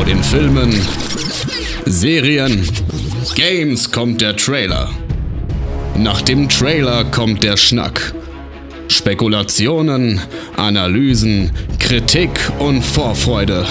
Vor 0.00 0.06
den 0.06 0.24
Filmen, 0.24 0.72
Serien, 1.84 2.66
Games 3.34 3.92
kommt 3.92 4.22
der 4.22 4.34
Trailer. 4.34 4.88
Nach 5.94 6.22
dem 6.22 6.48
Trailer 6.48 7.04
kommt 7.04 7.44
der 7.44 7.58
Schnack. 7.58 8.14
Spekulationen, 8.88 10.18
Analysen, 10.56 11.50
Kritik 11.78 12.30
und 12.60 12.80
Vorfreude. 12.80 13.66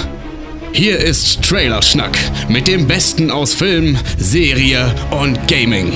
Hier 0.71 0.99
ist 0.99 1.41
Trailerschnack 1.41 2.15
mit 2.47 2.67
dem 2.67 2.85
Besten 2.85 3.31
aus 3.31 3.55
Film, 3.55 3.97
Serie 4.19 4.93
und 5.09 5.47
Gaming. 5.47 5.91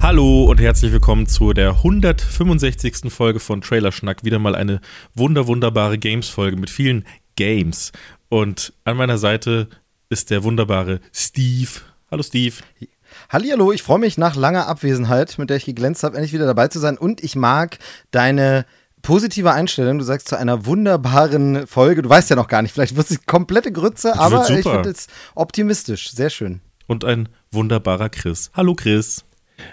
Hallo 0.00 0.44
und 0.44 0.62
herzlich 0.62 0.92
willkommen 0.92 1.26
zu 1.26 1.52
der 1.52 1.72
165. 1.72 3.12
Folge 3.12 3.38
von 3.38 3.60
Trailerschnack. 3.60 4.24
Wieder 4.24 4.38
mal 4.38 4.54
eine 4.54 4.80
wunder 5.14 5.46
wunderbare 5.46 5.98
Games-Folge 5.98 6.56
mit 6.56 6.70
vielen 6.70 7.04
Games. 7.36 7.92
Und 8.32 8.72
an 8.84 8.96
meiner 8.96 9.18
Seite 9.18 9.68
ist 10.08 10.30
der 10.30 10.42
wunderbare 10.42 11.00
Steve. 11.12 11.68
Hallo 12.10 12.22
Steve. 12.22 12.54
Hallihallo, 13.28 13.72
ich 13.72 13.82
freue 13.82 13.98
mich 13.98 14.16
nach 14.16 14.36
langer 14.36 14.68
Abwesenheit, 14.68 15.36
mit 15.36 15.50
der 15.50 15.58
ich 15.58 15.66
geglänzt 15.66 16.02
habe, 16.02 16.16
endlich 16.16 16.32
wieder 16.32 16.46
dabei 16.46 16.68
zu 16.68 16.78
sein. 16.78 16.96
Und 16.96 17.22
ich 17.22 17.36
mag 17.36 17.78
deine 18.10 18.64
positive 19.02 19.52
Einstellung. 19.52 19.98
Du 19.98 20.04
sagst 20.04 20.28
zu 20.28 20.38
einer 20.38 20.64
wunderbaren 20.64 21.66
Folge. 21.66 22.00
Du 22.00 22.08
weißt 22.08 22.30
ja 22.30 22.36
noch 22.36 22.48
gar 22.48 22.62
nicht, 22.62 22.72
vielleicht 22.72 22.96
wird 22.96 23.10
es 23.10 23.26
komplette 23.26 23.70
Grütze, 23.70 24.18
aber 24.18 24.48
ich 24.48 24.66
finde 24.66 24.88
es 24.88 25.08
optimistisch. 25.34 26.10
Sehr 26.12 26.30
schön. 26.30 26.62
Und 26.86 27.04
ein 27.04 27.28
wunderbarer 27.50 28.08
Chris. 28.08 28.50
Hallo 28.54 28.74
Chris. 28.74 29.26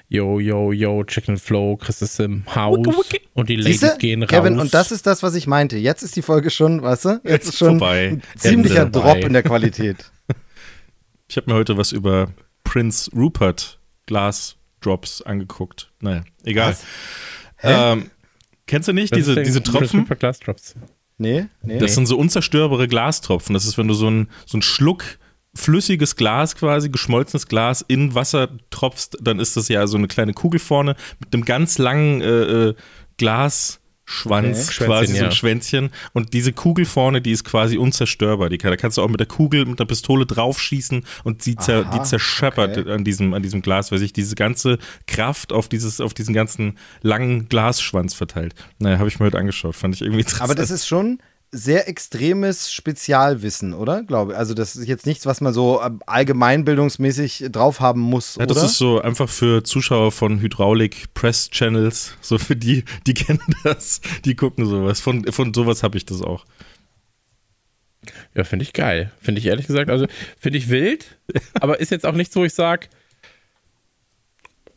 Yo, 0.07 0.39
yo, 0.39 0.71
yo, 0.71 1.03
Chicken 1.03 1.37
Flow, 1.37 1.77
Chris 1.77 2.01
ist 2.01 2.19
im 2.19 2.43
Haus 2.53 2.77
wicke, 2.77 2.97
wicke. 2.97 3.21
und 3.33 3.49
die 3.49 3.55
Ladies 3.55 3.81
Siehste? 3.81 3.97
gehen 3.97 4.23
raus. 4.23 4.29
Kevin, 4.29 4.59
und 4.59 4.73
das 4.73 4.91
ist 4.91 5.05
das, 5.05 5.23
was 5.23 5.35
ich 5.35 5.47
meinte. 5.47 5.77
Jetzt 5.77 6.03
ist 6.03 6.15
die 6.15 6.21
Folge 6.21 6.49
schon, 6.49 6.81
weißt 6.81 7.05
du? 7.05 7.21
Jetzt 7.23 7.49
ist 7.49 7.57
schon 7.57 7.79
vorbei. 7.79 8.09
ein 8.09 8.23
ziemlicher 8.37 8.83
Ende. 8.83 8.99
Drop 8.99 9.17
in 9.17 9.33
der 9.33 9.43
Qualität. 9.43 10.11
Ich 11.31 11.37
habe 11.37 11.51
mir 11.51 11.55
heute 11.55 11.77
was 11.77 11.91
über 11.91 12.33
Prince 12.63 13.11
Rupert 13.15 13.79
Glas 14.07 14.55
Drops 14.81 15.21
angeguckt. 15.21 15.91
Naja, 16.01 16.23
egal. 16.43 16.75
Ähm, 17.61 18.09
kennst 18.65 18.87
du 18.87 18.93
nicht 18.93 19.15
diese, 19.15 19.35
diese 19.43 19.61
Tropfen? 19.61 20.05
Prince 20.05 20.15
Glas 20.19 20.39
Drops. 20.39 20.75
Nee, 21.19 21.47
nee. 21.61 21.77
Das 21.77 21.93
sind 21.95 22.07
so 22.07 22.17
unzerstörbare 22.17 22.87
Glastropfen. 22.87 23.53
Das 23.53 23.65
ist, 23.65 23.77
wenn 23.77 23.87
du 23.87 23.93
so 23.93 24.07
einen 24.07 24.29
so 24.45 24.55
einen 24.55 24.61
Schluck 24.61 25.03
flüssiges 25.59 26.15
Glas 26.15 26.55
quasi, 26.55 26.89
geschmolzenes 26.89 27.47
Glas 27.47 27.83
in 27.87 28.15
Wasser 28.15 28.49
tropfst, 28.71 29.17
dann 29.21 29.39
ist 29.39 29.57
das 29.57 29.67
ja 29.67 29.85
so 29.87 29.97
eine 29.97 30.07
kleine 30.07 30.33
Kugel 30.33 30.59
vorne 30.59 30.95
mit 31.19 31.33
einem 31.33 31.45
ganz 31.45 31.77
langen 31.77 32.21
äh, 32.21 32.69
äh 32.69 32.75
Glasschwanz, 33.17 34.69
okay. 34.69 34.85
quasi 34.85 35.17
so 35.17 35.25
ein 35.25 35.31
Schwänzchen. 35.33 35.89
Und 36.13 36.33
diese 36.33 36.53
Kugel 36.53 36.85
vorne, 36.85 37.21
die 37.21 37.31
ist 37.31 37.43
quasi 37.43 37.77
unzerstörbar. 37.77 38.49
Die, 38.49 38.57
da 38.57 38.77
kannst 38.77 38.97
du 38.97 39.01
auch 39.01 39.09
mit 39.09 39.19
der 39.19 39.27
Kugel, 39.27 39.65
mit 39.65 39.77
der 39.77 39.83
Pistole 39.85 40.25
draufschießen 40.25 41.03
und 41.25 41.45
die, 41.45 41.57
zer, 41.57 41.83
die 41.83 42.01
zerscheppert 42.01 42.77
okay. 42.77 42.91
an, 42.91 43.03
diesem, 43.03 43.33
an 43.33 43.43
diesem 43.43 43.61
Glas, 43.61 43.91
weil 43.91 43.99
sich 43.99 44.13
diese 44.13 44.35
ganze 44.35 44.77
Kraft 45.05 45.51
auf, 45.51 45.67
dieses, 45.67 45.99
auf 45.99 46.13
diesen 46.13 46.33
ganzen 46.33 46.77
langen 47.01 47.49
Glasschwanz 47.49 48.13
verteilt. 48.13 48.55
Naja, 48.77 48.99
habe 48.99 49.09
ich 49.09 49.19
mir 49.19 49.25
heute 49.25 49.37
angeschaut, 49.37 49.75
fand 49.75 49.95
ich 49.95 50.01
irgendwie 50.01 50.21
interessant. 50.21 50.49
Aber 50.49 50.55
das 50.55 50.71
ist 50.71 50.87
schon, 50.87 51.19
sehr 51.51 51.87
extremes 51.87 52.71
Spezialwissen, 52.71 53.73
oder? 53.73 54.03
Glaube 54.03 54.37
Also 54.37 54.53
das 54.53 54.75
ist 54.75 54.87
jetzt 54.87 55.05
nichts, 55.05 55.25
was 55.25 55.41
man 55.41 55.53
so 55.53 55.81
ähm, 55.81 56.01
allgemeinbildungsmäßig 56.05 57.45
drauf 57.51 57.79
haben 57.79 58.01
muss, 58.01 58.35
ja, 58.35 58.45
das 58.45 58.61
ist 58.63 58.77
so 58.77 59.01
einfach 59.01 59.29
für 59.29 59.63
Zuschauer 59.63 60.11
von 60.11 60.39
Hydraulik 60.39 61.13
Press 61.13 61.49
Channels, 61.49 62.15
so 62.21 62.37
für 62.37 62.55
die, 62.55 62.83
die 63.07 63.13
kennen 63.13 63.55
das, 63.63 64.01
die 64.25 64.35
gucken 64.35 64.65
sowas. 64.65 64.99
Von, 64.99 65.25
von 65.31 65.53
sowas 65.53 65.83
habe 65.83 65.97
ich 65.97 66.05
das 66.05 66.21
auch. 66.21 66.45
Ja, 68.35 68.43
finde 68.43 68.63
ich 68.63 68.73
geil. 68.73 69.11
Finde 69.19 69.39
ich 69.39 69.47
ehrlich 69.47 69.67
gesagt, 69.67 69.89
also 69.89 70.05
finde 70.39 70.57
ich 70.57 70.69
wild, 70.69 71.17
aber 71.59 71.79
ist 71.79 71.91
jetzt 71.91 72.05
auch 72.05 72.15
nichts, 72.15 72.35
wo 72.35 72.45
ich 72.45 72.53
sage, 72.53 72.87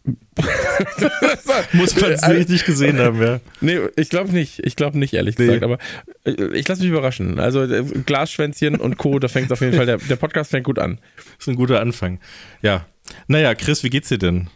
Muss 1.73 2.01
man 2.01 2.13
es 2.13 2.27
richtig 2.27 2.65
gesehen 2.65 2.99
haben, 2.99 3.23
ja. 3.23 3.41
Nee, 3.61 3.79
ich 3.97 4.09
glaube 4.09 4.33
nicht. 4.33 4.61
Ich 4.65 4.75
glaube 4.75 4.99
nicht, 4.99 5.15
ehrlich 5.15 5.39
nee. 5.39 5.47
gesagt. 5.47 5.63
Aber 5.63 5.79
äh, 6.25 6.57
ich 6.57 6.67
lasse 6.67 6.83
mich 6.83 6.91
überraschen. 6.91 7.39
Also 7.39 7.63
äh, 7.63 7.85
Glasschwänzchen 8.05 8.77
und 8.77 8.99
Co., 8.99 9.19
da 9.19 9.29
fängt 9.29 9.47
es 9.47 9.53
auf 9.53 9.61
jeden 9.61 9.75
Fall, 9.75 9.87
der, 9.87 9.99
der 9.99 10.17
Podcast 10.17 10.51
fängt 10.51 10.65
gut 10.65 10.79
an. 10.79 10.99
Das 11.17 11.27
ist 11.41 11.49
ein 11.49 11.57
guter 11.57 11.81
Anfang. 11.81 12.19
Ja. 12.63 12.87
Naja, 13.29 13.55
Chris, 13.55 13.85
wie 13.85 13.91
geht's 13.91 14.09
dir 14.09 14.19
denn? 14.19 14.49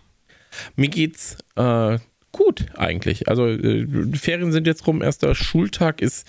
Mir 0.75 0.89
geht's 0.89 1.37
äh, 1.57 1.99
gut 2.33 2.67
eigentlich. 2.77 3.29
Also 3.29 3.47
äh, 3.47 3.87
die 3.87 4.19
Ferien 4.19 4.53
sind 4.53 4.67
jetzt 4.67 4.87
rum, 4.87 5.03
erster 5.03 5.35
Schultag 5.35 6.01
ist 6.01 6.27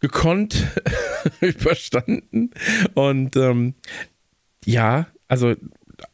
gekonnt 0.00 0.66
überstanden. 1.40 2.50
Und 2.94 3.36
ähm, 3.36 3.74
ja, 4.64 5.06
also 5.28 5.54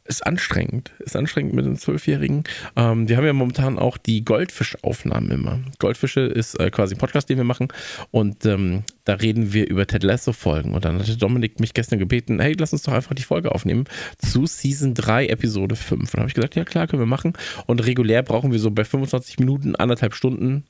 ist 0.05 0.27
anstrengend. 0.27 0.93
Ist 0.99 1.17
anstrengend 1.17 1.55
mit 1.55 1.65
den 1.65 1.77
Zwölfjährigen. 1.77 2.45
Ähm, 2.77 3.09
wir 3.09 3.17
haben 3.17 3.25
ja 3.25 3.33
momentan 3.33 3.79
auch 3.79 3.97
die 3.97 4.25
Goldfischaufnahmen 4.25 5.31
immer. 5.31 5.61
Goldfische 5.79 6.21
ist 6.21 6.59
äh, 6.61 6.71
quasi 6.71 6.95
ein 6.95 6.99
Podcast, 6.99 7.29
den 7.29 7.37
wir 7.37 7.45
machen. 7.45 7.69
Und 8.11 8.47
ähm, 8.47 8.85
da 9.05 9.15
reden 9.15 9.53
wir 9.53 9.69
über 9.69 9.87
Ted 9.87 10.03
Lasso-Folgen. 10.03 10.75
Und 10.75 10.85
dann 10.85 10.99
hatte 10.99 11.17
Dominik 11.17 11.61
mich 11.61 11.75
gestern 11.75 11.99
gebeten, 11.99 12.41
hey, 12.41 12.55
lass 12.59 12.73
uns 12.73 12.83
doch 12.83 12.93
einfach 12.93 13.15
die 13.15 13.23
Folge 13.23 13.53
aufnehmen 13.53 13.85
zu 14.19 14.47
Season 14.47 14.95
3, 14.95 15.27
Episode 15.29 15.77
5. 15.77 16.01
Und 16.01 16.15
dann 16.15 16.21
habe 16.21 16.29
ich 16.29 16.35
gesagt, 16.35 16.55
ja 16.55 16.65
klar, 16.65 16.87
können 16.87 17.03
wir 17.03 17.07
machen. 17.07 17.35
Und 17.67 17.85
regulär 17.85 18.23
brauchen 18.23 18.53
wir 18.53 18.59
so 18.59 18.71
bei 18.71 18.85
25 18.85 19.39
Minuten, 19.39 19.77
anderthalb 19.77 20.15
Stunden 20.15 20.65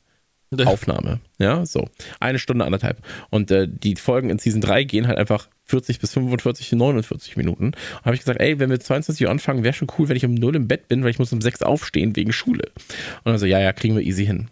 Aufnahme. 0.64 1.20
Ja, 1.38 1.66
so. 1.66 1.88
Eine 2.20 2.38
Stunde, 2.38 2.64
anderthalb. 2.64 3.02
Und 3.30 3.50
äh, 3.50 3.68
die 3.68 3.96
Folgen 3.96 4.30
in 4.30 4.38
Season 4.38 4.60
3 4.60 4.84
gehen 4.84 5.06
halt 5.06 5.18
einfach 5.18 5.48
40 5.68 6.00
bis 6.00 6.12
45, 6.12 6.72
49 6.72 7.36
Minuten. 7.36 7.72
habe 8.04 8.14
ich 8.14 8.20
gesagt, 8.20 8.40
ey, 8.40 8.58
wenn 8.58 8.70
wir 8.70 8.80
22 8.80 9.26
Uhr 9.26 9.30
anfangen, 9.30 9.64
wäre 9.64 9.74
schon 9.74 9.88
cool, 9.98 10.08
wenn 10.08 10.16
ich 10.16 10.24
um 10.24 10.34
0 10.34 10.56
im 10.56 10.68
Bett 10.68 10.88
bin, 10.88 11.02
weil 11.02 11.10
ich 11.10 11.18
muss 11.18 11.32
um 11.32 11.40
6 11.40 11.62
aufstehen 11.62 12.16
wegen 12.16 12.32
Schule. 12.32 12.70
Und 13.24 13.32
dann 13.32 13.38
so, 13.38 13.46
ja, 13.46 13.60
ja, 13.60 13.72
kriegen 13.72 13.96
wir 13.96 14.02
easy 14.02 14.26
hin. 14.26 14.48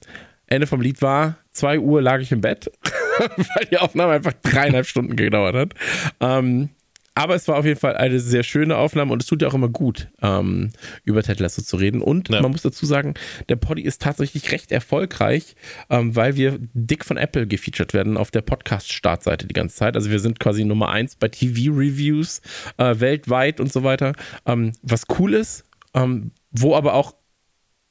Ende 0.47 0.67
vom 0.67 0.81
Lied 0.81 1.03
war, 1.03 1.39
2 1.53 1.81
Uhr 1.81 2.03
lag 2.03 2.21
ich 2.21 2.31
im 2.33 2.41
Bett, 2.41 2.71
weil 3.19 3.67
die 3.71 3.79
Aufnahme 3.79 4.13
einfach 4.13 4.35
dreieinhalb 4.43 4.87
Stunden 4.87 5.17
gedauert 5.17 5.57
hat. 5.57 5.75
Ähm, 6.21 6.69
aber 7.17 7.35
es 7.35 7.49
war 7.49 7.57
auf 7.57 7.65
jeden 7.65 7.81
Fall 7.81 7.97
eine 7.97 8.21
sehr 8.21 8.43
schöne 8.43 8.77
Aufnahme 8.77 9.11
und 9.11 9.23
es 9.23 9.27
tut 9.27 9.41
ja 9.41 9.49
auch 9.49 9.55
immer 9.55 9.71
gut, 9.71 10.09
ähm, 10.21 10.71
über 11.03 11.23
Ted 11.23 11.41
Lasso 11.41 11.63
zu 11.63 11.77
reden. 11.77 12.03
Und 12.03 12.29
ja. 12.29 12.43
man 12.43 12.53
muss 12.53 12.61
dazu 12.61 12.85
sagen, 12.85 13.15
der 13.49 13.57
Poddy 13.57 13.83
ist 13.83 14.03
tatsächlich 14.03 14.53
recht 14.53 14.71
erfolgreich, 14.71 15.57
ähm, 15.89 16.15
weil 16.15 16.37
wir 16.37 16.59
dick 16.75 17.07
von 17.07 17.17
Apple 17.17 17.47
gefeatured 17.47 17.95
werden 17.95 18.19
auf 18.19 18.31
der 18.31 18.43
Podcast-Startseite 18.43 19.47
die 19.47 19.55
ganze 19.55 19.77
Zeit. 19.77 19.97
Also 19.97 20.11
wir 20.11 20.21
sind 20.21 20.39
quasi 20.39 20.65
Nummer 20.65 20.91
eins 20.91 21.17
bei 21.17 21.29
TV-Reviews 21.29 22.43
äh, 22.77 23.01
weltweit 23.01 23.61
und 23.61 23.73
so 23.73 23.83
weiter. 23.83 24.13
Ähm, 24.45 24.73
was 24.83 25.05
cool 25.19 25.33
ist, 25.33 25.65
ähm, 25.95 26.33
wo 26.51 26.77
aber 26.77 26.93
auch 26.93 27.15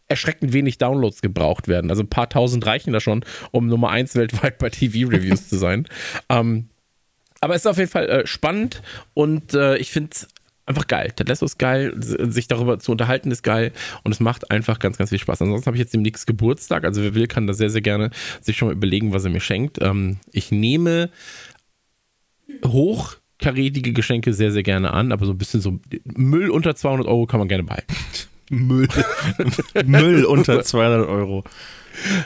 erschreckend 0.08 0.54
wenig 0.54 0.78
Downloads 0.78 1.24
gebraucht 1.24 1.68
werden. 1.68 1.90
Also 1.90 2.04
ein 2.04 2.10
paar 2.10 2.30
tausend 2.30 2.64
reichen 2.68 2.94
da 2.94 3.00
schon, 3.00 3.26
um 3.50 3.66
Nummer 3.66 3.90
eins 3.90 4.16
weltweit 4.16 4.60
bei 4.60 4.70
TV-Reviews 4.70 5.50
zu 5.50 5.58
sein. 5.58 5.88
Ähm, 6.30 6.70
aber 7.46 7.54
es 7.54 7.62
ist 7.62 7.68
auf 7.68 7.78
jeden 7.78 7.92
Fall 7.92 8.10
äh, 8.10 8.28
spannend 8.28 8.82
und 9.14 9.54
äh, 9.54 9.78
ich 9.78 9.92
finde 9.92 10.10
es 10.12 10.28
einfach 10.66 10.88
geil. 10.88 11.12
Ted 11.16 11.30
Lasso 11.30 11.46
ist 11.46 11.60
geil, 11.60 11.94
sich 11.96 12.48
darüber 12.48 12.80
zu 12.80 12.92
unterhalten 12.92 13.30
ist 13.30 13.44
geil 13.44 13.72
und 14.04 14.12
es 14.12 14.20
macht 14.20 14.50
einfach 14.50 14.80
ganz, 14.80 14.98
ganz 14.98 15.12
viel 15.12 15.20
Spaß. 15.20 15.44
Ansonsten 15.44 15.68
habe 15.68 15.78
ich 15.78 15.82
jetzt 15.82 15.94
demnächst 15.94 16.26
Geburtstag, 16.26 16.86
also 16.86 17.04
wer 17.04 17.14
will, 17.14 17.28
kann 17.28 17.46
da 17.46 17.54
sehr, 17.54 17.70
sehr 17.70 17.82
gerne 17.82 18.10
sich 18.42 18.58
schon 18.58 18.70
mal 18.70 18.74
überlegen, 18.74 19.14
was 19.14 19.26
er 19.26 19.30
mir 19.30 19.42
schenkt. 19.42 19.78
Ähm, 19.80 20.18
ich 20.32 20.52
nehme 20.52 21.12
hochkarätige 22.66 23.94
Geschenke 23.94 24.34
sehr, 24.34 24.52
sehr 24.52 24.64
gerne 24.64 24.92
an, 24.92 25.12
aber 25.12 25.28
so 25.28 25.34
ein 25.34 25.38
bisschen 25.38 25.62
so 25.62 25.80
Müll 26.04 26.50
unter 26.50 26.76
200 26.76 27.06
Euro 27.06 27.28
kann 27.28 27.38
man 27.38 27.48
gerne 27.48 27.64
behalten. 27.64 27.94
Müll. 28.50 28.88
Müll 29.86 30.26
unter 30.26 30.64
200 30.64 31.08
Euro. 31.08 31.44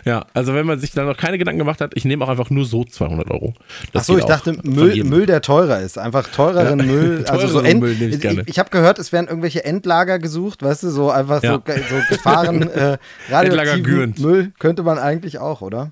Ja, 0.05 0.25
also 0.33 0.53
wenn 0.53 0.65
man 0.65 0.79
sich 0.79 0.91
da 0.91 1.03
noch 1.03 1.17
keine 1.17 1.37
Gedanken 1.37 1.59
gemacht 1.59 1.81
hat, 1.81 1.91
ich 1.95 2.05
nehme 2.05 2.23
auch 2.25 2.29
einfach 2.29 2.49
nur 2.49 2.65
so 2.65 2.83
200 2.83 3.29
Euro. 3.31 3.53
Achso, 3.93 4.17
ich 4.17 4.25
dachte 4.25 4.57
Müll, 4.63 5.03
Müll, 5.03 5.25
der 5.25 5.41
teurer 5.41 5.79
ist. 5.79 5.97
Einfach 5.97 6.27
teureren 6.27 6.79
ja, 6.79 6.85
Müll. 6.85 7.25
Also 7.29 7.47
so 7.47 7.61
End, 7.61 7.79
Müll 7.81 7.95
nehme 7.95 8.15
ich 8.15 8.21
gerne. 8.21 8.41
Ich, 8.41 8.49
ich 8.49 8.59
habe 8.59 8.69
gehört, 8.69 8.99
es 8.99 9.11
werden 9.11 9.27
irgendwelche 9.27 9.63
Endlager 9.63 10.19
gesucht, 10.19 10.63
weißt 10.63 10.83
du, 10.83 10.89
so 10.89 11.11
einfach 11.11 11.43
ja. 11.43 11.53
so, 11.53 11.61
so 11.65 12.01
gefahren 12.09 12.61
äh, 12.69 12.97
radioaktiven 13.29 14.15
Müll 14.17 14.51
könnte 14.57 14.83
man 14.83 14.97
eigentlich 14.97 15.39
auch, 15.39 15.61
oder? 15.61 15.91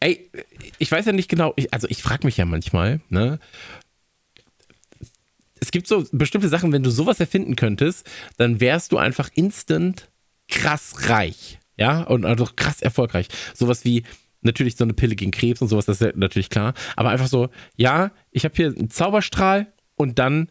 Ey, 0.00 0.30
ich 0.78 0.90
weiß 0.90 1.06
ja 1.06 1.12
nicht 1.12 1.28
genau, 1.28 1.52
ich, 1.56 1.72
also 1.72 1.86
ich 1.88 2.02
frage 2.02 2.26
mich 2.26 2.36
ja 2.36 2.44
manchmal, 2.44 3.00
ne? 3.08 3.38
Es 5.58 5.70
gibt 5.70 5.88
so 5.88 6.04
bestimmte 6.12 6.48
Sachen, 6.48 6.72
wenn 6.72 6.82
du 6.82 6.90
sowas 6.90 7.18
erfinden 7.18 7.56
könntest, 7.56 8.08
dann 8.36 8.60
wärst 8.60 8.92
du 8.92 8.98
einfach 8.98 9.30
instant 9.34 10.08
krass 10.48 11.08
reich. 11.08 11.58
Ja, 11.76 12.02
und 12.02 12.24
also 12.24 12.48
krass 12.56 12.80
erfolgreich. 12.80 13.28
Sowas 13.54 13.84
wie 13.84 14.04
natürlich 14.42 14.76
so 14.76 14.84
eine 14.84 14.94
Pille 14.94 15.16
gegen 15.16 15.30
Krebs 15.30 15.60
und 15.60 15.68
sowas, 15.68 15.86
das 15.86 16.00
ist 16.00 16.16
natürlich 16.16 16.50
klar. 16.50 16.74
Aber 16.94 17.10
einfach 17.10 17.26
so, 17.26 17.48
ja, 17.76 18.12
ich 18.30 18.44
habe 18.44 18.54
hier 18.54 18.68
einen 18.68 18.90
Zauberstrahl 18.90 19.72
und 19.96 20.18
dann 20.18 20.48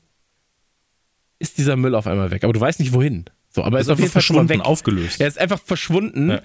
ist 1.40 1.58
dieser 1.58 1.76
Müll 1.76 1.96
auf 1.96 2.08
einmal 2.08 2.32
weg. 2.32 2.44
Aber 2.44 2.54
du 2.54 2.60
weißt 2.60 2.80
nicht 2.80 2.94
wohin. 2.94 3.26
So, 3.50 3.64
aber 3.64 3.80
ist, 3.80 3.88
ist 3.88 3.92
auf 3.92 4.00
jeden 4.00 4.12
Fall 4.12 4.22
schon 4.22 4.50
weg. 4.50 4.62
aufgelöst. 4.62 5.22
Er 5.22 5.28
ist 5.28 5.40
einfach 5.40 5.60
verschwunden 5.60 6.30
ja. 6.30 6.42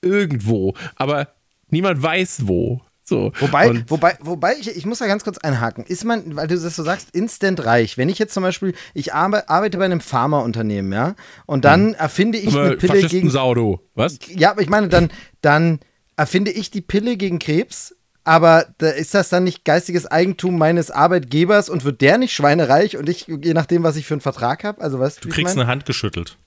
irgendwo. 0.00 0.74
Aber 0.96 1.28
niemand 1.68 2.02
weiß 2.02 2.46
wo. 2.46 2.80
So. 3.06 3.32
Wobei, 3.38 3.68
Und- 3.68 3.90
wobei, 3.90 4.16
wobei 4.20 4.54
ich, 4.58 4.74
ich 4.74 4.86
muss 4.86 4.98
da 4.98 5.06
ganz 5.06 5.24
kurz 5.24 5.36
einhaken. 5.38 5.84
Ist 5.84 6.04
man, 6.04 6.36
weil 6.36 6.46
du 6.48 6.58
das 6.58 6.74
so 6.74 6.82
sagst, 6.82 7.10
instant 7.12 7.64
reich. 7.66 7.98
Wenn 7.98 8.08
ich 8.08 8.18
jetzt 8.18 8.32
zum 8.32 8.42
Beispiel, 8.42 8.74
ich 8.94 9.12
arbe, 9.12 9.48
arbeite 9.50 9.76
bei 9.76 9.84
einem 9.84 10.00
Pharmaunternehmen, 10.00 10.90
ja, 10.92 11.14
und 11.46 11.64
dann 11.66 11.92
erfinde 11.94 12.38
ich 12.38 12.48
eine 12.54 12.60
Aber 12.68 12.76
Pille 12.76 12.92
Faschisten 12.94 13.20
gegen. 13.20 13.30
Sau, 13.30 13.54
du. 13.54 13.80
Was? 13.94 14.18
Ja, 14.28 14.52
aber 14.52 14.62
ich 14.62 14.70
meine, 14.70 14.88
dann, 14.88 15.10
dann 15.42 15.80
erfinde 16.16 16.50
ich 16.50 16.70
die 16.70 16.80
Pille 16.80 17.16
gegen 17.18 17.38
Krebs, 17.38 17.94
aber 18.24 18.66
da 18.78 18.88
ist 18.88 19.12
das 19.12 19.28
dann 19.28 19.44
nicht 19.44 19.66
geistiges 19.66 20.06
Eigentum 20.06 20.56
meines 20.56 20.90
Arbeitgebers 20.90 21.68
und 21.68 21.84
wird 21.84 22.00
der 22.00 22.16
nicht 22.16 22.32
schweinereich 22.32 22.96
und 22.96 23.08
ich, 23.10 23.26
je 23.26 23.52
nachdem, 23.52 23.82
was 23.82 23.96
ich 23.96 24.06
für 24.06 24.14
einen 24.14 24.22
Vertrag 24.22 24.64
habe, 24.64 24.80
also 24.80 24.98
weißt 24.98 25.22
Du 25.22 25.28
kriegst 25.28 25.52
eine 25.52 25.62
eine 25.64 25.70
Hand 25.70 25.84
geschüttelt. 25.84 26.38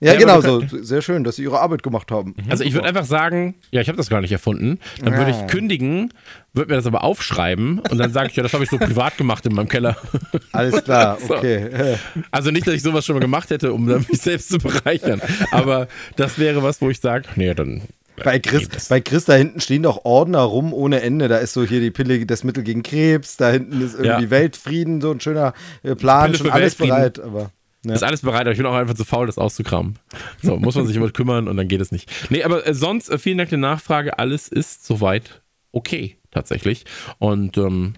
Ja, 0.00 0.12
Ja, 0.14 0.18
genau, 0.18 0.40
so. 0.40 0.62
Sehr 0.82 1.00
schön, 1.02 1.24
dass 1.24 1.36
sie 1.36 1.44
ihre 1.44 1.60
Arbeit 1.60 1.82
gemacht 1.82 2.10
haben. 2.10 2.34
Also 2.50 2.64
ich 2.64 2.74
würde 2.74 2.86
einfach 2.88 3.04
sagen, 3.04 3.54
ja, 3.70 3.80
ich 3.80 3.88
habe 3.88 3.96
das 3.96 4.10
gar 4.10 4.20
nicht 4.20 4.32
erfunden. 4.32 4.78
Dann 5.02 5.16
würde 5.16 5.30
ich 5.30 5.46
kündigen, 5.46 6.12
würde 6.52 6.70
mir 6.70 6.76
das 6.76 6.86
aber 6.86 7.04
aufschreiben 7.04 7.78
und 7.78 7.96
dann 7.98 8.12
sage 8.12 8.28
ich, 8.28 8.36
ja, 8.36 8.42
das 8.42 8.52
habe 8.52 8.64
ich 8.64 8.70
so 8.70 8.76
privat 8.78 9.16
gemacht 9.16 9.46
in 9.46 9.54
meinem 9.54 9.68
Keller. 9.68 9.96
Alles 10.52 10.84
klar, 10.84 11.16
okay. 11.28 11.96
Also 12.30 12.50
nicht, 12.50 12.66
dass 12.66 12.74
ich 12.74 12.82
sowas 12.82 13.06
schon 13.06 13.14
mal 13.14 13.20
gemacht 13.20 13.50
hätte, 13.50 13.72
um 13.72 13.84
mich 13.86 14.06
selbst 14.20 14.48
zu 14.50 14.58
bereichern. 14.58 15.22
Aber 15.52 15.88
das 16.16 16.38
wäre 16.38 16.62
was, 16.62 16.80
wo 16.82 16.90
ich 16.90 17.00
sage, 17.00 17.28
nee, 17.36 17.54
dann. 17.54 17.82
Bei 18.22 18.38
Chris, 18.38 18.68
bei 18.88 19.00
Chris 19.00 19.24
da 19.24 19.34
hinten 19.34 19.60
stehen 19.60 19.82
doch 19.82 20.04
Ordner 20.04 20.42
rum 20.42 20.72
ohne 20.72 21.00
Ende. 21.02 21.26
Da 21.26 21.38
ist 21.38 21.52
so 21.52 21.64
hier 21.64 21.80
die 21.80 21.90
Pille, 21.90 22.24
das 22.26 22.44
Mittel 22.44 22.62
gegen 22.62 22.84
Krebs, 22.84 23.36
da 23.36 23.50
hinten 23.50 23.80
ist 23.80 23.94
irgendwie 23.94 24.24
Ja. 24.24 24.30
Weltfrieden, 24.30 25.00
so 25.00 25.10
ein 25.10 25.18
schöner 25.20 25.52
äh, 25.82 25.96
Plan, 25.96 26.32
schon 26.34 26.48
alles 26.50 26.78
Weltfrieden. 26.78 26.94
bereit. 26.96 27.20
Aber 27.20 27.50
Ist 27.92 28.02
alles 28.02 28.22
bereit, 28.22 28.42
aber 28.42 28.52
ich 28.52 28.56
bin 28.58 28.66
auch 28.66 28.74
einfach 28.74 28.94
zu 28.94 29.04
faul, 29.04 29.26
das 29.26 29.38
auszukramen. 29.38 29.98
So, 30.42 30.56
muss 30.56 30.74
man 30.74 30.86
sich 30.86 30.96
immer 30.96 31.10
kümmern 31.12 31.48
und 31.48 31.56
dann 31.56 31.68
geht 31.68 31.80
es 31.80 31.92
nicht. 31.92 32.10
Nee, 32.30 32.42
aber 32.42 32.66
äh, 32.66 32.74
sonst, 32.74 33.08
äh, 33.10 33.18
vielen 33.18 33.38
Dank 33.38 33.50
für 33.50 33.56
die 33.56 33.60
Nachfrage. 33.62 34.18
Alles 34.18 34.48
ist 34.48 34.86
soweit 34.86 35.42
okay, 35.72 36.16
tatsächlich. 36.30 36.84
Und 37.18 37.56
ähm, 37.58 37.94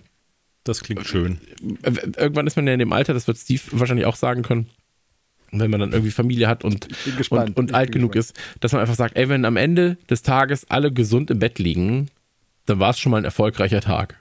Das 0.65 0.83
klingt 0.83 1.07
schön. 1.07 1.39
äh, 1.83 1.93
irgendwann 2.17 2.47
ist 2.47 2.57
man 2.57 2.67
ja 2.67 2.73
in 2.73 2.79
dem 2.79 2.93
Alter, 2.93 3.15
das 3.15 3.27
wird 3.27 3.39
Steve 3.39 3.63
wahrscheinlich 3.73 4.07
auch 4.07 4.17
sagen 4.17 4.43
können, 4.43 4.69
wenn 5.53 5.71
man 5.71 5.81
dann 5.81 5.93
irgendwie 5.93 6.11
Familie 6.11 6.49
hat 6.49 6.65
und, 6.65 6.89
gespannt. 7.17 7.51
und, 7.51 7.71
und 7.71 7.75
alt 7.75 7.93
genug 7.93 8.17
ist, 8.17 8.35
dass 8.61 8.73
man 8.73 8.81
einfach 8.81 8.97
sagt, 8.97 9.17
ey, 9.17 9.29
wenn 9.29 9.45
am 9.45 9.57
Ende 9.57 9.97
des 10.11 10.23
Tages 10.23 10.69
alle 10.69 10.93
gesund 10.93 11.31
im 11.31 11.39
Bett 11.39 11.59
liegen, 11.59 12.09
dann 12.67 12.81
war 12.81 12.91
es 12.91 12.99
schon 12.99 13.13
mal 13.13 13.19
ein 13.19 13.25
erfolgreicher 13.25 13.81
Tag. 13.81 14.21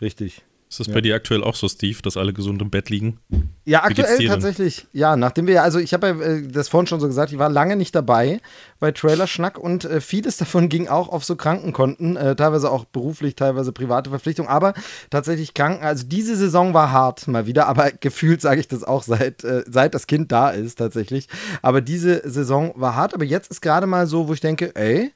richtig. 0.00 0.42
Ist 0.74 0.88
das 0.88 0.92
bei 0.92 1.00
dir 1.00 1.14
aktuell 1.14 1.44
auch 1.44 1.54
so, 1.54 1.68
Steve, 1.68 2.02
dass 2.02 2.16
alle 2.16 2.32
gesund 2.32 2.60
im 2.60 2.68
Bett 2.68 2.90
liegen? 2.90 3.20
Ja, 3.64 3.84
aktuell 3.84 4.26
tatsächlich, 4.26 4.88
ja, 4.92 5.14
nachdem 5.14 5.46
wir 5.46 5.54
ja, 5.54 5.62
also 5.62 5.78
ich 5.78 5.94
habe 5.94 6.08
ja 6.08 6.20
äh, 6.20 6.48
das 6.48 6.68
vorhin 6.68 6.88
schon 6.88 6.98
so 6.98 7.06
gesagt, 7.06 7.30
ich 7.30 7.38
war 7.38 7.48
lange 7.48 7.76
nicht 7.76 7.94
dabei 7.94 8.40
bei 8.80 8.90
Trailerschnack 8.90 9.56
und 9.56 9.84
äh, 9.84 10.00
vieles 10.00 10.36
davon 10.38 10.68
ging 10.68 10.88
auch 10.88 11.10
auf 11.10 11.24
so 11.24 11.36
Krankenkonten, 11.36 12.16
äh, 12.16 12.34
teilweise 12.34 12.72
auch 12.72 12.86
beruflich, 12.86 13.36
teilweise 13.36 13.70
private 13.70 14.10
Verpflichtungen, 14.10 14.50
aber 14.50 14.74
tatsächlich 15.10 15.54
Kranken, 15.54 15.84
also 15.84 16.08
diese 16.08 16.34
Saison 16.34 16.74
war 16.74 16.90
hart 16.90 17.28
mal 17.28 17.46
wieder, 17.46 17.68
aber 17.68 17.92
gefühlt 17.92 18.40
sage 18.40 18.58
ich 18.58 18.66
das 18.66 18.82
auch 18.82 19.04
seit, 19.04 19.44
äh, 19.44 19.62
seit 19.68 19.94
das 19.94 20.08
Kind 20.08 20.32
da 20.32 20.50
ist 20.50 20.80
tatsächlich, 20.80 21.28
aber 21.62 21.82
diese 21.82 22.28
Saison 22.28 22.72
war 22.74 22.96
hart, 22.96 23.14
aber 23.14 23.24
jetzt 23.24 23.48
ist 23.48 23.60
gerade 23.60 23.86
mal 23.86 24.08
so, 24.08 24.26
wo 24.26 24.32
ich 24.32 24.40
denke, 24.40 24.74
ey, 24.74 25.12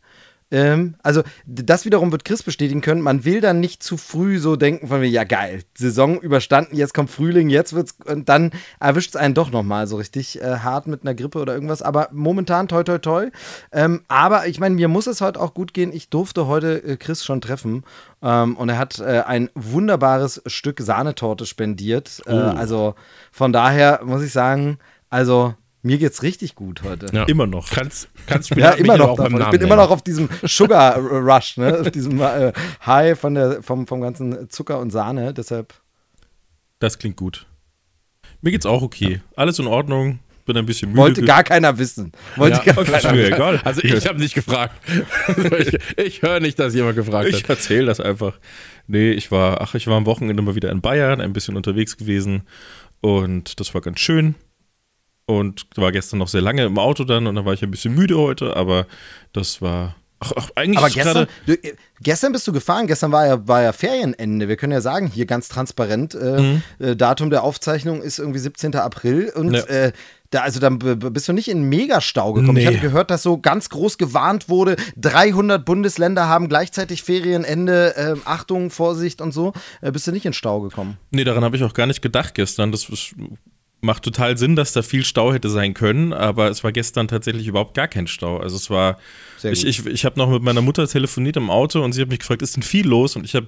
ähm, 0.51 0.95
also 1.03 1.23
das 1.47 1.85
wiederum 1.85 2.11
wird 2.13 2.25
Chris 2.25 2.43
bestätigen 2.43 2.81
können. 2.81 3.03
Man 3.03 3.25
will 3.25 3.41
dann 3.41 3.61
nicht 3.61 3.83
zu 3.83 3.97
früh 3.97 4.39
so 4.39 4.57
denken 4.57 4.89
von 4.89 5.01
mir, 5.01 5.09
ja 5.09 5.25
geil, 5.25 5.63
Saison 5.77 6.21
überstanden, 6.21 6.77
jetzt 6.77 6.95
kommt 6.95 7.11
Frühling, 7.11 7.51
jetzt 7.51 7.75
wird's 7.75 7.97
und 8.07 8.29
dann 8.29 8.53
erwischt 8.81 9.11
es 9.11 9.17
einen 9.17 9.35
doch 9.35 9.51
noch 9.51 9.63
mal 9.63 9.87
so 9.87 9.97
richtig 9.97 10.41
äh, 10.41 10.59
hart 10.59 10.87
mit 10.87 11.03
einer 11.03 11.15
Grippe 11.15 11.39
oder 11.41 11.55
irgendwas. 11.55 11.83
Aber 11.83 12.09
momentan 12.13 12.69
toi 12.69 12.83
toi 12.83 12.99
toi. 12.99 13.29
Ähm, 13.73 14.03
aber 14.09 14.47
ich 14.47 14.61
meine, 14.61 14.75
mir 14.75 14.89
muss 14.89 15.07
es 15.07 15.21
heute 15.21 15.41
auch 15.41 15.55
gut 15.55 15.75
gehen. 15.75 15.93
Ich 15.93 16.09
durfte 16.09 16.47
heute 16.47 16.83
äh, 16.83 16.97
Chris 16.97 17.25
schon 17.25 17.41
treffen 17.41 17.85
ähm, 18.23 18.57
und 18.57 18.69
er 18.69 18.79
hat 18.79 18.99
äh, 19.01 19.23
ein 19.27 19.51
wunderbares 19.55 20.43
Stück 20.47 20.81
Sahnetorte 20.81 21.45
spendiert. 21.47 22.23
Äh, 22.27 22.33
also 22.33 22.95
von 23.33 23.53
daher 23.53 24.01
muss 24.05 24.23
ich 24.23 24.33
sagen, 24.33 24.79
also 25.11 25.55
mir 25.89 25.99
geht's 25.99 26.23
richtig 26.23 26.55
gut 26.55 26.83
heute. 26.83 27.07
Ja. 27.13 27.25
Immer 27.25 27.47
noch. 27.47 27.71
Kannst, 27.71 28.09
kannst 28.27 28.51
du 28.55 28.61
Ja, 28.61 28.73
immer 28.73 28.97
noch 28.99 29.09
auch. 29.11 29.19
Ich 29.19 29.25
bin 29.29 29.37
immer 29.41 29.51
nennen. 29.53 29.69
noch 29.77 29.91
auf 29.91 30.03
diesem 30.03 30.29
Sugar 30.43 30.99
Rush, 30.99 31.57
ne? 31.57 31.81
Auf 31.81 31.91
diesem 31.91 32.21
äh, 32.21 32.53
High 32.85 33.19
von 33.19 33.35
der, 33.35 33.63
vom, 33.63 33.87
vom 33.87 34.01
ganzen 34.03 34.51
Zucker 34.51 34.79
und 34.81 34.91
Sahne. 34.91 35.33
Deshalb. 35.33 35.73
Das 36.79 36.99
klingt 36.99 37.17
gut. 37.17 37.47
Mir 38.43 38.51
geht's 38.53 38.67
auch 38.67 38.83
okay. 38.83 39.21
Alles 39.35 39.59
in 39.59 39.67
Ordnung. 39.67 40.19
Bin 40.45 40.57
ein 40.57 40.65
bisschen 40.67 40.91
müde. 40.91 41.01
Wollte 41.03 41.23
gar 41.23 41.43
keiner 41.43 41.77
wissen. 41.79 42.13
Wollte 42.37 42.59
Ja, 42.65 42.73
gar 42.73 42.79
okay, 42.83 42.97
ist 42.97 43.11
mir 43.13 43.27
egal. 43.27 43.61
Also 43.65 43.83
ich 43.83 44.07
habe 44.07 44.19
nicht 44.19 44.35
gefragt. 44.35 44.75
ich 45.59 45.79
ich 45.99 46.23
höre 46.23 46.41
nicht, 46.41 46.59
dass 46.59 46.75
jemand 46.75 46.97
gefragt 46.97 47.29
Ich 47.29 47.43
hat. 47.43 47.51
erzähle 47.51 47.87
das 47.87 48.01
einfach. 48.01 48.39
Nee, 48.87 49.11
ich 49.13 49.31
war, 49.31 49.61
ach, 49.61 49.75
ich 49.75 49.87
war 49.87 49.97
am 49.97 50.07
Wochenende 50.07 50.43
mal 50.43 50.55
wieder 50.55 50.71
in 50.71 50.81
Bayern, 50.81 51.21
ein 51.21 51.33
bisschen 51.35 51.57
unterwegs 51.57 51.97
gewesen 51.99 52.45
und 53.03 53.61
das 53.61 53.75
war 53.75 53.81
ganz 53.83 54.01
schön. 54.01 54.35
Und 55.29 55.67
war 55.77 55.93
gestern 55.93 56.19
noch 56.21 56.29
sehr 56.29 56.41
lange 56.41 56.65
im 56.65 56.79
Auto 56.79 57.05
dann 57.05 57.27
und 57.27 57.35
dann 57.35 57.45
war 57.45 57.53
ich 57.53 57.63
ein 57.63 57.71
bisschen 57.71 57.95
müde 57.95 58.17
heute, 58.17 58.57
aber 58.57 58.87
das 59.35 59.61
war, 59.61 59.95
ach, 60.21 60.33
ach 60.37 60.49
eigentlich 60.57 60.79
Aber 60.79 60.89
gestern, 60.89 61.27
du, 61.45 61.53
äh, 61.53 61.75
gestern 62.01 62.33
bist 62.33 62.49
du 62.49 62.53
gefahren. 62.53 62.87
Gestern 62.87 63.13
war 63.13 63.27
ja, 63.27 63.47
war 63.47 63.61
ja 63.61 63.73
Ferienende. 63.73 64.49
Wir 64.49 64.57
können 64.57 64.73
ja 64.73 64.81
sagen, 64.81 65.07
hier 65.07 65.27
ganz 65.27 65.49
transparent, 65.49 66.15
äh, 66.15 66.61
äh, 66.79 66.97
Datum 66.97 67.29
der 67.29 67.45
Aufzeichnung 67.45 68.01
ist 68.01 68.19
irgendwie 68.19 68.39
17. 68.39 68.75
April. 68.77 69.31
Und 69.37 69.49
Mhm. 69.49 69.55
Ja. 69.55 69.61
äh, 69.65 69.93
da, 70.31 70.41
also 70.41 70.61
dann 70.61 70.79
bist 70.79 71.29
du 71.29 71.35
nicht 71.35 71.49
in 71.49 71.63
Megastau 71.69 72.33
gekommen. 72.33 72.57
Ich 72.57 72.65
Nee. 72.67 72.77
habe 72.77 72.87
gehört, 72.87 73.11
dass 73.11 73.23
so 73.23 73.37
ganz 73.39 73.69
groß 73.69 73.99
gewarnt 73.99 74.49
wurde, 74.49 74.77
300 74.97 75.63
Bundesländer 75.63 76.27
haben 76.27 76.49
gleichzeitig 76.49 77.03
Ferienende, 77.03 77.95
äh, 77.97 78.15
Achtung, 78.25 78.71
Vorsicht 78.71 79.21
und 79.21 79.33
so. 79.33 79.53
Äh, 79.83 79.93
bist 79.93 80.07
du 80.07 80.13
nicht 80.13 80.25
in 80.25 80.33
Stau 80.33 80.61
gekommen? 80.63 80.97
nee, 81.11 81.25
daran 81.25 81.45
habe 81.45 81.57
ich 81.57 81.63
auch 81.65 81.75
gar 81.75 81.87
nicht 81.87 82.01
gedacht 82.01 82.35
gestern. 82.35 82.73
Das 82.73 82.89
ist, 82.89 83.15
macht 83.81 84.03
total 84.03 84.37
Sinn, 84.37 84.57
dass 84.57 84.73
da 84.73 84.83
viel 84.83 85.05
Stau 85.05 85.33
hätte 85.33 85.49
sein 85.51 85.73
können, 85.73 86.13
aber 86.13 86.49
es 86.49 86.65
war 86.65 86.73
gestern 86.73 87.07
tatsächlich 87.07 87.47
überhaupt 87.47 87.75
gar 87.75 87.87
kein 87.87 88.09
Stau. 88.09 88.39
Also 88.39 88.57
es 88.57 88.71
war, 88.71 88.99
Sehr 89.37 89.53
ich, 89.53 89.65
ich, 89.65 89.87
ich 89.87 90.05
habe 90.05 90.19
noch 90.19 90.29
mit 90.29 90.43
meiner 90.43 90.63
Mutter 90.63 90.87
telefoniert 90.89 91.37
im 91.37 91.49
Auto 91.49 91.83
und 91.83 91.93
sie 91.93 92.03
hat 92.03 92.09
mich 92.09 92.19
gefragt, 92.19 92.43
ist 92.43 92.57
denn 92.57 92.65
viel 92.65 92.87
los? 92.87 93.15
Und 93.15 93.25
ich 93.25 93.35
habe, 93.37 93.47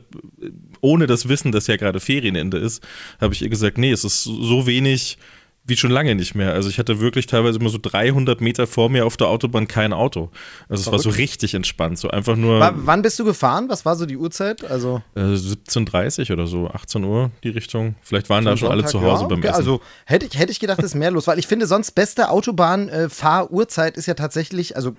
ohne 0.80 1.06
das 1.08 1.28
Wissen, 1.28 1.50
dass 1.50 1.66
ja 1.66 1.76
gerade 1.76 1.98
Ferienende 1.98 2.58
ist, 2.58 2.86
habe 3.20 3.34
ich 3.34 3.42
ihr 3.42 3.48
gesagt, 3.48 3.76
nee, 3.76 3.90
es 3.90 4.04
ist 4.04 4.22
so 4.22 4.66
wenig 4.66 5.18
wie 5.64 5.76
schon 5.76 5.90
lange 5.90 6.14
nicht 6.14 6.34
mehr. 6.34 6.52
Also 6.52 6.68
ich 6.68 6.78
hatte 6.78 6.98
wirklich 7.00 7.26
teilweise 7.26 7.58
immer 7.60 7.68
so 7.68 7.78
300 7.80 8.40
Meter 8.40 8.66
vor 8.66 8.88
mir 8.90 9.06
auf 9.06 9.16
der 9.16 9.28
Autobahn 9.28 9.68
kein 9.68 9.92
Auto. 9.92 10.30
Also 10.68 10.82
es 10.82 10.90
war 10.92 10.98
so 10.98 11.10
richtig 11.10 11.54
entspannt, 11.54 11.98
so 11.98 12.08
einfach 12.10 12.34
nur 12.34 12.58
Wa- 12.58 12.72
wann 12.74 13.02
bist 13.02 13.18
du 13.18 13.24
gefahren? 13.24 13.68
Was 13.68 13.84
war 13.84 13.94
so 13.94 14.04
die 14.06 14.16
Uhrzeit? 14.16 14.64
Also 14.64 15.02
äh, 15.14 15.20
17.30 15.20 16.32
oder 16.32 16.46
so, 16.46 16.68
18 16.68 17.04
Uhr 17.04 17.30
die 17.44 17.50
Richtung. 17.50 17.94
Vielleicht 18.02 18.28
waren 18.30 18.44
da 18.44 18.56
schon 18.56 18.68
alle 18.70 18.82
Sonntag, 18.82 18.90
zu 18.90 19.00
Hause 19.02 19.22
ja, 19.22 19.28
beim 19.28 19.38
okay, 19.38 19.48
Essen. 19.48 19.56
Also 19.58 19.80
hätte 20.06 20.26
ich, 20.26 20.38
hätte 20.38 20.50
ich 20.50 20.58
gedacht, 20.60 20.82
ist 20.82 20.94
mehr 20.96 21.10
los, 21.12 21.26
weil 21.26 21.38
ich 21.38 21.46
finde, 21.46 21.66
sonst 21.66 21.92
beste 21.92 22.30
Autobahn-Fahruhrzeit 22.30 23.96
ist 23.96 24.06
ja 24.06 24.14
tatsächlich, 24.14 24.76
also 24.76 24.94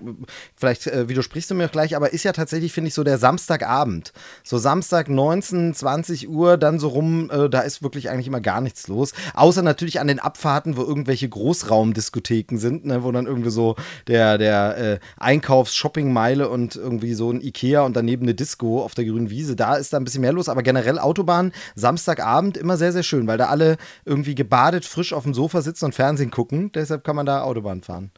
vielleicht 0.56 0.86
äh, 0.86 1.08
widersprichst 1.08 1.50
du 1.50 1.54
mir 1.54 1.66
auch 1.66 1.72
gleich, 1.72 1.96
aber 1.96 2.12
ist 2.12 2.24
ja 2.24 2.32
tatsächlich, 2.32 2.72
finde 2.72 2.88
ich, 2.88 2.94
so 2.94 3.04
der 3.04 3.18
Samstagabend. 3.18 4.12
So 4.42 4.58
Samstag 4.58 5.08
19, 5.08 5.74
20 5.74 6.28
Uhr, 6.28 6.56
dann 6.56 6.78
so 6.78 6.88
rum, 6.88 7.30
äh, 7.30 7.48
da 7.50 7.60
ist 7.60 7.82
wirklich 7.82 8.08
eigentlich 8.10 8.26
immer 8.26 8.40
gar 8.40 8.60
nichts 8.60 8.88
los. 8.88 9.12
Außer 9.34 9.62
natürlich 9.62 10.00
an 10.00 10.06
den 10.06 10.18
Abfahrten, 10.18 10.51
wo 10.76 10.82
irgendwelche 10.82 11.28
Großraumdiskotheken 11.28 12.58
sind, 12.58 12.84
ne, 12.84 13.02
wo 13.02 13.12
dann 13.12 13.26
irgendwie 13.26 13.50
so 13.50 13.76
der, 14.06 14.38
der 14.38 14.78
äh, 14.78 14.98
Einkaufs-Shopping-Meile 15.18 16.48
und 16.48 16.76
irgendwie 16.76 17.14
so 17.14 17.30
ein 17.30 17.40
Ikea 17.40 17.82
und 17.82 17.96
daneben 17.96 18.24
eine 18.24 18.34
Disco 18.34 18.82
auf 18.82 18.94
der 18.94 19.04
grünen 19.04 19.30
Wiese, 19.30 19.56
da 19.56 19.76
ist 19.76 19.92
da 19.92 19.96
ein 19.96 20.04
bisschen 20.04 20.20
mehr 20.20 20.32
los, 20.32 20.48
aber 20.48 20.62
generell 20.62 20.98
Autobahn, 20.98 21.52
Samstagabend 21.74 22.56
immer 22.56 22.76
sehr, 22.76 22.92
sehr 22.92 23.02
schön, 23.02 23.26
weil 23.26 23.38
da 23.38 23.46
alle 23.46 23.76
irgendwie 24.04 24.34
gebadet 24.34 24.84
frisch 24.84 25.12
auf 25.12 25.24
dem 25.24 25.34
Sofa 25.34 25.62
sitzen 25.62 25.86
und 25.86 25.94
Fernsehen 25.94 26.30
gucken. 26.30 26.70
Deshalb 26.72 27.04
kann 27.04 27.16
man 27.16 27.26
da 27.26 27.42
Autobahn 27.42 27.82
fahren. 27.82 28.10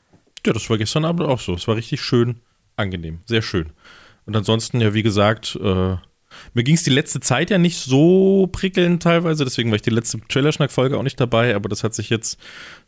Ja, 0.46 0.52
das 0.52 0.68
war 0.68 0.78
gestern 0.78 1.04
Abend 1.04 1.22
auch 1.22 1.40
so. 1.40 1.54
Es 1.54 1.66
war 1.68 1.76
richtig 1.76 2.00
schön 2.00 2.40
angenehm, 2.76 3.20
sehr 3.26 3.42
schön. 3.42 3.70
Und 4.26 4.36
ansonsten, 4.36 4.80
ja, 4.80 4.94
wie 4.94 5.02
gesagt, 5.02 5.58
äh, 5.62 5.96
mir 6.54 6.62
ging 6.64 6.74
es 6.74 6.82
die 6.82 6.90
letzte 6.90 7.20
Zeit 7.20 7.50
ja 7.50 7.58
nicht 7.58 7.78
so 7.78 8.48
prickelnd 8.50 9.02
teilweise, 9.02 9.44
deswegen 9.44 9.70
war 9.70 9.76
ich 9.76 9.82
die 9.82 9.90
letzte 9.90 10.20
Trailerschnack-Folge 10.28 10.96
auch 10.98 11.02
nicht 11.02 11.20
dabei, 11.20 11.54
aber 11.54 11.68
das 11.68 11.84
hat 11.84 11.94
sich 11.94 12.10
jetzt 12.10 12.38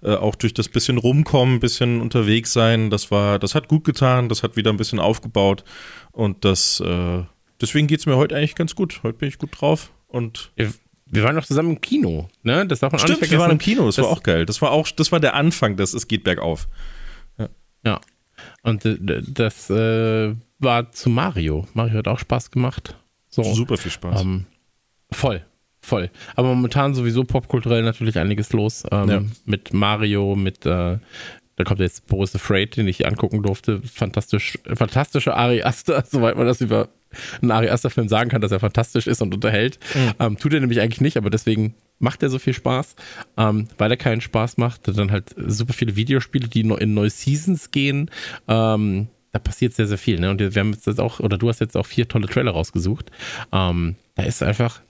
äh, 0.02 0.14
auch 0.14 0.34
durch 0.34 0.54
das 0.54 0.68
bisschen 0.68 0.98
rumkommen, 0.98 1.60
bisschen 1.60 2.00
unterwegs 2.00 2.52
sein, 2.52 2.90
das 2.90 3.10
war, 3.10 3.38
das 3.38 3.54
hat 3.54 3.68
gut 3.68 3.84
getan, 3.84 4.28
das 4.28 4.42
hat 4.42 4.56
wieder 4.56 4.70
ein 4.72 4.76
bisschen 4.76 4.98
aufgebaut 5.00 5.64
und 6.12 6.44
das, 6.44 6.80
äh, 6.80 7.22
deswegen 7.60 7.86
geht 7.86 8.00
es 8.00 8.06
mir 8.06 8.16
heute 8.16 8.36
eigentlich 8.36 8.54
ganz 8.54 8.74
gut. 8.74 9.00
Heute 9.02 9.18
bin 9.18 9.28
ich 9.28 9.38
gut 9.38 9.50
drauf 9.60 9.92
und 10.08 10.50
Wir, 10.56 10.72
wir 11.06 11.22
waren 11.22 11.36
doch 11.36 11.44
zusammen 11.46 11.70
im 11.70 11.80
Kino, 11.80 12.28
ne? 12.42 12.66
Das 12.66 12.80
darf 12.80 12.92
man 12.92 13.00
auch 13.00 13.04
Stimmt, 13.04 13.20
nicht 13.20 13.30
wir 13.30 13.38
vergessen. 13.38 13.40
waren 13.40 13.50
im 13.52 13.58
Kino, 13.58 13.86
das, 13.86 13.96
Das- 13.96 14.04
war 14.04 14.12
auch 14.12 14.22
geil. 14.22 14.44
Das 14.46 14.60
war 14.62 14.72
auch, 14.72 14.88
das 14.88 15.12
war 15.12 15.20
der 15.20 15.34
Anfang 15.34 15.76
des 15.76 15.94
Es 15.94 16.08
geht 16.08 16.24
bergauf. 16.24 16.68
Ja. 17.84 18.00
Und 18.62 18.84
äh, 18.84 18.96
das 19.28 19.70
äh, 19.70 20.34
war 20.58 20.90
zu 20.90 21.08
Mario. 21.08 21.66
Mario 21.74 21.98
hat 21.98 22.08
auch 22.08 22.18
Spaß 22.18 22.50
gemacht. 22.50 22.96
So. 23.36 23.54
Super 23.54 23.76
viel 23.76 23.90
Spaß. 23.90 24.22
Ähm, 24.22 24.46
voll, 25.10 25.44
voll. 25.80 26.10
Aber 26.34 26.48
momentan 26.48 26.94
sowieso 26.94 27.24
popkulturell 27.24 27.82
natürlich 27.82 28.18
einiges 28.18 28.52
los. 28.52 28.84
Ähm, 28.90 29.08
Ja. 29.08 29.22
Mit 29.44 29.72
Mario, 29.74 30.34
mit 30.34 30.64
äh, 30.66 30.98
da 31.56 31.64
kommt 31.64 31.80
jetzt 31.80 32.06
Boris 32.06 32.32
the 32.32 32.36
Afraid, 32.38 32.76
den 32.76 32.86
ich 32.86 33.06
angucken 33.06 33.42
durfte. 33.42 33.80
Fantastisch, 33.82 34.58
fantastische 34.74 35.34
Ari 35.34 35.62
Aster, 35.62 36.04
soweit 36.10 36.36
man 36.36 36.46
das 36.46 36.60
über 36.60 36.88
ein 37.40 37.50
Ari 37.50 37.70
Aster 37.70 37.88
Film 37.88 38.08
sagen 38.08 38.28
kann, 38.30 38.42
dass 38.42 38.52
er 38.52 38.60
fantastisch 38.60 39.06
ist 39.06 39.22
und 39.22 39.32
unterhält. 39.32 39.78
Mhm. 39.94 40.12
Ähm, 40.18 40.38
tut 40.38 40.52
er 40.52 40.60
nämlich 40.60 40.80
eigentlich 40.80 41.00
nicht, 41.00 41.16
aber 41.16 41.30
deswegen 41.30 41.74
macht 41.98 42.22
er 42.22 42.28
so 42.28 42.38
viel 42.38 42.52
Spaß, 42.52 42.94
ähm, 43.38 43.68
weil 43.78 43.90
er 43.90 43.96
keinen 43.96 44.20
Spaß 44.20 44.58
macht. 44.58 44.88
Dann 44.98 45.10
halt 45.10 45.34
super 45.46 45.72
viele 45.72 45.96
Videospiele, 45.96 46.48
die 46.48 46.60
in 46.60 46.94
neue 46.94 47.10
Seasons 47.10 47.70
gehen. 47.70 48.10
Ähm, 48.48 49.08
da 49.36 49.38
passiert 49.38 49.74
sehr, 49.74 49.86
sehr 49.86 49.98
viel. 49.98 50.18
Ne? 50.18 50.30
Und 50.30 50.40
wir 50.40 50.60
haben 50.60 50.72
jetzt 50.72 50.98
auch, 50.98 51.20
oder 51.20 51.36
du 51.36 51.48
hast 51.48 51.60
jetzt 51.60 51.76
auch 51.76 51.84
vier 51.84 52.08
tolle 52.08 52.26
Trailer 52.26 52.52
rausgesucht. 52.52 53.10
Ähm, 53.52 53.96
da 54.14 54.22
ist 54.22 54.42
einfach, 54.42 54.80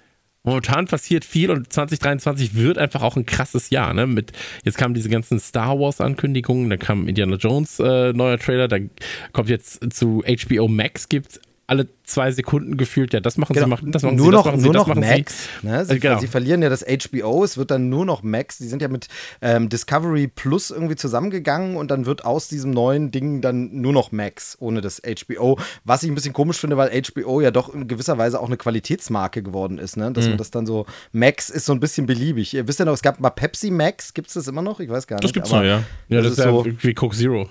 momentan 0.44 0.86
passiert 0.86 1.24
viel 1.24 1.50
und 1.50 1.72
2023 1.72 2.54
wird 2.54 2.78
einfach 2.78 3.02
auch 3.02 3.16
ein 3.16 3.26
krasses 3.26 3.70
Jahr. 3.70 3.92
Ne? 3.92 4.06
Mit, 4.06 4.32
jetzt 4.62 4.78
kamen 4.78 4.94
diese 4.94 5.08
ganzen 5.08 5.40
Star 5.40 5.80
Wars-Ankündigungen, 5.80 6.70
dann 6.70 6.78
kam 6.78 7.08
Indiana 7.08 7.36
Jones 7.36 7.80
äh, 7.80 8.12
neuer 8.12 8.38
Trailer, 8.38 8.68
dann 8.68 8.90
kommt 9.32 9.48
jetzt 9.48 9.92
zu 9.92 10.22
HBO 10.24 10.68
Max 10.68 11.08
gibt 11.08 11.40
alle 11.68 11.88
zwei 12.04 12.30
Sekunden 12.30 12.76
gefühlt, 12.76 13.12
ja, 13.12 13.18
das 13.18 13.38
machen 13.38 13.52
genau. 13.54 13.66
sie, 13.66 13.70
machen, 13.70 13.90
das 13.92 14.02
machen 14.04 14.16
nur 14.16 14.26
sie, 14.26 14.32
noch, 14.32 14.44
das 14.44 14.52
machen 14.52 14.62
nur 14.62 14.72
sie, 14.72 14.78
noch 14.78 14.86
machen 14.86 15.00
Max. 15.00 15.48
sie. 15.62 15.66
Ne? 15.66 15.84
Sie, 15.84 15.94
Äh, 15.94 15.98
genau. 15.98 16.18
sie 16.20 16.26
verlieren 16.28 16.62
ja 16.62 16.68
das 16.68 16.84
HBO, 16.84 17.42
es 17.42 17.56
wird 17.56 17.72
dann 17.72 17.88
nur 17.88 18.04
noch 18.06 18.22
Max. 18.22 18.58
Die 18.58 18.68
sind 18.68 18.82
ja 18.82 18.88
mit 18.88 19.08
ähm, 19.42 19.68
Discovery 19.68 20.28
Plus 20.28 20.70
irgendwie 20.70 20.94
zusammengegangen 20.94 21.76
und 21.76 21.90
dann 21.90 22.06
wird 22.06 22.24
aus 22.24 22.46
diesem 22.46 22.70
neuen 22.70 23.10
Ding 23.10 23.40
dann 23.40 23.80
nur 23.80 23.92
noch 23.92 24.12
Max 24.12 24.56
ohne 24.60 24.80
das 24.80 25.02
HBO. 25.02 25.58
Was 25.84 26.04
ich 26.04 26.08
ein 26.10 26.14
bisschen 26.14 26.32
komisch 26.32 26.58
finde, 26.58 26.76
weil 26.76 26.90
HBO 27.02 27.40
ja 27.40 27.50
doch 27.50 27.74
in 27.74 27.88
gewisser 27.88 28.16
Weise 28.16 28.38
auch 28.40 28.46
eine 28.46 28.56
Qualitätsmarke 28.56 29.42
geworden 29.42 29.78
ist. 29.78 29.96
Ne? 29.96 30.12
Dass 30.12 30.24
Mhm. 30.26 30.30
man 30.32 30.38
das 30.38 30.52
dann 30.52 30.66
so, 30.66 30.86
Max 31.12 31.50
ist 31.50 31.66
so 31.66 31.72
ein 31.72 31.80
bisschen 31.80 32.06
beliebig. 32.06 32.54
Ihr 32.54 32.68
wisst 32.68 32.78
ja 32.78 32.84
noch, 32.84 32.92
es 32.94 33.02
gab 33.02 33.18
mal 33.18 33.30
Pepsi 33.30 33.72
Max, 33.72 34.14
gibt 34.14 34.28
es 34.28 34.34
das 34.34 34.46
immer 34.46 34.62
noch? 34.62 34.78
Ich 34.78 34.88
weiß 34.88 35.08
gar 35.08 35.16
nicht. 35.16 35.24
Das 35.24 35.32
gibt's 35.32 35.50
noch, 35.50 35.64
ja. 35.64 35.82
Ja, 36.08 36.22
das, 36.22 36.22
das 36.22 36.32
ist 36.32 36.38
ist 36.38 36.44
ja 36.44 36.50
so- 36.52 36.64
wie 36.80 36.94
Coke 36.94 37.16
Zero. 37.16 37.48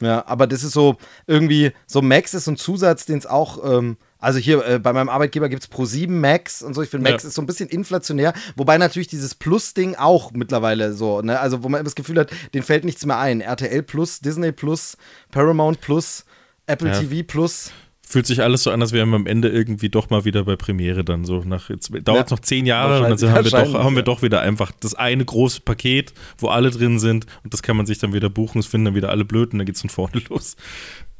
Ja, 0.00 0.24
aber 0.26 0.46
das 0.46 0.62
ist 0.64 0.72
so 0.72 0.96
irgendwie, 1.26 1.72
so 1.86 2.02
Max 2.02 2.34
ist 2.34 2.44
so 2.44 2.50
ein 2.52 2.56
Zusatz, 2.56 3.06
den 3.06 3.18
es 3.18 3.26
auch, 3.26 3.64
ähm, 3.78 3.96
also 4.18 4.38
hier 4.38 4.66
äh, 4.66 4.78
bei 4.78 4.92
meinem 4.92 5.08
Arbeitgeber 5.08 5.48
gibt 5.48 5.62
es 5.62 5.70
Pro7 5.70 6.08
Max 6.10 6.62
und 6.62 6.74
so. 6.74 6.82
Ich 6.82 6.88
finde, 6.90 7.10
Max 7.10 7.22
Ja. 7.22 7.28
ist 7.28 7.34
so 7.34 7.42
ein 7.42 7.46
bisschen 7.46 7.68
inflationär, 7.68 8.32
wobei 8.56 8.76
natürlich 8.78 9.08
dieses 9.08 9.34
Plus-Ding 9.34 9.94
auch 9.96 10.32
mittlerweile 10.32 10.92
so, 10.94 11.20
ne, 11.20 11.38
also 11.40 11.62
wo 11.62 11.68
man 11.68 11.80
immer 11.80 11.84
das 11.84 11.94
Gefühl 11.94 12.18
hat, 12.18 12.30
denen 12.54 12.64
fällt 12.64 12.84
nichts 12.84 13.04
mehr 13.06 13.18
ein. 13.18 13.40
RTL 13.40 13.82
Plus, 13.82 14.20
Disney 14.20 14.52
Plus, 14.52 14.96
Paramount 15.30 15.80
Plus, 15.80 16.24
Apple 16.66 16.88
Ja. 16.88 16.98
TV 17.00 17.22
Plus. 17.26 17.70
Fühlt 18.14 18.26
sich 18.28 18.42
alles 18.42 18.62
so 18.62 18.70
an, 18.70 18.80
als 18.80 18.92
wären 18.92 19.08
wir 19.10 19.16
am 19.16 19.26
Ende 19.26 19.48
irgendwie 19.48 19.88
doch 19.88 20.08
mal 20.08 20.24
wieder 20.24 20.44
bei 20.44 20.54
Premiere 20.54 21.04
dann 21.04 21.24
so. 21.24 21.42
Nach, 21.44 21.68
jetzt 21.68 21.90
dauert 21.90 22.26
es 22.26 22.30
Ja. 22.30 22.36
noch 22.36 22.38
zehn 22.38 22.64
Jahre 22.64 23.04
und 23.10 23.20
dann 23.20 23.32
haben 23.32 23.44
wir, 23.44 23.50
doch, 23.50 23.74
haben 23.74 23.96
wir 23.96 24.04
doch 24.04 24.22
wieder 24.22 24.40
einfach 24.40 24.70
das 24.78 24.94
eine 24.94 25.24
große 25.24 25.62
Paket, 25.62 26.14
wo 26.38 26.46
alle 26.46 26.70
drin 26.70 27.00
sind 27.00 27.26
und 27.42 27.52
das 27.52 27.64
kann 27.64 27.76
man 27.76 27.86
sich 27.86 27.98
dann 27.98 28.12
wieder 28.12 28.30
buchen, 28.30 28.60
es 28.60 28.66
finden 28.68 28.84
dann 28.84 28.94
wieder 28.94 29.08
alle 29.10 29.24
blöd 29.24 29.52
und 29.52 29.58
dann 29.58 29.66
geht's 29.66 29.80
von 29.80 29.90
vorne 29.90 30.22
los. 30.28 30.54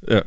Ja. 0.08 0.22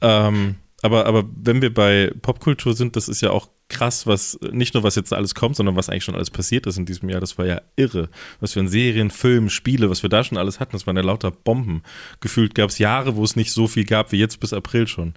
Ähm, 0.00 0.54
aber, 0.82 1.06
aber 1.06 1.24
wenn 1.34 1.62
wir 1.62 1.74
bei 1.74 2.12
Popkultur 2.22 2.74
sind, 2.74 2.94
das 2.94 3.08
ist 3.08 3.20
ja 3.20 3.30
auch 3.32 3.48
krass, 3.68 4.06
was 4.06 4.38
nicht 4.52 4.74
nur 4.74 4.84
was 4.84 4.94
jetzt 4.94 5.12
alles 5.12 5.34
kommt, 5.34 5.56
sondern 5.56 5.74
was 5.74 5.88
eigentlich 5.88 6.04
schon 6.04 6.14
alles 6.14 6.30
passiert 6.30 6.68
ist 6.68 6.78
in 6.78 6.86
diesem 6.86 7.08
Jahr. 7.08 7.20
Das 7.20 7.38
war 7.38 7.46
ja 7.46 7.60
irre. 7.74 8.08
Was 8.38 8.52
für 8.52 8.60
ein 8.60 8.68
Serien, 8.68 9.10
Film, 9.10 9.50
Spiele, 9.50 9.90
was 9.90 10.04
wir 10.04 10.10
da 10.10 10.22
schon 10.22 10.38
alles 10.38 10.60
hatten, 10.60 10.72
das 10.76 10.86
waren 10.86 10.96
ja 10.96 11.02
lauter 11.02 11.32
Bomben. 11.32 11.82
Gefühlt 12.20 12.54
gab 12.54 12.70
es 12.70 12.78
Jahre, 12.78 13.16
wo 13.16 13.24
es 13.24 13.34
nicht 13.34 13.50
so 13.50 13.66
viel 13.66 13.84
gab 13.84 14.12
wie 14.12 14.18
jetzt 14.18 14.38
bis 14.38 14.52
April 14.52 14.86
schon. 14.86 15.14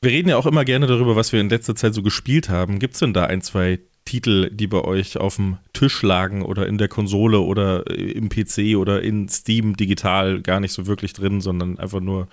Wir 0.00 0.10
reden 0.10 0.28
ja 0.28 0.36
auch 0.36 0.46
immer 0.46 0.64
gerne 0.64 0.86
darüber, 0.86 1.16
was 1.16 1.32
wir 1.32 1.40
in 1.40 1.48
letzter 1.48 1.74
Zeit 1.74 1.94
so 1.94 2.02
gespielt 2.02 2.48
haben. 2.48 2.78
Gibt 2.78 2.94
es 2.94 3.00
denn 3.00 3.14
da 3.14 3.24
ein, 3.24 3.40
zwei 3.40 3.80
Titel, 4.04 4.50
die 4.50 4.66
bei 4.66 4.82
euch 4.82 5.16
auf 5.16 5.36
dem 5.36 5.58
Tisch 5.72 6.02
lagen 6.02 6.42
oder 6.42 6.66
in 6.66 6.78
der 6.78 6.88
Konsole 6.88 7.40
oder 7.40 7.88
äh, 7.90 8.12
im 8.12 8.28
PC 8.28 8.76
oder 8.76 9.02
in 9.02 9.28
Steam 9.28 9.76
digital 9.76 10.42
gar 10.42 10.60
nicht 10.60 10.72
so 10.72 10.86
wirklich 10.86 11.14
drin, 11.14 11.40
sondern 11.40 11.78
einfach 11.78 12.00
nur 12.00 12.28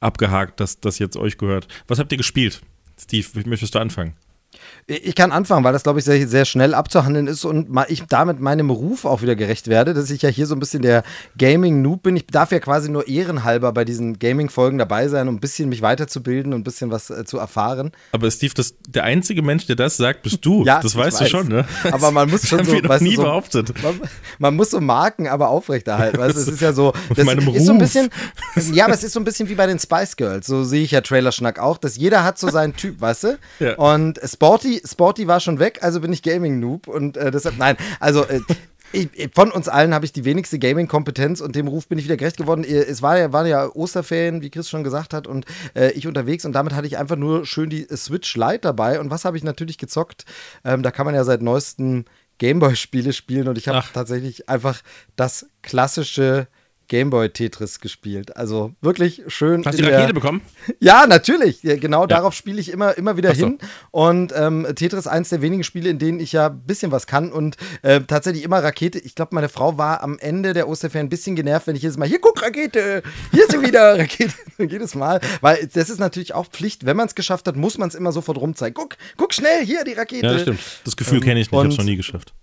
abgehakt, 0.00 0.60
dass 0.60 0.80
das 0.80 0.98
jetzt 0.98 1.16
euch 1.16 1.38
gehört? 1.38 1.68
Was 1.86 1.98
habt 1.98 2.12
ihr 2.12 2.18
gespielt? 2.18 2.62
Steve, 3.00 3.26
möchtest 3.46 3.74
du 3.74 3.78
anfangen? 3.78 4.14
Ich 4.86 5.14
kann 5.14 5.32
anfangen, 5.32 5.64
weil 5.64 5.72
das, 5.72 5.82
glaube 5.82 5.98
ich, 5.98 6.04
sehr, 6.04 6.26
sehr 6.28 6.44
schnell 6.44 6.74
abzuhandeln 6.74 7.26
ist 7.26 7.44
und 7.44 7.68
ich 7.88 8.02
damit 8.08 8.40
meinem 8.40 8.70
Ruf 8.70 9.04
auch 9.04 9.22
wieder 9.22 9.34
gerecht 9.36 9.68
werde, 9.68 9.94
dass 9.94 10.10
ich 10.10 10.22
ja 10.22 10.28
hier 10.28 10.46
so 10.46 10.54
ein 10.54 10.60
bisschen 10.60 10.82
der 10.82 11.02
Gaming-Noob 11.38 12.02
bin. 12.02 12.16
Ich 12.16 12.26
darf 12.26 12.52
ja 12.52 12.58
quasi 12.60 12.90
nur 12.90 13.08
ehrenhalber 13.08 13.72
bei 13.72 13.84
diesen 13.84 14.18
Gaming-Folgen 14.18 14.78
dabei 14.78 15.08
sein, 15.08 15.28
um 15.28 15.36
ein 15.36 15.40
bisschen 15.40 15.68
mich 15.68 15.82
weiterzubilden 15.82 16.52
und 16.52 16.60
ein 16.60 16.64
bisschen 16.64 16.90
was 16.90 17.10
äh, 17.10 17.24
zu 17.24 17.38
erfahren. 17.38 17.92
Aber 18.12 18.30
Steve, 18.30 18.52
das, 18.54 18.74
der 18.88 19.04
einzige 19.04 19.42
Mensch, 19.42 19.66
der 19.66 19.76
das 19.76 19.96
sagt, 19.96 20.22
bist 20.22 20.44
du. 20.44 20.64
Ja, 20.74 20.80
das 20.80 20.96
weißt 20.96 21.20
weiß. 21.20 21.30
du 21.30 21.36
schon, 21.38 21.48
ne? 21.48 21.64
Aber 21.92 22.10
man 22.10 22.30
muss 22.30 22.46
schon 22.48 22.64
so, 22.64 22.72
wir 22.72 22.88
weißt 22.88 23.02
nie 23.02 23.16
so- 23.16 23.22
behauptet. 23.22 23.72
Man, 23.82 24.00
man 24.38 24.56
muss 24.56 24.70
so 24.70 24.80
Marken 24.80 25.28
aber 25.28 25.48
aufrechterhalten. 25.48 26.18
Weißt? 26.18 26.36
Es 26.36 26.48
ist 26.48 26.60
ja 26.60 26.72
so, 26.72 26.92
das 27.14 27.24
meinem 27.24 27.48
ist 27.54 27.66
so 27.66 27.72
ein 27.72 27.80
Ruf. 27.80 27.92
bisschen, 27.92 28.10
ja, 28.74 28.84
aber 28.84 28.94
es 28.94 29.02
ist 29.04 29.12
so 29.12 29.20
ein 29.20 29.24
bisschen 29.24 29.48
wie 29.48 29.54
bei 29.54 29.66
den 29.66 29.78
Spice 29.78 30.16
Girls. 30.16 30.46
So 30.46 30.64
sehe 30.64 30.82
ich 30.82 30.90
ja 30.92 31.00
Trailer-Schnack 31.00 31.58
auch, 31.58 31.76
dass 31.78 31.96
jeder 31.96 32.24
hat 32.24 32.38
so 32.38 32.48
seinen 32.50 32.76
Typ, 32.76 33.00
weißt 33.00 33.24
du? 33.24 33.38
Ja. 33.60 33.74
Und 33.76 34.18
Sporty, 34.44 34.82
Sporty 34.84 35.26
war 35.26 35.40
schon 35.40 35.58
weg, 35.58 35.78
also 35.80 36.02
bin 36.02 36.12
ich 36.12 36.22
Gaming-Noob 36.22 36.86
und 36.86 37.16
äh, 37.16 37.30
deshalb, 37.30 37.56
nein, 37.56 37.78
also 37.98 38.24
äh, 38.24 38.40
ich, 38.92 39.08
von 39.34 39.50
uns 39.50 39.70
allen 39.70 39.94
habe 39.94 40.04
ich 40.04 40.12
die 40.12 40.26
wenigste 40.26 40.58
Gaming-Kompetenz 40.58 41.40
und 41.40 41.56
dem 41.56 41.66
Ruf 41.66 41.88
bin 41.88 41.98
ich 41.98 42.04
wieder 42.04 42.18
gerecht 42.18 42.36
geworden. 42.36 42.62
Es 42.62 43.00
war 43.00 43.18
ja, 43.18 43.32
waren 43.32 43.46
ja 43.46 43.66
Osterferien, 43.74 44.42
wie 44.42 44.50
Chris 44.50 44.68
schon 44.68 44.84
gesagt 44.84 45.14
hat, 45.14 45.26
und 45.26 45.46
äh, 45.74 45.92
ich 45.92 46.06
unterwegs 46.06 46.44
und 46.44 46.52
damit 46.52 46.74
hatte 46.74 46.86
ich 46.86 46.98
einfach 46.98 47.16
nur 47.16 47.46
schön 47.46 47.70
die 47.70 47.86
Switch 47.96 48.36
Lite 48.36 48.60
dabei. 48.60 49.00
Und 49.00 49.10
was 49.10 49.24
habe 49.24 49.38
ich 49.38 49.44
natürlich 49.44 49.78
gezockt? 49.78 50.26
Ähm, 50.62 50.82
da 50.82 50.90
kann 50.90 51.06
man 51.06 51.14
ja 51.14 51.24
seit 51.24 51.40
neuestem 51.40 52.04
Gameboy-Spiele 52.36 53.14
spielen 53.14 53.48
und 53.48 53.56
ich 53.56 53.68
habe 53.68 53.82
tatsächlich 53.94 54.50
einfach 54.50 54.82
das 55.16 55.46
klassische 55.62 56.48
Gameboy-Tetris 56.88 57.80
gespielt. 57.80 58.36
Also 58.36 58.72
wirklich 58.80 59.22
schön. 59.28 59.64
Hast 59.64 59.78
du 59.78 59.82
die 59.82 59.88
Rakete 59.88 60.14
bekommen? 60.14 60.42
ja, 60.80 61.06
natürlich. 61.06 61.62
Ja, 61.62 61.76
genau 61.76 62.06
darauf 62.06 62.34
spiele 62.34 62.60
ich 62.60 62.70
immer, 62.70 62.96
immer 62.96 63.16
wieder 63.16 63.34
so. 63.34 63.46
hin. 63.46 63.58
Und 63.90 64.32
ähm, 64.36 64.66
Tetris 64.74 65.00
ist 65.00 65.06
eines 65.06 65.28
der 65.30 65.42
wenigen 65.42 65.64
Spiele, 65.64 65.90
in 65.90 65.98
denen 65.98 66.20
ich 66.20 66.32
ja 66.32 66.46
ein 66.48 66.60
bisschen 66.66 66.92
was 66.92 67.06
kann 67.06 67.32
und 67.32 67.56
äh, 67.82 68.00
tatsächlich 68.00 68.44
immer 68.44 68.62
Rakete. 68.62 68.98
Ich 68.98 69.14
glaube, 69.14 69.34
meine 69.34 69.48
Frau 69.48 69.78
war 69.78 70.02
am 70.02 70.18
Ende 70.18 70.52
der 70.52 70.68
Osterferien 70.68 71.06
ein 71.06 71.10
bisschen 71.10 71.36
genervt, 71.36 71.66
wenn 71.66 71.76
ich 71.76 71.82
jedes 71.82 71.96
Mal, 71.96 72.08
hier 72.08 72.20
guck, 72.20 72.42
Rakete, 72.42 73.02
hier 73.32 73.42
ist 73.44 73.52
sie 73.52 73.62
wieder, 73.62 73.98
Rakete, 73.98 74.34
jedes 74.58 74.94
Mal. 74.94 75.20
Weil 75.40 75.68
das 75.72 75.90
ist 75.90 75.98
natürlich 75.98 76.34
auch 76.34 76.46
Pflicht, 76.46 76.86
wenn 76.86 76.96
man 76.96 77.06
es 77.06 77.14
geschafft 77.14 77.46
hat, 77.48 77.56
muss 77.56 77.78
man 77.78 77.88
es 77.88 77.94
immer 77.94 78.12
sofort 78.12 78.38
rumzeigen. 78.38 78.74
Guck, 78.74 78.96
guck 79.16 79.34
schnell, 79.34 79.64
hier 79.64 79.84
die 79.84 79.92
Rakete. 79.92 80.26
Ja, 80.26 80.32
das 80.32 80.42
stimmt. 80.42 80.60
Das 80.84 80.96
Gefühl 80.96 81.18
Ähm, 81.18 81.24
kenne 81.24 81.40
ich 81.40 81.50
nicht, 81.50 81.52
ich 81.52 81.58
habe 81.58 81.68
es 81.68 81.78
noch 81.78 81.84
nie 81.84 81.96
geschafft. 81.96 82.34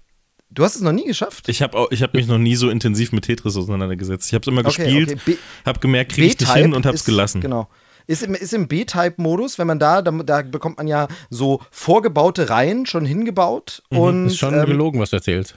Du 0.54 0.64
hast 0.64 0.76
es 0.76 0.82
noch 0.82 0.92
nie 0.92 1.06
geschafft? 1.06 1.48
Ich 1.48 1.62
habe 1.62 1.88
hab 1.90 2.14
mich 2.14 2.28
noch 2.28 2.38
nie 2.38 2.56
so 2.56 2.70
intensiv 2.70 3.14
mit 3.14 3.24
Tetris 3.24 3.56
auseinandergesetzt. 3.56 4.28
Ich 4.28 4.34
habe 4.34 4.42
es 4.42 4.48
immer 4.48 4.66
Okay, 4.68 4.84
gespielt, 4.84 5.22
okay. 5.22 5.38
Habe 5.66 5.80
gemerkt, 5.80 6.12
kriege 6.12 6.28
ich 6.28 6.40
nicht 6.40 6.54
hin 6.54 6.74
und 6.74 6.86
habe 6.86 6.96
es 6.96 7.06
gelassen. 7.06 7.40
Genau. 7.40 7.70
Ist 8.08 8.24
im, 8.24 8.34
ist 8.36 8.54
im 8.54 8.68
B-Type-Modus, 8.68 9.58
wenn 9.60 9.68
man 9.68 9.80
da, 9.80 10.02
da, 10.02 10.12
da 10.12 10.42
bekommt 10.42 10.78
man 10.78 10.88
ja 10.88 11.08
so 11.30 11.62
vorgebaute 11.72 12.50
Reihen 12.50 12.86
schon 12.86 13.06
hingebaut. 13.06 13.82
Und, 13.90 14.24
Mhm, 14.24 14.28
Ist 14.28 14.40
schon 14.40 14.54
ähm, 14.54 14.66
gelogen, 14.66 15.00
was 15.00 15.12
du 15.12 15.18
erzählst. 15.18 15.56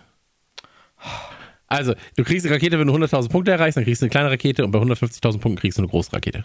Also, 1.66 1.94
du 2.16 2.22
kriegst 2.22 2.46
eine 2.46 2.54
Rakete, 2.54 2.78
wenn 2.78 2.86
du 2.86 2.94
100.000 2.94 3.30
Punkte 3.30 3.50
erreichst, 3.50 3.76
dann 3.76 3.84
kriegst 3.84 4.00
du 4.02 4.04
eine 4.04 4.10
kleine 4.10 4.30
Rakete 4.30 4.64
und 4.64 4.70
bei 4.70 4.78
150.000 4.78 5.38
Punkten 5.40 5.56
kriegst 5.56 5.78
du 5.78 5.82
eine 5.82 5.88
große 5.90 6.12
Rakete. 6.12 6.44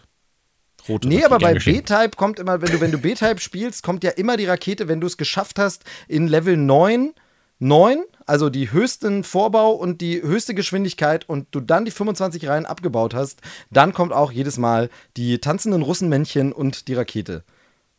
Rote 0.88 1.08
Nee, 1.08 1.24
aber 1.24 1.38
bei. 1.38 1.54
B-Type 1.54 2.12
kommt 2.16 2.40
immer, 2.40 2.62
wenn 2.62 2.72
du, 2.72 2.82
wenn 2.82 2.92
du 2.92 2.98
B-Type 2.98 3.40
spielst, 3.40 3.84
kommt 3.84 4.04
ja 4.04 4.12
immer 4.12 4.38
die 4.38 4.46
Rakete, 4.46 4.88
wenn 4.88 5.02
du 5.02 5.08
es 5.08 5.18
geschafft 5.18 5.60
hast, 5.60 5.84
in 6.08 6.28
Level 6.28 6.58
9, 6.58 7.14
9, 7.60 8.04
also 8.26 8.50
die 8.50 8.72
höchsten 8.72 9.24
Vorbau 9.24 9.72
und 9.72 10.02
die 10.02 10.22
höchste 10.22 10.54
Geschwindigkeit 10.56 11.28
und 11.28 11.48
du 11.52 11.60
dann 11.60 11.86
die 11.86 11.92
25 11.92 12.48
Reihen 12.48 12.66
abgebaut 12.66 13.14
hast, 13.14 13.42
dann 13.70 13.94
kommt 13.94 14.14
auch 14.14 14.32
jedes 14.32 14.58
Mal 14.58 14.90
die 15.18 15.40
tanzenden 15.40 15.82
Russenmännchen 15.82 16.54
und 16.54 16.88
die 16.88 16.94
Rakete. 16.94 17.44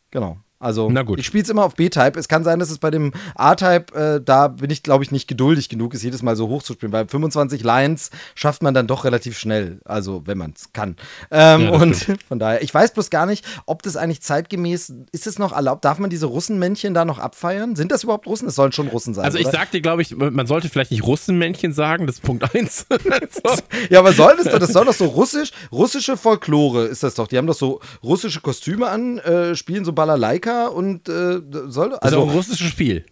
Genau. 0.09 0.37
Also 0.61 0.89
Na 0.91 1.01
gut. 1.01 1.19
ich 1.19 1.25
spiele 1.25 1.43
es 1.43 1.49
immer 1.49 1.65
auf 1.65 1.75
B-Type. 1.75 2.19
Es 2.19 2.27
kann 2.27 2.43
sein, 2.43 2.59
dass 2.59 2.69
es 2.69 2.77
bei 2.77 2.91
dem 2.91 3.11
A-Type, 3.35 3.93
äh, 3.95 4.21
da 4.23 4.47
bin 4.49 4.69
ich, 4.69 4.83
glaube 4.83 5.03
ich, 5.03 5.11
nicht 5.11 5.27
geduldig 5.27 5.69
genug, 5.69 5.93
es 5.93 6.03
jedes 6.03 6.21
Mal 6.21 6.35
so 6.35 6.47
hoch 6.49 6.61
zu 6.61 6.73
spielen. 6.73 6.91
Bei 6.91 7.05
25 7.05 7.63
Lines 7.63 8.11
schafft 8.35 8.61
man 8.61 8.73
dann 8.73 8.85
doch 8.85 9.03
relativ 9.03 9.37
schnell, 9.37 9.81
also 9.85 10.21
wenn 10.25 10.37
man 10.37 10.53
es 10.55 10.71
kann. 10.71 10.95
Ähm, 11.31 11.61
Ja, 11.61 11.69
und 11.71 11.95
von 12.27 12.37
daher, 12.39 12.61
ich 12.61 12.73
weiß 12.73 12.93
bloß 12.93 13.09
gar 13.09 13.25
nicht, 13.25 13.43
ob 13.65 13.81
das 13.81 13.97
eigentlich 13.97 14.21
zeitgemäß, 14.21 14.93
ist 15.11 15.27
es 15.27 15.39
noch 15.39 15.51
erlaubt, 15.51 15.83
darf 15.83 15.97
man 15.97 16.09
diese 16.09 16.27
Russenmännchen 16.27 16.93
da 16.93 17.05
noch 17.05 17.17
abfeiern? 17.17 17.75
Sind 17.75 17.91
das 17.91 18.03
überhaupt 18.03 18.27
Russen? 18.27 18.47
Es 18.47 18.55
sollen 18.55 18.71
schon 18.71 18.87
Russen 18.87 19.15
sein. 19.15 19.25
Also 19.25 19.39
ich 19.39 19.47
oder? 19.47 19.57
sag 19.57 19.71
dir, 19.71 19.81
glaube 19.81 20.03
ich, 20.03 20.15
man 20.15 20.45
sollte 20.45 20.69
vielleicht 20.69 20.91
nicht 20.91 21.03
Russenmännchen 21.03 21.73
sagen, 21.73 22.05
das 22.05 22.17
ist 22.17 22.21
Punkt 22.21 22.55
1. 22.55 22.85
so. 23.31 23.55
Ja, 23.89 23.99
aber 23.99 24.13
soll 24.13 24.37
das 24.37 24.45
doch, 24.45 24.59
das 24.59 24.73
soll 24.73 24.85
doch 24.85 24.93
so 24.93 25.05
russisch, 25.05 25.51
russische 25.71 26.17
Folklore 26.17 26.85
ist 26.85 27.01
das 27.01 27.15
doch. 27.15 27.27
Die 27.27 27.37
haben 27.37 27.47
doch 27.47 27.55
so 27.55 27.79
russische 28.03 28.41
Kostüme 28.41 28.87
an, 28.87 29.17
äh, 29.19 29.55
spielen 29.55 29.85
so 29.85 29.93
Balalaika 29.93 30.50
und 30.67 31.09
äh, 31.09 31.41
soll 31.67 31.93
Also 31.93 31.99
also 32.01 32.23
ein 32.23 32.29
russisches 32.29 32.67
Spiel. 32.67 33.05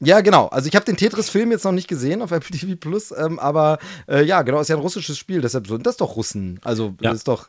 Ja, 0.00 0.20
genau. 0.20 0.46
Also 0.48 0.68
ich 0.68 0.74
habe 0.76 0.84
den 0.84 0.96
Tetris-Film 0.96 1.50
jetzt 1.52 1.64
noch 1.64 1.72
nicht 1.72 1.88
gesehen 1.88 2.20
auf 2.20 2.30
Apple 2.30 2.56
TV 2.56 2.76
Plus, 2.76 3.12
ähm, 3.16 3.38
aber 3.38 3.78
äh, 4.08 4.22
ja, 4.24 4.42
genau, 4.42 4.60
ist 4.60 4.68
ja 4.68 4.76
ein 4.76 4.82
russisches 4.82 5.16
Spiel, 5.16 5.40
deshalb 5.40 5.66
sind 5.66 5.86
das 5.86 5.96
doch 5.96 6.16
Russen. 6.16 6.60
Also 6.64 6.94
Ja. 7.00 7.10
das 7.10 7.18
ist 7.18 7.28
doch. 7.28 7.48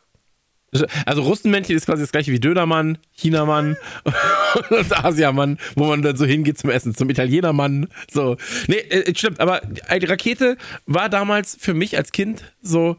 Also 1.06 1.22
Russenmännchen 1.22 1.74
ist 1.76 1.86
quasi 1.86 2.02
das 2.02 2.12
gleiche 2.12 2.30
wie 2.30 2.40
Dönermann, 2.40 2.98
Chinamann 3.12 3.78
und 4.70 5.04
Asiamann, 5.04 5.58
wo 5.76 5.86
man 5.86 6.02
dann 6.02 6.16
so 6.16 6.26
hingeht 6.26 6.58
zum 6.58 6.68
Essen, 6.68 6.94
zum 6.94 7.08
Italienermann. 7.08 7.88
So. 8.12 8.36
Nee, 8.66 8.76
äh, 8.76 9.14
stimmt, 9.14 9.40
aber 9.40 9.60
die 9.62 10.04
Rakete 10.04 10.58
war 10.84 11.08
damals 11.08 11.56
für 11.58 11.72
mich 11.72 11.96
als 11.96 12.12
Kind 12.12 12.44
so 12.60 12.96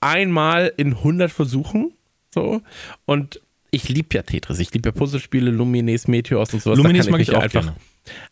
einmal 0.00 0.72
in 0.76 0.88
100 0.88 1.30
Versuchen. 1.32 1.94
So. 2.34 2.60
Und 3.06 3.40
ich 3.70 3.88
liebe 3.88 4.08
ja 4.14 4.22
Tetris. 4.22 4.58
Ich 4.58 4.72
liebe 4.72 4.88
ja 4.88 4.92
Puzzlespiele, 4.92 5.50
Lumines, 5.50 6.08
Meteors 6.08 6.52
und 6.54 6.62
sowas. 6.62 6.78
Lumines 6.78 7.06
Da 7.06 7.10
kann 7.10 7.12
mag 7.12 7.20
ich 7.20 7.28
mich 7.28 7.36
auch 7.36 7.42
einfach, 7.42 7.62
gerne. 7.62 7.76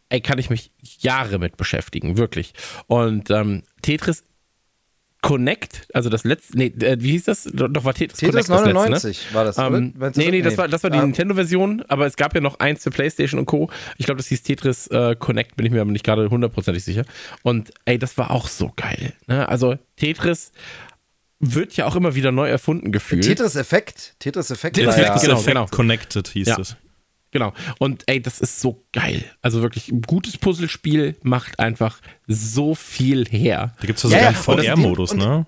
ey, 0.08 0.20
kann 0.20 0.38
ich 0.38 0.50
mich 0.50 0.70
Jahre 1.00 1.38
mit 1.38 1.56
beschäftigen, 1.56 2.16
wirklich. 2.16 2.52
Und 2.86 3.30
ähm, 3.30 3.62
Tetris 3.82 4.24
Connect, 5.22 5.88
also 5.94 6.10
das 6.10 6.24
letzte, 6.24 6.58
nee, 6.58 6.66
äh, 6.66 6.98
wie 7.00 7.12
hieß 7.12 7.24
das? 7.24 7.44
Doch, 7.50 7.84
war 7.86 7.94
Tetris, 7.94 8.18
Tetris 8.20 8.46
Connect 8.46 8.50
das 8.50 8.58
letzte, 8.66 8.68
ne? 8.68 8.74
99 8.74 9.34
war 9.34 9.44
das? 9.46 9.56
Ähm, 9.56 9.94
Wenn's- 9.96 10.18
nee, 10.18 10.30
nee, 10.30 10.42
das 10.42 10.58
war, 10.58 10.68
das 10.68 10.82
war 10.82 10.90
die 10.90 10.98
Ah, 10.98 11.02
Nintendo-Version, 11.02 11.82
aber 11.88 12.04
es 12.04 12.16
gab 12.16 12.34
ja 12.34 12.42
noch 12.42 12.58
eins 12.58 12.82
für 12.82 12.90
PlayStation 12.90 13.40
und 13.40 13.46
Co. 13.46 13.70
Ich 13.96 14.04
glaube, 14.04 14.18
das 14.18 14.26
hieß 14.26 14.42
Tetris 14.42 14.86
äh, 14.88 15.16
Connect, 15.18 15.56
bin 15.56 15.64
ich 15.64 15.72
mir 15.72 15.80
aber 15.80 15.92
nicht 15.92 16.04
gerade 16.04 16.28
hundertprozentig 16.28 16.84
sicher. 16.84 17.06
Und 17.42 17.70
ey, 17.86 17.98
das 17.98 18.18
war 18.18 18.32
auch 18.32 18.48
so 18.48 18.70
geil. 18.76 19.14
Ne? 19.26 19.48
Also 19.48 19.76
Tetris 19.96 20.52
wird 21.52 21.76
ja 21.76 21.86
auch 21.86 21.96
immer 21.96 22.14
wieder 22.14 22.32
neu 22.32 22.48
erfunden 22.48 22.92
gefühlt. 22.92 23.24
Tetris-Effekt. 23.24 24.14
Tetris-Effekt 24.20 24.76
Tetris- 24.76 24.96
ja, 24.98 25.04
Tetris 25.04 25.22
genau, 25.22 25.34
Effect 25.34 25.46
genau. 25.48 25.66
Connected 25.66 26.28
hieß 26.28 26.48
Ja. 26.48 26.58
es. 26.60 26.76
Genau. 27.30 27.52
Und 27.78 28.04
ey, 28.06 28.22
das 28.22 28.40
ist 28.40 28.60
so 28.60 28.84
geil. 28.92 29.24
Also 29.42 29.60
wirklich, 29.60 29.90
ein 29.90 30.02
gutes 30.02 30.38
Puzzlespiel 30.38 31.16
macht 31.22 31.58
einfach 31.58 32.00
so 32.28 32.74
viel 32.76 33.26
her. 33.26 33.74
Da 33.80 33.86
gibt 33.88 33.98
es 34.02 34.04
ja 34.04 34.10
Ja, 34.10 34.32
sogar 34.32 34.62
ja, 34.62 34.64
das 34.66 34.68
einen 34.68 34.82
VR-Modus, 34.82 35.14
ne? 35.14 35.46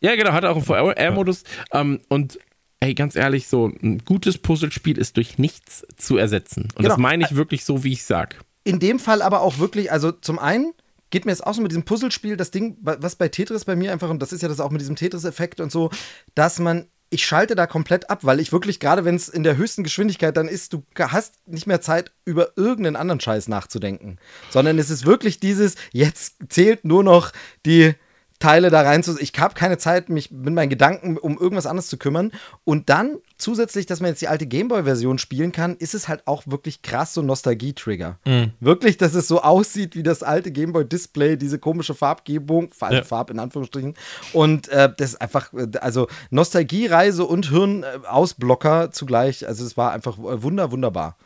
Ja, 0.00 0.14
genau, 0.16 0.32
hat 0.32 0.44
auch 0.44 0.54
einen 0.56 0.64
VR-Modus. 0.64 1.42
Ähm, 1.72 2.00
und 2.08 2.38
ey, 2.80 2.94
ganz 2.94 3.16
ehrlich, 3.16 3.48
so 3.48 3.66
ein 3.82 3.98
gutes 4.04 4.38
Puzzlespiel 4.38 4.96
ist 4.96 5.16
durch 5.16 5.38
nichts 5.38 5.84
zu 5.96 6.16
ersetzen. 6.18 6.68
Und 6.76 6.84
das 6.84 6.94
Genau. 6.94 6.98
meine 7.08 7.24
ich 7.24 7.34
wirklich 7.34 7.64
so, 7.64 7.82
wie 7.84 7.92
ich 7.92 8.04
sag. 8.04 8.36
in 8.66 8.78
dem 8.78 8.98
Fall 8.98 9.20
aber 9.20 9.40
auch 9.42 9.58
wirklich, 9.58 9.90
also 9.92 10.10
zum 10.12 10.38
einen 10.38 10.72
geht 11.14 11.26
mir 11.26 11.30
jetzt 11.30 11.46
auch 11.46 11.54
so 11.54 11.62
mit 11.62 11.70
diesem 11.70 11.84
Puzzlespiel, 11.84 12.36
das 12.36 12.50
Ding, 12.50 12.76
was 12.80 13.14
bei 13.14 13.28
Tetris 13.28 13.64
bei 13.64 13.76
mir 13.76 13.92
einfach, 13.92 14.10
und 14.10 14.20
das 14.20 14.32
ist 14.32 14.42
ja 14.42 14.48
das 14.48 14.58
auch 14.58 14.72
mit 14.72 14.80
diesem 14.80 14.96
Tetris-Effekt 14.96 15.60
und 15.60 15.70
so, 15.70 15.90
dass 16.34 16.58
man, 16.58 16.88
ich 17.08 17.24
schalte 17.24 17.54
da 17.54 17.68
komplett 17.68 18.10
ab, 18.10 18.24
weil 18.24 18.40
ich 18.40 18.50
wirklich, 18.50 18.80
gerade 18.80 19.04
wenn 19.04 19.14
es 19.14 19.28
in 19.28 19.44
der 19.44 19.56
höchsten 19.56 19.84
Geschwindigkeit 19.84 20.36
dann 20.36 20.48
ist, 20.48 20.72
du 20.72 20.82
hast 20.98 21.34
nicht 21.46 21.68
mehr 21.68 21.80
Zeit, 21.80 22.10
über 22.24 22.54
irgendeinen 22.56 22.96
anderen 22.96 23.20
Scheiß 23.20 23.46
nachzudenken. 23.46 24.18
Sondern 24.50 24.76
es 24.76 24.90
ist 24.90 25.06
wirklich 25.06 25.38
dieses, 25.38 25.76
jetzt 25.92 26.34
zählt 26.48 26.84
nur 26.84 27.04
noch 27.04 27.30
die 27.64 27.94
Teile 28.40 28.70
da 28.70 28.82
rein 28.82 29.02
zu. 29.02 29.18
Ich 29.20 29.32
habe 29.38 29.54
keine 29.54 29.78
Zeit, 29.78 30.08
mich 30.08 30.30
mit 30.30 30.52
meinen 30.52 30.68
Gedanken 30.68 31.16
um 31.16 31.38
irgendwas 31.38 31.66
anderes 31.66 31.88
zu 31.88 31.96
kümmern. 31.96 32.32
Und 32.64 32.90
dann 32.90 33.18
zusätzlich, 33.38 33.86
dass 33.86 34.00
man 34.00 34.10
jetzt 34.10 34.20
die 34.22 34.28
alte 34.28 34.46
Gameboy-Version 34.46 35.18
spielen 35.18 35.52
kann, 35.52 35.76
ist 35.76 35.94
es 35.94 36.08
halt 36.08 36.26
auch 36.26 36.42
wirklich 36.46 36.82
krass 36.82 37.14
so 37.14 37.22
ein 37.22 37.26
Nostalgie-Trigger. 37.26 38.18
Wirklich, 38.60 38.96
dass 38.96 39.14
es 39.14 39.28
so 39.28 39.40
aussieht 39.40 39.96
wie 39.96 40.02
das 40.02 40.22
alte 40.22 40.50
Gameboy-Display, 40.50 41.36
diese 41.36 41.58
komische 41.58 41.94
Farbgebung, 41.94 42.72
Farb, 42.74 42.92
Ja. 42.92 43.04
Farb 43.04 43.30
in 43.30 43.38
Anführungsstrichen. 43.38 43.94
Und 44.32 44.68
äh, 44.68 44.92
das 44.94 45.10
ist 45.10 45.20
einfach, 45.20 45.52
äh, 45.52 45.68
also 45.80 46.08
Nostalgiereise 46.30 47.24
und 47.24 47.48
Hirnausblocker 47.48 48.90
zugleich. 48.90 49.46
Also 49.46 49.64
es 49.64 49.76
war 49.76 49.92
einfach 49.92 50.18
äh, 50.18 50.42
wunder, 50.42 50.70
wunderbar. 50.70 51.16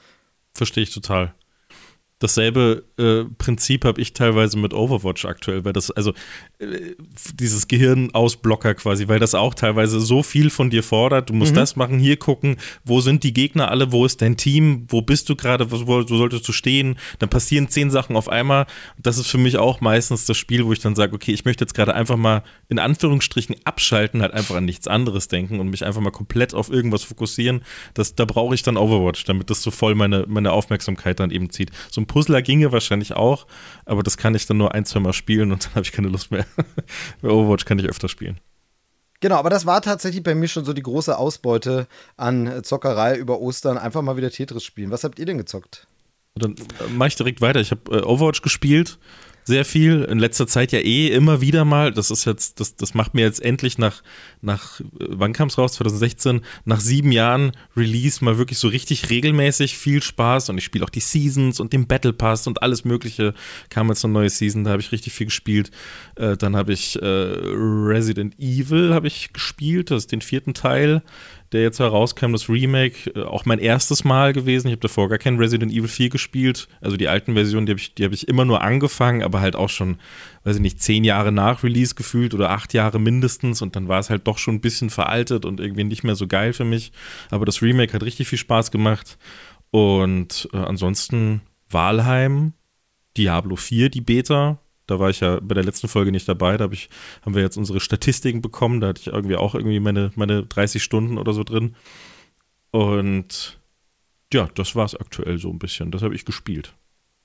Verstehe 0.54 0.82
ich 0.82 0.92
total. 0.92 1.34
Dasselbe 2.20 2.84
äh, 2.98 3.24
Prinzip 3.38 3.84
habe 3.84 4.00
ich 4.00 4.12
teilweise 4.12 4.58
mit 4.58 4.74
Overwatch 4.74 5.24
aktuell, 5.24 5.64
weil 5.64 5.72
das, 5.72 5.90
also 5.90 6.12
äh, 6.58 6.94
dieses 7.34 7.68
Gehirnausblocker 7.68 8.74
quasi, 8.74 9.06
weil 9.06 9.20
das 9.20 9.34
auch 9.34 9.54
teilweise 9.54 10.00
so 10.00 10.22
viel 10.22 10.50
von 10.50 10.70
dir 10.70 10.82
fordert. 10.82 11.30
Du 11.30 11.34
musst 11.34 11.56
das 11.56 11.76
machen, 11.76 11.98
hier 11.98 12.16
gucken, 12.16 12.56
wo 12.84 13.00
sind 13.00 13.22
die 13.22 13.32
Gegner 13.32 13.70
alle, 13.70 13.92
wo 13.92 14.04
ist 14.04 14.20
dein 14.20 14.36
Team, 14.36 14.86
wo 14.88 15.00
bist 15.00 15.28
du 15.28 15.36
gerade, 15.36 15.70
wo, 15.70 15.86
wo 15.86 16.02
solltest 16.02 16.48
du 16.48 16.52
stehen. 16.52 16.98
Dann 17.20 17.28
passieren 17.28 17.68
zehn 17.68 17.90
Sachen 17.90 18.16
auf 18.16 18.28
einmal. 18.28 18.66
Das 18.98 19.18
ist 19.18 19.28
für 19.28 19.38
mich 19.38 19.56
auch 19.56 19.80
meistens 19.80 20.26
das 20.26 20.36
Spiel, 20.36 20.66
wo 20.66 20.72
ich 20.72 20.80
dann 20.80 20.96
sage, 20.96 21.14
okay, 21.14 21.32
ich 21.32 21.44
möchte 21.44 21.64
jetzt 21.64 21.74
gerade 21.74 21.94
einfach 21.94 22.16
mal 22.16 22.42
in 22.68 22.80
Anführungsstrichen 22.80 23.54
abschalten, 23.64 24.22
halt 24.22 24.34
einfach 24.34 24.56
an 24.56 24.64
nichts 24.64 24.88
anderes 24.88 25.28
denken 25.28 25.60
und 25.60 25.68
mich 25.68 25.84
einfach 25.84 26.00
mal 26.00 26.10
komplett 26.10 26.52
auf 26.52 26.68
irgendwas 26.68 27.04
fokussieren. 27.04 27.62
Das, 27.94 28.16
da 28.16 28.24
brauche 28.24 28.56
ich 28.56 28.62
dann 28.62 28.76
Overwatch, 28.76 29.24
damit 29.24 29.50
das 29.50 29.62
so 29.62 29.70
voll 29.70 29.94
meine, 29.94 30.24
meine 30.26 30.50
Aufmerksamkeit 30.50 31.20
dann 31.20 31.30
eben 31.30 31.50
zieht. 31.50 31.70
So 31.90 32.00
ein 32.00 32.07
Puzzler 32.08 32.42
ginge 32.42 32.72
wahrscheinlich 32.72 33.12
auch, 33.14 33.46
aber 33.84 34.02
das 34.02 34.16
kann 34.16 34.34
ich 34.34 34.46
dann 34.46 34.56
nur 34.56 34.74
ein, 34.74 34.84
zwei 34.84 34.98
Mal 34.98 35.12
spielen 35.12 35.52
und 35.52 35.66
dann 35.66 35.74
habe 35.76 35.82
ich 35.84 35.92
keine 35.92 36.08
Lust 36.08 36.32
mehr. 36.32 36.44
Bei 37.22 37.28
Overwatch 37.28 37.64
kann 37.64 37.78
ich 37.78 37.86
öfter 37.86 38.08
spielen. 38.08 38.40
Genau, 39.20 39.36
aber 39.36 39.50
das 39.50 39.66
war 39.66 39.82
tatsächlich 39.82 40.22
bei 40.22 40.36
mir 40.36 40.46
schon 40.46 40.64
so 40.64 40.72
die 40.72 40.82
große 40.82 41.16
Ausbeute 41.18 41.88
an 42.16 42.62
Zockerei 42.62 43.16
über 43.16 43.40
Ostern. 43.40 43.76
Einfach 43.76 44.00
mal 44.02 44.16
wieder 44.16 44.30
Tetris 44.30 44.62
spielen. 44.62 44.92
Was 44.92 45.02
habt 45.02 45.18
ihr 45.18 45.26
denn 45.26 45.38
gezockt? 45.38 45.88
Dann 46.36 46.52
äh, 46.52 46.92
mache 46.92 47.08
ich 47.08 47.16
direkt 47.16 47.40
weiter. 47.40 47.60
Ich 47.60 47.72
habe 47.72 47.98
äh, 47.98 48.02
Overwatch 48.02 48.42
gespielt, 48.42 48.98
sehr 49.48 49.64
viel. 49.64 50.04
In 50.04 50.20
letzter 50.20 50.46
Zeit 50.46 50.70
ja 50.70 50.78
eh 50.78 51.08
immer 51.08 51.40
wieder 51.40 51.64
mal. 51.64 51.92
Das 51.92 52.12
ist 52.12 52.24
jetzt, 52.24 52.60
das, 52.60 52.76
das 52.76 52.94
macht 52.94 53.14
mir 53.14 53.22
jetzt 53.22 53.42
endlich 53.42 53.78
nach, 53.78 54.02
nach 54.40 54.78
äh, 54.80 54.84
wann 54.98 55.32
kam 55.32 55.48
es 55.48 55.58
raus? 55.58 55.72
2016, 55.72 56.42
nach 56.64 56.78
sieben 56.78 57.10
Jahren 57.10 57.52
Release 57.76 58.24
mal 58.24 58.38
wirklich 58.38 58.58
so 58.58 58.68
richtig 58.68 59.10
regelmäßig 59.10 59.76
viel 59.76 60.02
Spaß. 60.02 60.50
Und 60.50 60.58
ich 60.58 60.64
spiele 60.64 60.84
auch 60.84 60.90
die 60.90 61.00
Seasons 61.00 61.58
und 61.58 61.72
den 61.72 61.88
Battle 61.88 62.12
Pass 62.12 62.46
und 62.46 62.62
alles 62.62 62.84
Mögliche. 62.84 63.34
Kam 63.70 63.88
jetzt 63.88 64.04
eine 64.04 64.14
neue 64.14 64.30
Season, 64.30 64.62
da 64.62 64.70
habe 64.70 64.82
ich 64.82 64.92
richtig 64.92 65.12
viel 65.12 65.26
gespielt. 65.26 65.72
Äh, 66.14 66.36
dann 66.36 66.54
habe 66.54 66.72
ich 66.72 67.00
äh, 67.02 67.04
Resident 67.04 68.38
Evil 68.38 68.94
habe 68.94 69.08
ich 69.08 69.32
gespielt, 69.32 69.90
das 69.90 70.04
ist 70.04 70.12
den 70.12 70.20
vierten 70.20 70.54
Teil 70.54 71.02
der 71.52 71.62
jetzt 71.62 71.78
herauskam, 71.78 72.32
das 72.32 72.48
Remake, 72.48 73.10
äh, 73.14 73.22
auch 73.22 73.44
mein 73.44 73.58
erstes 73.58 74.04
Mal 74.04 74.32
gewesen. 74.32 74.68
Ich 74.68 74.72
habe 74.72 74.80
davor 74.80 75.08
gar 75.08 75.18
kein 75.18 75.38
Resident 75.38 75.72
Evil 75.72 75.88
4 75.88 76.10
gespielt. 76.10 76.68
Also 76.80 76.96
die 76.96 77.08
alten 77.08 77.34
Versionen, 77.34 77.66
die 77.66 77.72
habe 77.72 77.80
ich, 77.80 77.92
hab 78.00 78.12
ich 78.12 78.28
immer 78.28 78.44
nur 78.44 78.62
angefangen, 78.62 79.22
aber 79.22 79.40
halt 79.40 79.56
auch 79.56 79.68
schon, 79.68 79.98
weiß 80.44 80.56
ich 80.56 80.62
nicht, 80.62 80.82
zehn 80.82 81.04
Jahre 81.04 81.32
nach 81.32 81.62
Release 81.62 81.94
gefühlt 81.94 82.34
oder 82.34 82.50
acht 82.50 82.74
Jahre 82.74 82.98
mindestens. 82.98 83.62
Und 83.62 83.76
dann 83.76 83.88
war 83.88 83.98
es 83.98 84.10
halt 84.10 84.26
doch 84.26 84.38
schon 84.38 84.56
ein 84.56 84.60
bisschen 84.60 84.90
veraltet 84.90 85.44
und 85.44 85.60
irgendwie 85.60 85.84
nicht 85.84 86.04
mehr 86.04 86.14
so 86.14 86.26
geil 86.26 86.52
für 86.52 86.64
mich. 86.64 86.92
Aber 87.30 87.44
das 87.44 87.62
Remake 87.62 87.92
hat 87.92 88.02
richtig 88.02 88.28
viel 88.28 88.38
Spaß 88.38 88.70
gemacht. 88.70 89.18
Und 89.70 90.48
äh, 90.52 90.58
ansonsten 90.58 91.42
Walheim, 91.70 92.52
Diablo 93.16 93.56
4, 93.56 93.90
die 93.90 94.00
Beta. 94.00 94.60
Da 94.88 94.98
war 94.98 95.10
ich 95.10 95.20
ja 95.20 95.38
bei 95.40 95.54
der 95.54 95.64
letzten 95.64 95.86
Folge 95.86 96.10
nicht 96.10 96.28
dabei. 96.28 96.56
Da 96.56 96.64
hab 96.64 96.72
ich, 96.72 96.88
haben 97.22 97.34
wir 97.34 97.42
jetzt 97.42 97.56
unsere 97.56 97.78
Statistiken 97.78 98.42
bekommen. 98.42 98.80
Da 98.80 98.88
hatte 98.88 99.00
ich 99.00 99.06
irgendwie 99.08 99.36
auch 99.36 99.54
irgendwie 99.54 99.78
meine, 99.80 100.10
meine 100.16 100.44
30 100.44 100.82
Stunden 100.82 101.18
oder 101.18 101.32
so 101.32 101.44
drin. 101.44 101.76
Und 102.70 103.58
ja, 104.32 104.48
das 104.54 104.74
war 104.74 104.84
es 104.84 104.94
aktuell 104.94 105.38
so 105.38 105.50
ein 105.50 105.58
bisschen. 105.58 105.90
Das 105.90 106.02
habe 106.02 106.14
ich 106.14 106.24
gespielt. 106.24 106.74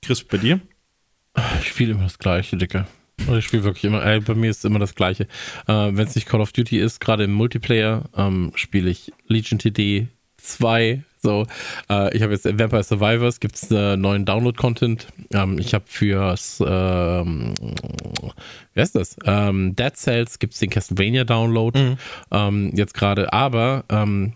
Chris, 0.02 0.22
bei 0.22 0.38
dir? 0.38 0.60
Ich 1.60 1.68
spiele 1.68 1.92
immer 1.92 2.04
das 2.04 2.18
Gleiche, 2.18 2.56
Dicke. 2.56 2.86
Also 3.20 3.36
Ich 3.36 3.44
spiele 3.46 3.64
wirklich 3.64 3.84
immer, 3.84 4.04
ey, 4.04 4.20
bei 4.20 4.34
mir 4.34 4.50
ist 4.50 4.64
immer 4.64 4.78
das 4.78 4.94
Gleiche. 4.94 5.24
Äh, 5.66 5.72
Wenn 5.72 6.06
es 6.06 6.14
nicht 6.14 6.26
Call 6.28 6.40
of 6.40 6.52
Duty 6.52 6.78
ist, 6.78 7.00
gerade 7.00 7.24
im 7.24 7.32
Multiplayer, 7.32 8.04
ähm, 8.16 8.52
spiele 8.54 8.90
ich 8.90 9.12
Legion 9.26 9.58
TD 9.58 10.08
2. 10.36 11.02
So, 11.24 11.46
äh, 11.88 12.14
ich 12.14 12.22
habe 12.22 12.34
jetzt 12.34 12.44
Vampire 12.44 12.84
Survivors, 12.84 13.40
gibt 13.40 13.54
es 13.56 13.70
äh, 13.70 13.96
neuen 13.96 14.26
Download-Content. 14.26 15.06
Ähm, 15.32 15.58
ich 15.58 15.72
habe 15.72 15.86
fürs, 15.88 16.62
ähm, 16.64 17.54
wie 18.74 18.80
heißt 18.80 18.94
das? 18.94 19.16
Ähm, 19.24 19.74
Dead 19.74 19.96
Cells 19.96 20.38
gibt 20.38 20.52
es 20.52 20.60
den 20.60 20.68
Castlevania-Download 20.68 21.96
ähm, 22.30 22.72
jetzt 22.74 22.92
gerade, 22.92 23.32
aber 23.32 23.84
ähm, 23.88 24.34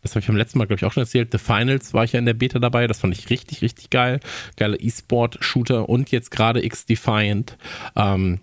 das 0.00 0.12
habe 0.12 0.20
ich 0.20 0.26
beim 0.26 0.36
letzten 0.36 0.56
Mal, 0.56 0.66
glaube 0.66 0.78
ich, 0.80 0.86
auch 0.86 0.92
schon 0.92 1.02
erzählt. 1.02 1.28
The 1.30 1.36
Finals 1.36 1.92
war 1.92 2.04
ich 2.04 2.12
ja 2.12 2.18
in 2.18 2.26
der 2.26 2.32
Beta 2.32 2.58
dabei. 2.58 2.86
Das 2.86 3.00
fand 3.00 3.16
ich 3.16 3.28
richtig, 3.28 3.60
richtig 3.60 3.90
geil. 3.90 4.20
Geiler 4.56 4.80
E-Sport-Shooter 4.80 5.90
und 5.90 6.10
jetzt 6.10 6.30
gerade 6.30 6.64
X-Defiant, 6.64 7.58
ähm, 7.96 8.40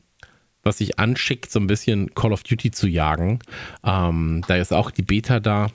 was 0.61 0.77
sich 0.77 0.99
anschickt, 0.99 1.51
so 1.51 1.59
ein 1.59 1.65
bisschen 1.65 2.13
Call 2.13 2.31
of 2.31 2.43
Duty 2.43 2.69
zu 2.69 2.87
jagen. 2.87 3.39
Ähm, 3.83 4.43
da 4.47 4.57
ist 4.57 4.71
auch 4.71 4.91
die 4.91 5.01
Beta 5.01 5.39
da. 5.39 5.69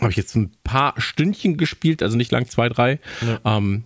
Habe 0.00 0.10
ich 0.10 0.16
jetzt 0.16 0.34
ein 0.36 0.50
paar 0.64 0.94
Stündchen 1.00 1.56
gespielt, 1.56 2.02
also 2.02 2.16
nicht 2.16 2.32
lang, 2.32 2.46
zwei, 2.48 2.68
drei. 2.68 2.98
Ähm, 3.44 3.84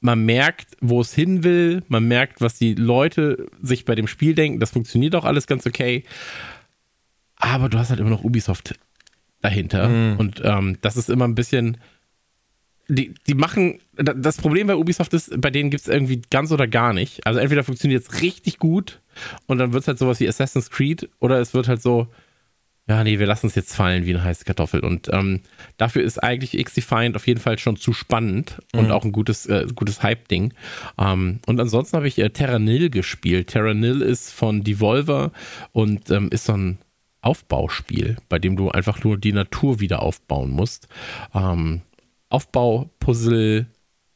man 0.00 0.24
merkt, 0.24 0.76
wo 0.80 1.00
es 1.00 1.14
hin 1.14 1.44
will. 1.44 1.82
Man 1.88 2.06
merkt, 2.06 2.40
was 2.40 2.58
die 2.58 2.74
Leute 2.74 3.46
sich 3.62 3.84
bei 3.84 3.94
dem 3.94 4.06
Spiel 4.06 4.34
denken. 4.34 4.60
Das 4.60 4.70
funktioniert 4.72 5.14
auch 5.14 5.24
alles 5.24 5.46
ganz 5.46 5.64
okay. 5.66 6.04
Aber 7.36 7.68
du 7.68 7.78
hast 7.78 7.90
halt 7.90 8.00
immer 8.00 8.10
noch 8.10 8.24
Ubisoft 8.24 8.78
dahinter. 9.40 9.88
Und 10.18 10.40
ähm, 10.44 10.78
das 10.82 10.96
ist 10.96 11.08
immer 11.10 11.26
ein 11.26 11.34
bisschen. 11.34 11.78
Die, 12.88 13.14
die 13.26 13.34
machen. 13.34 13.80
da- 13.94 14.12
Das 14.12 14.36
Problem 14.36 14.66
bei 14.66 14.76
Ubisoft 14.76 15.14
ist, 15.14 15.40
bei 15.40 15.50
denen 15.50 15.70
gibt 15.70 15.82
es 15.82 15.88
irgendwie 15.88 16.20
ganz 16.30 16.52
oder 16.52 16.66
gar 16.66 16.92
nicht. 16.92 17.26
Also 17.26 17.40
entweder 17.40 17.64
funktioniert 17.64 18.02
es 18.06 18.20
richtig 18.20 18.58
gut 18.58 19.00
und 19.46 19.56
dann 19.58 19.72
wird 19.72 19.82
es 19.84 19.88
halt 19.88 19.98
sowas 19.98 20.20
wie 20.20 20.28
Assassin's 20.28 20.70
Creed 20.70 21.08
oder 21.20 21.40
es 21.40 21.54
wird 21.54 21.66
halt 21.68 21.80
so. 21.80 22.08
Ja, 22.86 23.02
nee, 23.02 23.18
wir 23.18 23.26
lassen 23.26 23.46
es 23.46 23.54
jetzt 23.54 23.74
fallen 23.74 24.04
wie 24.04 24.14
eine 24.14 24.22
heiße 24.22 24.44
Kartoffel. 24.44 24.80
Und 24.80 25.08
ähm, 25.10 25.40
dafür 25.78 26.02
ist 26.02 26.22
eigentlich 26.22 26.58
X-Defiant 26.58 27.16
auf 27.16 27.26
jeden 27.26 27.40
Fall 27.40 27.58
schon 27.58 27.76
zu 27.76 27.94
spannend 27.94 28.60
und 28.74 28.90
auch 28.90 29.04
ein 29.04 29.12
gutes, 29.12 29.46
äh, 29.46 29.66
gutes 29.74 30.02
Hype-Ding. 30.02 30.52
Ähm, 30.98 31.40
und 31.46 31.60
ansonsten 31.60 31.96
habe 31.96 32.08
ich 32.08 32.18
äh, 32.18 32.28
Terra 32.28 32.58
Nil 32.58 32.90
gespielt. 32.90 33.48
Terra 33.48 33.72
Nil 33.72 34.02
ist 34.02 34.32
von 34.32 34.64
Devolver 34.64 35.32
und 35.72 36.10
ähm, 36.10 36.28
ist 36.30 36.44
so 36.44 36.52
ein 36.52 36.78
Aufbauspiel, 37.22 38.16
bei 38.28 38.38
dem 38.38 38.54
du 38.54 38.70
einfach 38.70 39.02
nur 39.02 39.16
die 39.16 39.32
Natur 39.32 39.80
wieder 39.80 40.02
aufbauen 40.02 40.50
musst. 40.50 40.88
Ähm, 41.34 41.80
Aufbau, 42.28 42.90
Puzzle, 42.98 43.66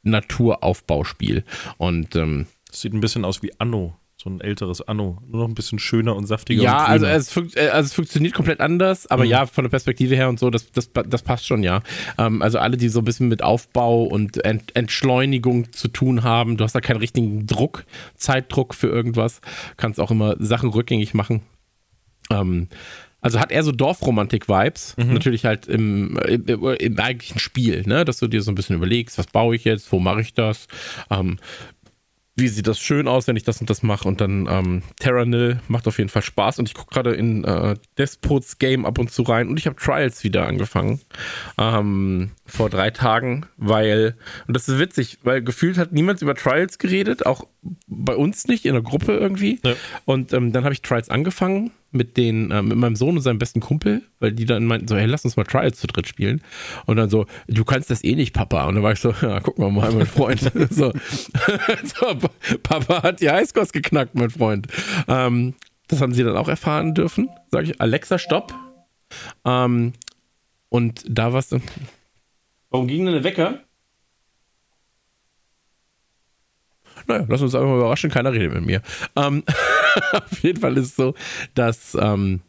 Naturaufbauspiel. 0.02 1.44
Und 1.78 2.16
ähm, 2.16 2.46
sieht 2.70 2.92
ein 2.92 3.00
bisschen 3.00 3.24
aus 3.24 3.42
wie 3.42 3.58
Anno. 3.58 3.96
So 4.20 4.28
ein 4.28 4.40
älteres 4.40 4.80
Anno. 4.82 5.18
Nur 5.28 5.42
noch 5.42 5.48
ein 5.48 5.54
bisschen 5.54 5.78
schöner 5.78 6.16
und 6.16 6.26
saftiger. 6.26 6.60
Ja, 6.60 6.86
und 6.86 7.04
also 7.04 7.06
es, 7.06 7.36
äh, 7.54 7.68
also 7.68 7.86
es 7.86 7.94
funktioniert 7.94 8.34
komplett 8.34 8.58
anders, 8.60 9.06
aber 9.06 9.22
Mhm. 9.24 9.30
ja, 9.30 9.46
von 9.46 9.62
der 9.62 9.68
Perspektive 9.70 10.16
her 10.16 10.28
und 10.28 10.40
so, 10.40 10.50
das, 10.50 10.72
das, 10.72 10.90
das 10.92 11.22
passt 11.22 11.46
schon, 11.46 11.62
ja. 11.62 11.82
Ähm, 12.18 12.42
also 12.42 12.58
alle, 12.58 12.76
die 12.76 12.88
so 12.88 12.98
ein 12.98 13.04
bisschen 13.04 13.28
mit 13.28 13.44
Aufbau 13.44 14.02
und 14.02 14.44
Ent, 14.44 14.74
Entschleunigung 14.74 15.72
zu 15.72 15.86
tun 15.86 16.24
haben, 16.24 16.56
du 16.56 16.64
hast 16.64 16.74
da 16.74 16.80
keinen 16.80 16.96
richtigen 16.96 17.46
Druck, 17.46 17.84
Zeitdruck 18.16 18.74
für 18.74 18.88
irgendwas, 18.88 19.40
kannst 19.76 20.00
auch 20.00 20.10
immer 20.10 20.34
Sachen 20.40 20.70
rückgängig 20.70 21.14
machen. 21.14 21.42
Ähm, 22.30 22.66
also 23.20 23.40
hat 23.40 23.50
eher 23.50 23.64
so 23.64 23.72
Dorfromantik-Vibes, 23.72 24.94
natürlich 24.96 25.44
halt 25.44 25.66
im, 25.66 26.16
im, 26.18 26.46
im 26.46 26.98
eigentlichen 27.00 27.40
Spiel, 27.40 27.82
ne? 27.84 28.04
dass 28.04 28.18
du 28.18 28.28
dir 28.28 28.42
so 28.42 28.52
ein 28.52 28.54
bisschen 28.54 28.76
überlegst, 28.76 29.18
was 29.18 29.26
baue 29.26 29.56
ich 29.56 29.64
jetzt, 29.64 29.90
wo 29.90 29.98
mache 29.98 30.20
ich 30.20 30.34
das, 30.34 30.68
ähm, 31.10 31.38
wie 32.38 32.48
sieht 32.48 32.66
das 32.66 32.78
schön 32.78 33.08
aus, 33.08 33.26
wenn 33.26 33.36
ich 33.36 33.42
das 33.42 33.60
und 33.60 33.68
das 33.68 33.82
mache. 33.82 34.06
Und 34.06 34.20
dann 34.20 34.46
ähm, 34.48 34.82
Terranil 34.98 35.60
macht 35.68 35.86
auf 35.88 35.98
jeden 35.98 36.10
Fall 36.10 36.22
Spaß. 36.22 36.58
Und 36.58 36.68
ich 36.68 36.74
gucke 36.74 36.94
gerade 36.94 37.14
in 37.14 37.44
äh, 37.44 37.76
Despots 37.96 38.58
Game 38.58 38.86
ab 38.86 38.98
und 38.98 39.10
zu 39.10 39.22
rein. 39.22 39.48
Und 39.48 39.58
ich 39.58 39.66
habe 39.66 39.76
Trials 39.76 40.24
wieder 40.24 40.46
angefangen. 40.46 41.00
Ähm, 41.58 42.30
vor 42.48 42.70
drei 42.70 42.90
Tagen, 42.90 43.46
weil, 43.56 44.16
und 44.46 44.56
das 44.56 44.68
ist 44.68 44.78
witzig, 44.78 45.18
weil 45.22 45.42
gefühlt 45.42 45.78
hat 45.78 45.92
niemand 45.92 46.22
über 46.22 46.34
Trials 46.34 46.78
geredet, 46.78 47.26
auch 47.26 47.46
bei 47.86 48.16
uns 48.16 48.48
nicht, 48.48 48.64
in 48.64 48.72
der 48.72 48.82
Gruppe 48.82 49.12
irgendwie. 49.16 49.60
Ja. 49.62 49.74
Und 50.04 50.32
ähm, 50.32 50.52
dann 50.52 50.64
habe 50.64 50.72
ich 50.72 50.82
Trials 50.82 51.10
angefangen 51.10 51.70
mit 51.90 52.16
den, 52.16 52.50
äh, 52.50 52.62
mit 52.62 52.76
meinem 52.76 52.96
Sohn 52.96 53.16
und 53.16 53.22
seinem 53.22 53.38
besten 53.38 53.60
Kumpel, 53.60 54.02
weil 54.20 54.32
die 54.32 54.44
dann 54.44 54.64
meinten 54.64 54.88
so, 54.88 54.96
hey, 54.96 55.06
lass 55.06 55.24
uns 55.24 55.36
mal 55.36 55.44
Trials 55.44 55.78
zu 55.78 55.86
dritt 55.86 56.08
spielen. 56.08 56.42
Und 56.86 56.96
dann 56.96 57.10
so, 57.10 57.26
du 57.46 57.64
kannst 57.64 57.90
das 57.90 58.04
eh 58.04 58.14
nicht, 58.14 58.32
Papa. 58.32 58.66
Und 58.66 58.74
dann 58.74 58.82
war 58.82 58.92
ich 58.92 59.00
so, 59.00 59.12
ja, 59.22 59.40
gucken 59.40 59.64
wir 59.64 59.70
mal, 59.70 59.92
mein 59.92 60.06
Freund. 60.06 60.40
so. 60.70 60.92
so, 61.84 62.18
Papa 62.62 63.02
hat 63.02 63.20
die 63.20 63.30
Highscores 63.30 63.72
geknackt, 63.72 64.14
mein 64.14 64.30
Freund. 64.30 64.68
Ähm, 65.06 65.54
das 65.88 66.00
haben 66.00 66.12
sie 66.12 66.22
dann 66.22 66.36
auch 66.36 66.48
erfahren 66.48 66.94
dürfen. 66.94 67.28
Sag 67.50 67.64
ich, 67.64 67.80
Alexa, 67.80 68.18
stopp. 68.18 68.54
Ähm, 69.44 69.94
und 70.68 71.04
da 71.08 71.32
war 71.32 71.40
es 71.40 71.48
dann. 71.48 71.62
Warum 72.70 72.86
ging 72.86 73.04
denn 73.04 73.14
der 73.14 73.24
Wecker? 73.24 73.60
Naja, 77.06 77.24
lass 77.28 77.40
uns 77.40 77.54
einfach 77.54 77.68
mal 77.68 77.78
überraschen, 77.78 78.10
keiner 78.10 78.32
redet 78.32 78.52
mit 78.52 78.66
mir. 78.66 78.82
Ähm, 79.16 79.44
auf 80.12 80.42
jeden 80.42 80.60
Fall 80.60 80.76
ist 80.76 80.86
es 80.86 80.96
so, 80.96 81.14
dass 81.54 81.96
ähm, 81.98 82.40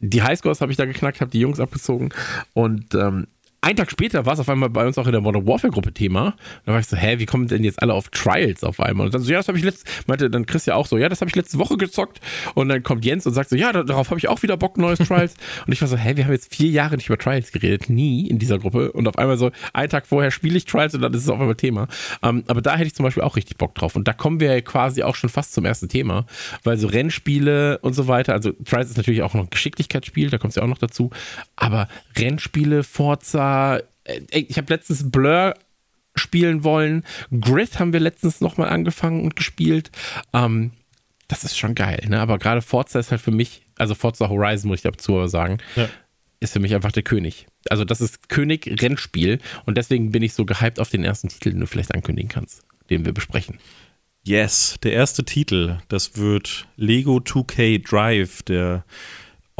die 0.00 0.22
Highscores 0.22 0.60
habe 0.60 0.72
ich 0.72 0.78
da 0.78 0.84
geknackt, 0.84 1.20
habe 1.20 1.30
die 1.30 1.40
Jungs 1.40 1.60
abgezogen 1.60 2.12
und 2.54 2.94
ähm, 2.94 3.28
einen 3.64 3.76
Tag 3.76 3.92
später 3.92 4.26
war 4.26 4.32
es 4.34 4.40
auf 4.40 4.48
einmal 4.48 4.70
bei 4.70 4.84
uns 4.84 4.98
auch 4.98 5.06
in 5.06 5.12
der 5.12 5.20
Modern 5.20 5.46
Warfare 5.46 5.72
Gruppe 5.72 5.92
Thema. 5.92 6.34
Da 6.66 6.72
war 6.72 6.80
ich 6.80 6.88
so, 6.88 6.96
hä, 6.96 7.20
wie 7.20 7.26
kommen 7.26 7.46
denn 7.46 7.62
jetzt 7.62 7.80
alle 7.80 7.94
auf 7.94 8.08
Trials 8.08 8.64
auf 8.64 8.80
einmal? 8.80 9.06
Und 9.06 9.14
dann 9.14 9.22
so, 9.22 9.30
ja, 9.30 9.38
das 9.38 9.46
habe 9.46 9.56
ich 9.56 9.62
letzt, 9.62 9.86
meinte 10.08 10.28
dann 10.28 10.46
Chris 10.46 10.66
ja 10.66 10.74
auch 10.74 10.86
so, 10.86 10.98
ja, 10.98 11.08
das 11.08 11.20
habe 11.20 11.28
ich 11.28 11.36
letzte 11.36 11.58
Woche 11.58 11.76
gezockt. 11.76 12.20
Und 12.54 12.68
dann 12.68 12.82
kommt 12.82 13.04
Jens 13.04 13.24
und 13.24 13.34
sagt 13.34 13.50
so, 13.50 13.56
ja, 13.56 13.72
da- 13.72 13.84
darauf 13.84 14.10
habe 14.10 14.18
ich 14.18 14.26
auch 14.26 14.42
wieder 14.42 14.56
Bock, 14.56 14.78
neues 14.78 14.98
Trials. 14.98 15.34
und 15.66 15.72
ich 15.72 15.80
war 15.80 15.86
so, 15.86 15.96
hä, 15.96 16.16
wir 16.16 16.24
haben 16.24 16.32
jetzt 16.32 16.52
vier 16.52 16.70
Jahre 16.70 16.96
nicht 16.96 17.06
über 17.06 17.16
Trials 17.18 17.52
geredet, 17.52 17.88
nie 17.88 18.26
in 18.26 18.40
dieser 18.40 18.58
Gruppe. 18.58 18.90
Und 18.90 19.06
auf 19.06 19.16
einmal 19.16 19.36
so, 19.36 19.52
einen 19.72 19.88
Tag 19.88 20.08
vorher 20.08 20.32
spiele 20.32 20.56
ich 20.58 20.64
Trials 20.64 20.94
und 20.94 21.00
dann 21.02 21.14
ist 21.14 21.22
es 21.22 21.28
auf 21.28 21.38
einmal 21.40 21.54
Thema. 21.54 21.86
Ähm, 22.24 22.42
aber 22.48 22.62
da 22.62 22.74
hätte 22.74 22.88
ich 22.88 22.94
zum 22.96 23.04
Beispiel 23.04 23.22
auch 23.22 23.36
richtig 23.36 23.58
Bock 23.58 23.76
drauf. 23.76 23.94
Und 23.94 24.08
da 24.08 24.12
kommen 24.12 24.40
wir 24.40 24.52
ja 24.52 24.60
quasi 24.60 25.04
auch 25.04 25.14
schon 25.14 25.30
fast 25.30 25.52
zum 25.54 25.64
ersten 25.64 25.88
Thema, 25.88 26.26
weil 26.64 26.78
so 26.78 26.88
Rennspiele 26.88 27.78
und 27.78 27.92
so 27.92 28.08
weiter, 28.08 28.32
also 28.32 28.50
Trials 28.64 28.90
ist 28.90 28.96
natürlich 28.96 29.22
auch 29.22 29.34
noch 29.34 29.42
ein 29.44 29.50
Geschicklichkeitsspiel, 29.50 30.30
da 30.30 30.38
kommt 30.38 30.50
es 30.50 30.56
ja 30.56 30.64
auch 30.64 30.68
noch 30.68 30.78
dazu. 30.78 31.10
Aber 31.54 31.86
Rennspiele, 32.18 32.82
Forza, 32.82 33.51
äh, 34.04 34.20
ich 34.30 34.56
habe 34.56 34.72
letztens 34.72 35.10
Blur 35.10 35.54
spielen 36.14 36.62
wollen. 36.64 37.04
Grid 37.40 37.78
haben 37.78 37.92
wir 37.92 38.00
letztens 38.00 38.40
nochmal 38.40 38.68
angefangen 38.68 39.22
und 39.24 39.36
gespielt. 39.36 39.90
Ähm, 40.32 40.72
das 41.28 41.44
ist 41.44 41.56
schon 41.58 41.74
geil, 41.74 42.04
ne? 42.08 42.20
Aber 42.20 42.38
gerade 42.38 42.60
Forza 42.60 42.98
ist 42.98 43.10
halt 43.10 43.20
für 43.22 43.30
mich, 43.30 43.62
also 43.78 43.94
Forza 43.94 44.28
Horizon 44.28 44.68
muss 44.68 44.80
ich 44.80 44.82
dazu 44.82 45.26
sagen, 45.26 45.58
Ja. 45.76 45.88
ist 46.40 46.52
für 46.52 46.60
mich 46.60 46.74
einfach 46.74 46.92
der 46.92 47.02
König. 47.02 47.46
Also 47.70 47.84
das 47.86 48.00
ist 48.02 48.28
König 48.28 48.66
Rennspiel 48.82 49.38
und 49.64 49.78
deswegen 49.78 50.10
bin 50.10 50.22
ich 50.22 50.34
so 50.34 50.44
gehypt 50.44 50.78
auf 50.80 50.90
den 50.90 51.04
ersten 51.04 51.28
Titel, 51.28 51.50
den 51.52 51.60
du 51.60 51.66
vielleicht 51.66 51.94
ankündigen 51.94 52.28
kannst, 52.28 52.60
den 52.90 53.06
wir 53.06 53.12
besprechen. 53.12 53.58
Yes, 54.24 54.76
der 54.82 54.92
erste 54.92 55.24
Titel, 55.24 55.78
das 55.88 56.16
wird 56.16 56.66
Lego 56.76 57.16
2K 57.16 57.78
Drive, 57.88 58.42
der 58.42 58.84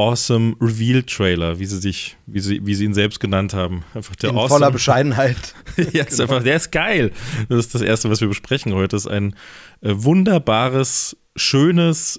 Awesome 0.02 0.56
Reveal 0.60 1.04
Trailer, 1.04 1.60
wie 1.60 1.66
sie 1.66 1.78
sich, 1.78 2.16
wie 2.26 2.40
sie, 2.40 2.66
wie 2.66 2.74
sie 2.74 2.84
ihn 2.84 2.94
selbst 2.94 3.20
genannt 3.20 3.54
haben. 3.54 3.84
Einfach 3.94 4.16
der 4.16 4.30
In 4.30 4.36
awesome 4.36 4.48
voller 4.48 4.70
Bescheidenheit. 4.72 5.54
ja, 5.92 6.02
ist 6.02 6.20
einfach, 6.20 6.42
der 6.42 6.56
ist 6.56 6.72
geil. 6.72 7.12
Das 7.48 7.58
ist 7.60 7.74
das 7.74 7.82
erste, 7.82 8.10
was 8.10 8.20
wir 8.20 8.26
besprechen 8.26 8.74
heute. 8.74 8.88
Das 8.88 9.04
ist 9.04 9.10
ein 9.12 9.36
äh, 9.80 9.92
wunderbares, 9.94 11.16
schönes, 11.36 12.18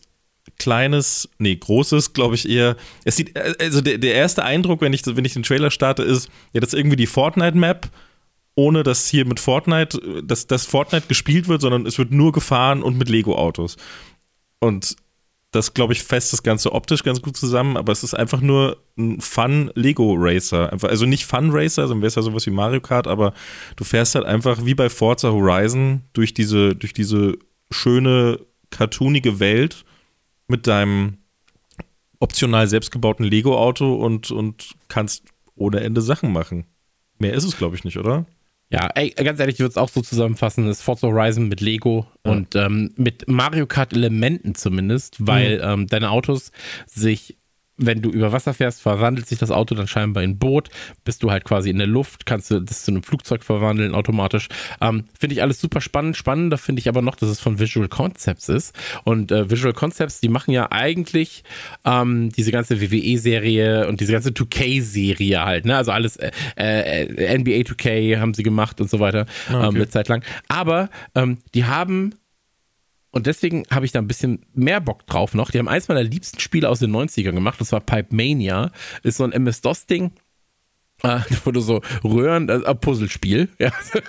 kleines, 0.57 1.27
nee, 1.39 1.55
großes, 1.57 2.13
glaube 2.13 2.35
ich 2.35 2.47
eher. 2.47 2.77
Es 3.03 3.17
sieht, 3.17 3.35
äh, 3.35 3.53
also 3.59 3.81
der, 3.81 3.97
der 3.97 4.13
erste 4.13 4.45
Eindruck, 4.45 4.79
wenn 4.79 4.93
ich, 4.93 5.05
wenn 5.05 5.25
ich 5.25 5.33
den 5.33 5.43
Trailer 5.43 5.69
starte, 5.69 6.03
ist, 6.03 6.29
ja, 6.53 6.61
das 6.61 6.69
ist 6.69 6.79
irgendwie 6.79 6.95
die 6.95 7.07
Fortnite-Map, 7.07 7.89
ohne 8.55 8.83
dass 8.83 9.07
hier 9.07 9.25
mit 9.25 9.41
Fortnite, 9.41 9.97
äh, 9.97 10.23
dass, 10.23 10.47
dass 10.47 10.65
Fortnite 10.65 11.07
gespielt 11.07 11.49
wird, 11.49 11.59
sondern 11.59 11.85
es 11.85 11.97
wird 11.97 12.11
nur 12.11 12.31
gefahren 12.31 12.81
und 12.81 12.97
mit 12.97 13.09
Lego-Autos. 13.09 13.75
Und 14.59 14.95
das, 15.53 15.73
glaube 15.73 15.93
ich, 15.93 16.03
fasst 16.03 16.33
das 16.33 16.43
Ganze 16.43 16.73
optisch 16.73 17.03
ganz 17.03 17.21
gut 17.21 17.37
zusammen, 17.37 17.77
aber 17.77 17.91
es 17.91 18.03
ist 18.03 18.15
einfach 18.15 18.41
nur 18.41 18.77
ein 18.97 19.21
Fun-Lego-Racer. 19.21 20.73
Also 20.83 21.05
nicht 21.05 21.25
Fun-Racer, 21.25 21.87
dann 21.87 21.99
wäre 21.99 22.07
es 22.07 22.15
ja 22.15 22.23
sowas 22.23 22.45
wie 22.47 22.51
Mario 22.51 22.81
Kart, 22.81 23.07
aber 23.07 23.33
du 23.75 23.83
fährst 23.83 24.15
halt 24.15 24.25
einfach 24.25 24.65
wie 24.65 24.73
bei 24.73 24.89
Forza 24.89 25.31
Horizon 25.31 26.01
durch 26.13 26.33
diese, 26.33 26.75
durch 26.75 26.93
diese 26.93 27.37
schöne, 27.69 28.39
cartoonige 28.71 29.39
Welt 29.39 29.85
mit 30.47 30.65
deinem 30.65 31.17
optional 32.19 32.67
selbstgebauten 32.67 33.25
Lego-Auto 33.25 33.93
und, 33.93 34.31
und 34.31 34.73
kannst 34.87 35.25
ohne 35.55 35.81
Ende 35.81 36.01
Sachen 36.01 36.33
machen. 36.33 36.65
Mehr 37.19 37.33
ist 37.33 37.43
es, 37.43 37.57
glaube 37.57 37.75
ich, 37.75 37.83
nicht, 37.83 37.97
oder? 37.97 38.25
Ja, 38.73 38.89
ey, 38.95 39.11
ganz 39.11 39.39
ehrlich, 39.39 39.57
ich 39.57 39.59
würde 39.59 39.69
es 39.69 39.77
auch 39.77 39.87
so 39.87 40.01
zusammenfassen, 40.01 40.65
das 40.65 40.77
ist 40.77 40.83
Forza 40.83 41.07
Horizon 41.07 41.47
mit 41.47 41.61
Lego 41.61 42.07
und 42.23 42.55
ähm, 42.55 42.91
mit 42.97 43.27
Mario 43.27 43.67
Kart 43.67 43.93
Elementen 43.93 44.55
zumindest, 44.55 45.17
weil 45.19 45.61
ähm, 45.63 45.85
deine 45.85 46.09
Autos 46.09 46.51
sich, 46.87 47.37
wenn 47.85 48.01
du 48.01 48.09
über 48.09 48.31
Wasser 48.31 48.53
fährst, 48.53 48.81
verwandelt 48.81 49.27
sich 49.27 49.39
das 49.39 49.51
Auto 49.51 49.75
dann 49.75 49.87
scheinbar 49.87 50.23
in 50.23 50.37
Boot, 50.37 50.69
bist 51.03 51.23
du 51.23 51.31
halt 51.31 51.43
quasi 51.43 51.69
in 51.69 51.77
der 51.77 51.87
Luft, 51.87 52.25
kannst 52.25 52.51
du 52.51 52.59
das 52.59 52.83
zu 52.83 52.91
einem 52.91 53.03
Flugzeug 53.03 53.43
verwandeln 53.43 53.93
automatisch. 53.93 54.49
Ähm, 54.81 55.05
finde 55.19 55.35
ich 55.35 55.41
alles 55.41 55.59
super 55.59 55.81
spannend. 55.81 56.17
Spannender 56.17 56.57
finde 56.57 56.79
ich 56.79 56.89
aber 56.89 57.01
noch, 57.01 57.15
dass 57.15 57.29
es 57.29 57.39
von 57.39 57.59
Visual 57.59 57.87
Concepts 57.87 58.49
ist 58.49 58.75
und 59.03 59.31
äh, 59.31 59.49
Visual 59.49 59.73
Concepts, 59.73 60.19
die 60.21 60.29
machen 60.29 60.51
ja 60.51 60.71
eigentlich 60.71 61.43
ähm, 61.85 62.29
diese 62.31 62.51
ganze 62.51 62.81
WWE-Serie 62.81 63.87
und 63.87 63.99
diese 63.99 64.11
ganze 64.11 64.29
2K-Serie 64.29 65.43
halt, 65.43 65.65
ne? 65.65 65.75
Also 65.75 65.91
alles 65.91 66.17
äh, 66.17 66.31
äh, 66.55 67.37
NBA 67.37 67.61
2K 67.61 68.19
haben 68.19 68.33
sie 68.33 68.43
gemacht 68.43 68.81
und 68.81 68.89
so 68.89 68.99
weiter 68.99 69.25
ähm, 69.49 69.75
eine 69.75 69.89
Zeit 69.89 70.07
lang. 70.07 70.23
Aber 70.47 70.89
ähm, 71.15 71.37
die 71.53 71.65
haben 71.65 72.15
und 73.13 73.27
deswegen 73.27 73.63
habe 73.69 73.85
ich 73.85 73.91
da 73.91 73.99
ein 73.99 74.07
bisschen 74.07 74.43
mehr 74.55 74.81
Bock 74.81 75.05
drauf 75.05 75.35
noch. 75.35 75.51
Die 75.51 75.59
haben 75.59 75.67
eins 75.67 75.87
meiner 75.87 76.01
liebsten 76.01 76.39
Spiele 76.39 76.67
aus 76.67 76.79
den 76.79 76.91
90ern 76.91 77.33
gemacht, 77.33 77.61
das 77.61 77.71
war 77.71 77.79
Pipe 77.79 78.13
Mania. 78.13 78.71
Ist 79.03 79.17
so 79.17 79.23
ein 79.23 79.31
MS-DOS-Ding. 79.31 80.11
Äh, 81.05 81.19
wo 81.43 81.51
du 81.51 81.59
so 81.59 81.81
Röhren, 82.05 82.49
also 82.49 82.65
ein 82.65 82.79
Puzzlespiel, 82.79 83.49
ja, 83.59 83.71
so 83.81 83.99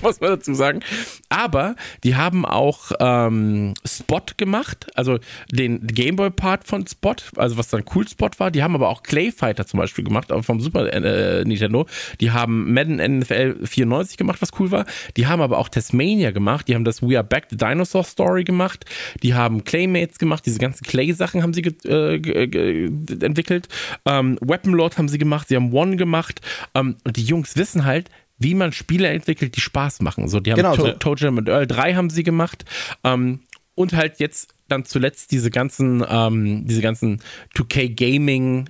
muss 0.00 0.22
man 0.22 0.30
dazu 0.30 0.54
sagen. 0.54 0.80
Aber 1.28 1.76
die 2.02 2.16
haben 2.16 2.46
auch 2.46 2.92
ähm, 2.98 3.74
Spot 3.84 4.22
gemacht, 4.38 4.86
also 4.94 5.18
den 5.52 5.86
Gameboy-Part 5.86 6.64
von 6.64 6.86
Spot, 6.86 7.16
also 7.36 7.58
was 7.58 7.68
dann 7.68 7.84
Cool 7.94 8.08
Spot 8.08 8.30
war. 8.38 8.50
Die 8.50 8.62
haben 8.62 8.74
aber 8.74 8.88
auch 8.88 9.02
Clay 9.02 9.30
Fighter 9.32 9.66
zum 9.66 9.80
Beispiel 9.80 10.02
gemacht, 10.02 10.32
vom 10.40 10.60
Super 10.60 10.90
äh, 10.90 11.44
Nintendo. 11.44 11.84
Die 12.22 12.30
haben 12.30 12.72
Madden 12.72 13.18
NFL 13.18 13.66
94 13.66 14.16
gemacht, 14.16 14.40
was 14.40 14.50
cool 14.58 14.70
war. 14.70 14.86
Die 15.18 15.26
haben 15.26 15.42
aber 15.42 15.58
auch 15.58 15.68
Tasmania 15.68 16.30
gemacht. 16.30 16.68
Die 16.68 16.74
haben 16.74 16.84
das 16.84 17.02
We 17.02 17.18
Are 17.18 17.26
Back 17.26 17.48
the 17.50 17.58
Dinosaur 17.58 18.04
Story 18.04 18.44
gemacht. 18.44 18.86
Die 19.22 19.34
haben 19.34 19.64
Claymates 19.64 20.18
gemacht. 20.18 20.46
Diese 20.46 20.58
ganzen 20.58 20.84
Clay-Sachen 20.84 21.42
haben 21.42 21.52
sie 21.52 21.60
äh, 21.60 22.18
ge 22.18 22.86
entwickelt. 23.20 23.68
Ähm, 24.06 24.38
Weapon 24.40 24.72
Lord 24.72 24.96
haben 24.96 25.08
sie 25.08 25.18
gemacht. 25.18 25.48
Sie 25.48 25.56
haben 25.56 25.70
One 25.74 25.96
gemacht. 25.96 26.29
Ähm, 26.74 26.96
und 27.04 27.16
die 27.16 27.24
Jungs 27.24 27.56
wissen 27.56 27.84
halt, 27.84 28.10
wie 28.38 28.54
man 28.54 28.72
Spiele 28.72 29.08
entwickelt, 29.08 29.56
die 29.56 29.60
Spaß 29.60 30.00
machen. 30.00 30.28
So, 30.28 30.40
die 30.40 30.52
haben 30.52 30.56
Genau 30.56 30.74
so. 30.74 30.90
Toe 30.92 31.16
Jam 31.18 31.36
und 31.36 31.48
Earl 31.48 31.66
3 31.66 31.94
haben 31.94 32.10
sie 32.10 32.22
gemacht. 32.22 32.64
Ähm, 33.04 33.40
und 33.74 33.92
halt 33.92 34.18
jetzt 34.18 34.54
dann 34.68 34.84
zuletzt 34.84 35.30
diese 35.30 35.50
ganzen, 35.50 36.04
ähm, 36.08 36.66
diese 36.66 36.80
ganzen 36.80 37.20
2K 37.54 37.94
Gaming, 37.94 38.68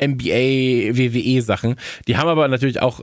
NBA, 0.00 0.96
WWE 0.96 1.42
Sachen. 1.42 1.76
Die 2.06 2.16
haben 2.16 2.28
aber 2.28 2.48
natürlich 2.48 2.82
auch 2.82 3.02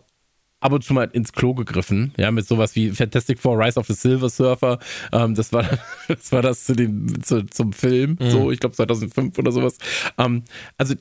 ab 0.59 0.73
und 0.73 0.83
zu 0.83 0.93
mal 0.93 1.09
ins 1.13 1.31
Klo 1.31 1.53
gegriffen, 1.53 2.13
ja, 2.17 2.31
mit 2.31 2.45
sowas 2.47 2.75
wie 2.75 2.91
Fantastic 2.91 3.39
Four 3.39 3.57
Rise 3.57 3.79
of 3.79 3.87
the 3.87 3.93
Silver 3.93 4.29
Surfer. 4.29 4.79
Ähm, 5.11 5.33
das 5.35 5.53
war 5.53 5.63
das 6.07 6.31
war 6.31 6.41
das 6.41 6.65
zu 6.65 6.73
dem 6.75 7.23
zu, 7.23 7.45
zum 7.45 7.73
Film, 7.73 8.17
so 8.19 8.51
ich 8.51 8.59
glaube 8.59 8.75
2005 8.75 9.37
oder 9.39 9.51
sowas. 9.51 9.77
Ähm, 10.17 10.43
also 10.77 10.95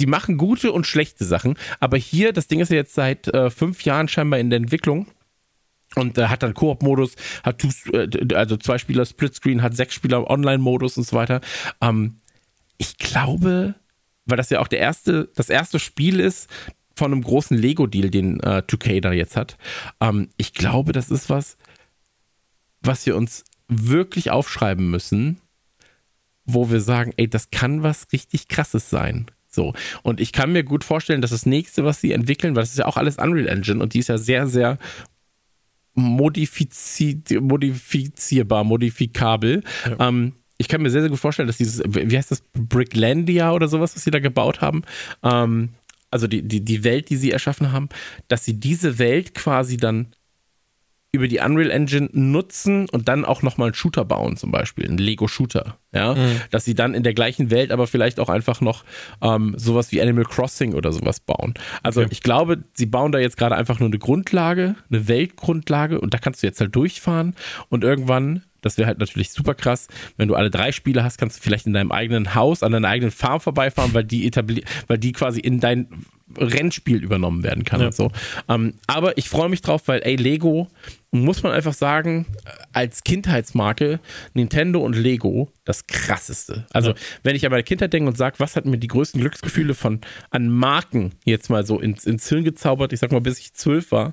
die 0.00 0.06
machen 0.06 0.36
gute 0.36 0.72
und 0.72 0.86
schlechte 0.86 1.24
Sachen, 1.24 1.56
aber 1.80 1.96
hier 1.96 2.32
das 2.32 2.46
Ding 2.46 2.60
ist 2.60 2.70
ja 2.70 2.76
jetzt 2.76 2.94
seit 2.94 3.28
äh, 3.28 3.50
fünf 3.50 3.84
Jahren 3.84 4.08
scheinbar 4.08 4.38
in 4.38 4.50
der 4.50 4.58
Entwicklung. 4.58 5.06
und 5.94 6.18
äh, 6.18 6.26
hat 6.26 6.42
dann 6.42 6.54
Koop-Modus, 6.54 7.14
hat 7.42 7.64
äh, 7.92 8.34
also 8.34 8.56
zwei 8.56 8.78
Spieler 8.78 9.06
Splitscreen, 9.06 9.62
hat 9.62 9.74
sechs 9.74 9.94
Spieler 9.94 10.28
Online-Modus 10.28 10.98
und 10.98 11.04
so 11.04 11.16
weiter. 11.16 11.40
Ähm, 11.80 12.20
ich 12.76 12.98
glaube, 12.98 13.74
weil 14.26 14.36
das 14.36 14.50
ja 14.50 14.60
auch 14.60 14.68
der 14.68 14.78
erste, 14.78 15.30
das 15.34 15.48
erste 15.48 15.78
Spiel 15.78 16.20
ist 16.20 16.48
von 16.94 17.12
einem 17.12 17.22
großen 17.22 17.56
Lego-Deal, 17.56 18.10
den 18.10 18.40
äh, 18.40 18.62
2K 18.66 19.00
da 19.00 19.12
jetzt 19.12 19.36
hat. 19.36 19.56
Ähm, 20.00 20.28
ich 20.36 20.52
glaube, 20.52 20.92
das 20.92 21.10
ist 21.10 21.30
was, 21.30 21.56
was 22.80 23.06
wir 23.06 23.16
uns 23.16 23.44
wirklich 23.68 24.30
aufschreiben 24.30 24.90
müssen, 24.90 25.40
wo 26.44 26.70
wir 26.70 26.80
sagen, 26.80 27.12
ey, 27.16 27.28
das 27.28 27.50
kann 27.50 27.82
was 27.82 28.12
richtig 28.12 28.48
krasses 28.48 28.90
sein. 28.90 29.26
So. 29.48 29.72
Und 30.02 30.20
ich 30.20 30.32
kann 30.32 30.52
mir 30.52 30.62
gut 30.62 30.84
vorstellen, 30.84 31.22
dass 31.22 31.30
das 31.30 31.46
nächste, 31.46 31.84
was 31.84 32.00
sie 32.00 32.12
entwickeln, 32.12 32.54
weil 32.54 32.62
das 32.62 32.70
ist 32.70 32.78
ja 32.78 32.86
auch 32.86 32.96
alles 32.96 33.16
Unreal 33.16 33.48
Engine 33.48 33.82
und 33.82 33.94
die 33.94 34.00
ist 34.00 34.08
ja 34.08 34.18
sehr, 34.18 34.46
sehr 34.46 34.78
modifizi 35.94 37.20
modifizierbar, 37.40 38.64
modifikabel. 38.64 39.62
Ja. 39.84 40.08
Ähm, 40.08 40.34
ich 40.58 40.68
kann 40.68 40.82
mir 40.82 40.90
sehr, 40.90 41.02
sehr 41.02 41.10
gut 41.10 41.20
vorstellen, 41.20 41.46
dass 41.46 41.56
dieses, 41.56 41.82
wie 41.86 42.16
heißt 42.16 42.30
das, 42.30 42.42
Bricklandia 42.52 43.52
oder 43.52 43.68
sowas, 43.68 43.94
was 43.94 44.04
sie 44.04 44.10
da 44.10 44.18
gebaut 44.18 44.60
haben, 44.60 44.82
ähm, 45.22 45.70
also 46.10 46.26
die, 46.26 46.42
die, 46.42 46.64
die 46.64 46.84
Welt, 46.84 47.10
die 47.10 47.16
sie 47.16 47.30
erschaffen 47.30 47.72
haben, 47.72 47.88
dass 48.28 48.44
sie 48.44 48.54
diese 48.54 48.98
Welt 48.98 49.34
quasi 49.34 49.76
dann 49.76 50.08
über 51.10 51.26
die 51.26 51.38
Unreal 51.38 51.70
Engine 51.70 52.10
nutzen 52.12 52.88
und 52.90 53.08
dann 53.08 53.24
auch 53.24 53.42
nochmal 53.42 53.68
einen 53.68 53.74
Shooter 53.74 54.04
bauen, 54.04 54.36
zum 54.36 54.50
Beispiel, 54.50 54.86
einen 54.86 54.98
Lego-Shooter. 54.98 55.78
Ja, 55.94 56.14
mhm. 56.14 56.40
dass 56.50 56.66
sie 56.66 56.74
dann 56.74 56.92
in 56.92 57.02
der 57.02 57.14
gleichen 57.14 57.50
Welt 57.50 57.72
aber 57.72 57.86
vielleicht 57.86 58.20
auch 58.20 58.28
einfach 58.28 58.60
noch 58.60 58.84
ähm, 59.22 59.54
sowas 59.56 59.90
wie 59.90 60.02
Animal 60.02 60.24
Crossing 60.24 60.74
oder 60.74 60.92
sowas 60.92 61.18
bauen. 61.18 61.54
Also 61.82 62.02
okay. 62.02 62.10
ich 62.12 62.22
glaube, 62.22 62.62
sie 62.74 62.84
bauen 62.84 63.10
da 63.10 63.18
jetzt 63.18 63.38
gerade 63.38 63.56
einfach 63.56 63.80
nur 63.80 63.88
eine 63.88 63.98
Grundlage, 63.98 64.74
eine 64.90 65.08
Weltgrundlage 65.08 65.98
und 65.98 66.12
da 66.12 66.18
kannst 66.18 66.42
du 66.42 66.46
jetzt 66.46 66.60
halt 66.60 66.76
durchfahren 66.76 67.34
und 67.70 67.84
irgendwann 67.84 68.42
das 68.60 68.76
wäre 68.76 68.88
halt 68.88 68.98
natürlich 68.98 69.30
super 69.30 69.54
krass. 69.54 69.86
Wenn 70.16 70.26
du 70.26 70.34
alle 70.34 70.50
drei 70.50 70.72
Spiele 70.72 71.04
hast, 71.04 71.16
kannst 71.16 71.38
du 71.38 71.42
vielleicht 71.42 71.66
in 71.66 71.74
deinem 71.74 71.92
eigenen 71.92 72.34
Haus, 72.34 72.64
an 72.64 72.72
deiner 72.72 72.88
eigenen 72.88 73.12
Farm 73.12 73.40
vorbeifahren, 73.40 73.94
weil 73.94 74.02
die 74.02 74.26
etabliert, 74.26 74.68
weil 74.88 74.98
die 74.98 75.12
quasi 75.12 75.38
in 75.38 75.60
dein 75.60 75.86
Rennspiel 76.36 77.02
übernommen 77.02 77.42
werden 77.42 77.64
kann 77.64 77.80
ja. 77.80 77.86
und 77.86 77.94
so. 77.94 78.10
Ähm, 78.48 78.74
aber 78.86 79.16
ich 79.16 79.28
freue 79.28 79.48
mich 79.48 79.62
drauf, 79.62 79.82
weil, 79.86 80.00
ey, 80.02 80.16
Lego, 80.16 80.68
muss 81.10 81.42
man 81.42 81.52
einfach 81.52 81.72
sagen, 81.72 82.26
als 82.72 83.02
Kindheitsmarke, 83.02 84.00
Nintendo 84.34 84.80
und 84.80 84.94
Lego 84.94 85.50
das 85.64 85.86
krasseste. 85.86 86.66
Also, 86.72 86.90
ja. 86.90 86.96
wenn 87.22 87.34
ich 87.34 87.44
an 87.46 87.50
meine 87.50 87.62
Kindheit 87.62 87.92
denke 87.92 88.08
und 88.08 88.16
sage, 88.16 88.36
was 88.38 88.56
hat 88.56 88.66
mir 88.66 88.78
die 88.78 88.88
größten 88.88 89.20
Glücksgefühle 89.20 89.74
von 89.74 90.00
an 90.30 90.50
Marken 90.50 91.12
jetzt 91.24 91.48
mal 91.48 91.64
so 91.64 91.80
ins, 91.80 92.04
ins 92.04 92.28
Hirn 92.28 92.44
gezaubert, 92.44 92.92
ich 92.92 93.00
sag 93.00 93.12
mal, 93.12 93.20
bis 93.20 93.38
ich 93.38 93.54
zwölf 93.54 93.90
war, 93.90 94.12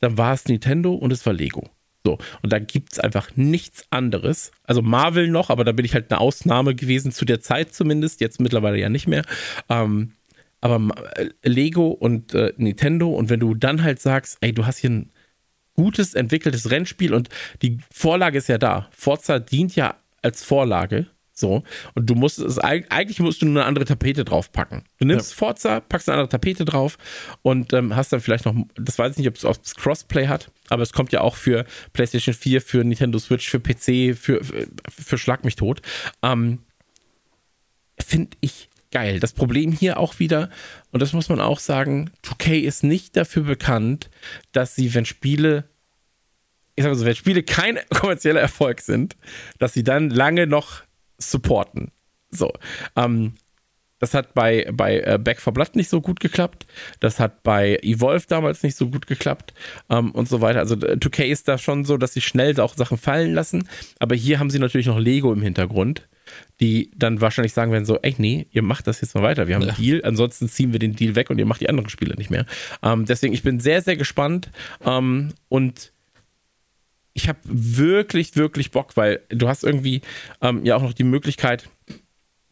dann 0.00 0.16
war 0.16 0.34
es 0.34 0.46
Nintendo 0.46 0.94
und 0.94 1.12
es 1.12 1.26
war 1.26 1.32
Lego. 1.32 1.68
So, 2.04 2.18
und 2.42 2.52
da 2.52 2.58
gibt 2.58 2.92
es 2.92 2.98
einfach 3.00 3.36
nichts 3.36 3.84
anderes. 3.90 4.52
Also 4.64 4.80
Marvel 4.82 5.28
noch, 5.28 5.50
aber 5.50 5.64
da 5.64 5.72
bin 5.72 5.84
ich 5.84 5.94
halt 5.94 6.10
eine 6.10 6.20
Ausnahme 6.20 6.74
gewesen, 6.74 7.12
zu 7.12 7.24
der 7.24 7.40
Zeit 7.40 7.74
zumindest, 7.74 8.20
jetzt 8.20 8.40
mittlerweile 8.40 8.78
ja 8.78 8.88
nicht 8.88 9.08
mehr. 9.08 9.24
Ähm, 9.68 10.12
aber 10.60 10.88
äh, 11.16 11.28
Lego 11.42 11.88
und 11.88 12.34
äh, 12.34 12.52
Nintendo 12.56 13.10
und 13.10 13.30
wenn 13.30 13.40
du 13.40 13.54
dann 13.54 13.82
halt 13.82 14.00
sagst, 14.00 14.38
ey, 14.40 14.52
du 14.52 14.66
hast 14.66 14.78
hier 14.78 14.90
ein 14.90 15.10
gutes, 15.78 16.14
entwickeltes 16.14 16.72
Rennspiel 16.72 17.14
und 17.14 17.28
die 17.62 17.78
Vorlage 17.94 18.38
ist 18.38 18.48
ja 18.48 18.58
da. 18.58 18.88
Forza 18.90 19.38
dient 19.38 19.76
ja 19.76 19.94
als 20.22 20.42
Vorlage. 20.42 21.06
So. 21.32 21.62
Und 21.94 22.10
du 22.10 22.16
musst 22.16 22.40
es, 22.40 22.58
eigentlich 22.58 23.20
musst 23.20 23.42
du 23.42 23.46
nur 23.46 23.62
eine 23.62 23.68
andere 23.68 23.84
Tapete 23.84 24.24
draufpacken. 24.24 24.82
Du 24.98 25.06
nimmst 25.06 25.30
ja. 25.30 25.36
Forza, 25.36 25.78
packst 25.78 26.08
eine 26.08 26.18
andere 26.18 26.30
Tapete 26.30 26.64
drauf 26.64 26.98
und 27.42 27.72
ähm, 27.74 27.94
hast 27.94 28.12
dann 28.12 28.20
vielleicht 28.20 28.44
noch, 28.44 28.56
das 28.74 28.98
weiß 28.98 29.12
ich 29.12 29.18
nicht, 29.18 29.28
ob 29.28 29.36
es 29.36 29.74
Crossplay 29.76 30.26
hat, 30.26 30.50
aber 30.68 30.82
es 30.82 30.92
kommt 30.92 31.12
ja 31.12 31.20
auch 31.20 31.36
für 31.36 31.64
PlayStation 31.92 32.34
4, 32.34 32.60
für 32.60 32.82
Nintendo 32.82 33.20
Switch, 33.20 33.48
für 33.48 33.60
PC, 33.60 34.18
für, 34.18 34.42
für, 34.42 34.66
für 34.90 35.16
Schlag 35.16 35.44
mich 35.44 35.54
tot. 35.54 35.80
Ähm, 36.24 36.58
Finde 38.00 38.36
ich 38.40 38.67
geil. 38.90 39.20
Das 39.20 39.32
Problem 39.32 39.72
hier 39.72 39.98
auch 39.98 40.18
wieder, 40.18 40.50
und 40.90 41.00
das 41.00 41.12
muss 41.12 41.28
man 41.28 41.40
auch 41.40 41.58
sagen, 41.58 42.10
2K 42.24 42.60
ist 42.60 42.84
nicht 42.84 43.16
dafür 43.16 43.42
bekannt, 43.42 44.10
dass 44.52 44.74
sie, 44.74 44.94
wenn 44.94 45.04
Spiele, 45.04 45.64
ich 46.74 46.82
sag 46.82 46.90
mal 46.90 46.98
so, 46.98 47.04
wenn 47.04 47.14
Spiele 47.14 47.42
kein 47.42 47.78
kommerzieller 47.90 48.40
Erfolg 48.40 48.80
sind, 48.80 49.16
dass 49.58 49.72
sie 49.72 49.84
dann 49.84 50.10
lange 50.10 50.46
noch 50.46 50.82
supporten. 51.18 51.90
So. 52.30 52.52
Ähm, 52.96 53.34
das 53.98 54.14
hat 54.14 54.34
bei, 54.34 54.68
bei 54.72 55.00
äh, 55.00 55.18
Back 55.18 55.40
for 55.40 55.52
Blood 55.52 55.74
nicht 55.74 55.88
so 55.88 56.00
gut 56.00 56.20
geklappt. 56.20 56.66
Das 57.00 57.18
hat 57.18 57.42
bei 57.42 57.78
Evolve 57.82 58.26
damals 58.28 58.62
nicht 58.62 58.76
so 58.76 58.90
gut 58.90 59.06
geklappt 59.06 59.54
ähm, 59.90 60.12
und 60.12 60.28
so 60.28 60.40
weiter. 60.40 60.60
Also 60.60 60.76
2K 60.76 61.24
ist 61.24 61.48
da 61.48 61.58
schon 61.58 61.84
so, 61.84 61.96
dass 61.96 62.12
sie 62.12 62.20
schnell 62.20 62.58
auch 62.60 62.76
Sachen 62.76 62.96
fallen 62.96 63.34
lassen. 63.34 63.68
Aber 63.98 64.14
hier 64.14 64.38
haben 64.38 64.50
sie 64.50 64.60
natürlich 64.60 64.86
noch 64.86 64.98
Lego 64.98 65.32
im 65.32 65.42
Hintergrund 65.42 66.08
die 66.60 66.90
dann 66.96 67.20
wahrscheinlich 67.20 67.52
sagen 67.52 67.72
werden 67.72 67.84
so, 67.84 67.98
ey, 68.02 68.14
nee, 68.18 68.46
ihr 68.50 68.62
macht 68.62 68.86
das 68.86 69.00
jetzt 69.00 69.14
mal 69.14 69.22
weiter. 69.22 69.46
Wir 69.46 69.54
haben 69.54 69.62
ja. 69.62 69.68
einen 69.68 69.76
Deal, 69.76 70.04
ansonsten 70.04 70.48
ziehen 70.48 70.72
wir 70.72 70.78
den 70.78 70.94
Deal 70.94 71.14
weg 71.14 71.30
und 71.30 71.38
ihr 71.38 71.46
macht 71.46 71.60
die 71.60 71.68
anderen 71.68 71.88
Spiele 71.88 72.14
nicht 72.16 72.30
mehr. 72.30 72.46
Ähm, 72.82 73.04
deswegen, 73.04 73.34
ich 73.34 73.42
bin 73.42 73.60
sehr, 73.60 73.82
sehr 73.82 73.96
gespannt 73.96 74.50
ähm, 74.84 75.32
und 75.48 75.92
ich 77.12 77.28
habe 77.28 77.38
wirklich, 77.44 78.36
wirklich 78.36 78.70
Bock, 78.70 78.96
weil 78.96 79.20
du 79.28 79.48
hast 79.48 79.64
irgendwie 79.64 80.02
ähm, 80.40 80.64
ja 80.64 80.76
auch 80.76 80.82
noch 80.82 80.92
die 80.92 81.04
Möglichkeit, 81.04 81.68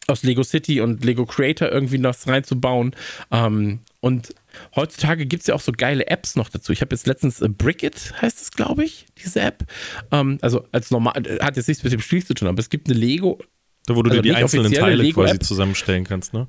aus 0.07 0.23
Lego 0.23 0.43
City 0.43 0.81
und 0.81 1.03
Lego 1.03 1.25
Creator 1.25 1.69
irgendwie 1.69 1.97
noch 1.97 2.15
reinzubauen. 2.25 2.95
Ähm, 3.31 3.79
und 3.99 4.33
heutzutage 4.75 5.25
gibt 5.25 5.41
es 5.41 5.47
ja 5.47 5.55
auch 5.55 5.61
so 5.61 5.71
geile 5.75 6.07
Apps 6.07 6.35
noch 6.35 6.49
dazu. 6.49 6.71
Ich 6.71 6.81
habe 6.81 6.95
jetzt 6.95 7.07
letztens 7.07 7.41
äh, 7.41 7.49
Brickit, 7.49 8.13
heißt 8.21 8.41
es, 8.41 8.51
glaube 8.51 8.85
ich, 8.85 9.05
diese 9.23 9.41
App. 9.41 9.65
Ähm, 10.11 10.37
also 10.41 10.65
als 10.71 10.91
normal, 10.91 11.13
hat 11.41 11.57
jetzt 11.57 11.67
nichts 11.67 11.83
mit 11.83 11.93
dem 11.93 11.99
Spiel 11.99 12.25
zu 12.25 12.33
tun, 12.33 12.47
aber 12.47 12.59
es 12.59 12.69
gibt 12.69 12.89
eine 12.89 12.97
Lego 12.97 13.39
da, 13.87 13.95
wo 13.95 14.03
du 14.03 14.11
also 14.11 14.21
dir 14.21 14.31
die 14.31 14.35
einzelnen 14.35 14.71
Teile 14.71 15.11
quasi 15.11 15.39
zusammenstellen 15.39 16.03
kannst, 16.03 16.33
ne? 16.33 16.47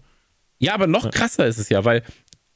Ja, 0.58 0.74
aber 0.74 0.88
noch 0.88 1.10
krasser 1.10 1.46
ist 1.46 1.58
es 1.58 1.68
ja, 1.68 1.84
weil 1.84 2.02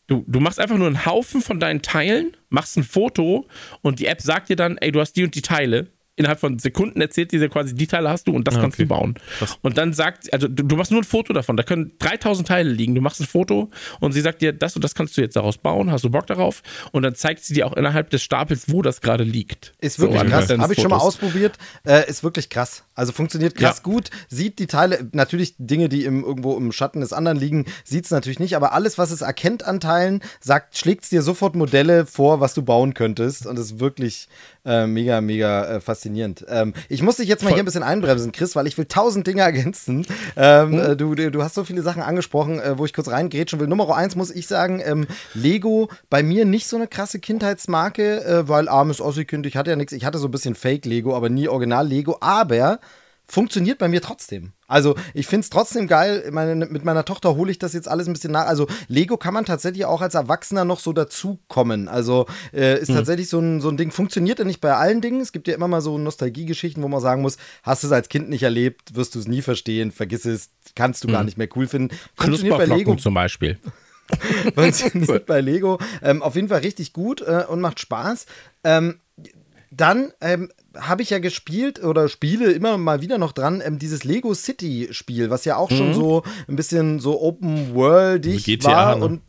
du, 0.08 0.24
du 0.26 0.40
machst 0.40 0.58
einfach 0.58 0.76
nur 0.76 0.88
einen 0.88 1.06
Haufen 1.06 1.40
von 1.40 1.60
deinen 1.60 1.82
Teilen, 1.82 2.36
machst 2.50 2.76
ein 2.76 2.82
Foto 2.82 3.46
und 3.80 4.00
die 4.00 4.06
App 4.06 4.20
sagt 4.20 4.48
dir 4.48 4.56
dann, 4.56 4.76
ey, 4.78 4.90
du 4.90 5.00
hast 5.00 5.12
die 5.14 5.22
und 5.22 5.34
die 5.36 5.42
Teile 5.42 5.92
innerhalb 6.16 6.40
von 6.40 6.58
Sekunden 6.58 7.00
erzählt 7.00 7.32
dir 7.32 7.48
quasi, 7.48 7.74
die 7.74 7.86
Teile 7.86 8.10
hast 8.10 8.28
du 8.28 8.32
und 8.32 8.46
das 8.46 8.56
ah, 8.56 8.60
kannst 8.60 8.76
okay. 8.76 8.84
du 8.84 8.88
bauen. 8.88 9.14
Krass. 9.38 9.58
Und 9.62 9.78
dann 9.78 9.92
sagt, 9.92 10.32
also 10.32 10.46
du, 10.46 10.62
du, 10.62 10.76
machst 10.76 10.90
nur 10.90 11.00
ein 11.00 11.04
Foto 11.04 11.32
davon, 11.32 11.56
da 11.56 11.62
können 11.62 11.92
3000 11.98 12.46
Teile 12.46 12.70
liegen, 12.70 12.94
du 12.94 13.00
machst 13.00 13.20
ein 13.20 13.26
Foto 13.26 13.70
und 14.00 14.12
sie 14.12 14.20
sagt 14.20 14.42
dir, 14.42 14.52
das 14.52 14.76
und 14.76 14.84
das 14.84 14.94
kannst 14.94 15.16
du 15.16 15.22
jetzt 15.22 15.36
daraus 15.36 15.58
bauen, 15.58 15.90
hast 15.90 16.04
du 16.04 16.10
Bock 16.10 16.26
darauf? 16.26 16.62
Und 16.92 17.02
dann 17.02 17.14
zeigt 17.14 17.44
sie 17.44 17.54
dir 17.54 17.66
auch 17.66 17.72
innerhalb 17.72 18.10
des 18.10 18.22
Stapels, 18.22 18.64
wo 18.68 18.82
das 18.82 19.00
gerade 19.00 19.24
liegt. 19.24 19.72
Ist 19.80 19.98
wirklich 19.98 20.20
so, 20.20 20.26
krass, 20.26 20.50
habe 20.50 20.72
ich 20.74 20.80
schon 20.80 20.90
mal 20.90 20.98
ausprobiert, 20.98 21.56
äh, 21.86 22.08
ist 22.08 22.22
wirklich 22.22 22.50
krass. 22.50 22.84
Also 22.94 23.12
funktioniert 23.12 23.54
krass 23.54 23.78
ja. 23.78 23.82
gut, 23.82 24.10
sieht 24.28 24.58
die 24.58 24.66
Teile, 24.66 25.08
natürlich 25.12 25.54
Dinge, 25.58 25.88
die 25.88 26.04
im, 26.04 26.24
irgendwo 26.24 26.56
im 26.56 26.72
Schatten 26.72 27.00
des 27.00 27.12
anderen 27.12 27.38
liegen, 27.38 27.64
sieht 27.84 28.04
es 28.04 28.10
natürlich 28.10 28.38
nicht, 28.38 28.54
aber 28.54 28.72
alles, 28.72 28.98
was 28.98 29.10
es 29.10 29.22
erkennt 29.22 29.64
an 29.64 29.80
Teilen, 29.80 30.20
sagt, 30.40 30.76
schlägt 30.76 31.04
es 31.04 31.10
dir 31.10 31.22
sofort 31.22 31.56
Modelle 31.56 32.04
vor, 32.06 32.40
was 32.40 32.54
du 32.54 32.62
bauen 32.62 32.92
könntest 32.94 33.46
und 33.46 33.58
ist 33.58 33.80
wirklich 33.80 34.28
äh, 34.64 34.86
mega, 34.86 35.20
mega 35.20 35.64
äh, 35.64 35.80
faszinierend. 35.80 36.44
Ähm, 36.48 36.74
ich 36.88 37.02
muss 37.02 37.16
dich 37.16 37.28
jetzt 37.28 37.42
mal 37.42 37.48
Voll. 37.48 37.56
hier 37.56 37.62
ein 37.62 37.66
bisschen 37.66 37.82
einbremsen, 37.82 38.30
Chris, 38.30 38.54
weil 38.54 38.66
ich 38.66 38.78
will 38.78 38.84
tausend 38.84 39.26
Dinge 39.26 39.42
ergänzen. 39.42 40.06
Ähm, 40.36 40.70
mhm. 40.70 40.96
du, 40.96 41.14
du 41.14 41.42
hast 41.42 41.54
so 41.54 41.64
viele 41.64 41.82
Sachen 41.82 42.02
angesprochen, 42.02 42.60
äh, 42.60 42.78
wo 42.78 42.84
ich 42.84 42.92
kurz 42.92 43.08
reingrätschen 43.08 43.58
will. 43.58 43.66
Nummer 43.66 43.94
eins 43.94 44.16
muss 44.16 44.30
ich 44.30 44.46
sagen, 44.46 44.80
ähm, 44.84 45.06
Lego 45.34 45.88
bei 46.10 46.22
mir 46.22 46.44
nicht 46.44 46.68
so 46.68 46.76
eine 46.76 46.86
krasse 46.86 47.18
Kindheitsmarke, 47.18 48.24
äh, 48.24 48.48
weil 48.48 48.68
armes 48.68 49.00
Ossi-Kind, 49.00 49.46
ich 49.46 49.56
hatte 49.56 49.70
ja 49.70 49.76
nichts, 49.76 49.92
ich 49.92 50.04
hatte 50.04 50.18
so 50.18 50.28
ein 50.28 50.30
bisschen 50.30 50.54
Fake-Lego, 50.54 51.16
aber 51.16 51.28
nie 51.28 51.48
Original-Lego, 51.48 52.18
aber 52.20 52.78
funktioniert 53.26 53.78
bei 53.78 53.88
mir 53.88 54.02
trotzdem. 54.02 54.52
Also 54.66 54.94
ich 55.14 55.26
finde 55.26 55.44
es 55.44 55.50
trotzdem 55.50 55.86
geil. 55.86 56.28
Meine, 56.32 56.66
mit 56.66 56.84
meiner 56.84 57.04
Tochter 57.04 57.34
hole 57.36 57.50
ich 57.50 57.58
das 57.58 57.72
jetzt 57.72 57.88
alles 57.88 58.06
ein 58.06 58.12
bisschen 58.12 58.32
nach. 58.32 58.46
Also 58.46 58.66
Lego 58.88 59.16
kann 59.16 59.34
man 59.34 59.44
tatsächlich 59.44 59.84
auch 59.84 60.02
als 60.02 60.14
Erwachsener 60.14 60.64
noch 60.64 60.80
so 60.80 60.92
dazukommen. 60.92 61.88
Also 61.88 62.26
äh, 62.52 62.78
ist 62.80 62.90
mhm. 62.90 62.96
tatsächlich 62.96 63.28
so 63.28 63.38
ein, 63.38 63.60
so 63.60 63.68
ein 63.68 63.76
Ding. 63.76 63.90
Funktioniert 63.90 64.38
ja 64.38 64.44
nicht 64.44 64.60
bei 64.60 64.74
allen 64.74 65.00
Dingen. 65.00 65.20
Es 65.20 65.32
gibt 65.32 65.48
ja 65.48 65.54
immer 65.54 65.68
mal 65.68 65.80
so 65.80 65.98
Nostalgiegeschichten, 65.98 66.82
wo 66.82 66.88
man 66.88 67.00
sagen 67.00 67.22
muss, 67.22 67.38
hast 67.62 67.82
du 67.82 67.86
es 67.86 67.92
als 67.92 68.08
Kind 68.08 68.28
nicht 68.28 68.42
erlebt, 68.42 68.94
wirst 68.94 69.14
du 69.14 69.18
es 69.18 69.26
nie 69.26 69.42
verstehen, 69.42 69.92
vergiss 69.92 70.24
es, 70.24 70.50
kannst 70.74 71.04
du 71.04 71.08
mhm. 71.08 71.12
gar 71.12 71.24
nicht 71.24 71.38
mehr 71.38 71.48
cool 71.56 71.66
finden. 71.66 71.94
Funktioniert 72.16 72.58
bei 72.58 72.66
Lego 72.66 72.96
zum 72.96 73.14
Beispiel. 73.14 73.58
Funktioniert 74.54 75.26
bei 75.26 75.40
Lego 75.40 75.78
ähm, 76.02 76.22
auf 76.22 76.34
jeden 76.34 76.48
Fall 76.48 76.60
richtig 76.60 76.92
gut 76.92 77.20
äh, 77.22 77.44
und 77.48 77.60
macht 77.60 77.80
Spaß. 77.80 78.26
Ähm, 78.64 79.00
dann 79.74 80.12
ähm, 80.20 80.50
habe 80.76 81.02
ich 81.02 81.10
ja 81.10 81.18
gespielt 81.18 81.82
oder 81.82 82.08
spiele 82.08 82.52
immer 82.52 82.76
mal 82.76 83.00
wieder 83.00 83.16
noch 83.16 83.32
dran, 83.32 83.62
ähm, 83.64 83.78
dieses 83.78 84.04
Lego 84.04 84.34
City 84.34 84.88
Spiel, 84.90 85.30
was 85.30 85.44
ja 85.44 85.56
auch 85.56 85.70
mhm. 85.70 85.76
schon 85.76 85.94
so 85.94 86.22
ein 86.46 86.56
bisschen 86.56 87.00
so 87.00 87.20
Open 87.20 87.74
Worldig 87.74 88.44
GTA, 88.44 88.68
war 88.68 88.96
ne? 88.96 89.04
und 89.04 89.22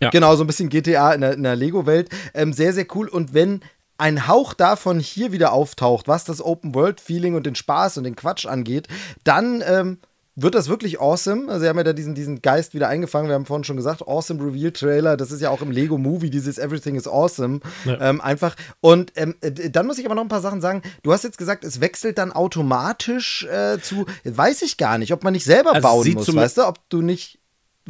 ja. 0.00 0.10
genau, 0.10 0.36
so 0.36 0.44
ein 0.44 0.46
bisschen 0.46 0.68
GTA 0.68 1.12
in 1.12 1.22
der, 1.22 1.36
der 1.36 1.56
Lego-Welt. 1.56 2.10
Ähm, 2.34 2.52
sehr, 2.52 2.72
sehr 2.72 2.86
cool. 2.94 3.08
Und 3.08 3.32
wenn 3.34 3.60
ein 3.96 4.28
Hauch 4.28 4.54
davon 4.54 5.00
hier 5.00 5.32
wieder 5.32 5.52
auftaucht, 5.52 6.08
was 6.08 6.24
das 6.24 6.42
Open 6.42 6.74
World 6.74 7.00
Feeling 7.00 7.34
und 7.34 7.44
den 7.44 7.54
Spaß 7.54 7.98
und 7.98 8.04
den 8.04 8.16
Quatsch 8.16 8.46
angeht, 8.46 8.88
dann 9.24 9.62
ähm, 9.66 9.98
wird 10.42 10.54
das 10.54 10.68
wirklich 10.68 11.00
awesome. 11.00 11.48
Also, 11.48 11.60
sie 11.60 11.68
haben 11.68 11.76
ja 11.76 11.84
da 11.84 11.92
diesen, 11.92 12.14
diesen 12.14 12.42
Geist 12.42 12.74
wieder 12.74 12.88
eingefangen. 12.88 13.28
Wir 13.28 13.34
haben 13.34 13.46
vorhin 13.46 13.64
schon 13.64 13.76
gesagt, 13.76 14.06
awesome 14.06 14.42
Reveal 14.42 14.72
Trailer. 14.72 15.16
Das 15.16 15.30
ist 15.30 15.40
ja 15.40 15.50
auch 15.50 15.62
im 15.62 15.70
Lego 15.70 15.98
Movie, 15.98 16.30
dieses 16.30 16.58
Everything 16.58 16.94
is 16.94 17.08
awesome. 17.08 17.60
Ja. 17.84 18.00
Ähm, 18.00 18.20
einfach. 18.20 18.56
Und 18.80 19.12
ähm, 19.16 19.34
äh, 19.40 19.70
dann 19.70 19.86
muss 19.86 19.98
ich 19.98 20.06
aber 20.06 20.14
noch 20.14 20.22
ein 20.22 20.28
paar 20.28 20.40
Sachen 20.40 20.60
sagen. 20.60 20.82
Du 21.02 21.12
hast 21.12 21.24
jetzt 21.24 21.38
gesagt, 21.38 21.64
es 21.64 21.80
wechselt 21.80 22.18
dann 22.18 22.32
automatisch 22.32 23.44
äh, 23.44 23.78
zu, 23.80 24.06
weiß 24.24 24.62
ich 24.62 24.76
gar 24.76 24.98
nicht, 24.98 25.12
ob 25.12 25.24
man 25.24 25.32
nicht 25.32 25.44
selber 25.44 25.74
also 25.74 25.88
bauen 25.88 26.12
muss, 26.14 26.34
weißt 26.34 26.58
du, 26.58 26.66
ob 26.66 26.78
du 26.88 27.02
nicht 27.02 27.39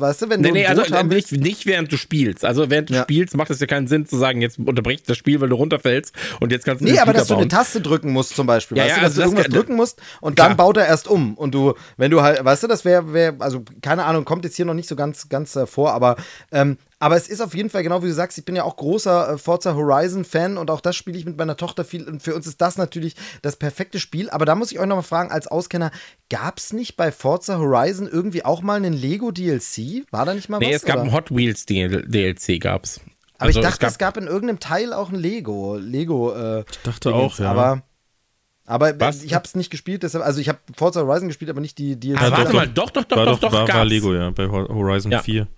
Weißt 0.00 0.22
du, 0.22 0.30
wenn 0.30 0.40
nee, 0.40 0.48
du 0.48 0.54
nee, 0.54 0.66
also 0.66 0.82
nicht, 1.04 1.32
nicht 1.32 1.66
während 1.66 1.92
du 1.92 1.96
spielst. 1.96 2.44
Also 2.44 2.70
während 2.70 2.90
du 2.90 2.94
ja. 2.94 3.02
spielst, 3.02 3.36
macht 3.36 3.50
es 3.50 3.60
ja 3.60 3.66
keinen 3.66 3.86
Sinn 3.86 4.06
zu 4.06 4.16
sagen, 4.16 4.40
jetzt 4.40 4.58
unterbricht 4.58 5.08
das 5.08 5.16
Spiel, 5.16 5.40
weil 5.40 5.48
du 5.48 5.56
runterfällst 5.56 6.14
und 6.40 6.52
jetzt 6.52 6.64
kannst 6.64 6.80
du 6.80 6.86
Nee, 6.86 6.98
aber 6.98 7.12
dass 7.12 7.28
bauen. 7.28 7.38
du 7.38 7.42
eine 7.42 7.48
Taste 7.48 7.80
drücken 7.80 8.12
musst 8.12 8.34
zum 8.34 8.46
Beispiel. 8.46 8.78
Ja, 8.78 8.84
weißt 8.84 8.90
ja, 8.90 8.96
du, 8.96 9.02
dass 9.02 9.10
also 9.10 9.20
du 9.20 9.26
irgendwas 9.26 9.46
das 9.46 9.54
drücken 9.54 9.76
musst 9.76 10.02
und 10.20 10.36
klar. 10.36 10.48
dann 10.48 10.56
baut 10.56 10.76
er 10.76 10.86
erst 10.86 11.08
um. 11.08 11.34
Und 11.34 11.54
du, 11.54 11.74
wenn 11.96 12.10
du 12.10 12.22
halt, 12.22 12.44
weißt 12.44 12.62
du, 12.62 12.66
das 12.66 12.84
wäre, 12.84 13.12
wär, 13.12 13.36
also 13.38 13.62
keine 13.82 14.04
Ahnung, 14.04 14.24
kommt 14.24 14.44
jetzt 14.44 14.56
hier 14.56 14.64
noch 14.64 14.74
nicht 14.74 14.88
so 14.88 14.96
ganz, 14.96 15.28
ganz 15.28 15.58
vor, 15.66 15.92
aber 15.92 16.16
ähm, 16.52 16.76
aber 17.02 17.16
es 17.16 17.28
ist 17.28 17.40
auf 17.40 17.54
jeden 17.54 17.70
Fall, 17.70 17.82
genau 17.82 18.02
wie 18.02 18.08
du 18.08 18.12
sagst, 18.12 18.36
ich 18.36 18.44
bin 18.44 18.54
ja 18.54 18.64
auch 18.64 18.76
großer 18.76 19.32
äh, 19.32 19.38
Forza 19.38 19.74
Horizon-Fan 19.74 20.58
und 20.58 20.70
auch 20.70 20.82
das 20.82 20.94
spiele 20.94 21.16
ich 21.16 21.24
mit 21.24 21.38
meiner 21.38 21.56
Tochter 21.56 21.82
viel. 21.82 22.06
Und 22.06 22.22
für 22.22 22.34
uns 22.34 22.46
ist 22.46 22.60
das 22.60 22.76
natürlich 22.76 23.16
das 23.40 23.56
perfekte 23.56 23.98
Spiel. 23.98 24.28
Aber 24.28 24.44
da 24.44 24.54
muss 24.54 24.70
ich 24.70 24.78
euch 24.78 24.86
nochmal 24.86 25.02
fragen, 25.02 25.32
als 25.32 25.46
Auskenner, 25.46 25.92
gab 26.28 26.58
es 26.58 26.74
nicht 26.74 26.98
bei 26.98 27.10
Forza 27.10 27.56
Horizon 27.56 28.06
irgendwie 28.06 28.44
auch 28.44 28.60
mal 28.60 28.74
einen 28.74 28.92
Lego-DLC? 28.92 30.04
War 30.10 30.26
da 30.26 30.34
nicht 30.34 30.50
mal 30.50 30.58
nee, 30.58 30.66
was? 30.66 30.70
Nee, 30.70 30.76
es 30.76 30.84
gab 30.84 30.96
oder? 30.96 31.04
einen 31.04 31.12
Hot 31.14 31.34
Wheels-DLC, 31.34 32.60
gab's. 32.60 33.00
Aber 33.38 33.46
also 33.46 33.60
ich 33.60 33.64
dachte, 33.64 33.76
es 33.76 33.78
gab, 33.78 33.90
es 33.92 33.98
gab, 33.98 34.16
in 34.18 34.26
irgendeinem 34.26 34.60
Teil 34.60 34.92
auch 34.92 35.08
ein 35.08 35.18
Lego. 35.18 35.78
Lego. 35.78 36.34
Äh, 36.34 36.64
ich 36.70 36.82
dachte 36.82 37.14
auch, 37.14 37.38
ja. 37.38 37.50
Aber. 37.50 37.82
Aber 38.66 39.00
Was? 39.00 39.24
ich 39.24 39.34
habe 39.34 39.46
es 39.46 39.56
nicht 39.56 39.70
gespielt, 39.70 40.04
deshalb, 40.04 40.24
also 40.24 40.38
ich 40.40 40.48
habe 40.48 40.60
Forza 40.76 41.00
Horizon 41.00 41.26
gespielt, 41.26 41.50
aber 41.50 41.60
nicht 41.60 41.76
die 41.78 41.98
DLC. 41.98 42.20
Ah, 42.22 42.30
warte 42.30 42.52
mal, 42.52 42.68
doch, 42.68 42.90
doch, 42.90 43.02
doch, 43.02 43.16
war 43.16 43.24
doch, 43.24 43.40
doch, 43.40 43.52
war, 43.52 43.66
war 43.66 43.84
Lego, 43.84 44.14
ja, 44.14 44.30
bei 44.30 44.46
Horizon 44.46 45.10
ja. 45.10 45.22
4. 45.22 45.48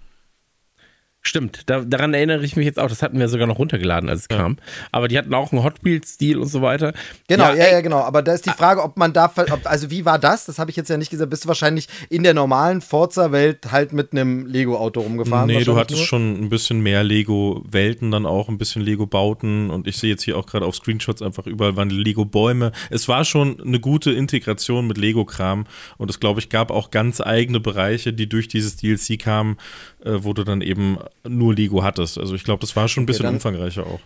Stimmt, 1.24 1.70
da, 1.70 1.82
daran 1.82 2.14
erinnere 2.14 2.44
ich 2.44 2.56
mich 2.56 2.66
jetzt 2.66 2.80
auch. 2.80 2.88
Das 2.88 3.00
hatten 3.00 3.16
wir 3.20 3.28
sogar 3.28 3.46
noch 3.46 3.60
runtergeladen, 3.60 4.08
als 4.08 4.22
es 4.22 4.26
ja. 4.28 4.38
kam. 4.38 4.56
Aber 4.90 5.06
die 5.06 5.16
hatten 5.16 5.32
auch 5.34 5.52
einen 5.52 5.62
Hot 5.62 5.84
Wheels-Stil 5.84 6.36
und 6.36 6.48
so 6.48 6.62
weiter. 6.62 6.92
Genau, 7.28 7.50
ja, 7.50 7.54
ja, 7.54 7.72
ja, 7.74 7.80
genau. 7.80 7.98
Aber 7.98 8.22
da 8.22 8.32
ist 8.32 8.44
die. 8.44 8.50
Frage, 8.50 8.82
ob 8.82 8.96
man 8.96 9.12
da, 9.12 9.32
ob, 9.36 9.60
also 9.64 9.90
wie 9.90 10.04
war 10.04 10.18
das? 10.18 10.46
Das 10.46 10.58
habe 10.58 10.70
ich 10.70 10.76
jetzt 10.76 10.90
ja 10.90 10.96
nicht 10.96 11.10
gesagt. 11.10 11.30
Bist 11.30 11.44
du 11.44 11.48
wahrscheinlich 11.48 11.88
in 12.10 12.24
der 12.24 12.34
normalen 12.34 12.80
Forza-Welt 12.80 13.70
halt 13.70 13.92
mit 13.92 14.12
einem 14.12 14.46
Lego-Auto 14.46 15.00
rumgefahren? 15.00 15.46
Nee, 15.46 15.62
du 15.62 15.76
hattest 15.76 16.00
nur? 16.00 16.06
schon 16.06 16.42
ein 16.42 16.48
bisschen 16.48 16.80
mehr 16.80 17.04
Lego-Welten 17.04 18.10
dann 18.10 18.26
auch, 18.26 18.48
ein 18.48 18.58
bisschen 18.58 18.82
Lego-Bauten. 18.82 19.70
Und 19.70 19.86
ich 19.86 19.98
sehe 19.98 20.10
jetzt 20.10 20.24
hier 20.24 20.36
auch 20.36 20.46
gerade 20.46 20.66
auf 20.66 20.74
Screenshots 20.74 21.22
einfach 21.22 21.46
überall 21.46 21.76
waren 21.76 21.88
Lego-Bäume. 21.88 22.72
Es 22.90 23.06
war 23.06 23.24
schon 23.24 23.60
eine 23.60 23.78
gute 23.78 24.10
Integration 24.10 24.88
mit 24.88 24.98
Lego-Kram. 24.98 25.66
Und 25.98 26.10
es, 26.10 26.18
glaube 26.18 26.40
ich, 26.40 26.48
gab 26.48 26.72
auch 26.72 26.90
ganz 26.90 27.20
eigene 27.20 27.60
Bereiche, 27.60 28.12
die 28.12 28.28
durch 28.28 28.48
dieses 28.48 28.76
DLC 28.76 29.20
kamen, 29.20 29.56
äh, 30.04 30.24
wo 30.24 30.32
du 30.32 30.44
dann 30.44 30.60
eben 30.60 30.98
nur 31.26 31.54
Lego 31.54 31.82
hattest. 31.82 32.18
Also 32.18 32.34
ich 32.34 32.44
glaube, 32.44 32.60
das 32.60 32.74
war 32.76 32.88
schon 32.88 33.04
ein 33.04 33.06
bisschen 33.06 33.26
okay, 33.26 33.34
umfangreicher 33.34 33.86
auch. 33.86 34.00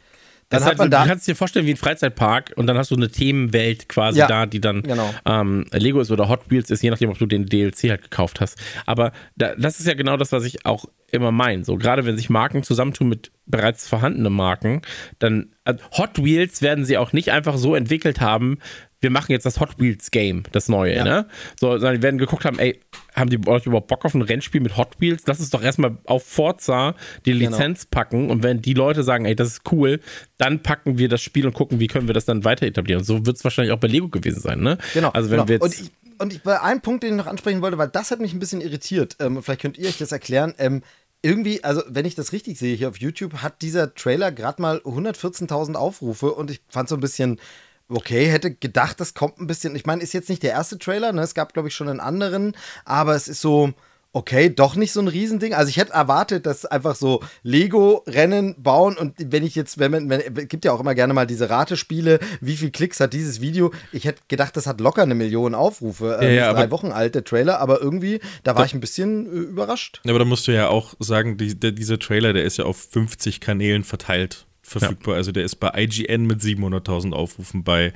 Dann 0.48 0.64
hat 0.64 0.78
man 0.78 0.90
da 0.90 1.02
du 1.02 1.08
kannst 1.08 1.26
dir 1.26 1.34
vorstellen 1.34 1.66
wie 1.66 1.72
ein 1.72 1.76
Freizeitpark 1.76 2.52
und 2.54 2.68
dann 2.68 2.78
hast 2.78 2.92
du 2.92 2.94
eine 2.94 3.10
Themenwelt 3.10 3.88
quasi 3.88 4.20
ja, 4.20 4.28
da, 4.28 4.46
die 4.46 4.60
dann 4.60 4.82
genau. 4.82 5.12
ähm, 5.24 5.66
Lego 5.72 6.00
ist 6.00 6.12
oder 6.12 6.28
Hot 6.28 6.50
Wheels 6.50 6.70
ist, 6.70 6.82
je 6.82 6.90
nachdem, 6.90 7.10
ob 7.10 7.18
du 7.18 7.26
den 7.26 7.46
DLC 7.46 7.90
halt 7.90 8.02
gekauft 8.02 8.40
hast. 8.40 8.56
Aber 8.86 9.12
da, 9.34 9.56
das 9.56 9.80
ist 9.80 9.86
ja 9.86 9.94
genau 9.94 10.16
das, 10.16 10.30
was 10.30 10.44
ich 10.44 10.64
auch 10.64 10.84
immer 11.10 11.32
meine. 11.32 11.64
So 11.64 11.76
gerade 11.76 12.06
wenn 12.06 12.16
sich 12.16 12.30
Marken 12.30 12.62
zusammentun 12.62 13.08
mit 13.08 13.32
bereits 13.46 13.88
vorhandenen 13.88 14.32
Marken, 14.32 14.82
dann 15.18 15.48
also 15.64 15.82
Hot 15.98 16.22
Wheels 16.22 16.62
werden 16.62 16.84
sie 16.84 16.96
auch 16.96 17.12
nicht 17.12 17.32
einfach 17.32 17.56
so 17.56 17.74
entwickelt 17.74 18.20
haben, 18.20 18.58
wir 19.00 19.10
machen 19.10 19.32
jetzt 19.32 19.44
das 19.44 19.60
Hot 19.60 19.78
Wheels 19.78 20.10
Game, 20.10 20.44
das 20.52 20.68
neue, 20.68 20.96
ja. 20.96 21.04
ne? 21.04 21.28
So, 21.60 21.72
sondern 21.72 21.96
die 21.96 22.02
werden 22.02 22.18
geguckt 22.18 22.44
haben, 22.44 22.58
ey, 22.58 22.80
haben 23.14 23.30
die 23.30 23.38
euch 23.46 23.66
überhaupt 23.66 23.88
Bock 23.88 24.04
auf 24.04 24.14
ein 24.14 24.22
Rennspiel 24.22 24.60
mit 24.60 24.76
Hot 24.76 24.96
Wheels? 24.98 25.24
Lass 25.26 25.38
uns 25.38 25.50
doch 25.50 25.62
erstmal 25.62 25.98
auf 26.04 26.24
Forza 26.24 26.94
die 27.24 27.32
genau. 27.32 27.50
Lizenz 27.50 27.82
genau. 27.82 27.90
packen 27.90 28.30
und 28.30 28.42
wenn 28.42 28.62
die 28.62 28.74
Leute 28.74 29.02
sagen, 29.02 29.26
ey, 29.26 29.36
das 29.36 29.48
ist 29.48 29.72
cool, 29.72 30.00
dann 30.38 30.62
packen 30.62 30.98
wir 30.98 31.08
das 31.08 31.22
Spiel 31.22 31.46
und 31.46 31.52
gucken, 31.52 31.78
wie 31.80 31.86
können 31.86 32.06
wir 32.06 32.14
das 32.14 32.24
dann 32.24 32.44
weiter 32.44 32.66
etablieren. 32.66 33.04
So 33.04 33.26
wird 33.26 33.36
es 33.36 33.44
wahrscheinlich 33.44 33.72
auch 33.72 33.80
bei 33.80 33.88
Lego 33.88 34.08
gewesen 34.08 34.40
sein, 34.40 34.60
ne? 34.60 34.78
Genau. 34.94 35.10
Also 35.10 35.30
wenn 35.30 35.36
genau. 35.38 35.48
wir 35.48 35.54
jetzt 35.56 35.62
und 35.62 35.74
ich, 35.74 35.90
und 36.18 36.32
ich, 36.32 36.42
bei 36.42 36.60
einem 36.60 36.80
Punkt, 36.80 37.02
den 37.02 37.10
ich 37.10 37.16
noch 37.16 37.26
ansprechen 37.26 37.60
wollte, 37.60 37.78
weil 37.78 37.88
das 37.88 38.10
hat 38.10 38.20
mich 38.20 38.32
ein 38.32 38.38
bisschen 38.38 38.60
irritiert, 38.60 39.16
ähm, 39.20 39.42
vielleicht 39.42 39.60
könnt 39.60 39.78
ihr 39.78 39.88
euch 39.88 39.98
das 39.98 40.12
erklären, 40.12 40.54
ähm, 40.58 40.82
irgendwie, 41.22 41.64
also 41.64 41.82
wenn 41.88 42.04
ich 42.04 42.14
das 42.14 42.32
richtig 42.32 42.58
sehe 42.58 42.76
hier 42.76 42.88
auf 42.88 42.98
YouTube, 42.98 43.42
hat 43.42 43.62
dieser 43.62 43.94
Trailer 43.94 44.30
gerade 44.30 44.62
mal 44.62 44.78
114.000 44.78 45.74
Aufrufe 45.74 46.32
und 46.32 46.50
ich 46.50 46.60
fand 46.68 46.88
so 46.88 46.94
ein 46.94 47.00
bisschen, 47.00 47.40
okay, 47.88 48.26
hätte 48.26 48.54
gedacht, 48.54 49.00
das 49.00 49.14
kommt 49.14 49.38
ein 49.38 49.46
bisschen. 49.46 49.76
Ich 49.76 49.86
meine, 49.86 50.02
ist 50.02 50.14
jetzt 50.14 50.28
nicht 50.28 50.42
der 50.42 50.52
erste 50.52 50.78
Trailer, 50.78 51.12
ne? 51.12 51.22
Es 51.22 51.34
gab, 51.34 51.52
glaube 51.52 51.68
ich, 51.68 51.74
schon 51.74 51.88
einen 51.88 52.00
anderen, 52.00 52.56
aber 52.84 53.14
es 53.14 53.28
ist 53.28 53.40
so. 53.40 53.72
Okay, 54.12 54.48
doch 54.48 54.76
nicht 54.76 54.92
so 54.92 55.00
ein 55.00 55.08
Riesending. 55.08 55.52
Also 55.52 55.68
ich 55.68 55.76
hätte 55.76 55.92
erwartet, 55.92 56.46
dass 56.46 56.64
einfach 56.64 56.96
so 56.96 57.22
Lego-Rennen 57.42 58.54
bauen 58.56 58.96
und 58.96 59.12
wenn 59.18 59.44
ich 59.44 59.54
jetzt, 59.54 59.76
wenn 59.78 59.90
man, 59.90 60.08
wenn, 60.08 60.38
es 60.38 60.48
gibt 60.48 60.64
ja 60.64 60.72
auch 60.72 60.80
immer 60.80 60.94
gerne 60.94 61.12
mal 61.12 61.26
diese 61.26 61.50
Ratespiele, 61.50 62.18
wie 62.40 62.56
viel 62.56 62.70
Klicks 62.70 62.98
hat 62.98 63.12
dieses 63.12 63.42
Video? 63.42 63.74
Ich 63.92 64.06
hätte 64.06 64.22
gedacht, 64.28 64.56
das 64.56 64.66
hat 64.66 64.80
locker 64.80 65.02
eine 65.02 65.14
Million 65.14 65.54
Aufrufe. 65.54 66.16
Äh, 66.18 66.34
ja, 66.34 66.46
ja, 66.46 66.52
drei 66.54 66.70
Wochen 66.70 66.92
alt, 66.92 67.14
der 67.14 67.24
Trailer, 67.24 67.60
aber 67.60 67.82
irgendwie, 67.82 68.20
da 68.42 68.52
war 68.54 68.62
da, 68.62 68.64
ich 68.64 68.72
ein 68.72 68.80
bisschen 68.80 69.26
äh, 69.26 69.50
überrascht. 69.50 70.00
Aber 70.08 70.18
da 70.18 70.24
musst 70.24 70.48
du 70.48 70.52
ja 70.52 70.68
auch 70.68 70.94
sagen, 70.98 71.36
die, 71.36 71.54
der, 71.54 71.72
dieser 71.72 71.98
Trailer, 71.98 72.32
der 72.32 72.44
ist 72.44 72.56
ja 72.56 72.64
auf 72.64 72.78
50 72.90 73.40
Kanälen 73.40 73.84
verteilt 73.84 74.46
verfügbar. 74.66 75.14
Ja. 75.14 75.18
Also 75.18 75.32
der 75.32 75.44
ist 75.44 75.56
bei 75.56 75.70
IGN 75.76 76.26
mit 76.26 76.40
700.000 76.40 77.12
Aufrufen, 77.12 77.62
bei, 77.62 77.92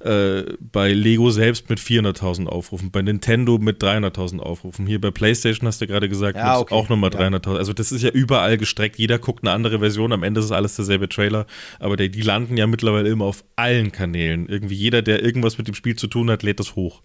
äh, 0.00 0.42
bei 0.60 0.92
Lego 0.92 1.30
selbst 1.30 1.70
mit 1.70 1.78
400.000 1.78 2.46
Aufrufen, 2.46 2.90
bei 2.90 3.02
Nintendo 3.02 3.58
mit 3.58 3.82
300.000 3.82 4.40
Aufrufen. 4.40 4.86
Hier 4.86 5.00
bei 5.00 5.10
PlayStation 5.10 5.68
hast 5.68 5.80
du 5.80 5.86
gerade 5.86 6.08
gesagt, 6.08 6.36
ja, 6.36 6.58
okay. 6.58 6.74
auch 6.74 6.88
nochmal 6.88 7.10
300.000. 7.10 7.52
Ja. 7.52 7.58
Also 7.58 7.72
das 7.72 7.92
ist 7.92 8.02
ja 8.02 8.10
überall 8.10 8.58
gestreckt. 8.58 8.98
Jeder 8.98 9.18
guckt 9.18 9.44
eine 9.44 9.52
andere 9.52 9.78
Version. 9.78 10.12
Am 10.12 10.24
Ende 10.24 10.40
ist 10.40 10.46
es 10.46 10.52
alles 10.52 10.74
derselbe 10.74 11.08
Trailer. 11.08 11.46
Aber 11.78 11.96
der, 11.96 12.08
die 12.08 12.22
landen 12.22 12.56
ja 12.56 12.66
mittlerweile 12.66 13.08
immer 13.08 13.26
auf 13.26 13.44
allen 13.54 13.92
Kanälen. 13.92 14.48
Irgendwie 14.48 14.74
jeder, 14.74 15.02
der 15.02 15.22
irgendwas 15.22 15.56
mit 15.56 15.68
dem 15.68 15.74
Spiel 15.74 15.94
zu 15.94 16.08
tun 16.08 16.30
hat, 16.30 16.42
lädt 16.42 16.58
das 16.58 16.74
hoch. 16.74 17.02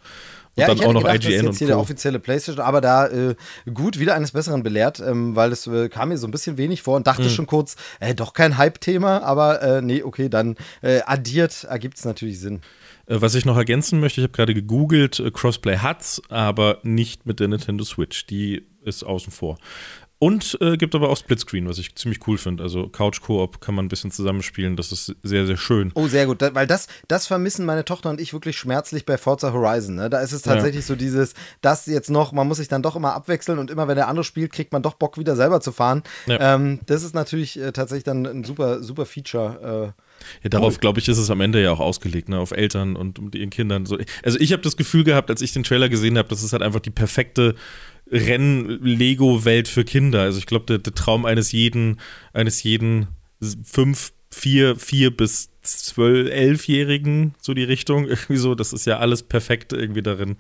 Und 0.56 0.62
ja, 0.62 0.68
dann 0.68 0.78
ich 0.78 0.86
auch 0.86 0.94
noch 0.94 1.02
gedacht, 1.02 1.24
IGN 1.24 1.32
das 1.32 1.36
ist 1.36 1.46
jetzt 1.46 1.58
hier 1.58 1.68
der 1.68 1.80
offizielle 1.80 2.20
PlayStation, 2.20 2.64
aber 2.64 2.80
da 2.80 3.08
äh, 3.08 3.36
gut 3.74 3.98
wieder 4.00 4.14
eines 4.14 4.34
Besseren 4.34 4.62
belehrt, 4.62 5.00
ähm, 5.00 5.36
weil 5.36 5.52
es 5.52 5.66
äh, 5.66 5.90
kam 5.90 6.10
mir 6.10 6.18
so 6.18 6.28
ein 6.28 6.32
bisschen 6.32 6.58
wenig 6.58 6.84
vor 6.84 6.96
und 6.96 7.08
dachte 7.08 7.24
mhm. 7.24 7.30
schon 7.30 7.48
kurz, 7.48 7.76
äh, 8.00 8.14
doch 8.14 8.34
kein 8.34 8.58
Hype-Thema, 8.58 9.24
aber 9.24 9.62
äh, 9.64 9.82
nee, 9.82 10.04
okay, 10.04 10.30
dann 10.30 10.56
äh, 10.82 11.02
addiert 11.06 11.64
ergibt 11.64 11.98
es 11.98 12.06
natürlich 12.06 12.40
Sinn. 12.40 12.62
Äh, 13.08 13.20
was 13.22 13.34
ich 13.34 13.46
noch 13.46 13.58
ergänzen 13.58 14.00
möchte, 14.00 14.22
ich 14.22 14.26
habe 14.26 14.34
gerade 14.34 14.54
gegoogelt, 14.54 15.24
Crossplay 15.34 15.78
hat's, 15.78 16.22
aber 16.30 16.80
nicht 16.84 17.26
mit 17.26 17.40
der 17.40 17.48
Nintendo 17.48 17.84
Switch. 17.84 18.28
Die 18.28 18.68
ist 18.84 19.04
außen 19.04 19.32
vor. 19.32 19.58
Und 20.20 20.58
äh, 20.62 20.78
gibt 20.78 20.96
aber 20.96 21.10
auch 21.10 21.18
Splitscreen, 21.18 21.68
was 21.68 21.78
ich 21.80 21.96
ziemlich 21.96 22.26
cool 22.28 22.38
finde. 22.38 22.64
Also 22.64 22.88
Couch 22.88 23.20
Koop 23.20 23.60
kann 23.60 23.76
man 23.76 23.86
ein 23.86 23.90
bisschen 23.90 24.10
zusammenspielen. 24.10 24.78
Das 24.78 24.94
ist 24.94 25.14
sehr, 25.22 25.46
sehr 25.46 25.58
schön. 25.58 25.92
Oh, 25.96 26.08
sehr 26.08 26.28
gut. 26.28 26.42
Da, 26.42 26.56
weil 26.56 26.66
das, 26.66 26.88
das 27.10 27.28
vermissen 27.28 27.66
meine 27.66 27.84
Tochter 27.84 28.10
und 28.10 28.22
ich 28.22 28.32
wirklich 28.32 28.58
schmerzlich 28.58 29.06
bei 29.06 29.18
Forza 29.18 29.52
Horizon. 29.52 29.96
Ne? 29.96 30.10
Da 30.10 30.22
ist 30.22 30.32
es 30.32 30.42
tatsächlich 30.42 30.86
ja. 30.86 30.88
so 30.88 30.96
dieses, 30.96 31.34
das 31.60 31.88
jetzt 31.88 32.10
noch, 32.10 32.32
man 32.32 32.48
muss 32.48 32.58
sich 32.58 32.70
dann 32.70 32.82
doch 32.82 32.96
immer 32.96 33.14
abwechseln 33.14 33.60
und 33.60 33.70
immer, 33.70 33.90
wenn 33.90 33.98
der 33.98 34.08
andere 34.08 34.24
spielt, 34.24 34.54
kriegt 34.54 34.72
man 34.72 34.82
doch 34.82 34.94
Bock, 34.94 35.18
wieder 35.18 35.36
selber 35.36 35.60
zu 35.60 35.74
fahren. 35.74 36.04
Ja. 36.26 36.56
Ähm, 36.56 36.80
das 36.86 37.04
ist 37.04 37.14
natürlich 37.14 37.60
äh, 37.60 37.74
tatsächlich 37.74 38.06
dann 38.06 38.26
ein 38.26 38.44
super, 38.46 38.82
super 38.82 39.06
Feature. 39.06 39.94
Äh, 39.98 40.04
ja, 40.44 40.50
darauf, 40.50 40.80
glaube 40.80 41.02
ich, 41.02 41.10
ist 41.10 41.18
es 41.18 41.30
am 41.32 41.42
Ende 41.42 41.62
ja 41.62 41.72
auch 41.72 41.82
ausgelegt, 41.82 42.30
ne? 42.30 42.40
auf 42.40 42.52
Eltern 42.52 42.96
und, 42.96 43.20
und 43.20 43.36
ihren 43.36 43.50
Kindern. 43.50 43.86
So. 43.86 43.98
Also 44.24 44.40
ich 44.40 44.54
habe 44.54 44.62
das 44.62 44.78
Gefühl 44.78 45.04
gehabt, 45.04 45.30
als 45.30 45.42
ich 45.42 45.52
den 45.52 45.64
Trailer 45.64 45.90
gesehen 45.90 46.18
habe, 46.18 46.30
das 46.30 46.44
ist 46.44 46.54
halt 46.54 46.64
einfach 46.64 46.80
die 46.80 46.92
perfekte 46.92 47.56
Renn-Lego-Welt 48.14 49.68
für 49.68 49.84
Kinder. 49.84 50.22
Also 50.22 50.40
ich 50.40 50.46
glaube, 50.46 50.66
der, 50.66 50.78
der, 50.78 50.94
Traum 50.94 51.26
eines 51.26 51.52
jeden, 51.52 52.00
eines 52.32 52.64
jeden 52.64 53.08
fünf, 53.66 54.14
vier, 54.32 54.76
vier 54.76 55.16
bis 55.16 55.50
zwölf, 55.64 56.30
elfjährigen, 56.30 57.36
so 57.40 57.54
die 57.54 57.64
Richtung, 57.64 58.06
irgendwie 58.08 58.38
so, 58.38 58.56
das 58.56 58.74
ist 58.74 58.86
ja 58.86 59.00
alles 59.00 59.24
perfekt 59.24 59.74
irgendwie 59.74 60.02
darin. 60.02 60.38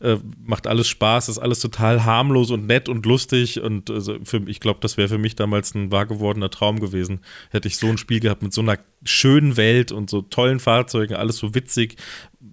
Äh, 0.00 0.16
macht 0.44 0.66
alles 0.66 0.88
Spaß, 0.88 1.28
ist 1.28 1.38
alles 1.38 1.60
total 1.60 2.04
harmlos 2.04 2.50
und 2.50 2.66
nett 2.66 2.88
und 2.88 3.06
lustig 3.06 3.60
und 3.60 3.90
also 3.90 4.16
für, 4.24 4.42
ich 4.48 4.60
glaube, 4.60 4.80
das 4.80 4.96
wäre 4.96 5.08
für 5.08 5.18
mich 5.18 5.36
damals 5.36 5.74
ein 5.74 5.90
wahr 5.92 6.06
gewordener 6.06 6.50
Traum 6.50 6.80
gewesen. 6.80 7.20
Hätte 7.50 7.68
ich 7.68 7.76
so 7.76 7.86
ein 7.88 7.98
Spiel 7.98 8.20
gehabt 8.20 8.42
mit 8.42 8.52
so 8.52 8.60
einer 8.60 8.78
schönen 9.04 9.56
Welt 9.56 9.92
und 9.92 10.10
so 10.10 10.22
tollen 10.22 10.60
Fahrzeugen, 10.60 11.14
alles 11.14 11.36
so 11.36 11.54
witzig. 11.54 11.96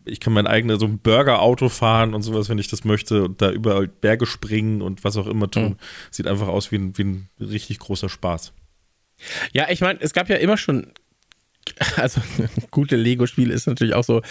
Ich 0.05 0.19
kann 0.19 0.33
mein 0.33 0.47
eigenes 0.47 0.79
so 0.79 0.85
ein 0.85 0.99
Burger-Auto 0.99 1.69
fahren 1.69 2.13
und 2.13 2.21
sowas, 2.21 2.49
wenn 2.49 2.57
ich 2.59 2.67
das 2.67 2.83
möchte 2.83 3.23
und 3.23 3.41
da 3.41 3.51
überall 3.51 3.87
Berge 3.87 4.25
springen 4.25 4.81
und 4.81 5.03
was 5.03 5.17
auch 5.17 5.27
immer 5.27 5.49
tun. 5.49 5.63
Mhm. 5.63 5.77
Sieht 6.11 6.27
einfach 6.27 6.47
aus 6.47 6.71
wie 6.71 6.77
ein, 6.77 6.97
wie 6.97 7.03
ein 7.03 7.29
richtig 7.39 7.79
großer 7.79 8.09
Spaß. 8.09 8.53
Ja, 9.53 9.69
ich 9.69 9.81
meine, 9.81 9.99
es 10.01 10.13
gab 10.13 10.29
ja 10.29 10.37
immer 10.37 10.57
schon 10.57 10.91
also 11.95 12.21
gute 12.71 12.95
Lego-Spiele 12.95 13.53
ist 13.53 13.67
natürlich 13.67 13.93
auch 13.93 14.03
so, 14.03 14.21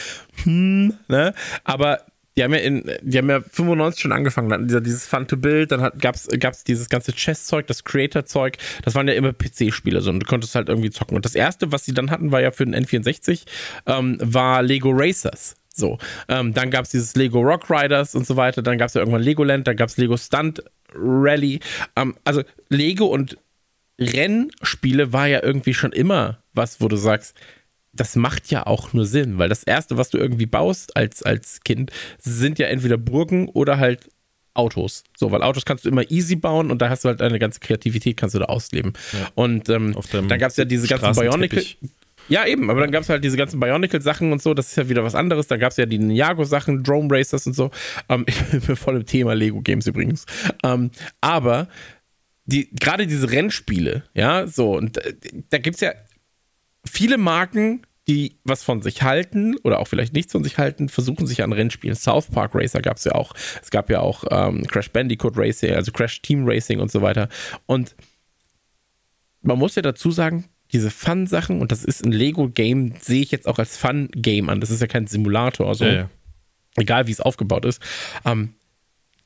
hm, 0.44 0.94
ne? 1.08 1.34
Aber 1.64 2.00
die 2.36 2.44
haben 2.44 2.54
ja 2.54 2.60
in, 2.60 2.90
die 3.02 3.18
haben 3.18 3.28
ja 3.28 3.40
95 3.40 4.00
schon 4.00 4.12
angefangen, 4.12 4.48
dann 4.48 4.66
dieser, 4.66 4.80
dieses 4.80 5.06
Fun 5.06 5.26
to 5.26 5.36
Build, 5.36 5.72
dann 5.72 5.90
gab 5.98 6.14
es 6.14 6.64
dieses 6.64 6.88
ganze 6.88 7.12
Chess-Zeug, 7.12 7.66
das 7.66 7.84
Creator-Zeug, 7.84 8.56
das 8.84 8.94
waren 8.94 9.08
ja 9.08 9.14
immer 9.14 9.32
PC-Spiele, 9.32 10.00
so, 10.00 10.10
und 10.10 10.20
du 10.20 10.26
konntest 10.26 10.54
halt 10.54 10.68
irgendwie 10.68 10.90
zocken. 10.90 11.16
Und 11.16 11.24
das 11.24 11.34
erste, 11.34 11.72
was 11.72 11.84
sie 11.84 11.92
dann 11.92 12.10
hatten, 12.10 12.32
war 12.32 12.40
ja 12.40 12.50
für 12.50 12.64
den 12.64 12.74
N64, 12.74 13.42
ähm, 13.86 14.18
war 14.20 14.62
Lego 14.62 14.90
Racers. 14.92 15.56
So, 15.74 15.98
ähm, 16.28 16.52
dann 16.52 16.70
gab 16.70 16.84
es 16.84 16.90
dieses 16.90 17.14
Lego 17.14 17.40
Rock 17.40 17.70
Riders 17.70 18.14
und 18.14 18.26
so 18.26 18.36
weiter, 18.36 18.62
dann 18.62 18.76
gab 18.78 18.88
es 18.88 18.94
ja 18.94 19.00
irgendwann 19.00 19.22
Legoland, 19.22 19.66
dann 19.66 19.76
gab 19.76 19.88
es 19.88 19.96
Lego 19.96 20.16
Stunt 20.16 20.62
Rally. 20.94 21.60
Ähm, 21.96 22.16
also 22.24 22.42
Lego 22.68 23.06
und 23.06 23.36
Rennspiele 24.00 25.12
war 25.12 25.26
ja 25.26 25.42
irgendwie 25.42 25.74
schon 25.74 25.92
immer 25.92 26.42
was, 26.52 26.80
wo 26.80 26.88
du 26.88 26.96
sagst, 26.96 27.34
das 27.92 28.16
macht 28.16 28.50
ja 28.50 28.66
auch 28.66 28.92
nur 28.92 29.04
Sinn, 29.04 29.38
weil 29.38 29.48
das 29.48 29.64
Erste, 29.64 29.96
was 29.96 30.10
du 30.10 30.18
irgendwie 30.18 30.46
baust 30.46 30.96
als, 30.96 31.22
als 31.22 31.60
Kind, 31.60 31.90
sind 32.18 32.58
ja 32.58 32.66
entweder 32.66 32.96
Burgen 32.96 33.48
oder 33.48 33.78
halt 33.78 34.08
Autos. 34.54 35.04
So, 35.16 35.30
weil 35.30 35.42
Autos 35.42 35.64
kannst 35.64 35.84
du 35.84 35.88
immer 35.88 36.10
easy 36.10 36.36
bauen 36.36 36.70
und 36.70 36.82
da 36.82 36.88
hast 36.88 37.04
du 37.04 37.08
halt 37.08 37.20
deine 37.20 37.38
ganze 37.38 37.60
Kreativität, 37.60 38.16
kannst 38.16 38.34
du 38.34 38.38
da 38.38 38.46
ausleben. 38.46 38.92
Ja. 39.12 39.28
Und 39.34 39.68
ähm, 39.68 39.96
dann 40.12 40.38
gab 40.38 40.50
es 40.50 40.56
ja 40.56 40.64
diese 40.64 40.88
ganzen 40.88 41.20
Bionicle. 41.20 41.64
Ja, 42.28 42.46
eben, 42.46 42.70
aber 42.70 42.80
dann 42.80 42.92
gab 42.92 43.02
es 43.02 43.08
halt 43.08 43.24
diese 43.24 43.36
ganzen 43.36 43.58
Bionicle-Sachen 43.58 44.30
und 44.30 44.40
so, 44.40 44.54
das 44.54 44.68
ist 44.68 44.76
ja 44.76 44.88
wieder 44.88 45.02
was 45.02 45.16
anderes. 45.16 45.48
Dann 45.48 45.58
gab 45.58 45.72
es 45.72 45.76
ja 45.78 45.86
die 45.86 45.98
Ninjago-Sachen, 45.98 46.84
Drone 46.84 47.08
Racers 47.10 47.46
und 47.46 47.54
so. 47.54 47.70
Ähm, 48.08 48.24
ich 48.52 48.66
bin 48.66 48.76
voll 48.76 48.96
im 48.96 49.06
Thema 49.06 49.34
Lego-Games 49.34 49.86
übrigens. 49.88 50.26
Ähm, 50.62 50.90
aber 51.20 51.66
die, 52.44 52.70
gerade 52.70 53.06
diese 53.06 53.30
Rennspiele, 53.30 54.04
ja, 54.14 54.46
so, 54.46 54.76
und 54.76 54.98
äh, 54.98 55.14
da 55.50 55.58
gibt 55.58 55.76
es 55.76 55.80
ja 55.80 55.92
viele 56.84 57.18
Marken, 57.18 57.86
die 58.08 58.38
was 58.44 58.64
von 58.64 58.82
sich 58.82 59.02
halten 59.02 59.56
oder 59.58 59.78
auch 59.78 59.86
vielleicht 59.86 60.12
nichts 60.14 60.32
von 60.32 60.42
sich 60.42 60.58
halten, 60.58 60.88
versuchen 60.88 61.26
sich 61.26 61.42
an 61.42 61.52
Rennspielen. 61.52 61.94
South 61.94 62.26
Park 62.26 62.54
Racer 62.54 62.80
gab 62.80 62.96
es 62.96 63.04
ja 63.04 63.12
auch. 63.12 63.34
Es 63.62 63.70
gab 63.70 63.88
ja 63.88 64.00
auch 64.00 64.24
ähm, 64.30 64.66
Crash 64.66 64.90
Bandicoot 64.90 65.36
Racing, 65.36 65.74
also 65.74 65.92
Crash 65.92 66.20
Team 66.20 66.42
Racing 66.44 66.80
und 66.80 66.90
so 66.90 67.02
weiter. 67.02 67.28
Und 67.66 67.94
man 69.42 69.58
muss 69.58 69.76
ja 69.76 69.82
dazu 69.82 70.10
sagen, 70.10 70.46
diese 70.72 70.90
Fun-Sachen, 70.90 71.60
und 71.60 71.72
das 71.72 71.84
ist 71.84 72.04
ein 72.04 72.12
Lego-Game, 72.12 72.94
sehe 73.00 73.22
ich 73.22 73.30
jetzt 73.30 73.46
auch 73.46 73.58
als 73.58 73.76
Fun-Game 73.76 74.48
an. 74.48 74.60
Das 74.60 74.70
ist 74.70 74.80
ja 74.80 74.86
kein 74.86 75.06
Simulator, 75.06 75.68
also 75.68 75.84
ja, 75.84 75.92
ja. 75.92 76.10
egal 76.76 77.06
wie 77.06 77.12
es 77.12 77.20
aufgebaut 77.20 77.64
ist. 77.64 77.80
Ähm, 78.24 78.54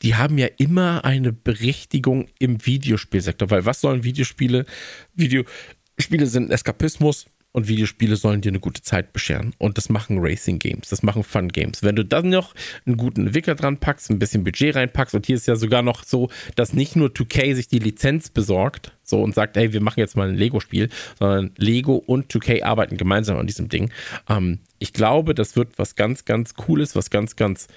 die 0.05 0.15
haben 0.15 0.37
ja 0.37 0.49
immer 0.59 1.05
eine 1.07 1.33
Berechtigung 1.33 2.29
im 2.39 2.65
Videospielsektor, 2.65 3.49
weil 3.49 3.65
was 3.65 3.81
sollen 3.81 4.05
Videospiele? 4.05 4.67
Videospiele 5.15 6.27
sind 6.27 6.51
Eskapismus 6.51 7.25
und 7.55 7.69
Videospiele 7.69 8.17
sollen 8.17 8.41
dir 8.41 8.49
eine 8.49 8.59
gute 8.59 8.83
Zeit 8.83 9.13
bescheren. 9.13 9.55
Und 9.59 9.79
das 9.79 9.89
machen 9.89 10.19
Racing 10.19 10.59
Games, 10.59 10.89
das 10.89 11.05
machen 11.05 11.23
Fun 11.23 11.49
Games. 11.49 11.85
Wenn 11.85 11.95
du 11.95 12.05
dann 12.05 12.29
noch 12.29 12.53
einen 12.85 12.97
guten 12.97 13.29
Entwickler 13.29 13.55
dran 13.55 13.79
packst, 13.79 14.11
ein 14.11 14.19
bisschen 14.19 14.43
Budget 14.43 14.75
reinpackst, 14.75 15.15
und 15.15 15.25
hier 15.25 15.37
ist 15.37 15.47
ja 15.47 15.55
sogar 15.55 15.83
noch 15.83 16.03
so, 16.03 16.31
dass 16.57 16.75
nicht 16.75 16.97
nur 16.97 17.11
2K 17.11 17.55
sich 17.55 17.69
die 17.69 17.79
Lizenz 17.79 18.29
besorgt, 18.29 18.93
so 19.05 19.23
und 19.23 19.37
sagt, 19.37 19.57
hey, 19.57 19.73
wir 19.73 19.81
machen 19.81 20.01
jetzt 20.01 20.17
mal 20.17 20.29
ein 20.29 20.35
Lego-Spiel, 20.35 20.89
sondern 21.17 21.53
Lego 21.57 21.95
und 21.95 22.33
2K 22.33 22.65
arbeiten 22.65 22.97
gemeinsam 22.97 23.39
an 23.39 23.47
diesem 23.47 23.69
Ding. 23.69 23.93
Ähm, 24.29 24.59
ich 24.81 24.93
glaube, 24.93 25.33
das 25.33 25.55
wird 25.55 25.79
was 25.79 25.95
ganz, 25.95 26.25
ganz 26.25 26.55
Cooles, 26.55 26.97
was 26.97 27.11
ganz, 27.11 27.37
ganz 27.37 27.69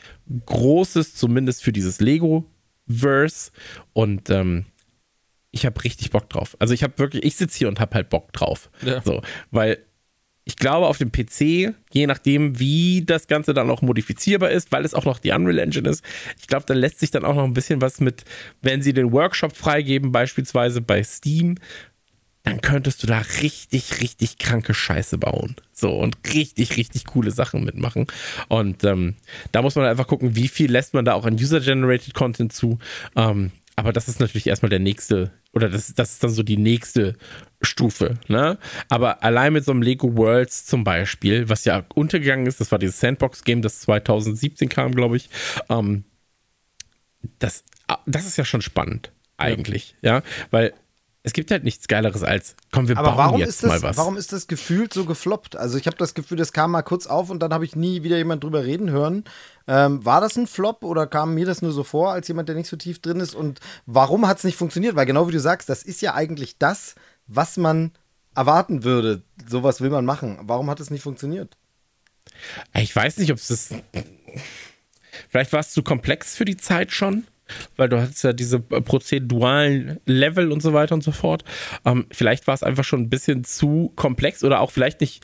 Großes, 0.48 1.14
zumindest 1.14 1.64
für 1.64 1.72
dieses 1.72 2.02
Lego-Verse. 2.02 3.52
Und 3.94 4.32
ähm, 4.32 4.66
ich 5.52 5.66
habe 5.66 5.84
richtig 5.84 6.12
Bock 6.12 6.30
drauf. 6.30 6.56
Also 6.60 6.74
ich 6.74 6.84
habe 6.84 6.98
wirklich, 6.98 7.24
ich 7.24 7.36
sitze 7.36 7.58
hier 7.58 7.68
und 7.68 7.80
habe 7.80 7.96
halt 7.96 8.10
Bock 8.10 8.32
drauf. 8.34 8.70
Ja. 8.82 9.02
So, 9.02 9.22
weil 9.52 9.80
ich 10.48 10.56
glaube, 10.56 10.88
auf 10.88 10.98
dem 10.98 11.12
PC, 11.12 11.76
je 11.92 12.08
nachdem, 12.08 12.58
wie 12.58 13.04
das 13.06 13.28
Ganze 13.28 13.54
dann 13.54 13.70
auch 13.70 13.82
modifizierbar 13.82 14.50
ist, 14.50 14.72
weil 14.72 14.86
es 14.86 14.94
auch 14.94 15.04
noch 15.04 15.20
die 15.20 15.32
Unreal 15.32 15.60
Engine 15.60 15.90
ist, 15.90 16.06
ich 16.40 16.48
glaube, 16.48 16.64
da 16.66 16.74
lässt 16.74 17.00
sich 17.00 17.12
dann 17.12 17.26
auch 17.26 17.36
noch 17.36 17.44
ein 17.44 17.54
bisschen 17.54 17.82
was 17.82 18.00
mit, 18.00 18.24
wenn 18.62 18.82
sie 18.82 18.94
den 18.94 19.12
Workshop 19.12 19.58
freigeben, 19.58 20.14
beispielsweise 20.14 20.80
bei 20.80 21.04
Steam, 21.04 21.56
dann 22.44 22.62
könntest 22.62 23.04
du 23.04 23.08
da 23.08 23.20
richtig, 23.42 24.00
richtig 24.00 24.38
kranke 24.38 24.74
Scheiße 24.74 25.18
bauen. 25.18 25.58
So 25.74 25.92
und 25.98 26.18
richtig, 26.34 26.78
richtig 26.78 27.04
coole 27.04 27.32
Sachen 27.32 27.66
mitmachen. 27.66 28.08
Und 28.48 28.86
ähm, 28.86 29.16
da 29.52 29.62
muss 29.62 29.76
man 29.76 29.86
einfach 29.86 30.08
gucken, 30.08 30.38
wie 30.38 30.48
viel 30.48 30.72
lässt 30.72 30.94
man 30.94 31.04
da 31.04 31.14
auch 31.14 31.26
an 31.26 31.34
User-Generated 31.34 32.14
Content 32.14 32.54
zu. 32.54 32.80
Ähm, 33.18 33.52
aber 33.78 33.94
das 33.94 34.08
ist 34.08 34.20
natürlich 34.20 34.48
erstmal 34.48 34.72
der 34.72 34.80
nächste, 34.80 35.32
oder 35.54 35.70
das, 35.70 35.94
das 35.94 36.14
ist 36.14 36.24
dann 36.24 36.32
so 36.32 36.42
die 36.42 36.58
nächste 36.58 37.16
Stufe, 37.62 38.16
ne? 38.28 38.58
Aber 38.90 39.24
allein 39.24 39.54
mit 39.54 39.66
so 39.66 39.72
einem 39.72 39.84
Lego 39.84 40.18
Worlds 40.18 40.66
zum 40.66 40.84
Beispiel, 40.84 41.48
was 41.48 41.64
ja 41.64 41.86
untergegangen 41.94 42.48
ist, 42.48 42.60
das 42.60 42.72
war 42.72 42.80
dieses 42.80 43.00
Sandbox-Game, 43.00 43.62
das 43.62 43.82
2017 43.82 44.68
kam, 44.68 44.94
glaube 44.94 45.18
ich. 45.18 45.30
Ähm, 45.70 46.06
das, 47.38 47.64
das 48.08 48.26
ist 48.26 48.38
ja 48.38 48.46
schon 48.46 48.64
spannend, 48.64 49.12
eigentlich, 49.38 49.96
ja, 50.02 50.16
ja? 50.16 50.24
weil 50.50 50.74
es 51.28 51.34
gibt 51.34 51.52
halt 51.52 51.66
nichts 51.66 51.90
Geileres 51.90 52.24
als, 52.24 52.56
komm, 52.72 52.88
wir 52.88 52.98
Aber 52.98 53.10
bauen 53.10 53.18
warum 53.18 53.40
jetzt 53.42 53.62
das, 53.62 53.70
mal 53.70 53.82
was. 53.82 53.98
Warum 53.98 54.16
ist 54.16 54.32
das 54.32 54.48
gefühlt 54.48 54.94
so 54.94 55.04
gefloppt? 55.04 55.58
Also 55.58 55.78
ich 55.78 55.86
habe 55.86 55.98
das 55.98 56.14
Gefühl, 56.14 56.38
das 56.38 56.54
kam 56.54 56.72
mal 56.72 56.84
kurz 56.84 57.06
auf 57.06 57.30
und 57.30 57.40
dann 57.40 57.54
habe 57.54 57.66
ich 57.66 57.76
nie 57.76 58.02
wieder 58.04 58.18
jemand 58.18 58.46
drüber 58.46 58.64
reden 58.64 58.90
hören. 58.90 59.26
Ähm, 59.68 60.06
war 60.06 60.22
das 60.22 60.38
ein 60.38 60.48
Flop 60.48 60.86
oder 60.86 61.06
kam 61.06 61.34
mir 61.34 61.46
das 61.46 61.62
nur 61.62 61.74
so 61.74 61.84
vor, 61.84 62.14
als 62.14 62.30
jemand, 62.30 62.48
der 62.48 62.56
nicht 62.56 62.70
so 62.70 62.78
tief 62.78 63.02
drin 63.02 63.20
ist? 63.20 63.36
Und 63.36 63.60
warum 63.86 64.26
hat 64.26 64.38
es 64.38 64.46
nicht 64.46 64.56
funktioniert? 64.56 64.96
Weil 64.96 65.06
genau 65.06 65.28
wie 65.28 65.34
du 65.34 65.42
sagst, 65.42 65.68
das 65.68 65.84
ist 65.84 66.02
ja 66.02 66.14
eigentlich 66.14 66.58
das, 66.58 66.96
was 67.28 67.58
man 67.58 67.92
erwarten 68.34 68.86
würde. 68.86 69.22
Sowas 69.50 69.82
will 69.82 69.90
man 69.90 70.06
machen. 70.06 70.40
Warum 70.44 70.70
hat 70.70 70.80
es 70.80 70.92
nicht 70.92 71.04
funktioniert? 71.04 71.58
Ich 72.74 72.96
weiß 72.96 73.18
nicht, 73.18 73.34
ob 73.34 73.38
es 73.38 73.48
das. 73.48 73.70
Vielleicht 75.28 75.52
war 75.52 75.60
es 75.60 75.72
zu 75.72 75.84
komplex 75.84 76.38
für 76.38 76.46
die 76.46 76.56
Zeit 76.56 76.94
schon 76.94 77.26
weil 77.76 77.90
du 77.90 78.00
hast 78.00 78.24
ja 78.24 78.34
diese 78.34 78.60
prozeduralen 78.60 80.00
Level 80.06 80.52
und 80.52 80.62
so 80.62 80.74
weiter 80.74 80.96
und 80.96 81.04
so 81.04 81.12
fort. 81.12 81.44
Ähm, 81.86 82.06
vielleicht 82.12 82.48
war 82.48 82.54
es 82.54 82.64
einfach 82.64 82.84
schon 82.84 83.02
ein 83.02 83.10
bisschen 83.10 83.44
zu 83.44 83.92
komplex 83.96 84.44
oder 84.44 84.62
auch 84.62 84.72
vielleicht 84.72 85.02
nicht 85.02 85.24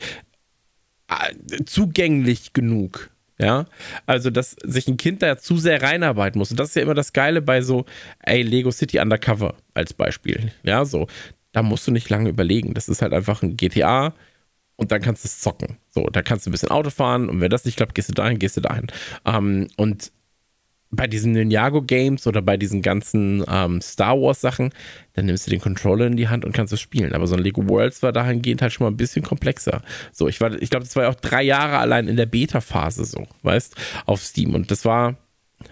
äh, 1.08 1.64
zugänglich 1.64 2.52
genug. 2.52 3.10
Ja, 3.36 3.66
also 4.06 4.30
dass 4.30 4.54
sich 4.62 4.86
ein 4.86 4.96
Kind 4.96 5.20
da 5.20 5.36
zu 5.36 5.56
sehr 5.56 5.82
reinarbeiten 5.82 6.38
muss. 6.38 6.52
Und 6.52 6.60
das 6.60 6.68
ist 6.68 6.76
ja 6.76 6.82
immer 6.82 6.94
das 6.94 7.12
Geile 7.12 7.42
bei 7.42 7.62
so, 7.62 7.84
ey, 8.22 8.42
Lego 8.42 8.70
City 8.70 9.00
Undercover 9.00 9.56
als 9.74 9.92
Beispiel. 9.92 10.52
Ja, 10.62 10.84
so, 10.84 11.08
da 11.50 11.62
musst 11.64 11.86
du 11.86 11.90
nicht 11.90 12.08
lange 12.10 12.28
überlegen. 12.28 12.74
Das 12.74 12.88
ist 12.88 13.02
halt 13.02 13.12
einfach 13.12 13.42
ein 13.42 13.56
GTA 13.56 14.14
und 14.76 14.92
dann 14.92 15.02
kannst 15.02 15.24
du 15.24 15.28
es 15.28 15.40
zocken. 15.40 15.78
So, 15.90 16.06
da 16.06 16.22
kannst 16.22 16.46
du 16.46 16.50
ein 16.50 16.52
bisschen 16.52 16.70
Auto 16.70 16.90
fahren 16.90 17.28
und 17.28 17.40
wenn 17.40 17.50
das 17.50 17.64
nicht 17.64 17.76
klappt, 17.76 17.94
gehst 17.94 18.08
du 18.08 18.12
dahin, 18.12 18.38
gehst 18.38 18.56
du 18.56 18.60
dahin. 18.60 18.86
Ähm, 19.24 19.68
und 19.76 20.12
bei 20.96 21.06
diesen 21.06 21.32
Ninjago 21.32 21.82
Games 21.82 22.26
oder 22.26 22.42
bei 22.42 22.56
diesen 22.56 22.82
ganzen 22.82 23.44
ähm, 23.48 23.80
Star 23.80 24.20
Wars 24.20 24.40
Sachen, 24.40 24.70
dann 25.14 25.26
nimmst 25.26 25.46
du 25.46 25.50
den 25.50 25.60
Controller 25.60 26.06
in 26.06 26.16
die 26.16 26.28
Hand 26.28 26.44
und 26.44 26.52
kannst 26.52 26.72
es 26.72 26.80
spielen. 26.80 27.12
Aber 27.12 27.26
so 27.26 27.36
ein 27.36 27.42
Lego 27.42 27.68
Worlds 27.68 28.02
war 28.02 28.12
dahingehend 28.12 28.62
halt 28.62 28.72
schon 28.72 28.84
mal 28.84 28.90
ein 28.90 28.96
bisschen 28.96 29.22
komplexer. 29.22 29.82
So, 30.12 30.28
ich 30.28 30.40
war, 30.40 30.52
ich 30.60 30.70
glaube, 30.70 30.84
das 30.84 30.96
war 30.96 31.04
ja 31.04 31.10
auch 31.10 31.14
drei 31.14 31.42
Jahre 31.42 31.78
allein 31.78 32.08
in 32.08 32.16
der 32.16 32.26
Beta-Phase 32.26 33.04
so, 33.04 33.26
weißt, 33.42 33.76
auf 34.06 34.22
Steam. 34.22 34.54
Und 34.54 34.70
das 34.70 34.84
war, 34.84 35.16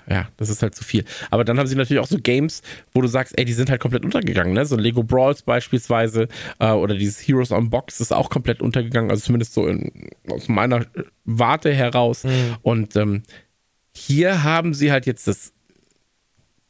ja, 0.09 0.29
das 0.37 0.49
ist 0.49 0.63
halt 0.63 0.75
zu 0.75 0.85
viel. 0.85 1.05
Aber 1.31 1.45
dann 1.45 1.59
haben 1.59 1.67
sie 1.67 1.77
natürlich 1.77 2.03
auch 2.03 2.07
so 2.07 2.19
Games, 2.19 2.63
wo 2.93 3.01
du 3.01 3.09
sagst, 3.09 3.39
ey, 3.39 3.45
die 3.45 3.53
sind 3.53 3.71
halt 3.71 3.81
komplett 3.81 4.05
untergegangen, 4.05 4.53
ne? 4.53 4.65
So 4.67 4.77
Lego 4.77 5.03
Brawls 5.03 5.43
beispielsweise 5.43 6.29
äh, 6.59 6.71
oder 6.71 6.95
dieses 6.95 7.21
Heroes 7.21 7.53
on 7.53 7.71
Box 7.71 8.01
ist 8.01 8.13
auch 8.13 8.31
komplett 8.31 8.63
untergegangen, 8.63 9.11
also 9.11 9.23
zumindest 9.23 9.55
so 9.55 9.67
in, 9.67 10.11
aus 10.29 10.49
meiner 10.49 10.87
Warte 11.25 11.73
heraus. 11.73 12.25
Mhm. 12.25 12.57
Und 12.63 12.97
ähm, 12.97 13.23
hier 13.95 14.43
haben 14.43 14.75
sie 14.75 14.91
halt 14.91 15.07
jetzt 15.07 15.27
das, 15.29 15.53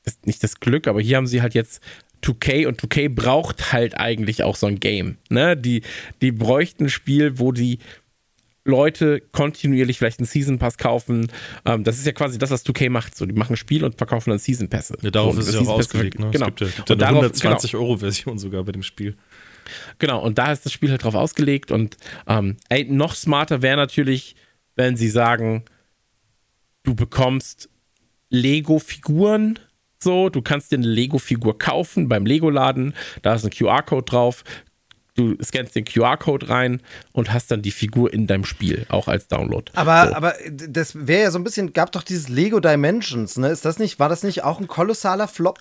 das, 0.04 0.18
nicht 0.24 0.42
das 0.42 0.60
Glück, 0.60 0.86
aber 0.86 1.00
hier 1.00 1.16
haben 1.16 1.26
sie 1.26 1.42
halt 1.42 1.54
jetzt 1.54 1.80
2K 2.22 2.66
und 2.66 2.80
2K 2.80 3.08
braucht 3.08 3.72
halt 3.72 3.98
eigentlich 3.98 4.42
auch 4.42 4.56
so 4.56 4.66
ein 4.66 4.80
Game. 4.80 5.16
Ne? 5.28 5.56
Die, 5.56 5.82
die 6.20 6.32
bräuchten 6.32 6.84
ein 6.84 6.90
Spiel, 6.90 7.38
wo 7.38 7.52
die 7.52 7.78
Leute 8.64 9.20
kontinuierlich 9.32 9.98
vielleicht 9.98 10.20
einen 10.20 10.26
Season 10.26 10.58
Pass 10.58 10.78
kaufen. 10.78 11.28
Ähm, 11.64 11.82
das 11.82 11.98
ist 11.98 12.06
ja 12.06 12.12
quasi 12.12 12.38
das, 12.38 12.50
was 12.50 12.64
2K 12.64 12.90
macht. 12.90 13.16
So, 13.16 13.26
die 13.26 13.34
machen 13.34 13.54
ein 13.54 13.56
Spiel 13.56 13.84
und 13.84 13.98
verkaufen 13.98 14.30
dann 14.30 14.38
Season 14.38 14.68
Pässe. 14.68 14.96
Ja, 15.02 15.10
darauf 15.10 15.34
so, 15.34 15.40
ist 15.40 15.48
es 15.48 15.54
ja 15.54 15.60
auch 15.62 15.68
ausgelegt. 15.68 16.20
Ne? 16.20 16.30
Genau. 16.30 16.46
Es 16.46 16.54
gibt 16.54 16.60
ja, 16.60 16.66
gibt 16.68 16.88
ja 16.88 16.94
eine 16.94 17.00
darauf, 17.00 17.16
120 17.16 17.72
genau. 17.72 17.82
Euro 17.82 17.96
Version 17.96 18.38
sogar 18.38 18.62
bei 18.62 18.72
dem 18.72 18.84
Spiel. 18.84 19.16
Genau, 19.98 20.22
und 20.22 20.38
da 20.38 20.52
ist 20.52 20.64
das 20.64 20.72
Spiel 20.72 20.90
halt 20.90 21.02
drauf 21.02 21.14
ausgelegt. 21.14 21.70
Und 21.72 21.96
ähm, 22.28 22.56
ey, 22.68 22.84
noch 22.84 23.14
smarter 23.14 23.62
wäre 23.62 23.76
natürlich, 23.76 24.36
wenn 24.76 24.96
sie 24.96 25.08
sagen, 25.08 25.64
du 26.82 26.94
bekommst 26.94 27.68
Lego-Figuren. 28.30 29.58
So, 29.98 30.28
du 30.30 30.42
kannst 30.42 30.72
dir 30.72 30.76
eine 30.76 30.86
Lego-Figur 30.86 31.58
kaufen 31.58 32.08
beim 32.08 32.26
Lego-Laden. 32.26 32.94
Da 33.22 33.34
ist 33.34 33.44
ein 33.44 33.50
QR-Code 33.50 34.04
drauf. 34.04 34.42
Du 35.14 35.36
scannst 35.42 35.76
den 35.76 35.84
QR-Code 35.84 36.48
rein 36.48 36.80
und 37.12 37.32
hast 37.32 37.50
dann 37.50 37.60
die 37.60 37.70
Figur 37.70 38.12
in 38.12 38.26
deinem 38.26 38.44
Spiel, 38.44 38.86
auch 38.88 39.08
als 39.08 39.28
Download. 39.28 39.70
Aber, 39.74 40.08
so. 40.08 40.14
aber 40.14 40.34
das 40.50 41.06
wäre 41.06 41.24
ja 41.24 41.30
so 41.30 41.38
ein 41.38 41.44
bisschen, 41.44 41.74
gab 41.74 41.92
doch 41.92 42.02
dieses 42.02 42.30
Lego 42.30 42.60
Dimensions, 42.60 43.36
ne? 43.36 43.48
Ist 43.48 43.66
das 43.66 43.78
nicht, 43.78 43.98
war 43.98 44.08
das 44.08 44.22
nicht 44.22 44.42
auch 44.42 44.58
ein 44.58 44.68
kolossaler 44.68 45.28
Flop? 45.28 45.58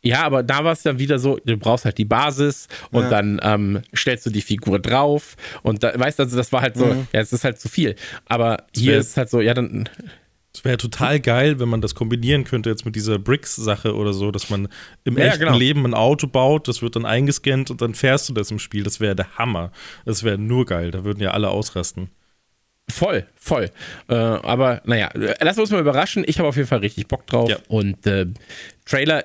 Ja, 0.00 0.22
aber 0.22 0.42
da 0.42 0.64
war 0.64 0.72
es 0.72 0.82
dann 0.82 0.98
wieder 0.98 1.18
so, 1.18 1.38
du 1.44 1.56
brauchst 1.56 1.84
halt 1.84 1.98
die 1.98 2.04
Basis 2.04 2.68
und 2.90 3.04
ja. 3.04 3.10
dann 3.10 3.40
ähm, 3.42 3.82
stellst 3.94 4.24
du 4.26 4.30
die 4.30 4.42
Figur 4.42 4.78
drauf 4.78 5.36
und 5.62 5.82
da, 5.82 5.98
weißt 5.98 6.18
du, 6.18 6.24
also 6.24 6.36
das 6.36 6.52
war 6.52 6.60
halt 6.60 6.76
so, 6.76 6.86
mhm. 6.86 7.08
ja, 7.12 7.20
es 7.20 7.32
ist 7.32 7.44
halt 7.44 7.58
zu 7.58 7.68
viel. 7.68 7.96
Aber 8.26 8.64
hier 8.74 8.98
ist 8.98 9.08
es 9.08 9.16
halt 9.16 9.30
so, 9.30 9.40
ja, 9.40 9.54
dann 9.54 9.88
es 10.54 10.64
wäre 10.64 10.76
total 10.76 11.18
geil, 11.18 11.58
wenn 11.58 11.68
man 11.68 11.80
das 11.80 11.96
kombinieren 11.96 12.44
könnte 12.44 12.70
jetzt 12.70 12.84
mit 12.84 12.94
dieser 12.94 13.18
Bricks-Sache 13.18 13.94
oder 13.94 14.12
so, 14.12 14.30
dass 14.30 14.50
man 14.50 14.68
im 15.02 15.18
ja, 15.18 15.24
echten 15.24 15.40
genau. 15.40 15.58
Leben 15.58 15.84
ein 15.84 15.94
Auto 15.94 16.28
baut, 16.28 16.68
das 16.68 16.80
wird 16.80 16.94
dann 16.94 17.04
eingescannt 17.04 17.72
und 17.72 17.82
dann 17.82 17.94
fährst 17.94 18.28
du 18.28 18.32
das 18.32 18.52
im 18.52 18.60
Spiel. 18.60 18.84
Das 18.84 19.00
wäre 19.00 19.16
der 19.16 19.36
Hammer. 19.36 19.72
Das 20.04 20.22
wäre 20.22 20.38
nur 20.38 20.64
geil. 20.64 20.92
Da 20.92 21.04
würden 21.04 21.20
ja 21.20 21.32
alle 21.32 21.50
ausrasten. 21.50 22.08
Voll, 22.88 23.26
voll. 23.34 23.70
Äh, 24.08 24.14
aber 24.14 24.80
naja, 24.84 25.10
lass 25.40 25.58
uns 25.58 25.70
mal 25.70 25.80
überraschen. 25.80 26.22
Ich 26.26 26.38
habe 26.38 26.48
auf 26.48 26.56
jeden 26.56 26.68
Fall 26.68 26.78
richtig 26.78 27.08
Bock 27.08 27.26
drauf. 27.26 27.50
Ja. 27.50 27.56
Und 27.66 28.06
äh, 28.06 28.26
Trailer, 28.84 29.24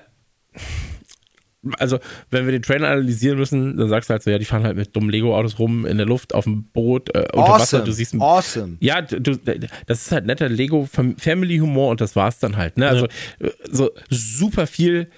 also 1.78 2.00
wenn 2.30 2.46
wir 2.46 2.52
den 2.54 2.62
Trailer 2.62 2.88
analysieren 2.88 3.38
müssen, 3.38 3.76
dann 3.78 3.90
sagst 3.90 4.10
du 4.10 4.14
halt 4.14 4.24
so, 4.24 4.30
ja, 4.30 4.38
die 4.38 4.46
fahren 4.46 4.64
halt 4.64 4.78
mit 4.78 4.96
dummen 4.96 5.10
Lego-Autos 5.10 5.60
rum 5.60 5.86
in 5.86 5.98
der 5.98 6.06
Luft, 6.06 6.34
auf 6.34 6.46
dem 6.46 6.64
Boot, 6.66 7.14
äh, 7.14 7.28
unter 7.34 7.52
Wasser. 7.52 7.78
Awesome. 7.80 7.84
Du 7.84 7.92
siehst 7.92 8.16
awesome. 8.16 8.78
ja, 8.80 9.02
du, 9.02 9.38
das 9.86 10.02
ist 10.06 10.12
halt 10.12 10.26
netter 10.26 10.48
Lego-Family-Humor 10.50 11.90
und 11.92 12.02
das 12.02 12.16
war's 12.16 12.40
dann 12.40 12.56
halt. 12.58 12.78
Ne? 12.78 12.88
Also 12.88 13.08
äh, 13.40 13.50
so 13.70 13.92
super 14.10 14.68
viel 14.68 15.10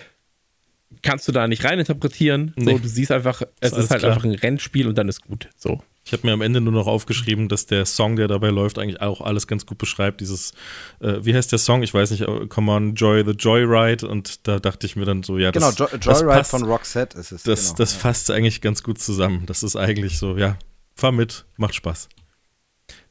kannst 1.04 1.28
du 1.28 1.32
da 1.32 1.48
nicht 1.48 1.64
reininterpretieren. 1.64 2.54
So, 2.58 2.64
Nee. 2.66 2.80
du 2.80 2.88
siehst 2.88 3.12
einfach, 3.12 3.42
es 3.60 3.70
ist, 3.72 3.78
alles 3.78 3.89
halt 3.92 4.00
klar. 4.02 4.12
einfach 4.14 4.24
ein 4.26 4.34
Rennspiel 4.36 4.88
und 4.88 4.98
dann 4.98 5.10
ist 5.10 5.22
gut. 5.22 5.50
So. 5.58 5.82
Ich 6.12 6.14
habe 6.14 6.28
mir 6.28 6.34
am 6.34 6.41
Ende 6.41 6.59
nur 6.59 6.74
noch 6.74 6.88
aufgeschrieben, 6.88 7.47
dass 7.47 7.68
der 7.68 7.86
Song, 7.86 8.18
der 8.18 8.28
dabei 8.28 8.49
läuft, 8.49 8.78
eigentlich 8.78 8.99
auch 8.99 9.22
alles 9.22 9.47
ganz 9.47 9.66
gut 9.66 9.78
beschreibt. 9.78 10.20
Dieses, 10.20 10.51
äh, 10.99 11.20
wie 11.22 11.34
heißt 11.34 11.53
der 11.53 11.57
Song? 11.57 11.84
Ich 11.84 11.93
weiß 11.93 12.12
nicht, 12.12 12.24
äh, 12.24 12.47
Come 12.47 12.70
on, 12.70 12.95
Joy 12.95 13.24
the 13.26 13.32
Joyride. 13.32 14.05
Und 14.05 14.45
da 14.45 14.59
dachte 14.59 14.86
ich 14.86 14.97
mir 14.97 15.05
dann 15.05 15.24
so, 15.24 15.38
ja, 15.38 15.53
das, 15.53 15.78
Genau, 15.78 15.89
jo 15.89 15.97
das 15.97 16.05
Joyride 16.05 16.39
passt, 16.39 16.51
von 16.51 16.64
Roxette 16.64 17.18
ist 17.18 17.32
es. 17.32 17.43
das, 17.43 17.68
genau. 17.68 17.78
das 17.78 17.93
fasst 17.93 18.30
eigentlich 18.30 18.59
ganz 18.59 18.84
gut 18.84 18.99
zusammen. 18.99 19.45
Das 19.45 19.64
ist 19.64 19.78
eigentlich 19.78 20.18
so, 20.20 20.36
ja, 20.36 20.57
fahr 20.95 21.14
mit, 21.14 21.45
macht 21.55 21.76
Spaß. 21.76 22.09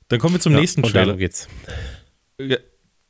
Dann 0.08 0.20
kommen 0.20 0.34
wir 0.34 0.40
zum 0.40 0.52
nächsten 0.52 0.84
und 0.84 0.90
Trailer. 0.90 1.06
darum 1.06 1.20
geht's. 1.20 1.48
Ja, 2.38 2.58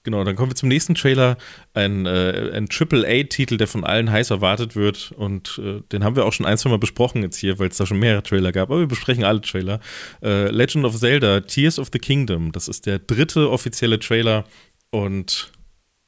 genau, 0.02 0.24
dann 0.24 0.36
kommen 0.36 0.50
wir 0.50 0.56
zum 0.56 0.68
nächsten 0.68 0.94
Trailer. 0.94 1.36
Ein, 1.74 2.06
äh, 2.06 2.50
ein 2.54 2.68
Triple-A-Titel, 2.68 3.56
der 3.56 3.66
von 3.66 3.84
allen 3.84 4.10
heiß 4.10 4.30
erwartet 4.30 4.76
wird. 4.76 5.12
Und 5.16 5.60
äh, 5.64 5.82
den 5.92 6.04
haben 6.04 6.16
wir 6.16 6.24
auch 6.24 6.32
schon 6.32 6.46
ein, 6.46 6.58
zwei 6.58 6.70
Mal 6.70 6.78
besprochen 6.78 7.22
jetzt 7.22 7.36
hier, 7.36 7.58
weil 7.58 7.68
es 7.68 7.76
da 7.76 7.86
schon 7.86 7.98
mehrere 7.98 8.22
Trailer 8.22 8.52
gab. 8.52 8.70
Aber 8.70 8.80
wir 8.80 8.86
besprechen 8.86 9.24
alle 9.24 9.40
Trailer. 9.40 9.80
Äh, 10.22 10.50
Legend 10.50 10.84
of 10.84 10.98
Zelda, 10.98 11.40
Tears 11.40 11.78
of 11.78 11.88
the 11.92 11.98
Kingdom. 11.98 12.52
Das 12.52 12.68
ist 12.68 12.86
der 12.86 12.98
dritte 12.98 13.50
offizielle 13.50 13.98
Trailer. 13.98 14.44
Und 14.90 15.52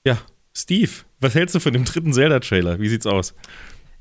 ja, 0.05 0.19
Steve, 0.57 0.91
was 1.21 1.35
hältst 1.35 1.55
du 1.55 1.61
von 1.61 1.73
dem 1.73 1.85
dritten 1.85 2.13
Zelda-Trailer? 2.13 2.81
Wie 2.81 2.89
sieht's 2.89 3.07
aus? 3.07 3.35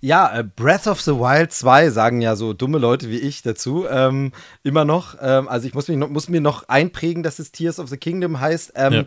Ja, 0.03 0.39
äh, 0.39 0.43
Breath 0.43 0.87
of 0.87 0.99
the 1.01 1.11
Wild 1.11 1.51
2 1.53 1.91
sagen 1.91 2.21
ja 2.21 2.35
so 2.35 2.53
dumme 2.53 2.79
Leute 2.79 3.09
wie 3.11 3.19
ich 3.19 3.43
dazu. 3.43 3.85
Ähm, 3.87 4.31
immer 4.63 4.83
noch. 4.83 5.15
Ähm, 5.21 5.47
also 5.47 5.67
ich 5.67 5.75
muss, 5.75 5.87
mich 5.87 5.97
noch, 5.97 6.09
muss 6.09 6.27
mir 6.27 6.41
noch 6.41 6.67
einprägen, 6.67 7.21
dass 7.21 7.37
es 7.37 7.51
Tears 7.51 7.77
of 7.79 7.89
the 7.89 7.97
Kingdom 7.97 8.39
heißt. 8.39 8.73
Ähm, 8.75 8.93
Ja. 8.93 9.03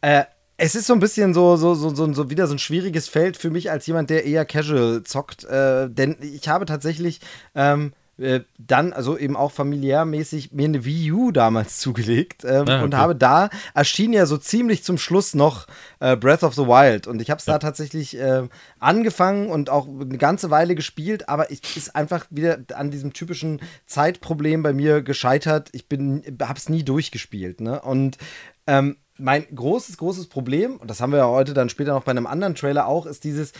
Äh, 0.00 0.24
es 0.56 0.74
ist 0.74 0.86
so 0.86 0.92
ein 0.92 1.00
bisschen 1.00 1.32
so, 1.32 1.56
so, 1.56 1.74
so, 1.74 1.94
so, 1.94 2.12
so 2.12 2.30
wieder 2.30 2.46
so 2.46 2.54
ein 2.54 2.58
schwieriges 2.58 3.08
Feld 3.08 3.36
für 3.38 3.50
mich 3.50 3.70
als 3.70 3.86
jemand, 3.86 4.10
der 4.10 4.26
eher 4.26 4.44
casual 4.44 5.02
zockt. 5.04 5.44
Äh, 5.44 5.88
denn 5.88 6.16
ich 6.20 6.48
habe 6.48 6.66
tatsächlich 6.66 7.20
ähm, 7.54 7.92
äh, 8.20 8.40
dann, 8.58 8.92
also 8.92 9.16
eben 9.16 9.34
auch 9.34 9.52
familiärmäßig, 9.52 10.52
mir 10.52 10.66
eine 10.66 10.84
Wii 10.84 11.12
U 11.12 11.30
damals 11.30 11.78
zugelegt 11.80 12.44
ähm, 12.44 12.68
Ah, 12.68 12.76
okay. 12.76 12.84
und 12.84 12.94
habe 12.94 13.16
da 13.16 13.48
erschien 13.72 14.12
ja 14.12 14.26
so 14.26 14.36
ziemlich 14.36 14.84
zum 14.84 14.98
Schluss 14.98 15.34
noch 15.34 15.66
äh, 16.00 16.16
Breath 16.16 16.42
of 16.42 16.54
the 16.54 16.66
Wild 16.66 17.06
und 17.06 17.22
ich 17.22 17.30
habe 17.30 17.38
es 17.38 17.46
da 17.46 17.58
tatsächlich 17.58 18.18
äh, 18.18 18.46
angefangen 18.78 19.48
und 19.48 19.70
auch 19.70 19.88
eine 19.88 20.18
ganze 20.18 20.50
Weile 20.50 20.74
gespielt, 20.74 21.30
aber 21.30 21.50
es 21.50 21.60
ist 21.74 21.96
einfach 21.96 22.26
wieder 22.28 22.58
an 22.74 22.90
diesem 22.90 23.14
typischen 23.14 23.60
Zeitproblem 23.86 24.62
bei 24.62 24.74
mir 24.74 25.00
gescheitert. 25.00 25.70
Ich 25.72 25.88
bin, 25.88 26.22
habe 26.42 26.58
es 26.58 26.68
nie 26.68 26.82
durchgespielt, 26.82 27.62
ne? 27.62 27.80
Und 27.80 28.18
ähm, 28.66 28.96
mein 29.20 29.46
großes, 29.54 29.96
großes 29.96 30.28
Problem, 30.28 30.76
und 30.76 30.90
das 30.90 31.00
haben 31.00 31.12
wir 31.12 31.18
ja 31.18 31.28
heute 31.28 31.54
dann 31.54 31.68
später 31.68 31.92
noch 31.92 32.04
bei 32.04 32.10
einem 32.10 32.26
anderen 32.26 32.54
Trailer 32.54 32.86
auch, 32.86 33.06
ist 33.06 33.24
dieses, 33.24 33.52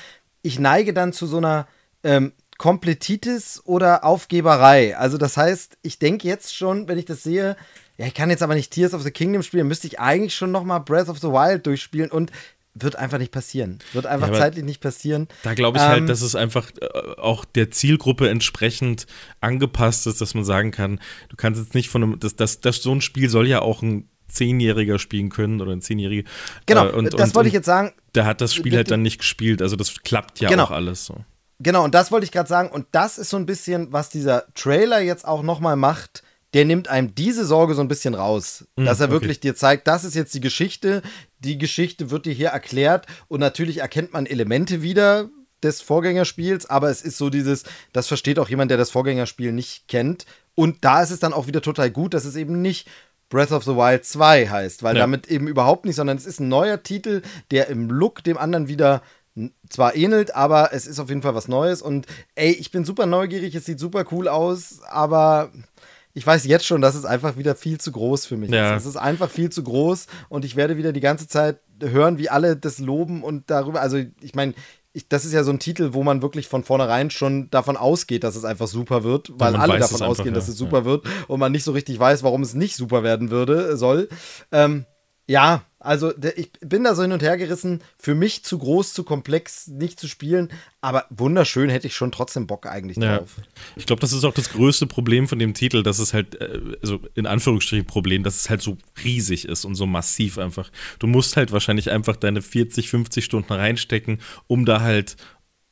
ich 0.42 0.58
neige 0.58 0.92
dann 0.92 1.12
zu 1.12 1.26
so 1.26 1.36
einer 1.38 1.66
ähm, 2.02 2.32
Kompletitis 2.58 3.62
oder 3.64 4.04
Aufgeberei. 4.04 4.96
Also 4.96 5.16
das 5.16 5.36
heißt, 5.36 5.78
ich 5.82 5.98
denke 5.98 6.28
jetzt 6.28 6.54
schon, 6.54 6.88
wenn 6.88 6.98
ich 6.98 7.06
das 7.06 7.22
sehe, 7.22 7.56
ja, 7.96 8.06
ich 8.06 8.14
kann 8.14 8.30
jetzt 8.30 8.42
aber 8.42 8.54
nicht 8.54 8.72
Tears 8.72 8.94
of 8.94 9.02
the 9.02 9.10
Kingdom 9.10 9.42
spielen, 9.42 9.66
müsste 9.66 9.86
ich 9.86 10.00
eigentlich 10.00 10.34
schon 10.34 10.50
noch 10.50 10.64
mal 10.64 10.78
Breath 10.78 11.08
of 11.08 11.18
the 11.18 11.28
Wild 11.28 11.66
durchspielen 11.66 12.10
und 12.10 12.30
wird 12.74 12.96
einfach 12.96 13.18
nicht 13.18 13.32
passieren. 13.32 13.78
Wird 13.92 14.06
einfach 14.06 14.28
Ja, 14.28 14.34
zeitlich 14.34 14.64
nicht 14.64 14.80
passieren. 14.80 15.28
Da 15.42 15.54
glaube 15.54 15.78
ich 15.78 15.84
Ähm, 15.84 15.90
halt, 15.90 16.08
dass 16.08 16.22
es 16.22 16.34
einfach 16.34 16.70
äh, 16.80 17.18
auch 17.18 17.44
der 17.44 17.70
Zielgruppe 17.70 18.28
entsprechend 18.28 19.06
angepasst 19.40 20.06
ist, 20.06 20.20
dass 20.20 20.34
man 20.34 20.44
sagen 20.44 20.70
kann, 20.70 21.00
du 21.30 21.36
kannst 21.36 21.60
jetzt 21.60 21.74
nicht 21.74 21.88
von 21.88 22.02
einem, 22.02 22.20
das, 22.20 22.36
das, 22.36 22.60
das, 22.60 22.76
so 22.76 22.92
ein 22.94 23.00
Spiel 23.00 23.28
soll 23.28 23.48
ja 23.48 23.60
auch 23.60 23.82
ein 23.82 24.08
Zehnjähriger 24.30 24.98
spielen 24.98 25.28
können 25.28 25.60
oder 25.60 25.72
ein 25.72 25.82
Zehnjähriger. 25.82 26.28
Genau, 26.66 26.86
Äh, 26.86 26.92
und, 26.92 27.12
das 27.12 27.30
und, 27.30 27.34
wollte 27.34 27.48
ich 27.48 27.54
jetzt 27.54 27.66
sagen. 27.66 27.92
Der 28.14 28.24
hat 28.24 28.40
das 28.40 28.54
Spiel 28.54 28.74
halt 28.74 28.90
dann 28.90 29.02
nicht 29.02 29.18
gespielt, 29.18 29.62
also 29.62 29.76
das 29.76 30.02
klappt 30.02 30.40
ja 30.40 30.48
Genau. 30.48 30.64
auch 30.64 30.70
alles 30.70 31.04
so. 31.04 31.16
Genau, 31.60 31.84
und 31.84 31.94
das 31.94 32.10
wollte 32.10 32.24
ich 32.24 32.32
gerade 32.32 32.48
sagen. 32.48 32.70
Und 32.70 32.86
das 32.92 33.18
ist 33.18 33.28
so 33.30 33.36
ein 33.36 33.44
bisschen, 33.46 33.92
was 33.92 34.08
dieser 34.08 34.44
Trailer 34.54 35.00
jetzt 35.00 35.26
auch 35.28 35.42
nochmal 35.42 35.76
macht. 35.76 36.22
Der 36.54 36.64
nimmt 36.64 36.88
einem 36.88 37.14
diese 37.14 37.44
Sorge 37.44 37.74
so 37.74 37.82
ein 37.82 37.86
bisschen 37.88 38.14
raus. 38.14 38.66
dass 38.76 38.98
er 38.98 39.06
okay. 39.06 39.12
wirklich 39.12 39.40
dir 39.40 39.54
zeigt, 39.54 39.86
das 39.86 40.02
ist 40.04 40.14
jetzt 40.14 40.34
die 40.34 40.40
Geschichte. 40.40 41.02
Die 41.38 41.58
Geschichte 41.58 42.10
wird 42.10 42.24
dir 42.26 42.32
hier 42.32 42.48
erklärt. 42.48 43.06
Und 43.28 43.40
natürlich 43.40 43.78
erkennt 43.78 44.12
man 44.14 44.26
Elemente 44.26 44.82
wieder 44.82 45.28
des 45.62 45.82
Vorgängerspiels. 45.82 46.64
Aber 46.68 46.88
es 46.90 47.02
ist 47.02 47.18
so 47.18 47.28
dieses, 47.28 47.64
das 47.92 48.08
versteht 48.08 48.38
auch 48.38 48.48
jemand, 48.48 48.70
der 48.70 48.78
das 48.78 48.90
Vorgängerspiel 48.90 49.52
nicht 49.52 49.86
kennt. 49.86 50.24
Und 50.54 50.78
da 50.84 51.02
ist 51.02 51.10
es 51.10 51.20
dann 51.20 51.34
auch 51.34 51.46
wieder 51.46 51.60
total 51.62 51.90
gut, 51.90 52.14
dass 52.14 52.24
es 52.24 52.36
eben 52.36 52.62
nicht 52.62 52.88
Breath 53.30 53.52
of 53.52 53.64
the 53.64 53.74
Wild 53.74 54.04
2 54.04 54.48
heißt, 54.48 54.82
weil 54.82 54.96
Ja. 54.96 55.02
damit 55.02 55.28
eben 55.28 55.46
überhaupt 55.48 55.86
nicht, 55.86 55.96
sondern 55.96 56.18
es 56.18 56.26
ist 56.26 56.40
ein 56.40 56.48
neuer 56.48 56.82
Titel, 56.82 57.22
der 57.50 57.68
im 57.68 57.88
Look 57.88 58.22
dem 58.24 58.36
anderen 58.36 58.68
wieder 58.68 59.02
zwar 59.70 59.94
ähnelt, 59.96 60.34
aber 60.34 60.70
es 60.74 60.86
ist 60.86 60.98
auf 60.98 61.08
jeden 61.08 61.22
Fall 61.22 61.34
was 61.36 61.48
Neues 61.48 61.80
und 61.80 62.06
ey, 62.34 62.50
ich 62.50 62.70
bin 62.72 62.84
super 62.84 63.06
neugierig, 63.06 63.54
es 63.54 63.64
sieht 63.64 63.78
super 63.78 64.04
cool 64.10 64.28
aus, 64.28 64.80
aber 64.90 65.50
ich 66.12 66.26
weiß 66.26 66.44
jetzt 66.46 66.66
schon, 66.66 66.80
dass 66.82 66.96
es 66.96 67.04
einfach 67.04 67.36
wieder 67.36 67.54
viel 67.54 67.78
zu 67.78 67.92
groß 67.92 68.26
für 68.26 68.36
mich 68.36 68.50
Ja. 68.50 68.76
ist. 68.76 68.82
Es 68.82 68.88
ist 68.90 68.96
einfach 68.96 69.30
viel 69.30 69.48
zu 69.48 69.62
groß 69.62 70.08
und 70.28 70.44
ich 70.44 70.56
werde 70.56 70.76
wieder 70.76 70.92
die 70.92 71.00
ganze 71.00 71.28
Zeit 71.28 71.60
hören, 71.80 72.18
wie 72.18 72.28
alle 72.28 72.56
das 72.56 72.78
loben 72.80 73.22
und 73.22 73.48
darüber, 73.48 73.80
also 73.80 73.98
ich 74.20 74.34
meine, 74.34 74.52
ich, 74.92 75.08
das 75.08 75.24
ist 75.24 75.32
ja 75.32 75.44
so 75.44 75.52
ein 75.52 75.58
Titel, 75.58 75.90
wo 75.92 76.02
man 76.02 76.22
wirklich 76.22 76.48
von 76.48 76.64
vornherein 76.64 77.10
schon 77.10 77.48
davon 77.50 77.76
ausgeht, 77.76 78.24
dass 78.24 78.34
es 78.34 78.44
einfach 78.44 78.66
super 78.66 79.04
wird, 79.04 79.30
weil 79.34 79.54
alle 79.54 79.78
davon 79.78 79.96
es 79.96 80.02
einfach, 80.02 80.06
ausgehen, 80.08 80.34
dass 80.34 80.48
ja. 80.48 80.52
es 80.52 80.58
super 80.58 80.84
wird 80.84 81.04
und 81.28 81.38
man 81.38 81.52
nicht 81.52 81.64
so 81.64 81.72
richtig 81.72 81.98
weiß, 81.98 82.22
warum 82.22 82.42
es 82.42 82.54
nicht 82.54 82.76
super 82.76 83.02
werden 83.02 83.30
würde, 83.30 83.76
soll. 83.76 84.08
Ähm, 84.50 84.86
ja, 85.28 85.62
also 85.80 86.12
ich 86.36 86.50
bin 86.60 86.84
da 86.84 86.94
so 86.94 87.02
hin 87.02 87.12
und 87.12 87.22
her 87.22 87.36
gerissen. 87.38 87.80
Für 87.98 88.14
mich 88.14 88.44
zu 88.44 88.58
groß, 88.58 88.92
zu 88.92 89.02
komplex, 89.02 89.66
nicht 89.66 89.98
zu 89.98 90.08
spielen. 90.08 90.50
Aber 90.82 91.06
wunderschön 91.10 91.70
hätte 91.70 91.86
ich 91.86 91.96
schon 91.96 92.12
trotzdem 92.12 92.46
Bock 92.46 92.66
eigentlich 92.66 92.98
Ja. 92.98 93.18
drauf. 93.18 93.36
Ich 93.76 93.86
glaube, 93.86 94.00
das 94.00 94.12
ist 94.12 94.24
auch 94.24 94.34
das 94.34 94.50
größte 94.50 94.86
Problem 94.86 95.26
von 95.26 95.38
dem 95.38 95.54
Titel, 95.54 95.82
dass 95.82 95.98
es 95.98 96.12
halt, 96.12 96.40
äh, 96.40 96.60
also 96.82 97.00
in 97.14 97.26
Anführungsstrichen 97.26 97.86
Problem, 97.86 98.22
dass 98.22 98.36
es 98.36 98.50
halt 98.50 98.60
so 98.62 98.76
riesig 99.02 99.46
ist 99.46 99.64
und 99.64 99.74
so 99.74 99.86
massiv 99.86 100.38
einfach. 100.38 100.70
Du 100.98 101.06
musst 101.06 101.36
halt 101.36 101.50
wahrscheinlich 101.50 101.90
einfach 101.90 102.16
deine 102.16 102.42
40, 102.42 102.90
50 102.90 103.24
Stunden 103.24 103.52
reinstecken, 103.52 104.20
um 104.46 104.66
da 104.66 104.82
halt 104.82 105.16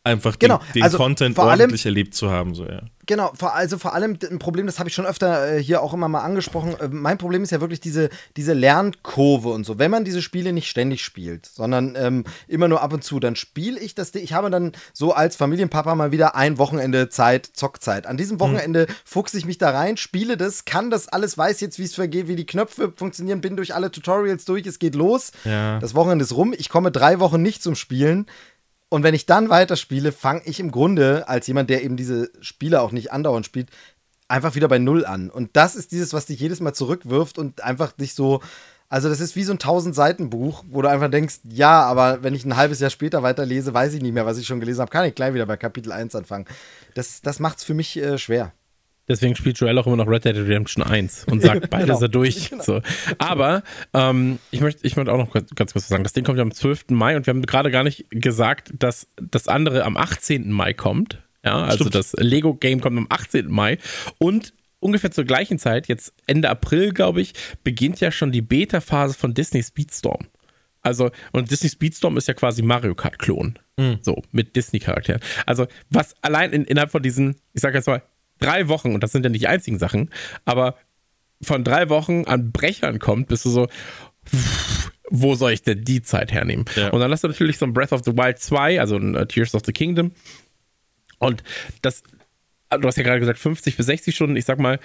einfach 0.08 0.38
Genau, 0.38 0.58
den, 0.58 0.72
den 0.74 0.82
also 0.82 0.96
Content 0.98 1.34
vor 1.36 1.44
allem- 1.50 1.60
ordentlich 1.60 1.84
erlebt 1.86 2.14
zu 2.14 2.30
haben. 2.30 2.54
So, 2.54 2.64
ja. 2.66 2.82
Genau, 3.06 3.32
also 3.40 3.78
vor 3.78 3.94
allem 3.94 4.18
ein 4.30 4.38
Problem, 4.38 4.66
das 4.66 4.78
habe 4.78 4.90
ich 4.90 4.94
schon 4.94 5.06
öfter 5.06 5.54
äh, 5.56 5.62
hier 5.62 5.80
auch 5.82 5.94
immer 5.94 6.08
mal 6.08 6.20
angesprochen. 6.20 6.76
Äh, 6.78 6.88
mein 6.88 7.16
Problem 7.16 7.42
ist 7.42 7.50
ja 7.52 7.60
wirklich 7.62 7.80
diese, 7.80 8.10
diese 8.36 8.52
Lernkurve 8.52 9.48
und 9.48 9.64
so. 9.64 9.78
Wenn 9.78 9.90
man 9.90 10.04
diese 10.04 10.20
Spiele 10.20 10.52
nicht 10.52 10.68
ständig 10.68 11.02
spielt, 11.02 11.46
sondern 11.46 11.96
ähm, 11.96 12.24
immer 12.48 12.68
nur 12.68 12.82
ab 12.82 12.92
und 12.92 13.02
zu, 13.02 13.18
dann 13.18 13.34
spiele 13.34 13.80
ich 13.80 13.94
das. 13.94 14.14
Ich 14.14 14.34
habe 14.34 14.50
dann 14.50 14.72
so 14.92 15.12
als 15.12 15.36
Familienpapa 15.36 15.94
mal 15.94 16.12
wieder 16.12 16.34
ein 16.36 16.58
Wochenende 16.58 17.08
Zeit, 17.08 17.46
Zockzeit. 17.46 18.06
An 18.06 18.18
diesem 18.18 18.40
Wochenende 18.40 18.86
fuchse 19.06 19.38
ich 19.38 19.46
mich 19.46 19.56
da 19.56 19.70
rein, 19.70 19.96
spiele 19.96 20.36
das, 20.36 20.66
kann 20.66 20.90
das 20.90 21.08
alles, 21.08 21.38
weiß 21.38 21.60
jetzt, 21.60 21.78
wie 21.78 21.84
es 21.84 21.94
vergeht, 21.94 22.28
wie 22.28 22.36
die 22.36 22.46
Knöpfe 22.46 22.92
funktionieren, 22.94 23.40
bin 23.40 23.56
durch 23.56 23.74
alle 23.74 23.90
Tutorials 23.90 24.44
durch, 24.44 24.66
es 24.66 24.78
geht 24.78 24.94
los. 24.94 25.32
Ja. 25.44 25.78
Das 25.78 25.94
Wochenende 25.94 26.24
ist 26.24 26.36
rum, 26.36 26.54
ich 26.56 26.68
komme 26.68 26.90
drei 26.90 27.20
Wochen 27.20 27.40
nicht 27.40 27.62
zum 27.62 27.74
Spielen. 27.74 28.26
Und 28.90 29.02
wenn 29.02 29.14
ich 29.14 29.26
dann 29.26 29.50
weiterspiele, 29.50 30.12
fange 30.12 30.42
ich 30.44 30.60
im 30.60 30.70
Grunde, 30.70 31.28
als 31.28 31.46
jemand, 31.46 31.68
der 31.68 31.84
eben 31.84 31.96
diese 31.96 32.30
Spiele 32.40 32.80
auch 32.80 32.92
nicht 32.92 33.12
andauernd 33.12 33.44
spielt, 33.44 33.68
einfach 34.28 34.54
wieder 34.54 34.68
bei 34.68 34.78
Null 34.78 35.04
an. 35.04 35.30
Und 35.30 35.56
das 35.56 35.76
ist 35.76 35.92
dieses, 35.92 36.12
was 36.12 36.26
dich 36.26 36.40
jedes 36.40 36.60
Mal 36.60 36.74
zurückwirft 36.74 37.38
und 37.38 37.62
einfach 37.62 37.92
dich 37.92 38.14
so. 38.14 38.40
Also, 38.90 39.10
das 39.10 39.20
ist 39.20 39.36
wie 39.36 39.44
so 39.44 39.52
ein 39.52 39.58
1000-Seiten-Buch, 39.58 40.64
wo 40.70 40.80
du 40.80 40.88
einfach 40.88 41.10
denkst, 41.10 41.40
ja, 41.44 41.82
aber 41.82 42.22
wenn 42.22 42.34
ich 42.34 42.46
ein 42.46 42.56
halbes 42.56 42.80
Jahr 42.80 42.88
später 42.88 43.22
weiterlese, 43.22 43.74
weiß 43.74 43.92
ich 43.92 44.00
nicht 44.00 44.14
mehr, 44.14 44.24
was 44.24 44.38
ich 44.38 44.46
schon 44.46 44.60
gelesen 44.60 44.80
habe, 44.80 44.90
kann 44.90 45.04
ich 45.04 45.14
gleich 45.14 45.34
wieder 45.34 45.44
bei 45.44 45.58
Kapitel 45.58 45.92
1 45.92 46.14
anfangen. 46.14 46.46
Das, 46.94 47.20
das 47.20 47.38
macht 47.38 47.58
es 47.58 47.64
für 47.64 47.74
mich 47.74 47.98
äh, 47.98 48.16
schwer. 48.16 48.52
Deswegen 49.08 49.34
spielt 49.36 49.58
Joel 49.58 49.78
auch 49.78 49.86
immer 49.86 49.96
noch 49.96 50.06
Red 50.06 50.24
Dead 50.24 50.36
Redemption 50.36 50.84
1 50.84 51.24
und 51.30 51.40
sagt, 51.42 51.70
beide 51.70 51.86
Genau. 51.86 52.00
er 52.00 52.08
durch. 52.08 52.50
So. 52.60 52.80
Aber 53.18 53.62
ähm, 53.94 54.38
ich 54.50 54.60
möchte 54.60 54.86
ich 54.86 54.96
möchte 54.96 55.12
auch 55.12 55.18
noch 55.18 55.32
ganz, 55.32 55.50
ganz 55.54 55.72
kurz 55.72 55.88
sagen. 55.88 56.02
Das 56.04 56.12
Ding 56.12 56.24
kommt 56.24 56.36
ja 56.38 56.42
am 56.42 56.52
12. 56.52 56.86
Mai 56.90 57.16
und 57.16 57.26
wir 57.26 57.32
haben 57.32 57.42
gerade 57.42 57.70
gar 57.70 57.84
nicht 57.84 58.06
gesagt, 58.10 58.72
dass 58.78 59.08
das 59.16 59.48
andere 59.48 59.84
am 59.84 59.96
18. 59.96 60.50
Mai 60.52 60.74
kommt. 60.74 61.22
Ja, 61.44 61.62
also 61.62 61.78
Stimmt. 61.84 61.94
das 61.94 62.12
Lego-Game 62.18 62.80
kommt 62.80 62.98
am 62.98 63.06
18. 63.08 63.48
Mai. 63.50 63.78
Und 64.18 64.52
ungefähr 64.80 65.10
zur 65.10 65.24
gleichen 65.24 65.58
Zeit, 65.58 65.88
jetzt 65.88 66.12
Ende 66.26 66.50
April, 66.50 66.92
glaube 66.92 67.20
ich, 67.20 67.32
beginnt 67.64 68.00
ja 68.00 68.10
schon 68.12 68.32
die 68.32 68.42
Beta-Phase 68.42 69.14
von 69.14 69.34
Disney 69.34 69.62
Speedstorm. 69.62 70.26
Also, 70.82 71.10
und 71.32 71.50
Disney 71.50 71.68
Speedstorm 71.70 72.16
ist 72.16 72.28
ja 72.28 72.34
quasi 72.34 72.62
Mario 72.62 72.94
Kart-Klon. 72.94 73.58
So, 74.02 74.22
mit 74.32 74.56
Disney-Charakteren. 74.56 75.20
Also, 75.46 75.66
was 75.90 76.14
allein 76.22 76.52
in, 76.52 76.64
innerhalb 76.64 76.90
von 76.90 77.02
diesen, 77.02 77.36
ich 77.52 77.60
sag 77.62 77.74
jetzt 77.74 77.86
mal, 77.86 78.02
drei 78.38 78.68
Wochen, 78.68 78.94
und 78.94 79.02
das 79.02 79.12
sind 79.12 79.24
ja 79.24 79.30
nicht 79.30 79.42
die 79.42 79.48
einzigen 79.48 79.78
Sachen, 79.78 80.10
aber 80.44 80.76
von 81.42 81.64
drei 81.64 81.88
Wochen 81.88 82.24
an 82.24 82.52
Brechern 82.52 82.98
kommt, 82.98 83.28
bist 83.28 83.44
du 83.44 83.50
so, 83.50 83.68
wo 85.10 85.34
soll 85.34 85.52
ich 85.52 85.62
denn 85.62 85.84
die 85.84 86.02
Zeit 86.02 86.32
hernehmen? 86.32 86.64
Ja. 86.76 86.90
Und 86.90 87.00
dann 87.00 87.10
hast 87.10 87.24
du 87.24 87.28
natürlich 87.28 87.58
so 87.58 87.66
ein 87.66 87.72
Breath 87.72 87.92
of 87.92 88.02
the 88.04 88.12
Wild 88.12 88.38
2, 88.38 88.80
also 88.80 88.96
ein 88.96 89.16
uh, 89.16 89.24
Tears 89.24 89.54
of 89.54 89.62
the 89.64 89.72
Kingdom. 89.72 90.12
Und 91.18 91.42
das, 91.82 92.02
du 92.70 92.86
hast 92.86 92.96
ja 92.96 93.02
gerade 93.02 93.20
gesagt 93.20 93.38
50 93.38 93.76
bis 93.76 93.86
60 93.86 94.14
Stunden. 94.14 94.36
Ich 94.36 94.44
sag 94.44 94.58
mal, 94.58 94.78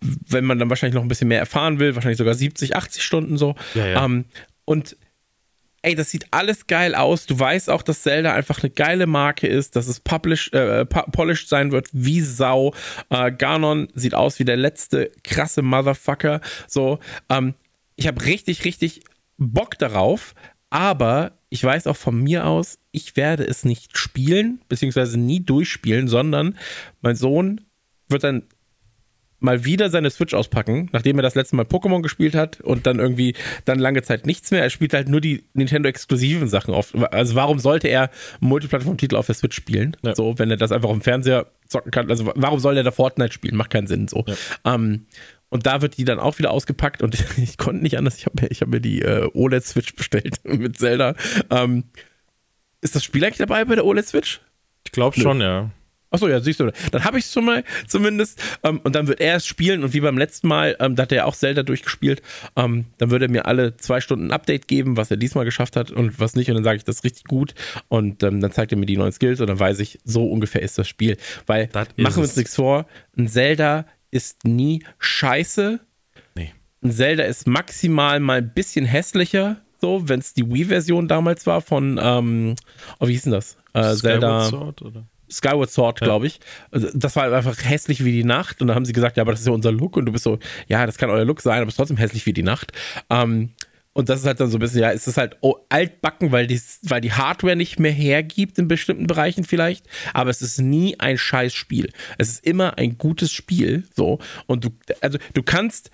wenn 0.00 0.44
man 0.44 0.58
dann 0.58 0.68
wahrscheinlich 0.70 0.94
noch 0.94 1.02
ein 1.02 1.08
bisschen 1.08 1.28
mehr 1.28 1.38
erfahren 1.38 1.78
will, 1.78 1.94
wahrscheinlich 1.94 2.18
sogar 2.18 2.34
70, 2.34 2.76
80 2.76 3.02
Stunden 3.02 3.38
so. 3.38 3.54
Ja, 3.74 3.86
ja. 3.86 4.04
Ähm, 4.04 4.26
und 4.64 4.96
ey, 5.82 5.94
das 5.94 6.10
sieht 6.10 6.26
alles 6.30 6.66
geil 6.66 6.94
aus. 6.94 7.26
Du 7.26 7.38
weißt 7.38 7.70
auch, 7.70 7.82
dass 7.82 8.02
Zelda 8.02 8.34
einfach 8.34 8.62
eine 8.62 8.70
geile 8.70 9.06
Marke 9.06 9.46
ist, 9.46 9.76
dass 9.76 9.88
es 9.88 10.00
publish, 10.00 10.52
äh, 10.52 10.84
polished 10.84 11.48
sein 11.48 11.72
wird 11.72 11.88
wie 11.92 12.20
Sau. 12.20 12.74
Äh, 13.08 13.32
Ganon 13.32 13.88
sieht 13.94 14.14
aus 14.14 14.38
wie 14.38 14.44
der 14.44 14.56
letzte 14.56 15.10
krasse 15.24 15.62
Motherfucker. 15.62 16.40
So, 16.66 16.98
ähm, 17.28 17.54
ich 17.96 18.06
habe 18.06 18.24
richtig, 18.24 18.64
richtig 18.64 19.02
Bock 19.38 19.78
darauf, 19.78 20.34
aber 20.68 21.32
ich 21.48 21.64
weiß 21.64 21.86
auch 21.86 21.96
von 21.96 22.22
mir 22.22 22.46
aus, 22.46 22.78
ich 22.92 23.16
werde 23.16 23.44
es 23.44 23.64
nicht 23.64 23.98
spielen, 23.98 24.60
beziehungsweise 24.68 25.18
nie 25.18 25.40
durchspielen, 25.40 26.08
sondern 26.08 26.56
mein 27.00 27.16
Sohn 27.16 27.62
wird 28.08 28.24
dann 28.24 28.44
mal 29.40 29.64
wieder 29.64 29.90
seine 29.90 30.10
Switch 30.10 30.34
auspacken, 30.34 30.88
nachdem 30.92 31.18
er 31.18 31.22
das 31.22 31.34
letzte 31.34 31.56
Mal 31.56 31.64
Pokémon 31.64 32.02
gespielt 32.02 32.34
hat 32.34 32.60
und 32.60 32.86
dann 32.86 32.98
irgendwie 32.98 33.34
dann 33.64 33.78
lange 33.78 34.02
Zeit 34.02 34.26
nichts 34.26 34.50
mehr. 34.50 34.62
Er 34.62 34.70
spielt 34.70 34.94
halt 34.94 35.08
nur 35.08 35.20
die 35.20 35.44
Nintendo-exklusiven 35.54 36.48
Sachen 36.48 36.74
auf. 36.74 36.94
Also 37.12 37.34
warum 37.34 37.58
sollte 37.58 37.88
er 37.88 38.10
Multiplattform-Titel 38.40 39.16
auf 39.16 39.26
der 39.26 39.34
Switch 39.34 39.56
spielen? 39.56 39.96
Ja. 40.02 40.14
So, 40.14 40.38
wenn 40.38 40.50
er 40.50 40.56
das 40.56 40.72
einfach 40.72 40.90
im 40.90 41.00
Fernseher 41.00 41.46
zocken 41.66 41.90
kann. 41.90 42.10
Also 42.10 42.32
warum 42.34 42.60
soll 42.60 42.76
er 42.76 42.84
da 42.84 42.90
Fortnite 42.90 43.32
spielen? 43.32 43.56
Macht 43.56 43.70
keinen 43.70 43.86
Sinn 43.86 44.08
so. 44.08 44.24
Ja. 44.26 44.74
Ähm, 44.74 45.06
und 45.48 45.66
da 45.66 45.82
wird 45.82 45.96
die 45.98 46.04
dann 46.04 46.20
auch 46.20 46.38
wieder 46.38 46.52
ausgepackt 46.52 47.02
und 47.02 47.16
ich 47.38 47.58
konnte 47.58 47.82
nicht 47.82 47.98
anders. 47.98 48.16
Ich 48.18 48.26
habe 48.26 48.42
mir, 48.42 48.50
ich 48.50 48.60
hab 48.60 48.68
mir 48.68 48.80
die 48.80 49.02
äh, 49.02 49.28
OLED-Switch 49.32 49.94
bestellt 49.94 50.40
mit 50.44 50.78
Zelda. 50.78 51.14
Ähm, 51.50 51.84
ist 52.80 52.94
das 52.94 53.04
Spiel 53.04 53.24
eigentlich 53.24 53.38
dabei 53.38 53.64
bei 53.64 53.74
der 53.74 53.84
OLED-Switch? 53.84 54.40
Ich 54.84 54.92
glaube 54.92 55.20
schon, 55.20 55.40
ja. 55.40 55.70
Achso, 56.10 56.28
ja, 56.28 56.40
siehst 56.40 56.60
du. 56.60 56.72
Dann 56.90 57.04
habe 57.04 57.18
ich 57.18 57.24
es 57.24 57.32
schon 57.32 57.44
mal 57.44 57.64
zumindest. 57.86 58.42
Ähm, 58.64 58.80
und 58.82 58.94
dann 58.94 59.06
wird 59.06 59.20
er 59.20 59.36
es 59.36 59.46
spielen 59.46 59.84
und 59.84 59.92
wie 59.92 60.00
beim 60.00 60.18
letzten 60.18 60.48
Mal, 60.48 60.76
ähm, 60.80 60.96
da 60.96 61.04
hat 61.04 61.12
er 61.12 61.18
ja 61.18 61.24
auch 61.24 61.36
Zelda 61.36 61.62
durchgespielt, 61.62 62.20
ähm, 62.56 62.86
dann 62.98 63.10
würde 63.10 63.26
er 63.26 63.30
mir 63.30 63.46
alle 63.46 63.76
zwei 63.76 64.00
Stunden 64.00 64.26
ein 64.26 64.32
Update 64.32 64.66
geben, 64.66 64.96
was 64.96 65.10
er 65.10 65.16
diesmal 65.16 65.44
geschafft 65.44 65.76
hat 65.76 65.90
und 65.90 66.18
was 66.18 66.34
nicht. 66.34 66.48
Und 66.48 66.56
dann 66.56 66.64
sage 66.64 66.78
ich, 66.78 66.84
das 66.84 66.96
ist 66.96 67.04
richtig 67.04 67.24
gut. 67.24 67.54
Und 67.88 68.22
ähm, 68.22 68.40
dann 68.40 68.52
zeigt 68.52 68.72
er 68.72 68.78
mir 68.78 68.86
die 68.86 68.96
neuen 68.96 69.12
Skills 69.12 69.40
und 69.40 69.46
dann 69.46 69.58
weiß 69.58 69.78
ich, 69.78 69.98
so 70.04 70.26
ungefähr 70.26 70.62
ist 70.62 70.78
das 70.78 70.88
Spiel. 70.88 71.16
Weil, 71.46 71.68
Das 71.68 71.88
machen 71.96 72.16
wir 72.16 72.22
uns 72.22 72.36
nichts 72.36 72.56
vor, 72.56 72.86
ein 73.16 73.28
Zelda 73.28 73.86
ist 74.10 74.44
nie 74.44 74.82
scheiße. 74.98 75.80
Nee. 76.34 76.52
Ein 76.82 76.90
Zelda 76.90 77.24
ist 77.24 77.46
maximal 77.46 78.18
mal 78.18 78.38
ein 78.38 78.52
bisschen 78.52 78.84
hässlicher, 78.84 79.58
so, 79.80 80.08
wenn 80.08 80.20
es 80.20 80.34
die 80.34 80.50
Wii-Version 80.50 81.08
damals 81.08 81.46
war 81.46 81.60
von, 81.60 81.98
ähm, 82.02 82.54
oh, 82.98 83.06
wie 83.06 83.12
hieß 83.12 83.22
denn 83.22 83.32
das? 83.32 83.56
Äh, 83.72 83.94
Zelda. 83.94 84.44
Sword, 84.44 84.82
oder? 84.82 85.06
Skyward 85.30 85.70
Sword, 85.70 86.00
glaube 86.00 86.26
ich. 86.26 86.40
Also, 86.70 86.88
Das 86.94 87.16
war 87.16 87.32
einfach 87.32 87.56
hässlich 87.64 88.04
wie 88.04 88.12
die 88.12 88.24
Nacht. 88.24 88.60
Und 88.60 88.68
dann 88.68 88.76
haben 88.76 88.84
sie 88.84 88.92
gesagt, 88.92 89.16
ja, 89.16 89.22
aber 89.22 89.32
das 89.32 89.40
ist 89.40 89.46
ja 89.46 89.52
unser 89.52 89.72
Look. 89.72 89.96
Und 89.96 90.06
du 90.06 90.12
bist 90.12 90.24
so, 90.24 90.38
ja, 90.66 90.84
das 90.86 90.98
kann 90.98 91.10
euer 91.10 91.24
Look 91.24 91.40
sein, 91.40 91.58
aber 91.60 91.68
es 91.68 91.74
ist 91.74 91.76
trotzdem 91.76 91.96
hässlich 91.96 92.26
wie 92.26 92.32
die 92.32 92.42
Nacht. 92.42 92.72
Ähm, 93.08 93.50
und 93.92 94.08
das 94.08 94.20
ist 94.20 94.26
halt 94.26 94.38
dann 94.38 94.50
so 94.50 94.56
ein 94.56 94.60
bisschen, 94.60 94.80
ja, 94.80 94.92
es 94.92 95.06
ist 95.06 95.16
halt 95.16 95.36
oh, 95.40 95.56
altbacken, 95.68 96.30
weil 96.30 96.46
die, 96.46 96.60
weil 96.82 97.00
die 97.00 97.12
Hardware 97.12 97.56
nicht 97.56 97.80
mehr 97.80 97.90
hergibt 97.90 98.58
in 98.58 98.68
bestimmten 98.68 99.06
Bereichen 99.06 99.44
vielleicht. 99.44 99.86
Aber 100.14 100.30
es 100.30 100.42
ist 100.42 100.60
nie 100.60 100.98
ein 101.00 101.18
scheiß 101.18 101.52
Spiel. 101.52 101.92
Es 102.16 102.28
ist 102.28 102.46
immer 102.46 102.78
ein 102.78 102.98
gutes 102.98 103.32
Spiel. 103.32 103.84
So. 103.94 104.18
Und 104.46 104.64
du, 104.64 104.70
also 105.00 105.18
du 105.34 105.42
kannst 105.42 105.90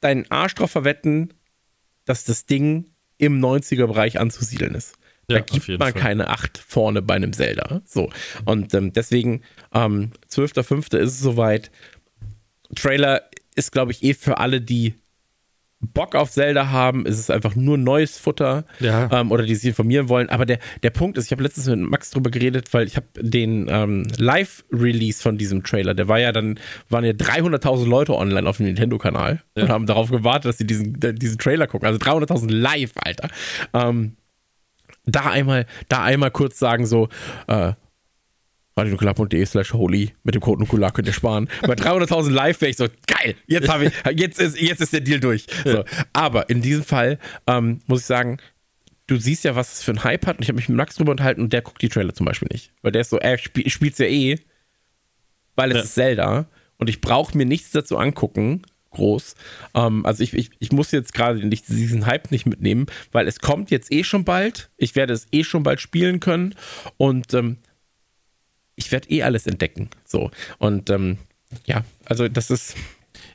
deinen 0.00 0.30
Arsch 0.30 0.54
drauf 0.54 0.72
verwetten, 0.72 1.32
dass 2.04 2.24
das 2.24 2.46
Ding 2.46 2.90
im 3.18 3.40
90er-Bereich 3.40 4.18
anzusiedeln 4.18 4.74
ist. 4.74 4.96
Ja, 5.28 5.38
da 5.38 5.40
gibt 5.40 5.68
man 5.68 5.78
Fall. 5.78 5.92
keine 5.92 6.28
8 6.28 6.58
vorne 6.58 7.02
bei 7.02 7.14
einem 7.14 7.32
Zelda. 7.32 7.80
So. 7.86 8.10
Und 8.44 8.74
ähm, 8.74 8.92
deswegen, 8.92 9.42
ähm, 9.72 10.10
12.05. 10.30 10.96
ist 10.98 11.12
es 11.12 11.20
soweit. 11.20 11.70
Trailer 12.74 13.22
ist, 13.54 13.72
glaube 13.72 13.92
ich, 13.92 14.02
eh 14.02 14.14
für 14.14 14.38
alle, 14.38 14.60
die 14.60 14.94
Bock 15.80 16.14
auf 16.14 16.30
Zelda 16.30 16.70
haben. 16.70 17.04
Es 17.06 17.18
ist 17.18 17.30
einfach 17.30 17.56
nur 17.56 17.76
neues 17.76 18.16
Futter 18.18 18.64
Ja. 18.80 19.10
ähm, 19.12 19.30
oder 19.30 19.44
die 19.44 19.54
sich 19.54 19.68
informieren 19.68 20.08
wollen. 20.08 20.30
Aber 20.30 20.46
der, 20.46 20.58
der 20.82 20.88
Punkt 20.90 21.18
ist, 21.18 21.26
ich 21.26 21.32
habe 21.32 21.42
letztens 21.42 21.66
mit 21.66 21.78
Max 21.78 22.10
drüber 22.10 22.30
geredet, 22.30 22.72
weil 22.72 22.86
ich 22.86 22.96
habe 22.96 23.06
den 23.20 23.66
ähm, 23.68 24.06
Live-Release 24.16 25.20
von 25.22 25.36
diesem 25.36 25.62
Trailer, 25.62 25.92
der 25.92 26.08
war 26.08 26.18
ja 26.18 26.32
dann, 26.32 26.58
waren 26.88 27.04
ja 27.04 27.12
300.000 27.12 27.86
Leute 27.86 28.14
online 28.14 28.48
auf 28.48 28.56
dem 28.56 28.66
Nintendo-Kanal 28.66 29.42
und 29.56 29.68
haben 29.68 29.86
darauf 29.86 30.10
gewartet, 30.10 30.46
dass 30.46 30.58
sie 30.58 30.66
diesen, 30.66 30.98
diesen 31.16 31.38
Trailer 31.38 31.66
gucken. 31.66 31.86
Also 31.86 31.98
300.000 31.98 32.50
live, 32.50 32.92
Alter. 32.96 33.28
Ähm, 33.74 34.16
da 35.06 35.30
einmal, 35.30 35.66
da 35.88 36.02
einmal 36.02 36.30
kurz 36.30 36.58
sagen 36.58 36.86
so, 36.86 37.08
äh, 37.46 37.72
radionukular.de 38.76 39.44
slash 39.46 39.72
holy 39.72 40.12
mit 40.24 40.34
dem 40.34 40.40
Code 40.40 40.60
Nukular 40.60 40.90
könnt 40.92 41.06
ihr 41.06 41.12
sparen. 41.14 41.48
Bei 41.62 41.74
300.000 41.74 42.30
live 42.30 42.60
wäre 42.60 42.70
ich 42.70 42.76
so, 42.76 42.88
geil, 43.06 43.36
jetzt 43.46 43.68
habe 43.68 43.86
ich, 43.86 43.92
jetzt 44.18 44.40
ist, 44.40 44.60
jetzt 44.60 44.80
ist 44.80 44.92
der 44.92 45.00
Deal 45.00 45.20
durch. 45.20 45.46
So. 45.64 45.84
Aber 46.12 46.48
in 46.50 46.60
diesem 46.60 46.82
Fall 46.82 47.18
ähm, 47.46 47.80
muss 47.86 48.00
ich 48.00 48.06
sagen, 48.06 48.38
du 49.06 49.16
siehst 49.16 49.44
ja, 49.44 49.54
was 49.54 49.74
es 49.74 49.82
für 49.84 49.92
ein 49.92 50.02
Hype 50.02 50.26
hat 50.26 50.38
und 50.38 50.42
ich 50.42 50.48
habe 50.48 50.56
mich 50.56 50.68
mit 50.68 50.76
Max 50.76 50.96
drüber 50.96 51.12
unterhalten 51.12 51.42
und 51.42 51.52
der 51.52 51.62
guckt 51.62 51.82
die 51.82 51.88
Trailer 51.88 52.14
zum 52.14 52.26
Beispiel 52.26 52.48
nicht. 52.50 52.72
Weil 52.82 52.90
der 52.92 53.02
ist 53.02 53.10
so, 53.10 53.18
er 53.18 53.38
spiel, 53.38 53.68
spielt's 53.70 53.98
ja 53.98 54.06
eh, 54.06 54.38
weil 55.54 55.70
es 55.70 55.76
Ja. 55.76 55.82
ist 55.84 55.94
Zelda 55.94 56.46
und 56.78 56.88
ich 56.90 57.00
brauche 57.00 57.36
mir 57.38 57.46
nichts 57.46 57.70
dazu 57.70 57.96
angucken, 57.96 58.62
groß. 58.94 59.34
Ähm, 59.74 60.06
also 60.06 60.22
ich, 60.22 60.32
ich, 60.32 60.50
ich 60.58 60.72
muss 60.72 60.90
jetzt 60.90 61.12
gerade 61.14 61.40
diesen 61.46 62.06
Hype 62.06 62.30
nicht 62.30 62.46
mitnehmen, 62.46 62.86
weil 63.12 63.28
es 63.28 63.38
kommt 63.38 63.70
jetzt 63.70 63.92
eh 63.92 64.04
schon 64.04 64.24
bald. 64.24 64.70
Ich 64.76 64.96
werde 64.96 65.12
es 65.12 65.26
eh 65.32 65.44
schon 65.44 65.62
bald 65.62 65.80
spielen 65.80 66.20
können 66.20 66.54
und 66.96 67.34
ähm, 67.34 67.58
ich 68.76 68.90
werde 68.90 69.10
eh 69.10 69.22
alles 69.22 69.46
entdecken. 69.46 69.90
So. 70.04 70.30
Und 70.58 70.90
ähm, 70.90 71.18
ja, 71.66 71.84
also 72.06 72.28
das 72.28 72.50
ist. 72.50 72.74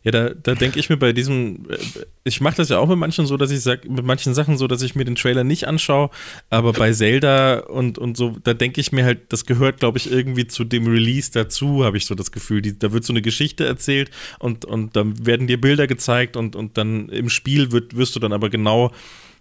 Ja, 0.09 0.29
da, 0.29 0.33
da 0.33 0.55
denke 0.55 0.79
ich 0.79 0.89
mir 0.89 0.97
bei 0.97 1.13
diesem, 1.13 1.69
äh, 1.69 1.77
ich 2.23 2.41
mache 2.41 2.57
das 2.57 2.69
ja 2.69 2.79
auch 2.79 2.87
mit 2.87 2.97
manchen 2.97 3.27
so, 3.27 3.37
dass 3.37 3.51
ich 3.51 3.61
sage, 3.61 3.87
mit 3.87 4.03
manchen 4.03 4.33
Sachen 4.33 4.57
so, 4.57 4.67
dass 4.67 4.81
ich 4.81 4.95
mir 4.95 5.05
den 5.05 5.15
Trailer 5.15 5.43
nicht 5.43 5.67
anschaue, 5.67 6.09
aber 6.49 6.73
bei 6.73 6.91
Zelda 6.93 7.59
und, 7.59 7.99
und 7.99 8.17
so, 8.17 8.35
da 8.43 8.55
denke 8.55 8.81
ich 8.81 8.91
mir 8.91 9.05
halt, 9.05 9.31
das 9.31 9.45
gehört, 9.45 9.79
glaube 9.79 9.99
ich, 9.99 10.11
irgendwie 10.11 10.47
zu 10.47 10.63
dem 10.63 10.87
Release 10.87 11.29
dazu, 11.31 11.85
habe 11.85 11.97
ich 11.97 12.07
so 12.07 12.15
das 12.15 12.31
Gefühl. 12.31 12.63
Die, 12.63 12.77
da 12.77 12.91
wird 12.91 13.03
so 13.03 13.13
eine 13.13 13.21
Geschichte 13.21 13.67
erzählt 13.67 14.09
und, 14.39 14.65
und 14.65 14.95
dann 14.95 15.25
werden 15.25 15.45
dir 15.45 15.61
Bilder 15.61 15.85
gezeigt 15.85 16.35
und, 16.35 16.55
und 16.55 16.77
dann 16.79 17.09
im 17.09 17.29
Spiel 17.29 17.71
wird, 17.71 17.95
wirst 17.95 18.15
du 18.15 18.19
dann 18.19 18.33
aber 18.33 18.49
genau 18.49 18.91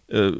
äh, 0.08 0.32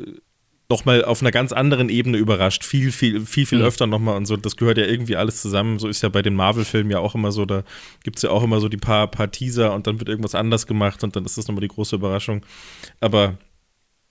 nochmal 0.71 1.05
auf 1.05 1.23
einer 1.23 1.31
ganz 1.31 1.53
anderen 1.53 1.89
Ebene 1.89 2.19
überrascht. 2.19 2.65
Viel, 2.65 2.93
viel, 2.93 3.25
viel, 3.25 3.47
viel 3.47 3.59
Mhm. 3.59 3.65
öfter 3.65 3.87
nochmal 3.87 4.17
und 4.17 4.27
so. 4.27 4.37
Das 4.37 4.57
gehört 4.57 4.77
ja 4.79 4.85
irgendwie 4.85 5.17
alles 5.17 5.41
zusammen. 5.41 5.79
So 5.79 5.89
ist 5.89 6.03
ja 6.03 6.11
bei 6.11 6.21
den 6.23 6.35
Marvel-Filmen 6.35 6.91
ja 6.91 6.99
auch 6.99 7.15
immer 7.15 7.33
so. 7.33 7.47
Da 7.47 7.65
gibt 8.05 8.19
es 8.19 8.23
ja 8.23 8.31
auch 8.31 8.43
immer 8.43 8.61
so 8.61 8.69
die 8.69 8.77
paar, 8.77 9.07
paar 9.11 9.31
Teaser 9.31 9.75
und 9.75 9.87
dann 9.87 9.99
wird 9.99 10.09
irgendwas 10.11 10.35
anders 10.35 10.67
gemacht 10.67 11.03
und 11.05 11.17
dann 11.17 11.25
ist 11.25 11.39
das 11.39 11.49
nochmal 11.49 11.63
die 11.63 11.69
große 11.69 11.97
Überraschung. 11.97 12.43
Aber 13.01 13.39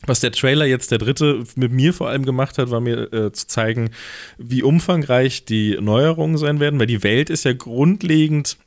was 0.06 0.20
der 0.20 0.32
Trailer 0.32 0.66
jetzt, 0.66 0.92
der 0.92 0.98
dritte, 1.00 1.44
mit 1.56 1.72
mir 1.72 1.94
vor 1.94 2.10
allem 2.10 2.26
gemacht 2.26 2.58
hat, 2.58 2.70
war 2.72 2.80
mir 2.82 3.12
äh, 3.14 3.32
zu 3.32 3.48
zeigen, 3.48 3.92
wie 4.38 4.64
umfangreich 4.64 5.46
die 5.46 5.78
Neuerungen 5.80 6.38
sein 6.38 6.60
werden, 6.60 6.80
weil 6.80 6.88
die 6.88 7.04
Welt 7.04 7.30
ist 7.30 7.46
ja 7.46 7.54
grundlegend 7.54 8.58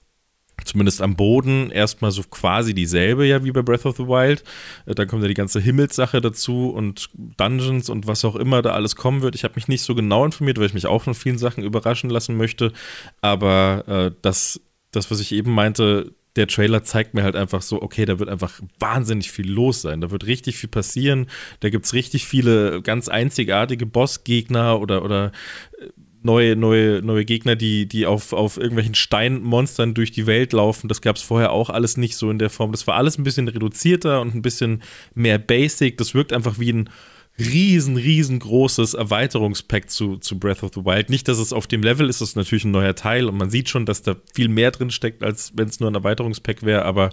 zumindest 0.64 1.00
am 1.02 1.16
Boden 1.16 1.70
erstmal 1.70 2.10
so 2.10 2.22
quasi 2.22 2.74
dieselbe, 2.74 3.26
ja, 3.26 3.44
wie 3.44 3.52
bei 3.52 3.62
Breath 3.62 3.86
of 3.86 3.96
the 3.96 4.06
Wild. 4.06 4.42
Äh, 4.86 4.94
Dann 4.94 5.08
kommt 5.08 5.22
ja 5.22 5.28
die 5.28 5.34
ganze 5.34 5.60
Himmelssache 5.60 6.20
dazu 6.20 6.70
und 6.70 7.10
Dungeons 7.14 7.88
und 7.88 8.06
was 8.06 8.24
auch 8.24 8.36
immer 8.36 8.62
da 8.62 8.72
alles 8.72 8.96
kommen 8.96 9.22
wird. 9.22 9.34
Ich 9.34 9.44
habe 9.44 9.54
mich 9.56 9.68
nicht 9.68 9.82
so 9.82 9.94
genau 9.94 10.24
informiert, 10.24 10.58
weil 10.58 10.66
ich 10.66 10.74
mich 10.74 10.86
auch 10.86 11.02
von 11.02 11.14
vielen 11.14 11.38
Sachen 11.38 11.64
überraschen 11.64 12.10
lassen 12.10 12.36
möchte. 12.36 12.72
Aber 13.20 13.84
äh, 13.86 14.16
das, 14.22 14.60
das, 14.90 15.10
was 15.10 15.20
ich 15.20 15.32
eben 15.32 15.52
meinte, 15.52 16.14
der 16.36 16.46
Trailer 16.46 16.84
zeigt 16.84 17.14
mir 17.14 17.22
halt 17.22 17.34
einfach 17.36 17.62
so, 17.62 17.82
okay, 17.82 18.04
da 18.04 18.18
wird 18.18 18.28
einfach 18.28 18.60
wahnsinnig 18.78 19.30
viel 19.32 19.50
los 19.50 19.82
sein. 19.82 20.00
Da 20.00 20.10
wird 20.10 20.26
richtig 20.26 20.56
viel 20.56 20.68
passieren. 20.68 21.26
Da 21.60 21.70
gibt 21.70 21.86
es 21.86 21.92
richtig 21.92 22.24
viele 22.24 22.82
ganz 22.82 23.08
einzigartige 23.08 23.86
Bossgegner 23.86 24.80
oder, 24.80 25.04
oder 25.04 25.32
äh, 25.78 25.88
neue, 26.22 26.56
neue, 26.56 27.02
neue 27.02 27.24
Gegner, 27.24 27.56
die, 27.56 27.86
die 27.86 28.06
auf, 28.06 28.32
auf 28.32 28.56
irgendwelchen 28.56 28.94
Steinmonstern 28.94 29.94
durch 29.94 30.10
die 30.10 30.26
Welt 30.26 30.52
laufen. 30.52 30.88
Das 30.88 31.00
gab 31.00 31.16
es 31.16 31.22
vorher 31.22 31.52
auch 31.52 31.70
alles 31.70 31.96
nicht 31.96 32.16
so 32.16 32.30
in 32.30 32.38
der 32.38 32.50
Form. 32.50 32.72
Das 32.72 32.86
war 32.86 32.96
alles 32.96 33.18
ein 33.18 33.24
bisschen 33.24 33.48
reduzierter 33.48 34.20
und 34.20 34.34
ein 34.34 34.42
bisschen 34.42 34.82
mehr 35.14 35.38
basic. 35.38 35.96
Das 35.98 36.14
wirkt 36.14 36.32
einfach 36.32 36.58
wie 36.58 36.72
ein 36.72 36.90
riesen, 37.38 37.96
riesengroßes 37.96 38.94
Erweiterungspack 38.94 39.90
zu, 39.90 40.18
zu 40.18 40.38
Breath 40.38 40.62
of 40.62 40.72
the 40.74 40.84
Wild. 40.84 41.08
Nicht, 41.10 41.28
dass 41.28 41.38
es 41.38 41.52
auf 41.52 41.66
dem 41.66 41.82
Level 41.82 42.08
ist, 42.08 42.20
das 42.20 42.30
ist 42.30 42.36
natürlich 42.36 42.64
ein 42.64 42.70
neuer 42.70 42.94
Teil 42.94 43.26
und 43.26 43.38
man 43.38 43.50
sieht 43.50 43.68
schon, 43.68 43.86
dass 43.86 44.02
da 44.02 44.16
viel 44.34 44.48
mehr 44.48 44.70
drin 44.70 44.90
steckt, 44.90 45.22
als 45.22 45.52
wenn 45.56 45.68
es 45.68 45.80
nur 45.80 45.90
ein 45.90 45.94
Erweiterungspack 45.94 46.62
wäre, 46.62 46.84
aber 46.84 47.10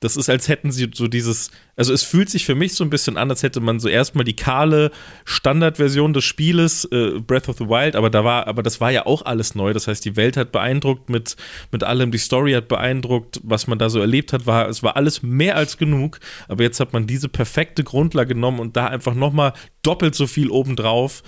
das 0.00 0.16
ist, 0.16 0.28
als 0.28 0.48
hätten 0.48 0.70
sie 0.70 0.90
so 0.92 1.08
dieses, 1.08 1.50
also 1.76 1.92
es 1.92 2.02
fühlt 2.02 2.28
sich 2.28 2.44
für 2.44 2.54
mich 2.54 2.74
so 2.74 2.84
ein 2.84 2.90
bisschen 2.90 3.16
an, 3.16 3.30
als 3.30 3.42
hätte 3.42 3.60
man 3.60 3.80
so 3.80 3.88
erstmal 3.88 4.24
die 4.24 4.36
kahle 4.36 4.90
Standardversion 5.24 6.12
des 6.12 6.24
Spieles, 6.24 6.84
äh, 6.92 7.20
Breath 7.20 7.48
of 7.48 7.56
the 7.56 7.68
Wild, 7.68 7.96
aber 7.96 8.10
da 8.10 8.22
war, 8.22 8.46
aber 8.46 8.62
das 8.62 8.80
war 8.80 8.90
ja 8.90 9.06
auch 9.06 9.24
alles 9.24 9.54
neu. 9.54 9.72
Das 9.72 9.86
heißt, 9.88 10.04
die 10.04 10.16
Welt 10.16 10.36
hat 10.36 10.52
beeindruckt 10.52 11.08
mit, 11.08 11.36
mit 11.72 11.84
allem, 11.84 12.10
die 12.10 12.18
Story 12.18 12.52
hat 12.52 12.68
beeindruckt, 12.68 13.40
was 13.42 13.66
man 13.66 13.78
da 13.78 13.88
so 13.88 14.00
erlebt 14.00 14.32
hat, 14.32 14.46
war, 14.46 14.68
es 14.68 14.82
war 14.82 14.96
alles 14.96 15.22
mehr 15.22 15.56
als 15.56 15.78
genug. 15.78 16.20
Aber 16.48 16.62
jetzt 16.62 16.80
hat 16.80 16.92
man 16.92 17.06
diese 17.06 17.28
perfekte 17.28 17.82
Grundlage 17.82 18.34
genommen 18.34 18.60
und 18.60 18.76
da 18.76 18.88
einfach 18.88 19.14
nochmal 19.14 19.54
doppelt 19.82 20.14
so 20.14 20.26
viel 20.26 20.50
obendrauf 20.50 21.22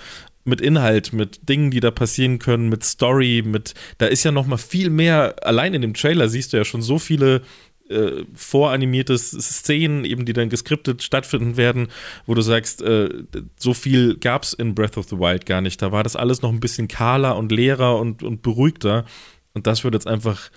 mit 0.47 0.61
Inhalt, 0.61 1.13
mit 1.13 1.49
Dingen, 1.49 1.71
die 1.71 1.81
da 1.81 1.91
passieren 1.91 2.39
können, 2.39 2.69
mit 2.69 2.83
Story, 2.83 3.43
mit, 3.45 3.73
da 3.97 4.05
ist 4.07 4.23
ja 4.23 4.31
noch 4.31 4.47
mal 4.47 4.57
viel 4.57 4.89
mehr, 4.89 5.35
allein 5.43 5.73
in 5.73 5.81
dem 5.81 5.93
Trailer 5.93 6.29
siehst 6.29 6.53
du 6.53 6.57
ja 6.57 6.63
schon 6.63 6.81
so 6.81 6.97
viele 6.99 7.41
äh, 7.89 8.25
voranimierte 8.33 9.17
Szenen, 9.17 10.05
eben 10.05 10.25
die 10.25 10.33
dann 10.33 10.49
geskriptet 10.49 11.03
stattfinden 11.03 11.57
werden, 11.57 11.87
wo 12.25 12.33
du 12.33 12.41
sagst, 12.41 12.81
äh, 12.81 13.09
so 13.57 13.73
viel 13.73 14.17
gab 14.17 14.43
es 14.43 14.53
in 14.53 14.75
Breath 14.75 14.97
of 14.97 15.07
the 15.09 15.17
Wild 15.17 15.45
gar 15.45 15.61
nicht. 15.61 15.81
Da 15.81 15.91
war 15.91 16.03
das 16.03 16.15
alles 16.15 16.41
noch 16.41 16.51
ein 16.51 16.59
bisschen 16.59 16.87
kahler 16.87 17.37
und 17.37 17.51
leerer 17.51 17.99
und, 17.99 18.23
und 18.23 18.41
beruhigter. 18.41 19.05
Und 19.53 19.67
das 19.67 19.83
wird 19.83 19.93
jetzt 19.93 20.07
einfach, 20.07 20.51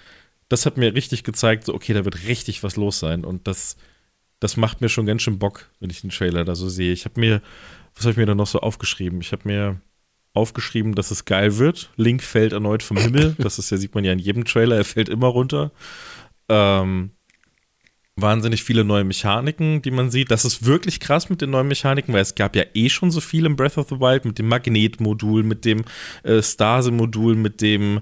das 0.48 0.66
hat 0.66 0.76
mir 0.76 0.94
richtig 0.94 1.24
gezeigt, 1.24 1.64
so, 1.64 1.74
okay, 1.74 1.94
da 1.94 2.04
wird 2.04 2.26
richtig 2.26 2.62
was 2.62 2.76
los 2.76 2.98
sein. 2.98 3.24
Und 3.24 3.46
das, 3.46 3.76
das 4.40 4.56
macht 4.56 4.80
mir 4.80 4.88
schon 4.88 5.06
ganz 5.06 5.22
schön 5.22 5.38
Bock, 5.38 5.70
wenn 5.80 5.90
ich 5.90 6.00
den 6.00 6.10
Trailer 6.10 6.44
da 6.44 6.54
so 6.54 6.68
sehe. 6.68 6.92
Ich 6.92 7.04
habe 7.04 7.18
mir, 7.18 7.42
was 7.94 8.04
habe 8.04 8.12
ich 8.12 8.16
mir 8.18 8.26
da 8.26 8.34
noch 8.34 8.46
so 8.46 8.60
aufgeschrieben? 8.60 9.20
Ich 9.20 9.32
habe 9.32 9.48
mir 9.48 9.80
aufgeschrieben, 10.32 10.94
dass 10.94 11.10
es 11.10 11.24
geil 11.24 11.58
wird. 11.58 11.90
Link 11.96 12.22
fällt 12.22 12.52
erneut 12.52 12.82
vom 12.82 12.96
Himmel. 12.96 13.34
Das 13.38 13.58
ist 13.58 13.70
ja, 13.70 13.76
sieht 13.76 13.94
man 13.94 14.04
ja 14.04 14.12
in 14.12 14.18
jedem 14.18 14.44
Trailer, 14.44 14.76
er 14.76 14.84
fällt 14.84 15.08
immer 15.08 15.28
runter. 15.28 15.72
Ähm, 16.48 17.10
wahnsinnig 18.16 18.62
viele 18.62 18.84
neue 18.84 19.04
Mechaniken, 19.04 19.82
die 19.82 19.90
man 19.90 20.10
sieht. 20.10 20.30
Das 20.30 20.44
ist 20.44 20.64
wirklich 20.64 21.00
krass 21.00 21.30
mit 21.30 21.40
den 21.40 21.50
neuen 21.50 21.68
Mechaniken, 21.68 22.12
weil 22.12 22.22
es 22.22 22.34
gab 22.34 22.56
ja 22.56 22.64
eh 22.74 22.88
schon 22.88 23.10
so 23.10 23.20
viel 23.20 23.46
im 23.46 23.56
Breath 23.56 23.78
of 23.78 23.88
the 23.88 24.00
Wild 24.00 24.24
mit 24.24 24.38
dem 24.38 24.48
Magnetmodul, 24.48 25.42
mit 25.42 25.64
dem 25.64 25.84
äh, 26.22 26.42
Stase-Modul, 26.42 27.36
mit 27.36 27.60
dem, 27.60 28.00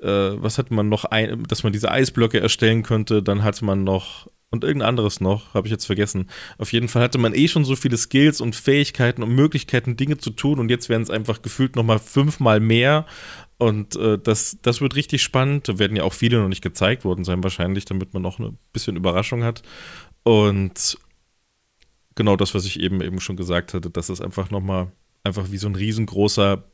äh, 0.00 0.06
was 0.08 0.58
hat 0.58 0.70
man 0.70 0.88
noch, 0.88 1.04
ein, 1.04 1.44
dass 1.44 1.62
man 1.62 1.72
diese 1.72 1.90
Eisblöcke 1.90 2.40
erstellen 2.40 2.82
könnte. 2.82 3.22
Dann 3.22 3.42
hatte 3.42 3.64
man 3.64 3.84
noch 3.84 4.28
und 4.50 4.64
irgendein 4.64 4.90
anderes 4.90 5.20
noch, 5.20 5.54
habe 5.54 5.66
ich 5.66 5.72
jetzt 5.72 5.86
vergessen. 5.86 6.30
Auf 6.56 6.72
jeden 6.72 6.88
Fall 6.88 7.02
hatte 7.02 7.18
man 7.18 7.34
eh 7.34 7.48
schon 7.48 7.64
so 7.64 7.74
viele 7.74 7.96
Skills 7.96 8.40
und 8.40 8.54
Fähigkeiten 8.54 9.22
und 9.22 9.34
Möglichkeiten, 9.34 9.96
Dinge 9.96 10.18
zu 10.18 10.30
tun 10.30 10.60
und 10.60 10.70
jetzt 10.70 10.88
werden 10.88 11.02
es 11.02 11.10
einfach 11.10 11.42
gefühlt 11.42 11.74
nochmal 11.74 11.98
fünfmal 11.98 12.60
mehr 12.60 13.06
und 13.58 13.96
äh, 13.96 14.18
das, 14.18 14.58
das 14.62 14.80
wird 14.80 14.96
richtig 14.96 15.22
spannend. 15.22 15.68
Da 15.68 15.78
werden 15.78 15.96
ja 15.96 16.04
auch 16.04 16.12
viele 16.12 16.38
noch 16.40 16.48
nicht 16.48 16.62
gezeigt 16.62 17.04
worden 17.04 17.24
sein, 17.24 17.42
wahrscheinlich, 17.42 17.84
damit 17.86 18.12
man 18.12 18.22
noch 18.22 18.38
ein 18.38 18.58
bisschen 18.72 18.96
Überraschung 18.96 19.44
hat. 19.44 19.62
Und 20.24 20.98
genau 22.14 22.36
das, 22.36 22.54
was 22.54 22.66
ich 22.66 22.80
eben 22.80 23.00
eben 23.00 23.20
schon 23.20 23.36
gesagt 23.36 23.72
hatte, 23.72 23.90
dass 23.90 24.08
es 24.08 24.20
einfach 24.20 24.50
nochmal, 24.50 24.92
einfach 25.24 25.50
wie 25.50 25.58
so 25.58 25.68
ein 25.68 25.74
riesengroßer 25.74 26.64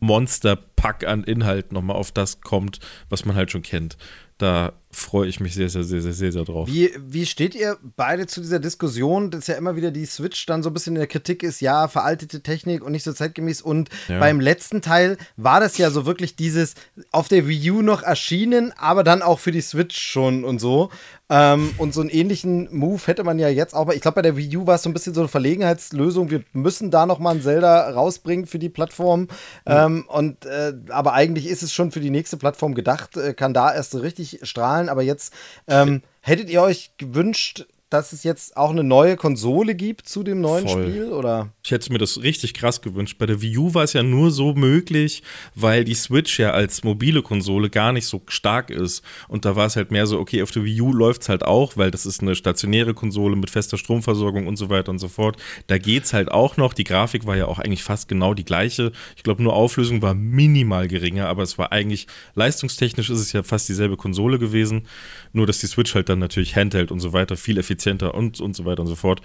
Monsterpack 0.00 1.06
an 1.06 1.24
Inhalt 1.24 1.72
nochmal 1.72 1.96
auf 1.96 2.12
das 2.12 2.42
kommt, 2.42 2.80
was 3.08 3.24
man 3.24 3.36
halt 3.36 3.50
schon 3.50 3.62
kennt. 3.62 3.96
Da 4.38 4.72
freue 4.96 5.28
ich 5.28 5.40
mich 5.40 5.54
sehr, 5.54 5.68
sehr, 5.68 5.84
sehr, 5.84 6.00
sehr, 6.00 6.12
sehr, 6.12 6.32
sehr 6.32 6.44
drauf. 6.44 6.68
Wie, 6.68 6.90
wie 6.98 7.26
steht 7.26 7.54
ihr 7.54 7.76
beide 7.96 8.26
zu 8.26 8.40
dieser 8.40 8.58
Diskussion, 8.58 9.30
dass 9.30 9.46
ja 9.46 9.54
immer 9.54 9.76
wieder 9.76 9.90
die 9.90 10.06
Switch 10.06 10.46
dann 10.46 10.62
so 10.62 10.70
ein 10.70 10.72
bisschen 10.72 10.94
in 10.94 11.00
der 11.00 11.06
Kritik 11.06 11.42
ist, 11.42 11.60
ja, 11.60 11.86
veraltete 11.86 12.42
Technik 12.42 12.82
und 12.82 12.92
nicht 12.92 13.04
so 13.04 13.12
zeitgemäß. 13.12 13.60
Und 13.60 13.90
ja. 14.08 14.18
beim 14.18 14.40
letzten 14.40 14.80
Teil 14.80 15.18
war 15.36 15.60
das 15.60 15.76
ja 15.76 15.90
so 15.90 16.06
wirklich 16.06 16.34
dieses 16.34 16.74
auf 17.12 17.28
der 17.28 17.46
Wii 17.46 17.70
U 17.72 17.82
noch 17.82 18.02
erschienen, 18.02 18.72
aber 18.76 19.04
dann 19.04 19.22
auch 19.22 19.38
für 19.38 19.52
die 19.52 19.60
Switch 19.60 20.00
schon 20.00 20.44
und 20.44 20.60
so. 20.60 20.90
Ähm, 21.28 21.74
und 21.76 21.92
so 21.92 22.00
einen 22.00 22.10
ähnlichen 22.10 22.68
Move 22.70 23.02
hätte 23.04 23.24
man 23.24 23.38
ja 23.40 23.48
jetzt 23.48 23.74
auch. 23.74 23.90
Ich 23.90 24.00
glaube, 24.00 24.16
bei 24.16 24.22
der 24.22 24.36
Wii 24.36 24.58
U 24.58 24.66
war 24.66 24.76
es 24.76 24.82
so 24.84 24.88
ein 24.88 24.92
bisschen 24.92 25.12
so 25.12 25.20
eine 25.20 25.28
Verlegenheitslösung. 25.28 26.30
Wir 26.30 26.44
müssen 26.52 26.92
da 26.92 27.04
noch 27.04 27.18
mal 27.18 27.34
ein 27.34 27.42
Zelda 27.42 27.90
rausbringen 27.90 28.46
für 28.46 28.60
die 28.60 28.68
Plattform. 28.68 29.22
Mhm. 29.22 29.28
Ähm, 29.66 30.04
und 30.06 30.46
äh, 30.46 30.72
aber 30.88 31.14
eigentlich 31.14 31.48
ist 31.48 31.62
es 31.62 31.72
schon 31.72 31.90
für 31.90 32.00
die 32.00 32.10
nächste 32.10 32.36
Plattform 32.36 32.74
gedacht, 32.74 33.16
äh, 33.16 33.34
kann 33.34 33.52
da 33.52 33.74
erst 33.74 33.90
so 33.90 33.98
richtig 33.98 34.25
strahlen. 34.42 34.88
Aber 34.88 35.02
jetzt 35.02 35.32
ähm, 35.68 36.02
hättet 36.20 36.50
ihr 36.50 36.62
euch 36.62 36.90
gewünscht, 36.98 37.66
dass 37.88 38.12
es 38.12 38.24
jetzt 38.24 38.56
auch 38.56 38.70
eine 38.70 38.82
neue 38.82 39.16
Konsole 39.16 39.76
gibt 39.76 40.08
zu 40.08 40.24
dem 40.24 40.40
neuen 40.40 40.66
Voll. 40.66 40.88
Spiel? 40.88 41.12
Oder? 41.12 41.52
Ich 41.62 41.70
hätte 41.70 41.92
mir 41.92 41.98
das 41.98 42.20
richtig 42.20 42.54
krass 42.54 42.82
gewünscht. 42.82 43.16
Bei 43.18 43.26
der 43.26 43.40
Wii 43.40 43.58
U 43.58 43.74
war 43.74 43.84
es 43.84 43.92
ja 43.92 44.02
nur 44.02 44.32
so 44.32 44.54
möglich, 44.54 45.22
weil 45.54 45.84
die 45.84 45.94
Switch 45.94 46.38
ja 46.40 46.50
als 46.50 46.82
mobile 46.82 47.22
Konsole 47.22 47.70
gar 47.70 47.92
nicht 47.92 48.06
so 48.06 48.22
stark 48.26 48.70
ist. 48.70 49.04
Und 49.28 49.44
da 49.44 49.54
war 49.54 49.66
es 49.66 49.76
halt 49.76 49.92
mehr 49.92 50.06
so, 50.06 50.18
okay, 50.18 50.42
auf 50.42 50.50
der 50.50 50.64
Wii 50.64 50.80
U 50.80 50.92
läuft 50.92 51.22
es 51.22 51.28
halt 51.28 51.44
auch, 51.44 51.76
weil 51.76 51.92
das 51.92 52.06
ist 52.06 52.22
eine 52.22 52.34
stationäre 52.34 52.92
Konsole 52.92 53.36
mit 53.36 53.50
fester 53.50 53.78
Stromversorgung 53.78 54.48
und 54.48 54.56
so 54.56 54.68
weiter 54.68 54.90
und 54.90 54.98
so 54.98 55.08
fort. 55.08 55.36
Da 55.68 55.78
geht 55.78 56.04
es 56.04 56.12
halt 56.12 56.32
auch 56.32 56.56
noch. 56.56 56.74
Die 56.74 56.84
Grafik 56.84 57.24
war 57.24 57.36
ja 57.36 57.46
auch 57.46 57.60
eigentlich 57.60 57.84
fast 57.84 58.08
genau 58.08 58.34
die 58.34 58.44
gleiche. 58.44 58.90
Ich 59.16 59.22
glaube, 59.22 59.44
nur 59.44 59.54
Auflösung 59.54 60.02
war 60.02 60.14
minimal 60.14 60.88
geringer, 60.88 61.28
aber 61.28 61.44
es 61.44 61.56
war 61.56 61.70
eigentlich, 61.70 62.08
leistungstechnisch 62.34 63.10
ist 63.10 63.20
es 63.20 63.32
ja 63.32 63.44
fast 63.44 63.68
dieselbe 63.68 63.96
Konsole 63.96 64.40
gewesen. 64.40 64.88
Nur, 65.36 65.46
dass 65.46 65.58
die 65.58 65.66
Switch 65.66 65.94
halt 65.94 66.08
dann 66.08 66.18
natürlich 66.18 66.56
Handheld 66.56 66.90
und 66.90 67.00
so 67.00 67.12
weiter 67.12 67.36
viel 67.36 67.58
effizienter 67.58 68.14
und, 68.14 68.40
und 68.40 68.56
so 68.56 68.64
weiter 68.64 68.80
und 68.80 68.86
so 68.86 68.96
fort. 68.96 69.20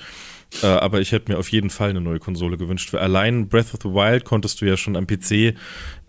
Äh, 0.62 0.68
aber 0.68 1.00
ich 1.00 1.14
hätte 1.14 1.32
mir 1.32 1.40
auf 1.40 1.48
jeden 1.50 1.70
Fall 1.70 1.90
eine 1.90 2.02
neue 2.02 2.20
Konsole 2.20 2.58
gewünscht. 2.58 2.90
Für 2.90 3.00
allein 3.00 3.48
Breath 3.48 3.74
of 3.74 3.80
the 3.82 3.90
Wild 3.90 4.26
konntest 4.26 4.60
du 4.60 4.66
ja 4.66 4.76
schon 4.76 4.98
am 4.98 5.08
PC, 5.08 5.32
äh, 5.32 5.54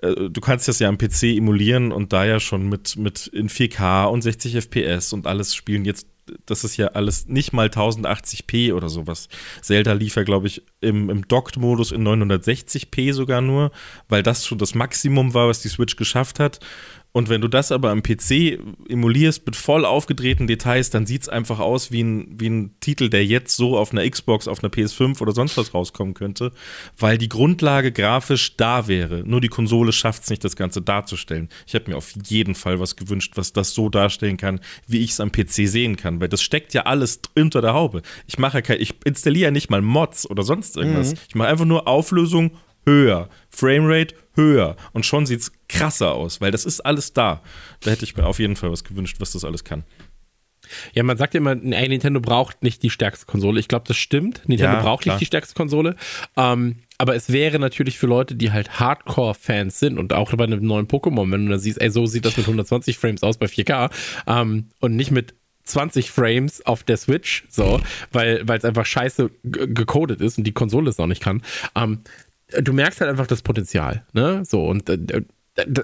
du 0.02 0.40
kannst 0.40 0.66
das 0.66 0.80
ja 0.80 0.88
am 0.88 0.98
PC 0.98 1.36
emulieren 1.36 1.92
und 1.92 2.12
da 2.12 2.24
ja 2.24 2.40
schon 2.40 2.68
mit, 2.68 2.96
mit 2.96 3.28
in 3.28 3.48
4K 3.48 4.06
und 4.06 4.22
60 4.22 4.56
FPS 4.56 5.12
und 5.12 5.28
alles 5.28 5.54
spielen. 5.54 5.84
Jetzt 5.84 6.08
das 6.46 6.64
ist 6.64 6.76
ja 6.76 6.88
alles 6.88 7.26
nicht 7.26 7.52
mal 7.52 7.66
1080p 7.66 8.74
oder 8.74 8.88
sowas. 8.88 9.28
Zelda 9.60 9.92
lief 9.92 10.16
ja, 10.16 10.22
glaube 10.22 10.46
ich, 10.46 10.62
im, 10.80 11.10
im 11.10 11.26
Docked-Modus 11.26 11.92
in 11.92 12.06
960p 12.06 13.12
sogar 13.12 13.40
nur, 13.40 13.72
weil 14.08 14.22
das 14.22 14.46
schon 14.46 14.58
das 14.58 14.74
Maximum 14.74 15.34
war, 15.34 15.48
was 15.48 15.62
die 15.62 15.68
Switch 15.68 15.96
geschafft 15.96 16.38
hat. 16.38 16.60
Und 17.14 17.28
wenn 17.28 17.42
du 17.42 17.48
das 17.48 17.70
aber 17.70 17.90
am 17.90 18.02
PC 18.02 18.58
emulierst 18.88 19.44
mit 19.44 19.54
voll 19.54 19.84
aufgedrehten 19.84 20.46
Details, 20.46 20.88
dann 20.88 21.04
sieht 21.04 21.22
es 21.22 21.28
einfach 21.28 21.58
aus 21.58 21.92
wie 21.92 22.02
ein, 22.02 22.40
wie 22.40 22.48
ein 22.48 22.74
Titel, 22.80 23.10
der 23.10 23.24
jetzt 23.26 23.54
so 23.54 23.76
auf 23.76 23.92
einer 23.92 24.08
Xbox, 24.08 24.48
auf 24.48 24.64
einer 24.64 24.72
PS5 24.72 25.20
oder 25.20 25.32
sonst 25.32 25.58
was 25.58 25.74
rauskommen 25.74 26.14
könnte, 26.14 26.52
weil 26.98 27.18
die 27.18 27.28
Grundlage 27.28 27.92
grafisch 27.92 28.56
da 28.56 28.88
wäre. 28.88 29.24
Nur 29.26 29.42
die 29.42 29.48
Konsole 29.48 29.92
schafft 29.92 30.22
es 30.22 30.30
nicht, 30.30 30.42
das 30.42 30.56
Ganze 30.56 30.80
darzustellen. 30.80 31.50
Ich 31.66 31.74
habe 31.74 31.90
mir 31.90 31.98
auf 31.98 32.14
jeden 32.26 32.54
Fall 32.54 32.80
was 32.80 32.96
gewünscht, 32.96 33.32
was 33.34 33.52
das 33.52 33.74
so 33.74 33.90
darstellen 33.90 34.38
kann, 34.38 34.60
wie 34.86 35.00
ich 35.00 35.10
es 35.10 35.20
am 35.20 35.30
PC 35.30 35.68
sehen 35.68 35.96
kann, 35.96 36.18
weil 36.18 36.30
das 36.30 36.42
steckt 36.42 36.72
ja 36.72 36.82
alles 36.82 37.20
unter 37.34 37.60
der 37.60 37.74
Haube. 37.74 38.00
Ich 38.26 38.38
mache 38.38 38.62
kein, 38.62 38.80
ich 38.80 38.94
installiere 39.04 39.44
ja 39.44 39.50
nicht 39.50 39.70
mal 39.70 39.82
Mods 39.82 40.28
oder 40.30 40.44
sonst 40.44 40.78
irgendwas. 40.78 41.12
Mhm. 41.12 41.18
Ich 41.28 41.34
mache 41.34 41.48
einfach 41.48 41.66
nur 41.66 41.86
Auflösung 41.86 42.52
höher, 42.86 43.28
Framerate 43.50 44.14
höher 44.34 44.76
und 44.92 45.06
schon 45.06 45.26
sieht 45.26 45.40
es 45.40 45.52
krasser 45.72 46.12
aus, 46.12 46.40
weil 46.40 46.50
das 46.50 46.64
ist 46.64 46.80
alles 46.80 47.12
da. 47.12 47.42
Da 47.80 47.90
hätte 47.90 48.04
ich 48.04 48.16
mir 48.16 48.26
auf 48.26 48.38
jeden 48.38 48.56
Fall 48.56 48.70
was 48.70 48.84
gewünscht, 48.84 49.16
was 49.18 49.32
das 49.32 49.44
alles 49.44 49.64
kann. 49.64 49.84
Ja, 50.94 51.02
man 51.02 51.16
sagt 51.16 51.34
ja 51.34 51.38
immer, 51.38 51.52
ey, 51.52 51.88
Nintendo 51.88 52.20
braucht 52.20 52.62
nicht 52.62 52.82
die 52.82 52.90
stärkste 52.90 53.26
Konsole. 53.26 53.60
Ich 53.60 53.68
glaube, 53.68 53.84
das 53.86 53.96
stimmt. 53.96 54.42
Nintendo 54.48 54.76
ja, 54.76 54.82
braucht 54.82 55.02
klar. 55.02 55.14
nicht 55.14 55.20
die 55.20 55.26
stärkste 55.26 55.54
Konsole. 55.54 55.96
Ähm, 56.36 56.76
aber 56.98 57.14
es 57.14 57.32
wäre 57.32 57.58
natürlich 57.58 57.98
für 57.98 58.06
Leute, 58.06 58.34
die 58.34 58.52
halt 58.52 58.78
Hardcore-Fans 58.78 59.78
sind 59.78 59.98
und 59.98 60.12
auch 60.12 60.32
bei 60.32 60.44
einem 60.44 60.64
neuen 60.64 60.86
Pokémon, 60.86 61.30
wenn 61.30 61.46
du 61.46 61.52
da 61.52 61.58
siehst, 61.58 61.80
ey, 61.80 61.90
so 61.90 62.06
sieht 62.06 62.24
das 62.24 62.36
mit 62.36 62.46
120 62.46 62.96
Frames 62.96 63.22
aus 63.22 63.38
bei 63.38 63.46
4K 63.46 63.90
ähm, 64.26 64.68
und 64.80 64.96
nicht 64.96 65.10
mit 65.10 65.34
20 65.64 66.10
Frames 66.10 66.64
auf 66.66 66.82
der 66.82 66.96
Switch, 66.96 67.44
so, 67.48 67.80
weil 68.10 68.44
es 68.48 68.64
einfach 68.64 68.86
scheiße 68.86 69.30
gecodet 69.42 70.20
ist 70.20 70.38
und 70.38 70.44
die 70.44 70.52
Konsole 70.52 70.90
es 70.90 70.98
auch 70.98 71.06
nicht 71.06 71.22
kann. 71.22 71.42
Ähm, 71.74 72.00
du 72.60 72.72
merkst 72.72 73.00
halt 73.00 73.10
einfach 73.10 73.26
das 73.26 73.42
Potenzial, 73.42 74.04
ne? 74.12 74.42
So, 74.44 74.66
und 74.66 74.88
äh 74.88 75.22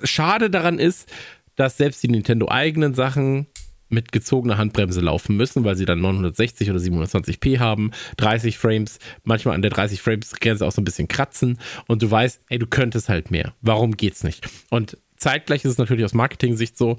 schade 0.05 0.51
daran 0.51 0.79
ist, 0.79 1.11
dass 1.57 1.77
selbst 1.77 2.03
die 2.03 2.09
Nintendo-eigenen 2.09 2.95
Sachen 2.95 3.47
mit 3.89 4.13
gezogener 4.13 4.59
Handbremse 4.59 5.01
laufen 5.01 5.37
müssen, 5.37 5.65
weil 5.65 5.77
sie 5.77 5.87
dann 5.87 6.01
960 6.01 6.71
oder 6.71 6.79
720p 6.79 7.59
haben, 7.59 7.91
30 8.19 8.59
Frames, 8.59 8.99
manchmal 9.25 9.55
an 9.55 9.63
der 9.63 9.71
30 9.71 10.03
Frames 10.03 10.33
Grenze 10.33 10.67
auch 10.67 10.73
so 10.73 10.81
ein 10.81 10.85
bisschen 10.85 11.09
kratzen 11.09 11.59
und 11.87 12.03
du 12.03 12.11
weißt, 12.11 12.43
ey, 12.49 12.59
du 12.59 12.67
könntest 12.67 13.09
halt 13.09 13.31
mehr. 13.31 13.55
Warum 13.63 13.97
geht's 13.97 14.25
nicht? 14.25 14.47
Und 14.71 14.99
zeitgleich 15.17 15.65
ist 15.65 15.73
es 15.73 15.79
natürlich 15.79 16.05
aus 16.05 16.15
Marketing-Sicht 16.15 16.77
so, 16.77 16.99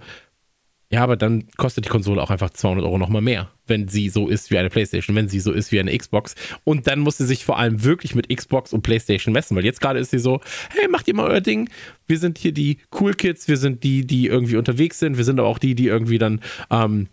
ja, 0.92 1.04
aber 1.04 1.18
dann 1.18 1.48
kostet 1.58 1.86
die 1.86 1.90
Konsole 1.90 2.22
auch 2.22 2.32
einfach 2.32 2.50
200 2.50 2.84
Euro 2.84 2.98
nochmal 2.98 3.22
mehr, 3.22 3.52
wenn 3.68 3.88
sie 3.88 4.10
so 4.10 4.28
ist 4.28 4.50
wie 4.50 4.58
eine 4.58 4.72
PlayStation, 4.72 5.16
wenn 5.16 5.30
sie 5.30 5.40
so 5.40 5.52
ist 5.52 5.72
wie 5.72 5.80
eine 5.80 5.96
Xbox. 5.96 6.34
Und 6.64 6.88
dann 6.88 7.00
muss 7.00 7.18
sie 7.18 7.28
sich 7.28 7.46
vor 7.46 7.60
allem 7.60 7.84
wirklich 7.84 8.16
mit 8.16 8.36
Xbox 8.36 8.74
und 8.74 8.82
PlayStation 8.82 9.32
messen, 9.32 9.56
weil 9.56 9.66
jetzt 9.66 9.82
gerade 9.82 10.00
ist 10.00 10.10
sie 10.10 10.18
so, 10.18 10.42
hey, 10.72 10.88
macht 10.88 11.08
ihr 11.08 11.14
mal 11.14 11.30
euer 11.30 11.42
Ding. 11.42 11.70
Wir 12.08 12.18
sind 12.18 12.40
hier 12.40 12.54
die 12.54 12.80
Cool 13.00 13.14
Kids, 13.14 13.48
wir 13.48 13.58
sind 13.58 13.84
die, 13.84 14.08
die 14.08 14.26
irgendwie 14.26 14.58
unterwegs 14.58 14.98
sind, 14.98 15.18
wir 15.18 15.26
sind 15.26 15.40
aber 15.40 15.48
auch 15.48 15.60
die, 15.60 15.76
die 15.76 15.86
irgendwie 15.86 16.18
dann 16.18 16.42
ähm, 16.72 17.08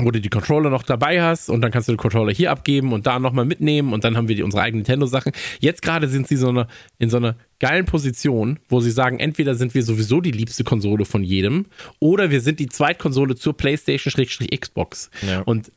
wo 0.00 0.10
du 0.10 0.20
die 0.20 0.28
Controller 0.28 0.70
noch 0.70 0.84
dabei 0.84 1.22
hast 1.22 1.50
und 1.50 1.60
dann 1.60 1.72
kannst 1.72 1.88
du 1.88 1.92
den 1.92 1.98
Controller 1.98 2.32
hier 2.32 2.50
abgeben 2.50 2.92
und 2.92 3.06
da 3.06 3.18
nochmal 3.18 3.44
mitnehmen 3.44 3.92
und 3.92 4.04
dann 4.04 4.16
haben 4.16 4.28
wir 4.28 4.36
die, 4.36 4.42
unsere 4.42 4.62
eigenen 4.62 4.82
Nintendo-Sachen. 4.82 5.32
Jetzt 5.58 5.82
gerade 5.82 6.08
sind 6.08 6.28
sie 6.28 6.36
so 6.36 6.48
eine, 6.48 6.68
in 6.98 7.10
so 7.10 7.16
einer 7.16 7.36
geilen 7.58 7.84
Position, 7.84 8.60
wo 8.68 8.80
sie 8.80 8.92
sagen, 8.92 9.18
entweder 9.18 9.56
sind 9.56 9.74
wir 9.74 9.82
sowieso 9.82 10.20
die 10.20 10.30
liebste 10.30 10.62
Konsole 10.62 11.04
von 11.04 11.24
jedem 11.24 11.66
oder 11.98 12.30
wir 12.30 12.40
sind 12.40 12.60
die 12.60 12.68
Zweitkonsole 12.68 13.34
zur 13.34 13.56
PlayStation-Xbox. 13.56 15.10
Ja. 15.26 15.40
Und 15.42 15.72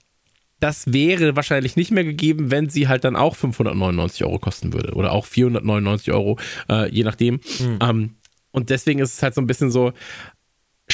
das 0.59 0.93
wäre 0.93 1.35
wahrscheinlich 1.35 1.75
nicht 1.75 1.89
mehr 1.89 2.03
gegeben, 2.03 2.51
wenn 2.51 2.69
sie 2.69 2.87
halt 2.87 3.03
dann 3.03 3.15
auch 3.15 3.35
599 3.35 4.23
Euro 4.23 4.37
kosten 4.37 4.73
würde 4.73 4.93
oder 4.93 5.11
auch 5.11 5.25
499 5.25 6.13
Euro, 6.13 6.37
äh, 6.69 6.87
je 6.91 7.03
nachdem. 7.03 7.39
Mhm. 7.59 7.79
Ähm, 7.81 8.15
und 8.51 8.69
deswegen 8.69 8.99
ist 8.99 9.15
es 9.15 9.23
halt 9.23 9.33
so 9.33 9.41
ein 9.41 9.47
bisschen 9.47 9.71
so, 9.71 9.93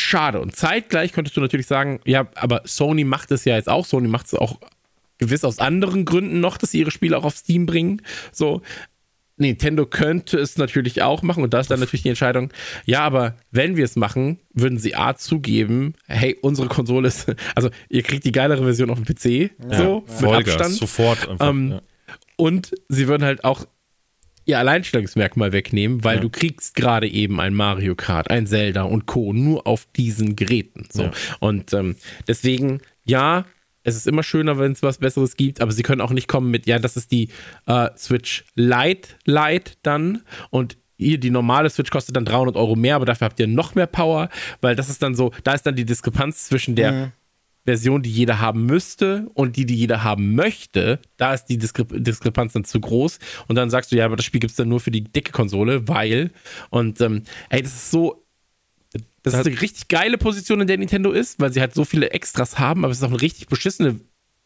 schade. 0.07 0.39
Und 0.39 0.55
zeitgleich 0.55 1.11
könntest 1.11 1.35
du 1.37 1.41
natürlich 1.41 1.67
sagen, 1.67 1.99
ja, 2.05 2.27
aber 2.35 2.61
Sony 2.65 3.03
macht 3.03 3.31
es 3.31 3.45
ja 3.45 3.55
jetzt 3.55 3.69
auch. 3.69 3.85
Sony 3.85 4.07
macht 4.07 4.27
es 4.27 4.33
auch 4.33 4.59
gewiss 5.17 5.43
aus 5.43 5.59
anderen 5.59 6.05
Gründen 6.05 6.39
noch, 6.39 6.57
dass 6.57 6.71
sie 6.71 6.79
ihre 6.79 6.91
Spiele 6.91 7.17
auch 7.17 7.25
auf 7.25 7.35
Steam 7.35 7.65
bringen. 7.65 8.01
So, 8.31 8.61
Nintendo 9.37 9.85
könnte 9.85 10.39
es 10.39 10.57
natürlich 10.57 11.01
auch 11.01 11.21
machen 11.21 11.43
und 11.43 11.53
da 11.53 11.59
ist 11.59 11.69
dann 11.69 11.79
natürlich 11.79 12.03
die 12.03 12.09
Entscheidung, 12.09 12.51
ja, 12.85 13.01
aber 13.01 13.35
wenn 13.51 13.75
wir 13.75 13.85
es 13.85 13.95
machen, 13.95 14.39
würden 14.53 14.79
sie 14.79 14.95
A 14.95 15.15
zugeben, 15.15 15.93
hey, 16.07 16.37
unsere 16.41 16.67
Konsole 16.67 17.07
ist, 17.07 17.31
also 17.55 17.69
ihr 17.89 18.01
kriegt 18.01 18.25
die 18.25 18.31
geilere 18.31 18.63
Version 18.63 18.89
auf 18.89 18.99
dem 18.99 19.05
PC, 19.05 19.51
ja, 19.69 19.77
so, 19.77 19.83
ja. 19.83 19.95
mit 19.95 20.09
Vollgas, 20.09 20.55
Abstand. 20.55 20.75
sofort 20.75 21.29
einfach. 21.29 21.49
Ähm, 21.49 21.71
ja. 21.71 21.81
Und 22.35 22.71
sie 22.89 23.07
würden 23.07 23.23
halt 23.23 23.43
auch 23.43 23.65
ihr 24.47 24.57
Alleinstellungsmerkmal 24.57 25.51
wegnehmen, 25.51 26.03
weil 26.03 26.19
du 26.19 26.29
kriegst 26.29 26.75
gerade 26.75 27.07
eben 27.07 27.39
ein 27.39 27.53
Mario 27.53 27.95
Kart, 27.95 28.29
ein 28.31 28.47
Zelda 28.47 28.83
und 28.83 29.05
Co. 29.05 29.33
nur 29.33 29.67
auf 29.67 29.87
diesen 29.95 30.35
Geräten. 30.35 30.87
So. 30.91 31.11
Und 31.39 31.73
ähm, 31.73 31.95
deswegen, 32.27 32.81
ja, 33.03 33.45
es 33.83 33.95
ist 33.95 34.07
immer 34.07 34.23
schöner, 34.23 34.57
wenn 34.57 34.71
es 34.71 34.83
was 34.83 34.97
Besseres 34.97 35.37
gibt, 35.37 35.61
aber 35.61 35.71
sie 35.71 35.83
können 35.83 36.01
auch 36.01 36.11
nicht 36.11 36.27
kommen 36.27 36.51
mit, 36.51 36.65
ja, 36.65 36.79
das 36.79 36.97
ist 36.97 37.11
die 37.11 37.29
äh, 37.67 37.89
Switch 37.97 38.45
Lite 38.55 39.09
Lite 39.25 39.73
dann 39.83 40.23
und 40.49 40.77
hier 40.97 41.19
die 41.19 41.29
normale 41.29 41.69
Switch 41.69 41.91
kostet 41.91 42.15
dann 42.15 42.25
300 42.25 42.55
Euro 42.55 42.75
mehr, 42.75 42.95
aber 42.95 43.05
dafür 43.05 43.25
habt 43.25 43.39
ihr 43.39 43.47
noch 43.47 43.75
mehr 43.75 43.85
Power, 43.85 44.29
weil 44.61 44.75
das 44.75 44.89
ist 44.89 45.03
dann 45.03 45.15
so, 45.15 45.31
da 45.43 45.53
ist 45.53 45.65
dann 45.65 45.75
die 45.75 45.85
Diskrepanz 45.85 46.47
zwischen 46.47 46.75
der 46.75 46.91
mhm. 46.91 47.11
Version, 47.67 48.01
die 48.01 48.09
jeder 48.09 48.39
haben 48.39 48.65
müsste 48.65 49.27
und 49.33 49.57
die, 49.57 49.65
die 49.65 49.75
jeder 49.75 50.01
haben 50.01 50.35
möchte, 50.35 50.99
da 51.17 51.33
ist 51.33 51.45
die 51.45 51.57
Diskre 51.57 51.85
Diskrepanz 51.85 52.53
dann 52.53 52.63
zu 52.63 52.79
groß. 52.79 53.19
Und 53.49 53.57
dann 53.57 53.69
sagst 53.69 53.91
du, 53.91 53.97
ja, 53.97 54.05
aber 54.05 54.15
das 54.15 54.23
Spiel 54.23 54.39
gibt 54.39 54.51
es 54.51 54.57
dann 54.57 54.69
nur 54.69 54.79
für 54.79 54.89
die 54.89 55.03
dicke 55.03 55.33
Konsole, 55.33 55.85
weil 55.87 56.31
und 56.69 57.01
ähm, 57.01 57.23
ey, 57.49 57.61
das 57.61 57.73
ist 57.73 57.91
so 57.91 58.23
das 59.21 59.33
ist 59.33 59.45
eine 59.45 59.61
richtig 59.61 59.89
geile 59.89 60.17
Position, 60.17 60.61
in 60.61 60.67
der 60.67 60.77
Nintendo 60.77 61.11
ist, 61.11 61.41
weil 61.41 61.51
sie 61.51 61.59
halt 61.59 61.73
so 61.73 61.83
viele 61.83 62.11
Extras 62.11 62.57
haben, 62.57 62.85
aber 62.85 62.91
es 62.91 62.99
ist 62.99 63.03
auch 63.03 63.09
eine 63.09 63.21
richtig 63.21 63.47
beschissene 63.47 63.99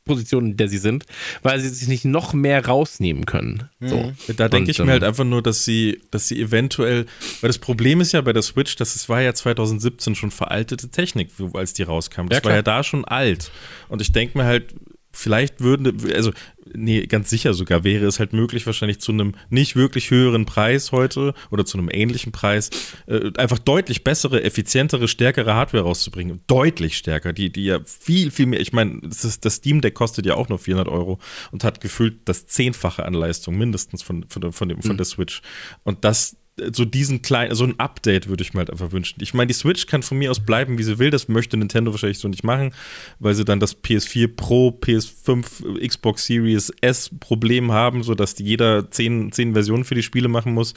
Position, 0.06 0.52
in 0.52 0.58
der 0.58 0.68
sie 0.68 0.78
sind, 0.78 1.06
weil 1.43 1.60
sie 1.60 1.70
sich 1.70 1.88
nicht 1.88 2.06
noch 2.06 2.34
mehr 2.34 2.66
rausnehmen 2.66 3.26
können. 3.26 3.70
So. 3.80 3.97
Mhm. 3.97 4.36
Da 4.36 4.49
denke 4.49 4.72
ich 4.72 4.80
mir 4.80 4.91
halt 4.91 5.04
einfach 5.04 5.24
nur, 5.24 5.41
dass 5.41 5.64
sie, 5.64 6.02
dass 6.12 6.28
sie 6.28 6.41
eventuell, 6.41 7.06
weil 7.41 7.47
das 7.47 7.60
Problem 7.60 8.02
ist 8.02 8.12
ja 8.12 8.22
bei 8.22 8.34
der 8.34 8.41
Switch, 8.41 8.76
dass 8.76 8.95
es 8.95 9.10
war 9.10 9.22
ja 9.22 9.34
2017 9.34 10.16
schon 10.16 10.32
veraltete 10.32 10.89
Technik, 10.89 11.30
als 11.54 11.74
die 11.74 11.84
rauskam. 11.84 12.28
Das 12.28 12.39
ja, 12.39 12.45
war 12.45 12.54
ja 12.54 12.62
da 12.62 12.84
schon 12.84 13.06
alt. 13.06 13.52
Und 13.89 14.02
ich 14.02 14.12
denke 14.12 14.38
mir 14.38 14.45
halt, 14.45 14.74
vielleicht 15.12 15.62
würden, 15.62 15.97
also 16.14 16.32
nee, 16.74 17.05
ganz 17.05 17.30
sicher 17.30 17.53
sogar 17.53 17.84
wäre 17.84 18.05
es 18.05 18.20
halt 18.20 18.34
möglich, 18.34 18.66
wahrscheinlich 18.66 18.99
zu 18.99 19.12
einem 19.12 19.36
nicht 19.49 19.76
wirklich 19.76 20.12
höheren 20.12 20.45
Preis 20.45 20.91
heute 20.91 21.34
oder 21.49 21.66
zu 21.66 21.78
einem 21.78 21.89
ähnlichen 21.91 22.32
Preis 22.32 22.70
äh, 23.07 23.32
einfach 23.38 23.59
deutlich 23.59 24.03
bessere, 24.03 24.43
effizientere, 24.43 25.07
stärkere 25.07 25.55
Hardware 25.55 25.84
rauszubringen. 25.84 26.41
Deutlich 26.47 26.97
stärker, 26.97 27.34
die, 27.34 27.51
die 27.51 27.66
ja 27.66 27.80
viel, 27.86 28.32
viel 28.32 28.45
mehr, 28.45 28.59
ich 28.59 28.74
meine, 28.74 29.01
das, 29.01 29.39
das 29.39 29.55
Steam 29.55 29.82
Deck 29.82 29.95
kostet 29.95 30.26
ja 30.26 30.36
auch 30.36 30.49
nur 30.49 30.59
400 30.59 30.88
Euro 30.88 31.20
und 31.51 31.64
hat 31.64 31.82
gefühlt 31.82 32.20
das 32.26 32.47
Zehnfache 32.47 33.05
an 33.05 33.14
Leistung 33.14 33.57
mindestens 33.57 34.01
von, 34.03 34.26
von, 34.30 34.51
von, 34.51 34.70
dem, 34.70 34.82
von 34.82 34.93
mhm. 34.93 34.97
der 34.97 35.05
Switch. 35.05 35.41
Und 35.84 36.03
das, 36.05 36.38
so 36.72 36.86
diesen 36.86 37.22
kleinen, 37.22 37.56
so 37.56 37.64
ein 37.64 37.80
Update 37.80 38.28
würde 38.28 38.43
ich 38.43 38.54
mir 38.54 38.60
halt 38.60 38.70
einfach 38.70 38.91
wünschen. 38.91 39.22
Ich 39.22 39.34
meine, 39.34 39.47
die 39.47 39.54
Switch 39.54 39.88
kann 39.88 40.04
von 40.04 40.18
mir 40.18 40.32
aus 40.32 40.41
bleiben, 40.41 40.78
wie 40.78 40.84
sie 40.84 40.99
will. 40.99 41.10
Das 41.10 41.28
möchte 41.28 41.58
Nintendo 41.58 41.91
wahrscheinlich 41.91 42.20
so 42.20 42.28
nicht 42.28 42.43
machen, 42.43 42.74
weil 43.20 43.34
sie 43.34 43.45
dann 43.45 43.60
das 43.60 43.82
PS4 43.82 44.36
Pro, 44.36 44.70
PS5, 44.70 45.88
Xbox 45.88 46.26
Series 46.26 46.72
S 46.82 47.10
Problem 47.20 47.72
haben, 47.72 48.04
sodass 48.04 48.38
jeder 48.38 48.91
zehn, 48.91 49.32
zehn 49.32 49.54
Versionen 49.54 49.86
für 49.86 49.95
die 49.95 50.04
Spiele 50.04 50.28
machen 50.28 50.54
muss. 50.54 50.74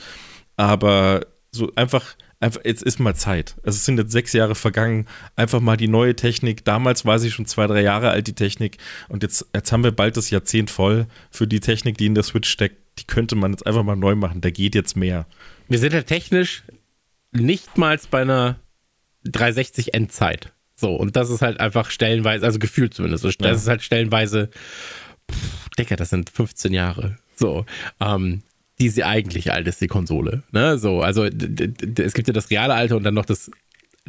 Aber 0.56 1.26
so 1.50 1.72
einfach, 1.74 2.14
einfach, 2.40 2.60
jetzt 2.64 2.82
ist 2.82 3.00
mal 3.00 3.14
Zeit. 3.16 3.56
Also 3.64 3.76
es 3.76 3.84
sind 3.84 3.98
jetzt 3.98 4.12
sechs 4.12 4.32
Jahre 4.32 4.54
vergangen. 4.54 5.06
Einfach 5.34 5.60
mal 5.60 5.76
die 5.76 5.88
neue 5.88 6.14
Technik. 6.14 6.64
Damals 6.64 7.04
war 7.04 7.18
sie 7.18 7.30
schon 7.30 7.46
zwei, 7.46 7.66
drei 7.66 7.82
Jahre 7.82 8.10
alt, 8.10 8.26
die 8.26 8.34
Technik. 8.34 8.78
Und 9.08 9.22
jetzt, 9.22 9.46
jetzt 9.54 9.72
haben 9.72 9.84
wir 9.84 9.92
bald 9.92 10.16
das 10.16 10.30
Jahrzehnt 10.30 10.70
voll 10.70 11.06
für 11.30 11.46
die 11.46 11.60
Technik, 11.60 11.98
die 11.98 12.06
in 12.06 12.14
der 12.14 12.24
Switch 12.24 12.48
steckt. 12.48 12.76
Die 13.00 13.06
könnte 13.06 13.34
man 13.34 13.50
jetzt 13.50 13.66
einfach 13.66 13.82
mal 13.82 13.96
neu 13.96 14.14
machen. 14.14 14.40
Da 14.40 14.50
geht 14.50 14.76
jetzt 14.76 14.96
mehr 14.96 15.26
wir 15.68 15.78
sind 15.78 15.92
ja 15.92 16.02
technisch 16.02 16.62
nicht 17.32 17.78
mal 17.78 17.98
bei 18.10 18.22
einer 18.22 18.60
360 19.24 19.94
Endzeit. 19.94 20.52
So, 20.76 20.94
und 20.94 21.16
das 21.16 21.30
ist 21.30 21.42
halt 21.42 21.60
einfach 21.60 21.90
stellenweise, 21.90 22.44
also 22.44 22.58
gefühlt 22.58 22.94
zumindest, 22.94 23.24
das 23.24 23.36
ja. 23.38 23.52
ist 23.52 23.68
halt 23.68 23.82
stellenweise, 23.82 24.50
pff, 25.30 25.68
Decker, 25.78 25.96
das 25.96 26.10
sind 26.10 26.30
15 26.30 26.72
Jahre. 26.72 27.16
So, 27.36 27.64
ähm, 28.00 28.42
die 28.80 28.88
sie 28.88 29.04
eigentlich 29.04 29.52
alt 29.52 29.66
ist, 29.68 29.80
die 29.80 29.86
Konsole. 29.86 30.42
Ne? 30.52 30.78
So, 30.78 31.00
also 31.00 31.24
es 31.24 32.14
gibt 32.14 32.28
ja 32.28 32.34
das 32.34 32.50
reale 32.50 32.74
Alter 32.74 32.96
und 32.96 33.04
dann 33.04 33.14
noch 33.14 33.24
das 33.24 33.50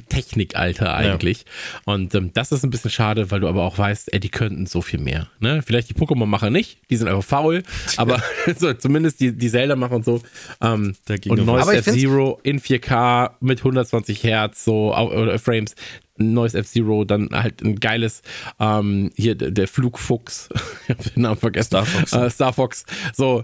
Technikalter 0.10 0.94
eigentlich. 0.94 1.46
Ja. 1.86 1.94
Und 1.94 2.14
ähm, 2.16 2.32
das 2.34 2.52
ist 2.52 2.64
ein 2.64 2.70
bisschen 2.70 2.92
schade, 2.92 3.32
weil 3.32 3.40
du 3.40 3.48
aber 3.48 3.64
auch 3.64 3.78
weißt, 3.78 4.14
ey, 4.14 4.20
die 4.20 4.30
könnten 4.30 4.66
so 4.66 4.82
viel 4.82 5.00
mehr. 5.00 5.30
Ne? 5.40 5.62
Vielleicht 5.66 5.90
die 5.90 5.94
Pokémon-Macher 5.94 6.50
nicht, 6.50 6.80
die 6.90 6.98
sind 6.98 7.08
einfach 7.08 7.24
faul, 7.24 7.64
aber 7.96 8.22
so, 8.58 8.74
zumindest 8.74 9.22
die, 9.22 9.32
die 9.32 9.50
Zelda-Macher 9.50 9.96
und 9.96 10.06
so. 10.06 10.22
Ähm, 10.62 10.96
und 11.28 11.46
neues 11.46 11.68
F-Zero 11.68 12.40
in 12.44 12.60
4K 12.60 13.32
mit 13.40 13.60
120 13.60 14.24
Hertz, 14.24 14.66
so 14.66 14.94
oder 14.94 15.40
Frames. 15.40 15.76
Neues 16.18 16.54
F-Zero, 16.54 17.04
dann 17.04 17.30
halt 17.32 17.62
ein 17.62 17.80
geiles, 17.80 18.22
ähm, 18.60 19.12
hier 19.16 19.36
der 19.36 19.68
Flugfuchs, 19.68 20.50
ich 20.88 20.90
hab 20.90 21.14
den 21.14 21.24
Namen 21.24 21.38
vergessen. 21.38 21.68
Star 21.68 21.86
Fox. 21.86 22.14
Äh, 22.14 22.30
Star 22.30 22.54
Fox. 22.54 22.86
So, 23.14 23.44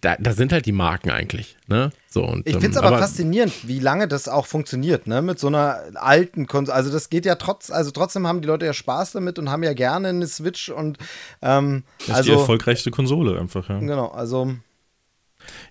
da, 0.00 0.16
da, 0.18 0.32
sind 0.32 0.52
halt 0.52 0.66
die 0.66 0.72
Marken 0.72 1.10
eigentlich. 1.10 1.56
Ne? 1.68 1.90
So, 2.12 2.24
und, 2.24 2.46
ich 2.46 2.52
finde 2.52 2.68
es 2.68 2.76
ähm, 2.76 2.82
aber, 2.82 2.88
aber, 2.88 2.98
faszinierend, 2.98 3.66
wie 3.66 3.78
lange 3.78 4.06
das 4.06 4.28
auch 4.28 4.44
funktioniert, 4.44 5.06
ne? 5.06 5.22
Mit 5.22 5.38
so 5.38 5.46
einer 5.46 5.80
alten 5.94 6.46
Konsole. 6.46 6.76
Also 6.76 6.92
das 6.92 7.08
geht 7.08 7.24
ja 7.24 7.36
trotz, 7.36 7.70
also 7.70 7.90
trotzdem 7.90 8.26
haben 8.26 8.42
die 8.42 8.48
Leute 8.48 8.66
ja 8.66 8.74
Spaß 8.74 9.12
damit 9.12 9.38
und 9.38 9.50
haben 9.50 9.62
ja 9.62 9.72
gerne 9.72 10.08
eine 10.08 10.26
Switch 10.26 10.68
und 10.68 10.98
ähm, 11.40 11.84
das 12.00 12.08
ist 12.08 12.14
also, 12.14 12.32
die 12.32 12.38
erfolgreichste 12.38 12.90
Konsole 12.90 13.40
einfach, 13.40 13.66
ja. 13.70 13.78
Genau, 13.78 14.08
also. 14.08 14.52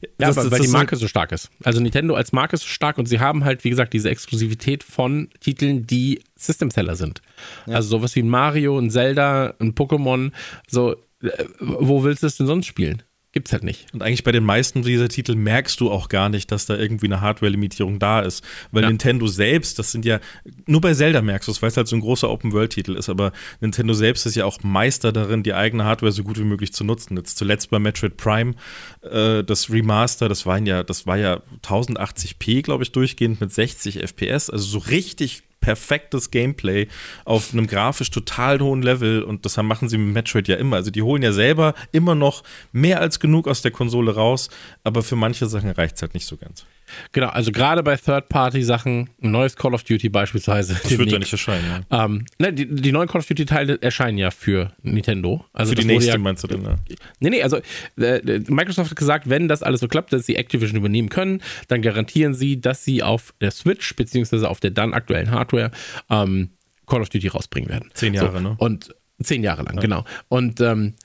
Ja, 0.02 0.08
das, 0.18 0.36
weil, 0.36 0.44
das, 0.46 0.52
weil 0.52 0.60
die 0.62 0.68
Marke 0.70 0.96
so 0.96 1.08
stark 1.08 1.32
ist. 1.32 1.52
Also 1.64 1.80
Nintendo 1.80 2.16
als 2.16 2.32
Marke 2.32 2.56
ist 2.56 2.64
so 2.64 2.68
stark 2.68 2.98
und 2.98 3.06
sie 3.06 3.20
haben 3.20 3.46
halt, 3.46 3.64
wie 3.64 3.70
gesagt, 3.70 3.94
diese 3.94 4.10
Exklusivität 4.10 4.84
von 4.84 5.30
Titeln, 5.42 5.86
die 5.86 6.24
System-Seller 6.36 6.96
sind. 6.96 7.22
Ja. 7.68 7.76
Also 7.76 7.90
sowas 7.90 8.16
wie 8.16 8.24
ein 8.24 8.30
Mario, 8.30 8.80
ein 8.80 8.90
Zelda, 8.90 9.54
ein 9.60 9.74
Pokémon, 9.76 10.32
so, 10.68 10.94
äh, 11.22 11.30
wo 11.60 12.04
willst 12.04 12.24
du 12.24 12.28
es 12.28 12.36
denn 12.36 12.48
sonst 12.48 12.66
spielen? 12.66 13.04
Gibt's 13.34 13.54
halt 13.54 13.64
nicht. 13.64 13.94
Und 13.94 14.04
eigentlich 14.04 14.26
bei 14.26 14.34
den 14.34 14.44
meisten 14.44 14.82
dieser 14.82 15.08
Titel 15.08 15.36
merkst 15.36 15.80
du 15.80 15.90
auch 15.90 16.10
gar 16.10 16.28
nicht, 16.28 16.52
dass 16.52 16.66
da 16.66 16.76
irgendwie 16.76 17.06
eine 17.06 17.22
Hardware-Limitierung 17.22 17.98
da 17.98 18.20
ist. 18.20 18.44
Weil 18.72 18.84
ja. 18.84 18.90
Nintendo 18.90 19.26
selbst, 19.28 19.80
das 19.80 19.94
sind 19.94 20.04
ja, 20.04 20.20
nur 20.66 20.82
bei 20.82 20.94
Zelda 20.94 21.22
merkst 21.22 21.48
du 21.48 21.54
es, 21.54 21.62
weil 21.62 21.70
es 21.70 21.78
halt 21.78 21.88
so 21.88 21.96
ein 21.96 22.02
großer 22.02 22.30
Open-World-Titel 22.30 22.98
ist, 22.98 23.08
aber 23.08 23.32
Nintendo 23.62 23.94
selbst 23.94 24.26
ist 24.26 24.36
ja 24.36 24.44
auch 24.44 24.62
Meister 24.64 25.14
darin, 25.14 25.44
die 25.44 25.54
eigene 25.54 25.86
Hardware 25.86 26.12
so 26.12 26.24
gut 26.24 26.40
wie 26.40 26.44
möglich 26.44 26.74
zu 26.74 26.84
nutzen. 26.84 27.16
Jetzt 27.16 27.38
zuletzt 27.38 27.70
bei 27.70 27.80
Metroid 27.80 28.18
Prime, 28.18 28.54
äh, 29.02 29.46
das 29.46 29.70
Remaster, 29.70 30.28
das 30.28 30.46
waren 30.46 30.66
ja, 30.66 30.84
das 30.84 31.08
war 31.08 31.18
ja 31.18 31.42
1080p, 31.64 32.64
glaube 32.64 32.84
ich, 32.84 32.92
durchgehend 32.92 33.40
mit 33.40 33.54
60 33.54 34.00
FPS, 34.00 34.50
also 34.50 34.66
so 34.66 34.80
richtig 34.80 35.44
perfektes 35.62 36.32
Gameplay 36.32 36.88
auf 37.24 37.54
einem 37.54 37.68
grafisch 37.68 38.12
total 38.12 38.60
hohen 38.60 38.82
Level 38.82 39.24
und 39.24 39.46
das 39.46 39.58
machen 39.58 39.88
sie 39.88 39.98
mit 39.98 40.14
Metroid 40.14 40.48
ja 40.48 40.58
immer. 40.58 40.78
Also 40.78 40.92
die 40.92 41.04
holen 41.04 41.24
ja 41.24 41.32
selber 41.32 41.74
immer 41.92 42.16
noch 42.16 42.44
mehr 42.72 43.00
als 43.00 43.20
genug 43.20 43.48
aus 43.48 43.62
der 43.62 43.72
Konsole 43.72 44.16
raus, 44.16 44.50
aber 44.84 45.04
für 45.04 45.16
manche 45.16 45.46
Sachen 45.46 45.70
reicht 45.70 45.96
es 45.96 46.02
halt 46.02 46.14
nicht 46.14 46.26
so 46.26 46.36
ganz. 46.36 46.66
Genau, 47.12 47.28
also 47.28 47.52
gerade 47.52 47.84
bei 47.84 47.96
Third-Party-Sachen, 47.96 49.10
ein 49.22 49.32
neues 49.32 49.56
Call 49.56 49.74
of 49.74 49.84
Duty 49.84 50.10
beispielsweise. 50.10 50.80
Das 50.82 50.98
wird 50.98 51.12
ja 51.12 51.20
nicht 51.20 51.32
erscheinen, 51.32 51.84
ja. 51.90 52.06
Ähm, 52.06 52.26
ne, 52.40 52.54
die, 52.54 52.68
die, 52.68 52.92
neuen 52.92 53.08
Call 53.08 53.20
of 53.20 53.28
Duty-Teile 53.28 53.82
erscheinen 53.82 54.18
ja 54.18 54.32
für 54.32 54.72
Nintendo. 54.82 55.46
Also 55.54 55.72
für 55.72 55.76
die 55.82 55.86
nächste 55.86 56.12
ja, 56.12 56.18
meinst 56.18 56.44
du 56.44 56.48
denn? 56.48 56.64
Ja. 56.64 56.76
Nee, 57.20 57.30
nee, 57.30 57.44
also 57.44 57.58
äh, 57.98 58.40
Microsoft 58.48 58.92
hat 58.92 58.98
gesagt, 58.98 59.30
wenn 59.30 59.48
das 59.48 59.64
alles 59.64 59.82
so 59.82 59.88
klappt, 59.88 60.14
dass 60.14 60.26
sie 60.26 60.36
Activision 60.36 60.78
übernehmen 60.78 61.10
können, 61.10 61.42
dann 61.68 61.82
garantieren 61.82 62.34
sie, 62.34 62.60
dass 62.60 62.84
sie 62.84 63.04
auf 63.04 63.34
der 63.42 63.52
Switch, 63.52 63.96
beziehungsweise 63.96 64.50
auf 64.50 64.60
der 64.60 64.72
dann 64.72 64.94
aktuellen 64.94 65.32
Hardware, 65.32 65.72
ähm, 66.10 66.52
Call 66.88 67.02
of 67.02 67.10
Duty 67.10 67.28
rausbringen 67.30 67.70
werden. 67.70 67.90
Zehn 67.94 68.14
Jahre, 68.14 68.34
so, 68.34 68.40
ne? 68.40 68.56
Und 68.58 68.94
zehn 69.24 69.44
Jahre 69.44 69.64
lang, 69.64 69.76
ja. 69.76 69.82
genau. 69.82 70.06
Und 70.28 70.60
ähm, 70.62 70.96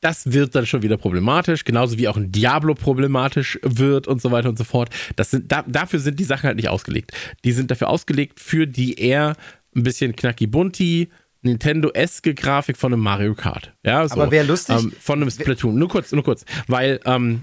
das 0.00 0.32
wird 0.32 0.54
dann 0.54 0.66
schon 0.66 0.82
wieder 0.82 0.96
problematisch, 0.96 1.64
genauso 1.64 1.98
wie 1.98 2.08
auch 2.08 2.16
ein 2.16 2.30
Diablo 2.30 2.74
problematisch 2.74 3.58
wird 3.62 4.06
und 4.06 4.22
so 4.22 4.30
weiter 4.30 4.48
und 4.48 4.58
so 4.58 4.64
fort. 4.64 4.90
Das 5.16 5.30
sind, 5.30 5.50
da, 5.50 5.64
dafür 5.66 5.98
sind 5.98 6.18
die 6.20 6.24
Sachen 6.24 6.46
halt 6.46 6.56
nicht 6.56 6.68
ausgelegt. 6.68 7.12
Die 7.44 7.52
sind 7.52 7.70
dafür 7.70 7.88
ausgelegt 7.88 8.40
für 8.40 8.66
die 8.66 8.94
eher 8.94 9.34
ein 9.74 9.82
bisschen 9.82 10.14
knacki 10.14 10.46
bunti, 10.46 11.08
Nintendo-eske 11.42 12.34
Grafik 12.34 12.76
von 12.76 12.92
einem 12.92 13.02
Mario 13.02 13.34
Kart. 13.34 13.72
Ja, 13.84 14.06
so, 14.08 14.14
Aber 14.14 14.30
wäre 14.30 14.46
lustig. 14.46 14.76
Ähm, 14.76 14.92
von 15.00 15.20
einem 15.20 15.30
Splatoon. 15.30 15.76
Nur 15.76 15.88
kurz, 15.88 16.12
nur 16.12 16.24
kurz. 16.24 16.44
Weil, 16.66 17.00
ähm, 17.04 17.42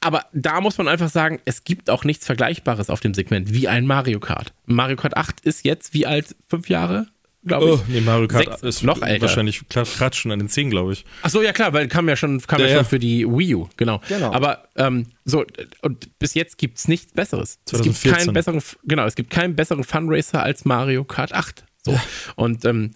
aber 0.00 0.26
da 0.32 0.60
muss 0.60 0.76
man 0.78 0.86
einfach 0.86 1.08
sagen, 1.08 1.40
es 1.44 1.64
gibt 1.64 1.88
auch 1.90 2.04
nichts 2.04 2.26
Vergleichbares 2.26 2.90
auf 2.90 3.00
dem 3.00 3.14
Segment 3.14 3.52
wie 3.52 3.68
ein 3.68 3.86
Mario 3.86 4.20
Kart. 4.20 4.52
Mario 4.66 4.96
Kart 4.96 5.16
8 5.16 5.40
ist 5.40 5.64
jetzt 5.64 5.94
wie 5.94 6.06
alt? 6.06 6.36
Fünf 6.46 6.68
Jahre? 6.68 7.06
Glaube 7.44 7.66
ich. 7.66 7.72
Oh, 7.72 7.80
nee, 7.88 8.00
Mario 8.00 8.28
Kart 8.28 8.44
Sechs, 8.44 8.62
ist 8.62 8.82
noch 8.82 9.00
älter. 9.02 9.22
wahrscheinlich 9.22 9.62
kratzt 9.68 10.16
schon 10.16 10.32
an 10.32 10.38
den 10.38 10.48
10, 10.48 10.70
glaube 10.70 10.92
ich. 10.94 11.04
Ach 11.22 11.30
so, 11.30 11.42
ja 11.42 11.52
klar, 11.52 11.72
weil 11.72 11.88
kam 11.88 12.08
ja 12.08 12.16
schon, 12.16 12.40
kam 12.40 12.60
ja, 12.60 12.66
Ja, 12.66 12.72
schon 12.74 12.82
ja. 12.84 12.88
für 12.88 12.98
die 12.98 13.26
Wii 13.26 13.54
U, 13.54 13.68
genau. 13.76 14.00
Genau. 14.08 14.32
Aber 14.32 14.68
ähm, 14.76 15.06
so, 15.24 15.44
und 15.82 16.18
bis 16.18 16.34
jetzt 16.34 16.58
gibt 16.58 16.78
es 16.78 16.88
nichts 16.88 17.12
Besseres. 17.12 17.58
Es 17.70 17.82
gibt 17.82 17.96
2014. 17.96 18.12
keinen 18.12 18.32
besseren, 18.34 18.62
genau, 18.84 19.04
es 19.06 19.14
gibt 19.14 19.30
keinen 19.30 19.54
besseren 19.56 19.84
Funracer 19.84 20.42
als 20.42 20.64
Mario 20.64 21.04
Kart 21.04 21.32
8. 21.32 21.64
So. 21.84 21.98
Und 22.36 22.64
ähm, 22.64 22.92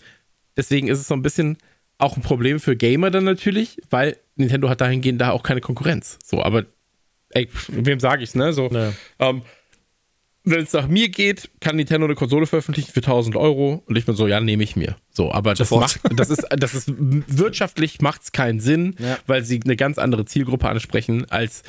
deswegen 0.56 0.88
ist 0.88 0.98
es 0.98 1.08
so 1.08 1.14
ein 1.14 1.22
bisschen 1.22 1.58
auch 1.98 2.16
ein 2.16 2.22
Problem 2.22 2.60
für 2.60 2.76
Gamer 2.76 3.10
dann 3.10 3.24
natürlich, 3.24 3.78
weil 3.90 4.16
Nintendo 4.36 4.68
hat 4.68 4.80
dahingehend 4.80 5.20
da 5.20 5.30
auch 5.32 5.42
keine 5.42 5.60
Konkurrenz. 5.60 6.18
So, 6.24 6.42
aber 6.42 6.64
ey, 7.30 7.48
wem 7.68 7.98
sage 8.00 8.22
ich's, 8.22 8.34
ne? 8.34 8.52
So, 8.52 8.70
Ja. 8.70 8.92
ähm, 9.18 9.42
wenn 10.50 10.62
es 10.62 10.72
nach 10.72 10.88
mir 10.88 11.08
geht, 11.08 11.50
kann 11.60 11.76
Nintendo 11.76 12.06
eine 12.06 12.14
Konsole 12.14 12.46
veröffentlichen 12.46 12.90
für 12.92 13.00
1000 13.00 13.36
Euro 13.36 13.82
und 13.86 13.96
ich 13.96 14.04
bin 14.06 14.14
so, 14.14 14.26
ja, 14.26 14.40
nehme 14.40 14.62
ich 14.62 14.76
mir. 14.76 14.96
So, 15.10 15.32
aber 15.32 15.54
das 15.54 15.68
Sofort. 15.68 16.00
macht, 16.04 16.18
das 16.18 16.30
ist, 16.30 16.46
das 16.50 16.74
ist 16.74 16.92
wirtschaftlich 16.96 18.00
macht 18.00 18.22
es 18.22 18.32
keinen 18.32 18.60
Sinn, 18.60 18.94
Ja. 18.98 19.18
weil 19.26 19.44
sie 19.44 19.60
eine 19.64 19.76
ganz 19.76 19.98
andere 19.98 20.24
Zielgruppe 20.24 20.68
ansprechen 20.68 21.24
als, 21.30 21.62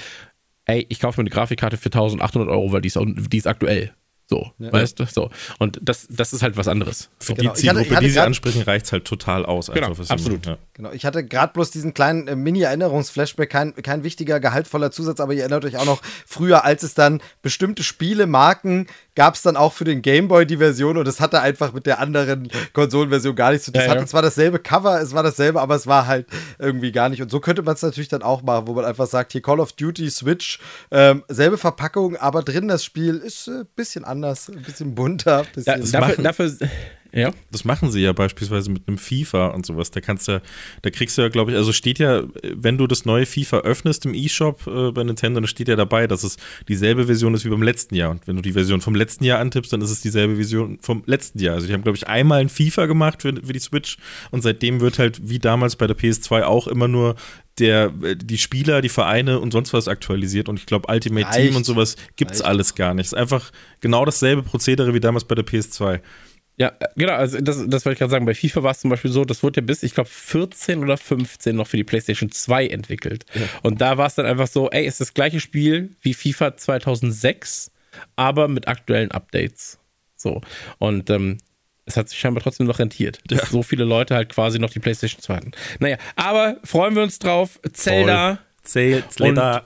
ey, 0.65 0.85
ich 0.89 0.99
kaufe 0.99 1.19
mir 1.19 1.23
eine 1.23 1.29
Grafikkarte 1.31 1.77
für 1.77 1.87
1800 1.87 2.49
Euro, 2.49 2.71
weil 2.71 2.81
die 2.81 2.87
ist, 2.87 2.97
auch- 2.97 3.05
die 3.07 3.37
ist 3.37 3.47
aktuell. 3.47 3.91
So, 4.29 4.51
weißt 4.59 4.99
du? 4.99 5.05
So. 5.07 5.31
Und 5.57 5.79
das, 5.81 6.07
das 6.07 6.33
ist 6.33 6.43
halt 6.43 6.55
was 6.55 6.67
anderes. 6.67 7.09
Für 7.19 7.33
Genau. 7.33 7.51
die 7.53 7.61
Ich 7.61 7.67
hatte- 7.67 7.79
Zielgruppe, 7.79 7.87
ich 7.89 7.95
hatte 7.95 8.05
die 8.05 8.11
sie 8.11 8.19
ansprechen, 8.19 8.61
reicht 8.61 8.85
es 8.85 8.91
halt 8.91 9.05
total 9.05 9.43
aus. 9.43 9.71
Genau, 9.73 9.91
sie 9.95 10.07
absolut. 10.07 10.45
machen, 10.45 10.57
Genau, 10.73 10.91
ich 10.91 11.03
hatte 11.03 11.25
gerade 11.25 11.51
bloß 11.53 11.71
diesen 11.71 11.95
kleinen 11.95 12.27
äh, 12.27 12.35
Mini-Erinnerungsflashback, 12.35 13.49
kein, 13.49 13.73
kein 13.75 14.03
wichtiger, 14.03 14.39
gehaltvoller 14.39 14.91
Zusatz, 14.91 15.19
aber 15.19 15.33
ihr 15.33 15.41
erinnert 15.41 15.65
euch 15.65 15.77
auch 15.77 15.85
noch 15.85 16.01
früher, 16.27 16.63
als 16.63 16.83
es 16.83 16.93
dann 16.93 17.21
bestimmte 17.41 17.81
Spiele, 17.83 18.27
Marken, 18.27 18.85
gab 19.19 19.35
es 19.35 19.41
dann 19.41 19.57
auch 19.57 19.73
für 19.73 19.83
den 19.83 20.01
Gameboy 20.01 20.45
die 20.45 20.55
Version 20.55 20.95
und 20.95 21.05
es 21.05 21.19
hatte 21.19 21.41
einfach 21.41 21.73
mit 21.73 21.85
der 21.85 21.99
anderen 21.99 22.47
Konsolenversion 22.71 23.35
gar 23.35 23.51
nichts 23.51 23.65
zu 23.65 23.73
tun. 23.73 23.81
Ja, 23.81 23.83
Es 23.83 23.89
hatte 23.89 23.99
ja. 23.99 24.07
zwar 24.07 24.21
dasselbe 24.21 24.59
Cover, 24.59 25.01
es 25.01 25.13
war 25.13 25.23
dasselbe, 25.23 25.59
aber 25.59 25.75
es 25.75 25.87
war 25.87 26.07
halt 26.07 26.25
irgendwie 26.57 26.93
gar 26.93 27.09
nicht. 27.09 27.21
Und 27.21 27.29
so 27.29 27.41
könnte 27.41 27.61
man 27.61 27.73
es 27.73 27.81
natürlich 27.81 28.07
dann 28.07 28.21
auch 28.21 28.43
machen, 28.43 28.67
wo 28.67 28.75
man 28.75 28.85
einfach 28.85 29.07
sagt, 29.07 29.33
hier 29.33 29.41
Call 29.41 29.59
of 29.59 29.73
Duty, 29.73 30.09
Switch, 30.09 30.59
ähm, 30.89 31.25
selbe 31.27 31.57
Verpackung, 31.57 32.15
aber 32.15 32.43
drin 32.43 32.69
das 32.69 32.85
Spiel 32.85 33.17
ist 33.17 33.49
ein 33.49 33.63
äh, 33.63 33.65
bisschen 33.75 34.05
anders, 34.05 34.47
ein 34.47 34.61
bisschen 34.61 34.95
bunter, 34.95 35.39
ein 35.39 35.63
Da, 35.65 35.75
bisschen 35.75 35.91
dafür, 35.91 36.23
dafür, 36.23 36.51
ja. 37.11 37.31
Das 37.51 37.65
machen 37.65 37.91
sie 37.91 38.01
ja 38.01 38.13
beispielsweise 38.13 38.69
mit 38.71 38.87
einem 38.87 38.97
FIFA 38.97 39.47
und 39.47 39.65
sowas. 39.65 39.91
Da 39.91 40.01
kannst 40.01 40.27
du, 40.27 40.41
da 40.81 40.89
kriegst 40.89 41.17
du 41.17 41.21
ja, 41.21 41.29
glaube 41.29 41.51
ich, 41.51 41.57
also 41.57 41.73
steht 41.73 41.99
ja, 41.99 42.23
wenn 42.43 42.77
du 42.77 42.87
das 42.87 43.05
neue 43.05 43.25
FIFA 43.25 43.59
öffnest 43.59 44.05
im 44.05 44.13
E-Shop 44.13 44.67
äh, 44.67 44.91
bei 44.91 45.03
Nintendo, 45.03 45.39
dann 45.39 45.47
steht 45.47 45.67
ja 45.67 45.75
dabei, 45.75 46.07
dass 46.07 46.23
es 46.23 46.37
dieselbe 46.67 47.05
Version 47.05 47.33
ist 47.33 47.45
wie 47.45 47.49
beim 47.49 47.63
letzten 47.63 47.95
Jahr. 47.95 48.11
Und 48.11 48.27
wenn 48.27 48.35
du 48.35 48.41
die 48.41 48.53
Version 48.53 48.81
vom 48.81 48.95
letzten 48.95 49.23
Jahr 49.23 49.39
antippst, 49.39 49.73
dann 49.73 49.81
ist 49.81 49.91
es 49.91 50.01
dieselbe 50.01 50.35
Version 50.35 50.79
vom 50.81 51.03
letzten 51.05 51.39
Jahr. 51.39 51.55
Also 51.55 51.67
die 51.67 51.73
haben, 51.73 51.83
glaube 51.83 51.97
ich, 51.97 52.07
einmal 52.07 52.41
ein 52.41 52.49
FIFA 52.49 52.85
gemacht 52.85 53.21
für, 53.21 53.33
für 53.33 53.53
die 53.53 53.59
Switch 53.59 53.97
und 54.31 54.41
seitdem 54.41 54.81
wird 54.81 54.99
halt 54.99 55.29
wie 55.29 55.39
damals 55.39 55.75
bei 55.75 55.87
der 55.87 55.97
PS2 55.97 56.43
auch 56.43 56.67
immer 56.67 56.87
nur 56.87 57.15
der, 57.59 57.91
äh, 58.03 58.15
die 58.15 58.37
Spieler, 58.37 58.81
die 58.81 58.89
Vereine 58.89 59.39
und 59.39 59.51
sonst 59.51 59.73
was 59.73 59.87
aktualisiert. 59.87 60.49
Und 60.49 60.59
ich 60.59 60.65
glaube, 60.65 60.91
Ultimate 60.91 61.27
Reicht. 61.27 61.39
Team 61.39 61.55
und 61.55 61.65
sowas 61.65 61.95
gibt's 62.15 62.39
Reicht. 62.39 62.49
alles 62.49 62.75
gar 62.75 62.93
nicht. 62.93 63.07
Es 63.07 63.13
ist 63.13 63.17
einfach 63.17 63.51
genau 63.81 64.05
dasselbe 64.05 64.43
Prozedere 64.43 64.93
wie 64.93 64.99
damals 64.99 65.25
bei 65.25 65.35
der 65.35 65.45
PS2. 65.45 65.99
Ja, 66.59 66.73
äh, 66.79 66.87
genau, 66.95 67.13
also 67.13 67.39
das, 67.39 67.57
das 67.67 67.85
wollte 67.85 67.93
ich 67.93 67.99
gerade 67.99 68.11
sagen. 68.11 68.25
Bei 68.25 68.35
FIFA 68.35 68.63
war 68.63 68.71
es 68.71 68.79
zum 68.79 68.89
Beispiel 68.89 69.11
so, 69.11 69.25
das 69.25 69.41
wurde 69.41 69.61
ja 69.61 69.65
bis, 69.65 69.81
ich 69.81 69.93
glaube, 69.93 70.09
14 70.09 70.83
oder 70.83 70.97
15 70.97 71.55
noch 71.55 71.67
für 71.67 71.77
die 71.77 71.83
PlayStation 71.83 72.31
2 72.31 72.67
entwickelt. 72.67 73.25
Und 73.63 73.81
da 73.81 73.97
war 73.97 74.07
es 74.07 74.15
dann 74.15 74.25
einfach 74.25 74.47
so, 74.47 74.69
ey, 74.69 74.85
ist 74.85 74.99
das 74.99 75.13
gleiche 75.13 75.39
Spiel 75.39 75.95
wie 76.01 76.13
FIFA 76.13 76.57
2006, 76.57 77.71
aber 78.15 78.47
mit 78.47 78.67
aktuellen 78.67 79.11
Updates. 79.11 79.79
So. 80.15 80.41
Und 80.77 81.09
ähm, 81.09 81.37
es 81.85 81.95
hat 81.95 82.09
sich 82.09 82.19
scheinbar 82.19 82.43
trotzdem 82.43 82.67
noch 82.67 82.79
rentiert, 82.79 83.19
dass 83.27 83.49
so 83.49 83.63
viele 83.63 83.85
Leute 83.85 84.15
halt 84.15 84.29
quasi 84.29 84.59
noch 84.59 84.69
die 84.69 84.79
PlayStation 84.79 85.21
2 85.21 85.35
hatten. 85.35 85.51
Naja, 85.79 85.97
aber 86.15 86.57
freuen 86.65 86.93
wir 86.93 87.03
uns 87.03 87.19
drauf. 87.19 87.59
Zelda. 87.71 88.39
Zelda. 89.09 89.65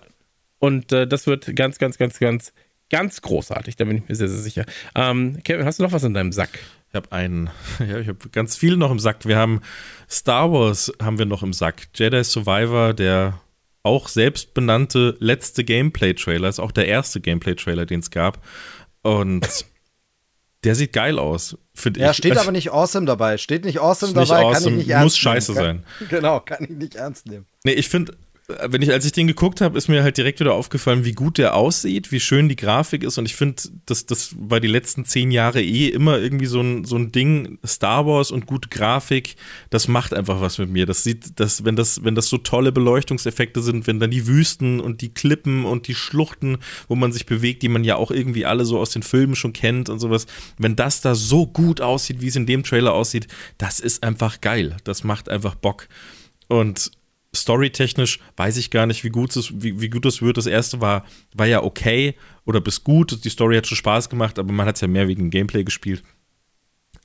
Und 0.60 0.91
äh, 0.94 1.08
das 1.08 1.28
wird 1.28 1.56
ganz, 1.56 1.80
ganz, 1.80 1.98
ganz, 1.98 2.20
ganz, 2.20 2.54
ganz 2.94 3.22
großartig. 3.22 3.76
Da 3.76 3.86
bin 3.86 3.98
ich 3.98 4.08
mir 4.08 4.14
sehr, 4.14 4.30
sehr 4.30 4.38
sicher. 4.38 4.66
Ähm, 4.94 5.39
Kevin, 5.44 5.66
hast 5.66 5.80
du 5.80 5.84
noch 5.84 5.94
was 5.94 6.04
in 6.04 6.14
deinem 6.14 6.32
Sack? 6.32 6.60
Ich 6.89 6.96
habe 6.96 7.12
einen, 7.12 7.50
ja, 7.80 7.98
ich 7.98 8.08
habe 8.08 8.30
ganz 8.32 8.56
viel 8.56 8.78
noch 8.78 8.91
im 8.91 9.00
Sack. 9.00 9.26
Wir 9.26 9.36
haben 9.36 9.62
Star 10.08 10.52
Wars 10.52 10.94
haben 11.02 11.18
wir 11.18 11.26
noch 11.26 11.41
im 11.41 11.54
Sack. 11.54 11.88
Jedi 11.96 12.24
Survivor, 12.24 12.94
der 12.94 13.39
auch 13.82 14.08
selbstbenannte 14.08 15.18
letzte 15.20 15.64
Gameplay-Trailer, 15.64 16.48
ist 16.48 16.60
auch 16.60 16.72
der 16.72 16.88
erste 16.88 17.20
Gameplay-Trailer, 17.20 17.88
den 17.88 18.02
es 18.02 18.12
gab. 18.12 18.46
Und 19.02 19.66
der 20.64 20.76
sieht 20.76 20.94
geil 20.94 21.18
aus. 21.18 21.58
Find 21.74 21.98
Ja, 21.98 22.12
ich. 22.12 22.18
steht 22.18 22.38
aber 22.38 22.52
nicht 22.52 22.72
awesome 22.72 23.08
dabei. 23.08 23.39
Steht 23.39 23.66
nicht 23.66 23.80
awesome 23.80 24.14
nicht 24.14 24.30
dabei, 24.30 24.44
kann 24.44 24.52
awesome, 24.54 24.72
ich 24.74 24.78
nicht 24.78 24.89
ernst 24.91 25.04
muss 25.06 25.18
scheiße 25.18 25.54
nehmen. 25.54 25.84
Kann, 25.98 26.08
genau, 26.10 26.39
kann 26.41 26.64
ich 26.64 26.70
nicht 26.70 26.94
ernst 26.94 27.26
nehmen. 27.26 27.48
Nee, 27.64 27.72
ich 27.74 27.89
finde, 27.89 28.16
wenn 28.48 28.82
ich, 28.82 28.91
als 28.91 29.06
ich 29.06 29.14
den 29.14 29.28
geguckt 29.28 29.62
habe, 29.62 29.78
ist 29.78 29.88
mir 29.88 30.04
halt 30.04 30.18
direkt 30.18 30.41
wieder 30.41 30.54
aufgefallen, 30.54 31.06
wie 31.06 31.14
gut 31.14 31.38
der 31.38 31.56
aussieht, 31.56 32.12
wie 32.12 32.20
schön 32.20 32.50
die 32.50 32.58
Grafik 32.58 33.04
ist. 33.04 33.18
Und 33.18 33.26
ich 33.26 33.36
finde, 33.36 33.64
das, 33.86 34.06
das 34.06 34.36
war 34.38 34.60
die 34.60 34.68
letzten 34.68 35.06
zehn 35.06 35.32
Jahre 35.32 35.62
eh 35.62 35.88
immer 35.88 36.20
irgendwie 36.20 36.48
so 36.48 36.60
ein, 36.60 36.84
so 36.84 36.98
ein 36.98 37.14
Ding. 37.14 37.58
Star 37.66 38.06
Wars 38.06 38.32
und 38.32 38.46
gute 38.46 38.68
Grafik, 38.68 39.38
das 39.70 39.88
macht 39.88 40.14
einfach 40.14 40.41
was 40.41 40.58
mit 40.58 40.70
mir. 40.70 40.86
Das 40.86 41.04
sieht, 41.04 41.39
das, 41.39 41.64
wenn 41.64 41.78
das, 41.78 42.04
wenn 42.04 42.16
das 42.16 42.28
so 42.28 42.38
tolle 42.38 42.74
Beleuchtungseffekte 42.74 43.62
sind, 43.62 43.88
wenn 43.88 44.02
dann 44.02 44.12
die 44.12 44.28
Wüsten 44.28 44.82
und 44.82 45.00
die 45.00 45.14
Klippen 45.14 45.64
und 45.64 45.88
die 45.88 45.96
Schluchten, 45.96 46.58
wo 46.89 46.96
man 46.96 47.14
sich 47.14 47.26
bewegt, 47.26 47.64
die 47.64 47.70
man 47.70 47.86
ja 47.86 47.96
auch 47.96 48.12
irgendwie 48.12 48.46
alle 48.46 48.66
so 48.66 48.78
aus 48.78 48.89
den 48.89 49.04
Filmen 49.04 49.36
schon 49.36 49.54
kennt 49.54 49.88
und 49.88 50.00
sowas, 50.00 50.28
wenn 50.58 50.76
das 50.76 51.00
da 51.00 51.16
so 51.16 51.48
gut 51.48 51.80
aussieht, 51.80 52.20
wie 52.20 52.28
es 52.28 52.36
in 52.36 52.46
dem 52.46 52.64
Trailer 52.64 52.94
aussieht, 52.94 53.28
das 53.58 53.80
ist 53.80 54.04
einfach 54.04 54.41
geil. 54.41 54.76
Das 54.84 55.06
macht 55.06 55.30
einfach 55.30 55.56
Bock. 55.56 55.88
Und 56.50 56.91
storytechnisch 57.36 58.20
weiß 58.38 58.58
ich 58.58 58.70
gar 58.70 58.86
nicht, 58.86 59.04
wie 59.04 59.10
gut 59.10 59.36
es, 59.36 59.52
wie, 59.62 59.82
wie 59.82 59.90
gut 59.90 60.06
es 60.06 60.22
wird. 60.22 60.38
Das 60.38 60.46
erste 60.46 60.82
war, 60.82 61.06
war 61.34 61.48
ja 61.48 61.64
okay 61.64 62.16
oder 62.46 62.62
bis 62.62 62.84
gut. 62.84 63.24
Die 63.24 63.30
Story 63.30 63.56
hat 63.56 63.68
schon 63.68 63.78
Spaß 63.78 64.10
gemacht, 64.10 64.40
aber 64.40 64.54
man 64.54 64.68
hat 64.68 64.76
es 64.76 64.82
ja 64.82 64.88
mehr 64.88 65.08
wegen 65.08 65.30
Gameplay 65.30 65.64
gespielt. 65.64 66.04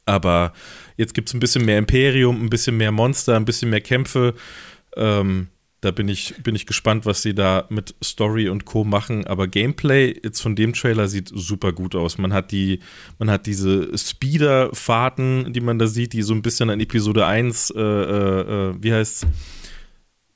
Aber 0.04 0.52
jetzt 0.96 1.14
gibt 1.14 1.28
es 1.28 1.34
ein 1.34 1.40
bisschen 1.40 1.64
mehr 1.64 1.78
Imperium, 1.78 2.42
ein 2.42 2.50
bisschen 2.50 2.76
mehr 2.76 2.92
Monster, 2.92 3.36
ein 3.36 3.44
bisschen 3.44 3.70
mehr 3.70 3.82
Kämpfe. 3.82 4.34
Ähm, 4.96 5.48
da 5.80 5.92
bin 5.92 6.08
ich, 6.08 6.34
bin 6.42 6.56
ich 6.56 6.66
gespannt, 6.66 7.06
was 7.06 7.22
sie 7.22 7.34
da 7.34 7.66
mit 7.68 7.94
Story 8.02 8.48
und 8.48 8.64
Co. 8.64 8.84
machen. 8.84 9.26
Aber 9.26 9.46
Gameplay 9.46 10.18
jetzt 10.24 10.40
von 10.40 10.56
dem 10.56 10.72
Trailer 10.72 11.08
sieht 11.08 11.30
super 11.32 11.72
gut 11.72 11.94
aus. 11.94 12.18
Man 12.18 12.32
hat 12.32 12.50
die, 12.50 12.80
man 13.18 13.30
hat 13.30 13.46
diese 13.46 13.96
Speeder-Fahrten, 13.96 15.52
die 15.52 15.60
man 15.60 15.78
da 15.78 15.86
sieht, 15.86 16.14
die 16.14 16.22
so 16.22 16.34
ein 16.34 16.42
bisschen 16.42 16.70
an 16.70 16.80
Episode 16.80 17.26
1, 17.26 17.70
äh, 17.70 17.80
äh, 17.80 18.70
äh, 18.70 18.74
wie 18.80 18.92
heißt's? 18.92 19.26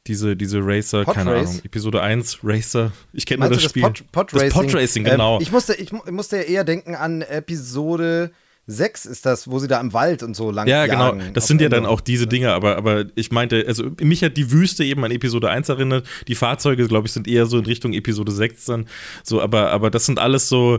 Diese, 0.09 0.36
diese 0.36 0.59
Racer, 0.61 1.05
Pod 1.05 1.14
keine 1.14 1.32
Race? 1.32 1.48
Ahnung. 1.50 1.61
Episode 1.64 2.03
1, 2.03 2.38
Racer. 2.42 2.90
Ich 3.12 3.24
kenne 3.24 3.48
das 3.48 3.62
du 3.62 3.68
Spiel. 3.68 3.82
das 3.82 3.92
Pod, 3.92 4.12
Pod 4.12 4.32
das 4.32 4.42
Racing? 4.42 4.53
Podracing, 4.62 5.05
genau. 5.05 5.36
Ähm, 5.36 5.42
ich, 5.42 5.53
musste, 5.53 5.74
ich 5.74 5.92
mu- 5.92 6.00
musste 6.11 6.38
ja 6.38 6.42
eher 6.42 6.64
denken 6.64 6.94
an 6.96 7.22
Episode 7.22 8.32
6 8.66 9.07
ist 9.07 9.26
das, 9.26 9.50
wo 9.50 9.59
sie 9.59 9.66
da 9.66 9.80
im 9.80 9.92
Wald 9.92 10.22
und 10.22 10.34
so 10.34 10.50
lang 10.53 10.68
Ja, 10.68 10.86
genau. 10.86 11.14
Das 11.34 11.48
sind 11.48 11.61
ja 11.61 11.68
dann 11.68 11.84
auch 11.84 12.00
diese 12.00 12.26
Dinge, 12.28 12.53
aber, 12.53 12.76
aber 12.76 13.07
ich 13.16 13.32
meinte, 13.32 13.64
also 13.66 13.90
mich 14.00 14.22
hat 14.22 14.36
die 14.36 14.50
Wüste 14.53 14.84
eben 14.84 15.05
an 15.05 15.11
Episode 15.11 15.50
1 15.50 15.68
erinnert. 15.68 16.07
Die 16.28 16.36
Fahrzeuge, 16.36 16.86
glaube 16.86 17.07
ich, 17.09 17.12
sind 17.12 17.26
eher 17.26 17.46
so 17.46 17.59
in 17.59 17.66
Richtung 17.66 17.92
Episode 17.92 18.30
6 18.30 18.64
dann. 18.66 18.86
So, 19.24 19.40
aber, 19.42 19.70
aber 19.70 19.90
das 19.90 20.07
sind 20.07 20.20
alles 20.20 20.48
so, 20.48 20.78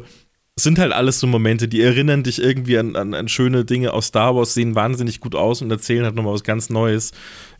sind 0.57 0.80
halt 0.80 0.93
alles 0.93 1.19
so 1.19 1.28
Momente, 1.28 1.67
die 1.67 1.82
erinnern 1.82 2.24
dich 2.24 2.41
irgendwie 2.41 2.78
an, 2.78 2.95
an, 2.95 3.13
an 3.13 3.28
schöne 3.28 3.65
Dinge 3.65 3.91
aus 3.91 4.07
Star 4.07 4.34
Wars, 4.36 4.53
sehen 4.53 4.76
wahnsinnig 4.76 5.19
gut 5.19 5.36
aus 5.36 5.61
und 5.61 5.69
erzählen 5.69 6.05
halt 6.05 6.15
nochmal 6.15 6.34
was 6.34 6.43
ganz 6.43 6.69
Neues. 6.69 7.11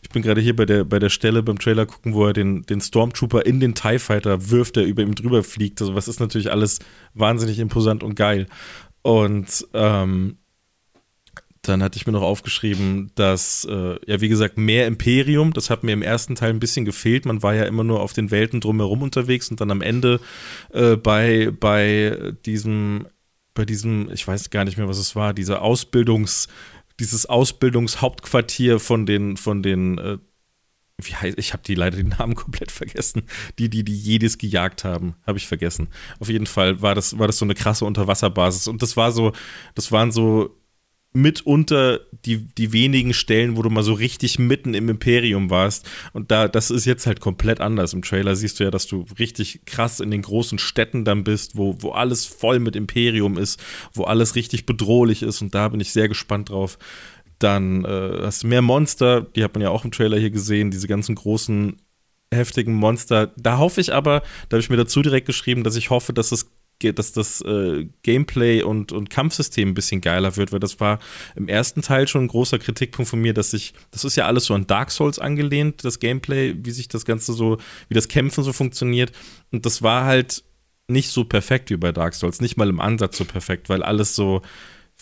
Ich 0.04 0.10
bin 0.10 0.22
gerade 0.22 0.42
hier 0.42 0.56
bei 0.56 0.66
der, 0.66 0.84
bei 0.84 1.00
der 1.00 1.10
Stelle 1.10 1.42
beim 1.42 1.58
Trailer 1.58 1.86
gucken, 1.86 2.14
wo 2.14 2.28
er 2.28 2.34
den, 2.34 2.64
den 2.64 2.82
Stormtrooper 2.82 3.46
in 3.46 3.62
den 3.62 3.74
TIE 3.74 4.00
Fighter 4.00 4.52
wirft, 4.52 4.76
der 4.76 4.86
über 4.86 5.02
ihm 5.02 5.16
drüber 5.16 5.44
fliegt. 5.44 5.82
Also, 5.82 5.96
was 5.96 6.10
ist 6.10 6.20
natürlich 6.20 6.52
alles 6.52 6.80
wahnsinnig 7.14 7.58
imposant 7.58 8.04
und 8.04 8.16
geil. 8.16 8.48
Und 9.02 9.66
ähm, 9.74 10.38
dann 11.62 11.82
hatte 11.82 11.98
ich 11.98 12.06
mir 12.06 12.12
noch 12.12 12.22
aufgeschrieben, 12.22 13.12
dass, 13.16 13.66
äh, 13.66 13.96
ja, 14.06 14.20
wie 14.20 14.28
gesagt, 14.28 14.58
mehr 14.58 14.86
Imperium, 14.86 15.54
das 15.54 15.70
hat 15.70 15.84
mir 15.84 15.94
im 15.94 16.02
ersten 16.02 16.36
Teil 16.36 16.50
ein 16.50 16.60
bisschen 16.60 16.84
gefehlt. 16.84 17.26
Man 17.26 17.42
war 17.42 17.56
ja 17.56 17.64
immer 17.64 17.86
nur 17.86 18.02
auf 18.02 18.12
den 18.12 18.30
Welten 18.30 18.60
drumherum 18.60 19.02
unterwegs 19.02 19.50
und 19.50 19.62
dann 19.62 19.72
am 19.72 19.82
Ende 19.82 20.20
äh, 20.74 20.98
bei, 20.98 21.52
bei 21.58 22.34
diesem, 22.46 23.08
bei 23.54 23.64
diesem, 23.64 24.10
ich 24.12 24.28
weiß 24.28 24.50
gar 24.50 24.66
nicht 24.66 24.78
mehr, 24.78 24.90
was 24.90 24.98
es 24.98 25.16
war, 25.16 25.34
dieser 25.34 25.62
Ausbildungs, 25.62 26.50
dieses 27.00 27.26
Ausbildungshauptquartier 27.26 28.80
von 28.80 29.06
den, 29.06 29.38
von 29.38 29.64
den, 29.64 29.98
äh, 29.98 30.18
wie 31.02 31.16
heißt, 31.16 31.38
ich 31.38 31.54
habe 31.54 31.64
die 31.64 31.76
leider 31.76 31.98
den 31.98 32.10
Namen 32.10 32.36
komplett 32.36 32.72
vergessen, 32.72 33.24
die, 33.60 33.70
die 33.70 33.84
die 33.84 33.98
Jedis 33.98 34.38
gejagt 34.38 34.84
haben, 34.84 35.16
habe 35.26 35.38
ich 35.38 35.48
vergessen. 35.48 35.90
Auf 36.20 36.30
jeden 36.30 36.46
Fall 36.46 36.82
war 36.82 36.96
das, 36.96 37.18
war 37.18 37.28
das 37.28 37.38
so 37.38 37.46
eine 37.46 37.56
krasse 37.56 37.86
Unterwasserbasis 37.86 38.68
und 38.68 38.82
das 38.82 38.96
war 38.98 39.12
so, 39.12 39.34
das 39.76 39.92
waren 39.92 40.12
so 40.12 40.56
mitunter 41.14 42.02
die, 42.26 42.38
die 42.38 42.74
wenigen 42.74 43.14
Stellen, 43.14 43.56
wo 43.56 43.62
du 43.62 43.70
mal 43.70 43.84
so 43.84 43.94
richtig 43.94 44.40
mitten 44.40 44.74
im 44.74 44.90
Imperium 44.90 45.50
warst. 45.50 45.88
Und 46.12 46.32
da, 46.32 46.48
das 46.48 46.72
ist 46.72 46.86
jetzt 46.86 47.06
halt 47.06 47.20
komplett 47.20 47.62
anders. 47.62 47.94
Im 47.94 48.02
Trailer 48.02 48.36
siehst 48.36 48.60
du 48.60 48.64
ja, 48.64 48.72
dass 48.72 48.88
du 48.88 49.06
richtig 49.20 49.62
krass 49.66 50.00
in 50.00 50.12
den 50.12 50.24
großen 50.24 50.58
Städten 50.58 51.06
dann 51.06 51.24
bist, 51.24 51.56
wo, 51.56 51.76
wo 51.80 51.92
alles 51.92 52.26
voll 52.26 52.60
mit 52.60 52.76
Imperium 52.76 53.38
ist, 53.38 53.62
wo 53.94 54.04
alles 54.04 54.36
richtig 54.36 54.66
bedrohlich 54.66 55.22
ist. 55.22 55.42
Und 55.42 55.54
da 55.54 55.70
bin 55.70 55.80
ich 55.80 55.94
sehr 55.94 56.08
gespannt 56.08 56.50
drauf. 56.50 56.80
Dann 57.38 57.86
äh, 57.86 58.20
hast 58.22 58.44
du 58.44 58.48
mehr 58.48 58.62
Monster, 58.62 59.22
die 59.22 59.44
hat 59.44 59.54
man 59.54 59.62
ja 59.62 59.70
auch 59.70 59.86
im 59.86 59.92
Trailer 59.92 60.18
hier 60.18 60.32
gesehen, 60.32 60.72
diese 60.72 60.88
ganzen 60.88 61.16
großen, 61.16 61.78
heftigen 62.34 62.74
Monster. 62.74 63.32
Da 63.38 63.58
hoffe 63.58 63.82
ich 63.82 63.94
aber, 63.94 64.22
da 64.50 64.56
habe 64.56 64.62
ich 64.62 64.70
mir 64.70 64.78
dazu 64.78 65.02
direkt 65.02 65.28
geschrieben, 65.28 65.64
dass 65.64 65.76
ich 65.76 65.90
hoffe, 65.90 66.14
dass 66.14 66.32
es 66.32 66.52
dass 66.80 67.14
das 67.14 67.42
äh, 67.42 67.88
Gameplay 68.04 68.62
und, 68.62 68.92
und 68.92 69.10
Kampfsystem 69.10 69.70
ein 69.70 69.74
bisschen 69.74 70.02
geiler 70.02 70.36
wird, 70.36 70.52
weil 70.52 70.60
das 70.60 70.80
war 70.80 71.00
im 71.36 71.48
ersten 71.48 71.82
Teil 71.82 72.08
schon 72.08 72.26
ein 72.26 72.28
großer 72.28 72.60
Kritikpunkt 72.60 73.10
von 73.10 73.22
mir, 73.22 73.34
dass 73.34 73.54
ich, 73.54 73.74
das 73.92 74.04
ist 74.04 74.16
ja 74.16 74.26
alles 74.26 74.46
so 74.46 74.54
an 74.54 74.68
Dark 74.68 74.92
Souls 74.92 75.20
angelehnt, 75.20 75.84
das 75.86 76.00
Gameplay, 76.00 76.56
wie 76.58 76.72
sich 76.72 76.88
das 76.88 77.06
Ganze 77.06 77.34
so, 77.34 77.58
wie 77.88 77.94
das 77.94 78.08
Kämpfen 78.08 78.44
so 78.44 78.54
funktioniert. 78.54 79.12
Und 79.52 79.66
das 79.66 79.82
war 79.82 80.06
halt 80.06 80.44
nicht 80.88 81.10
so 81.10 81.24
perfekt 81.24 81.70
wie 81.70 81.78
bei 81.78 81.92
Dark 81.92 82.14
Souls, 82.14 82.42
nicht 82.42 82.58
mal 82.58 82.70
im 82.70 82.80
Ansatz 82.80 83.18
so 83.18 83.26
perfekt, 83.26 83.70
weil 83.70 83.84
alles 83.84 84.16
so 84.16 84.42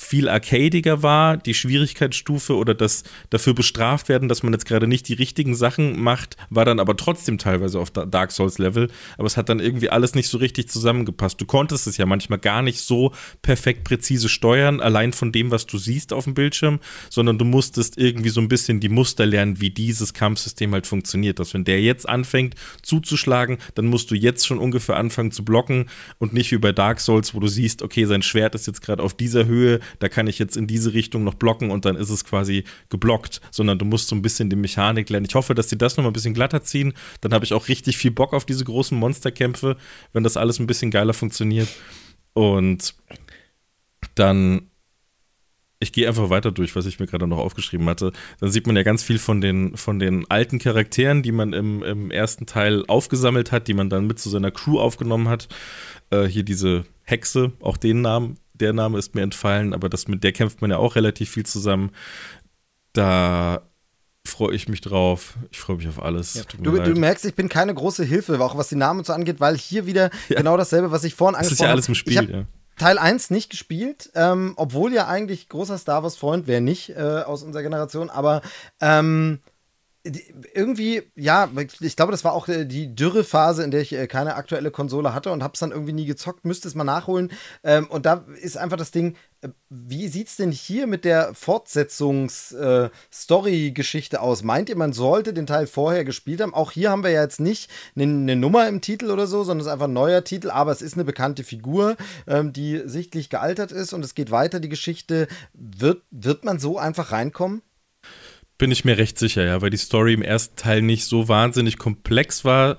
viel 0.02 0.28
arcadiger 0.28 1.04
war, 1.04 1.38
die 1.38 1.54
Schwierigkeitsstufe 1.54 2.56
oder 2.56 2.74
das 2.74 3.04
dafür 3.30 3.54
bestraft 3.54 4.10
werden, 4.10 4.28
dass 4.28 4.43
man 4.43 4.52
jetzt 4.52 4.66
gerade 4.66 4.88
nicht 4.88 5.08
die 5.08 5.14
richtigen 5.14 5.56
Sachen 5.56 6.02
macht, 6.02 6.38
war 6.49 6.66
dann 6.66 6.80
aber 6.80 6.97
trotzdem 6.97 7.38
teilweise 7.38 7.80
auf 7.80 7.91
Dark 7.91 8.32
Souls 8.32 8.58
Level, 8.58 8.89
aber 9.18 9.28
es 9.28 9.38
hat 9.38 9.47
dann 9.47 9.60
irgendwie 9.60 9.89
alles 9.89 10.16
nicht 10.16 10.28
so 10.28 10.38
richtig 10.39 10.70
zusammengepasst. 10.70 11.39
Du 11.39 11.45
konntest 11.45 11.88
es 11.88 11.97
ja 11.97 12.06
manchmal 12.06 12.39
gar 12.39 12.62
nicht 12.62 12.82
so 12.82 13.14
perfekt 13.41 13.84
präzise 13.84 14.28
steuern, 14.28 14.82
allein 14.82 15.14
von 15.14 15.32
dem, 15.32 15.52
was 15.52 15.66
du 15.66 15.78
siehst 15.78 16.14
auf 16.14 16.26
dem 16.26 16.34
Bildschirm, 16.34 16.80
sondern 17.10 17.38
du 17.38 17.45
musstest 17.45 17.97
irgendwie 17.97 18.30
so 18.30 18.41
ein 18.41 18.49
bisschen 18.49 18.80
die 18.80 18.89
Muster 18.89 19.26
lernen, 19.26 19.62
wie 19.62 19.70
dieses 19.70 20.14
Kampfsystem 20.14 20.74
halt 20.74 20.88
funktioniert. 20.88 21.39
Dass 21.39 21.54
wenn 21.54 21.64
der 21.64 21.80
jetzt 21.82 22.10
anfängt 22.10 22.56
zuzuschlagen, 22.82 23.60
dann 23.76 23.86
musst 23.86 24.12
du 24.12 24.16
jetzt 24.16 24.47
schon 24.47 24.58
ungefähr 24.58 24.97
anfangen 24.97 25.32
zu 25.32 25.45
blocken 25.45 25.89
und 26.18 26.34
nicht 26.34 26.52
wie 26.52 26.58
bei 26.58 26.72
Dark 26.72 26.99
Souls, 26.99 27.34
wo 27.34 27.39
du 27.39 27.47
siehst, 27.47 27.82
okay, 27.82 28.06
sein 28.06 28.24
Schwert 28.24 28.56
ist 28.56 28.68
jetzt 28.68 28.82
gerade 28.82 29.04
auf 29.04 29.14
dieser 29.14 29.45
Höhe, 29.45 29.80
da 29.99 30.09
kann 30.09 30.27
ich 30.27 30.39
jetzt 30.39 30.57
in 30.57 30.67
diese 30.67 30.93
Richtung 30.93 31.23
noch 31.23 31.35
blocken 31.35 31.71
und 31.71 31.85
dann 31.85 31.95
ist 31.95 32.09
es 32.09 32.25
quasi 32.25 32.63
geblockt, 32.89 33.41
sondern 33.51 33.79
du 33.79 33.85
musst 33.85 34.07
so 34.07 34.15
ein 34.15 34.21
bisschen 34.21 34.49
die 34.49 34.55
Mechanik 34.55 35.09
lernen. 35.09 35.25
Ich 35.27 35.35
hoffe, 35.35 35.55
dass 35.55 35.67
die 35.67 35.77
das 35.77 35.97
noch 35.97 36.03
mal 36.03 36.09
ein 36.09 36.13
bisschen 36.13 36.33
glatter 36.33 36.63
ziehen. 36.63 36.93
Dann 37.21 37.33
habe 37.33 37.45
ich 37.45 37.53
auch 37.53 37.67
richtig 37.67 37.97
viel 37.97 38.11
Bock 38.11 38.33
auf 38.33 38.45
diese 38.45 38.65
großen 38.65 38.97
Monsterkämpfe, 38.97 39.77
wenn 40.13 40.23
das 40.23 40.37
alles 40.37 40.59
ein 40.59 40.67
bisschen 40.67 40.91
geiler 40.91 41.13
funktioniert. 41.13 41.69
Und 42.33 42.95
dann 44.15 44.71
ich 45.81 45.91
gehe 45.91 46.07
einfach 46.07 46.29
weiter 46.29 46.51
durch, 46.51 46.75
was 46.75 46.85
ich 46.85 46.99
mir 46.99 47.07
gerade 47.07 47.27
noch 47.27 47.39
aufgeschrieben 47.39 47.89
hatte. 47.89 48.11
Dann 48.39 48.51
sieht 48.51 48.67
man 48.67 48.75
ja 48.75 48.83
ganz 48.83 49.01
viel 49.01 49.17
von 49.17 49.41
den, 49.41 49.75
von 49.75 49.97
den 49.97 50.29
alten 50.29 50.59
Charakteren, 50.59 51.23
die 51.23 51.31
man 51.31 51.53
im, 51.53 51.81
im 51.81 52.11
ersten 52.11 52.45
Teil 52.45 52.85
aufgesammelt 52.87 53.51
hat, 53.51 53.67
die 53.67 53.73
man 53.73 53.89
dann 53.89 54.05
mit 54.05 54.19
zu 54.19 54.29
seiner 54.29 54.51
Crew 54.51 54.79
aufgenommen 54.79 55.27
hat. 55.27 55.49
Äh, 56.11 56.25
hier 56.25 56.43
diese 56.43 56.83
Hexe, 57.03 57.53
auch 57.61 57.77
den 57.77 58.01
Namen 58.01 58.37
der 58.62 58.74
Name 58.74 58.97
ist 58.97 59.16
mir 59.16 59.22
entfallen, 59.22 59.74
aber 59.74 59.89
das, 59.89 60.07
mit 60.07 60.24
der 60.24 60.32
kämpft 60.32 60.62
man 60.62 60.72
ja 60.72 60.78
auch 60.78 60.95
relativ 60.95 61.32
viel 61.32 61.45
zusammen. 61.45 61.91
Da 62.93 63.64
freue 64.26 64.53
ich 64.53 64.68
mich 64.68 64.82
drauf. 64.82 65.36
Ich 65.49 65.59
freue 65.59 65.78
mich 65.78 65.88
auf 65.88 66.01
alles. 66.01 66.36
Ja. 66.36 66.43
Du, 66.62 66.78
du, 66.78 66.99
merkst, 66.99 67.26
ich 67.26 67.36
bin 67.36 67.49
keine 67.49 67.74
große 67.74 68.03
Hilfe, 68.03 68.39
auch 68.39 68.57
was 68.57 68.70
die 68.70 68.76
Namen 68.76 69.03
so 69.03 69.14
angeht, 69.14 69.39
weil 69.39 69.57
hier 69.57 69.86
wieder 69.86 70.09
ja. 70.30 70.38
genau 70.38 70.57
dasselbe, 70.57 70.91
was 70.91 71.03
ich 71.03 71.16
vorhin 71.16 71.36
angesprochen 71.36 71.70
habe. 71.70 71.78
Das 71.78 71.86
ist 71.86 71.89
ja 71.89 71.93
alles 71.93 72.18
im 72.18 72.26
Spiel, 72.26 72.32
ja. 72.32 72.45
Teil 72.78 72.97
1 72.97 73.30
nicht 73.30 73.49
gespielt, 73.49 74.09
ähm, 74.16 74.53
obwohl 74.55 74.93
ja 74.93 75.07
eigentlich 75.07 75.49
großer 75.49 75.78
Star 75.78 76.03
Wars-Freund 76.03 76.47
wäre 76.47 76.62
nicht 76.62 76.89
äh, 76.89 77.24
aus 77.26 77.43
unserer 77.43 77.64
Generation, 77.64 78.09
aber 78.09 78.41
ähm, 78.80 79.39
irgendwie, 80.04 81.04
ja, 81.16 81.47
ich 81.80 81.95
glaube, 81.95 82.12
das 82.12 82.24
war 82.24 82.34
auch 82.34 82.47
äh, 82.47 82.66
die 82.66 82.95
Dürrephase, 82.95 83.64
in 83.64 83.70
der 83.70 83.82
ich 83.82 83.93
äh, 83.93 84.08
keine 84.08 84.34
aktuelle 84.36 84.72
Konsole 84.72 85.14
hatte 85.14 85.32
und 85.32 85.43
habe 85.43 85.54
es 85.54 85.60
dann 85.60 85.70
irgendwie 85.72 85.93
nie 85.93 86.06
gezockt, 86.06 86.43
müsste 86.43 86.68
es 86.68 86.74
mal 86.74 86.84
nachholen. 86.84 87.32
Ähm, 87.64 87.86
und 87.88 88.08
da 88.08 88.26
ist 88.41 88.58
einfach 88.58 88.78
das 88.78 88.89
Ding, 88.89 89.16
äh, 89.41 89.49
wie 89.70 90.08
sieht 90.08 90.30
es 90.30 90.38
denn 90.38 90.52
hier 90.52 90.88
mit 90.88 91.06
der 91.06 91.36
Fortsetzungs-Story-Geschichte 91.36 94.22
aus? 94.22 94.41
Meint 94.41 94.70
ihr, 94.70 94.76
man 94.76 94.93
sollte 94.93 95.36
den 95.36 95.45
Teil 95.45 95.68
vorher 95.68 96.04
gespielt 96.04 96.41
haben? 96.41 96.56
Auch 96.56 96.72
hier 96.72 96.89
haben 96.89 97.04
wir 97.04 97.12
ja 97.12 97.22
jetzt 97.22 97.39
nicht 97.39 97.70
eine, 97.95 98.36
Nummer 98.36 98.68
im 98.68 98.82
Titel 98.82 99.12
oder 99.12 99.28
so, 99.28 99.43
sondern 99.43 99.62
es 99.62 99.68
ist 99.68 99.74
einfach 99.74 99.88
ein 99.88 99.93
neuer 99.93 100.24
Titel, 100.24 100.49
aber 100.49 100.72
es 100.72 100.82
ist 100.82 100.95
eine 100.95 101.04
bekannte 101.04 101.43
Figur, 101.43 101.95
ähm, 102.26 102.54
die 102.54 102.82
sichtlich 102.86 103.30
gealtert 103.30 103.72
ist 103.72 103.93
und 103.93 104.04
es 104.04 104.16
geht 104.16 104.32
weiter, 104.32 104.60
die 104.60 104.70
Geschichte. 104.70 105.28
Wird, 105.54 106.02
wird 106.10 106.43
man 106.43 106.58
so 106.58 106.80
einfach 106.80 107.12
reinkommen? 107.12 107.62
Bin 108.62 108.70
ich 108.70 108.86
mir 108.86 108.99
recht 108.99 109.18
sicher, 109.18 109.43
ja, 109.43 109.59
weil 109.64 109.72
die 109.72 109.78
Story 109.78 110.14
im 110.14 110.22
ersten 110.22 110.55
Teil 110.55 110.84
nicht 110.84 111.05
so 111.05 111.28
wahnsinnig 111.28 111.80
komplex 111.80 112.45
war. 112.45 112.78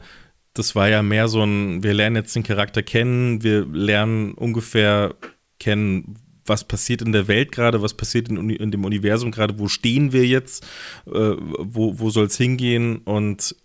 Das 0.55 0.76
war 0.76 0.89
ja 0.89 1.03
mehr 1.03 1.26
so 1.26 1.43
ein, 1.43 1.83
wir 1.83 1.93
lernen 1.93 2.14
jetzt 2.14 2.37
den 2.37 2.45
Charakter 2.45 2.85
kennen, 2.85 3.43
wir 3.43 3.66
lernen 3.66 4.35
ungefähr 4.35 5.16
kennen, 5.59 6.20
was 6.47 6.68
passiert 6.68 7.03
in 7.03 7.11
der 7.11 7.26
Welt 7.26 7.51
gerade, 7.51 7.83
was 7.83 7.95
passiert 7.95 8.28
in, 8.28 8.49
in, 8.49 8.70
dem 8.70 8.85
Universum 8.85 9.33
gerade, 9.33 9.59
wo 9.59 9.66
stehen 9.66 10.12
wir 10.12 10.24
jetzt, 10.24 10.64
äh, 11.07 11.35
wo, 11.59 11.99
wo 11.99 12.11
soll 12.11 12.26
es 12.26 12.37
hingehen 12.37 12.99
und 12.99 13.57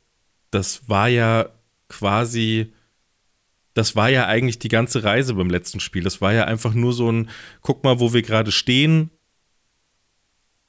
das 0.49 0.89
war 0.89 1.09
ja 1.09 1.49
quasi, 1.87 2.73
das 3.75 3.95
war 3.95 4.09
ja 4.09 4.25
eigentlich 4.25 4.57
die 4.57 4.69
ganze 4.69 5.03
Reise 5.03 5.35
beim 5.35 5.51
letzten 5.51 5.79
Spiel. 5.79 6.01
Das 6.01 6.19
war 6.19 6.33
ja 6.33 6.45
einfach 6.45 6.73
nur 6.73 6.93
so 6.93 7.11
ein, 7.11 7.29
guck 7.61 7.83
mal, 7.83 7.99
wo 7.99 8.11
wir 8.11 8.23
gerade 8.23 8.51
stehen, 8.51 9.11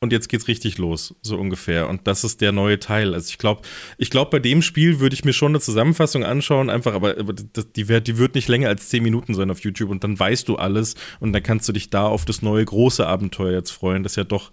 und 0.01 0.13
jetzt 0.13 0.29
geht's 0.29 0.47
richtig 0.47 0.79
los, 0.79 1.15
so 1.23 1.37
ungefähr. 1.37 1.89
Und 1.89 2.07
das 2.07 2.23
ist 2.23 2.41
der 2.41 2.53
neue 2.53 2.79
Teil. 2.79 3.15
Also 3.15 3.31
ich 3.31 3.39
glaube, 3.39 3.63
ich 3.97 4.11
glaube, 4.11 4.31
bei 4.31 4.39
dem 4.39 4.63
Spiel 4.63 5.01
würde 5.01 5.15
ich 5.15 5.25
mir 5.25 5.33
schon 5.33 5.53
eine 5.53 5.61
Zusammenfassung 5.61 6.25
anschauen, 6.25 6.71
einfach, 6.71 6.95
aber, 6.95 7.19
aber 7.19 7.33
die, 7.33 7.89
wird, 7.89 8.07
die 8.07 8.17
wird 8.17 8.37
nicht 8.37 8.49
länger 8.49 8.69
als 8.69 8.89
10 8.91 9.03
Minuten 9.03 9.35
sein 9.35 9.51
auf 9.51 9.61
YouTube 9.61 9.91
und 9.91 10.05
dann 10.05 10.19
weißt 10.19 10.49
du 10.49 10.57
alles 10.57 10.95
und 11.19 11.33
dann 11.33 11.43
kannst 11.43 11.69
du 11.69 11.73
dich 11.73 11.91
da 11.91 12.07
auf 12.07 12.25
das 12.25 12.43
neue 12.43 12.65
große 12.65 13.05
Abenteuer 13.05 13.53
jetzt 13.53 13.73
freuen, 13.73 14.05
das 14.05 14.15
ja 14.15 14.25
doch 14.25 14.53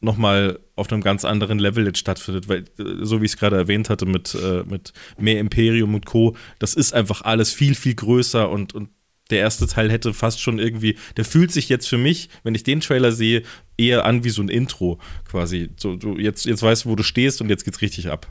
nochmal 0.00 0.60
auf 0.76 0.90
einem 0.90 1.02
ganz 1.02 1.24
anderen 1.24 1.58
Level 1.58 1.84
jetzt 1.84 1.98
stattfindet, 1.98 2.48
weil, 2.48 2.64
so 3.02 3.20
wie 3.20 3.26
ich 3.26 3.32
es 3.32 3.36
gerade 3.36 3.56
erwähnt 3.56 3.90
hatte, 3.90 4.06
mit, 4.06 4.34
äh, 4.34 4.62
mit 4.62 4.92
mehr 5.18 5.40
Imperium 5.40 5.94
und 5.94 6.06
Co., 6.06 6.36
das 6.60 6.74
ist 6.74 6.94
einfach 6.94 7.22
alles 7.22 7.52
viel, 7.52 7.74
viel 7.74 7.94
größer 7.94 8.48
und, 8.48 8.74
und 8.74 8.90
der 9.30 9.40
erste 9.40 9.66
Teil 9.66 9.90
hätte 9.90 10.14
fast 10.14 10.40
schon 10.40 10.58
irgendwie, 10.58 10.96
der 11.16 11.24
fühlt 11.24 11.52
sich 11.52 11.68
jetzt 11.68 11.88
für 11.88 11.98
mich, 11.98 12.30
wenn 12.44 12.54
ich 12.54 12.62
den 12.62 12.80
Trailer 12.80 13.12
sehe, 13.12 13.42
eher 13.78 14.04
an 14.04 14.24
wie 14.24 14.30
so 14.30 14.42
ein 14.42 14.48
Intro 14.48 14.98
quasi. 15.28 15.70
So, 15.76 15.96
du 15.96 16.18
jetzt, 16.18 16.44
jetzt 16.44 16.62
weißt 16.62 16.84
du, 16.84 16.90
wo 16.90 16.96
du 16.96 17.02
stehst 17.02 17.40
und 17.40 17.48
jetzt 17.48 17.64
geht's 17.64 17.80
richtig 17.80 18.10
ab. 18.10 18.26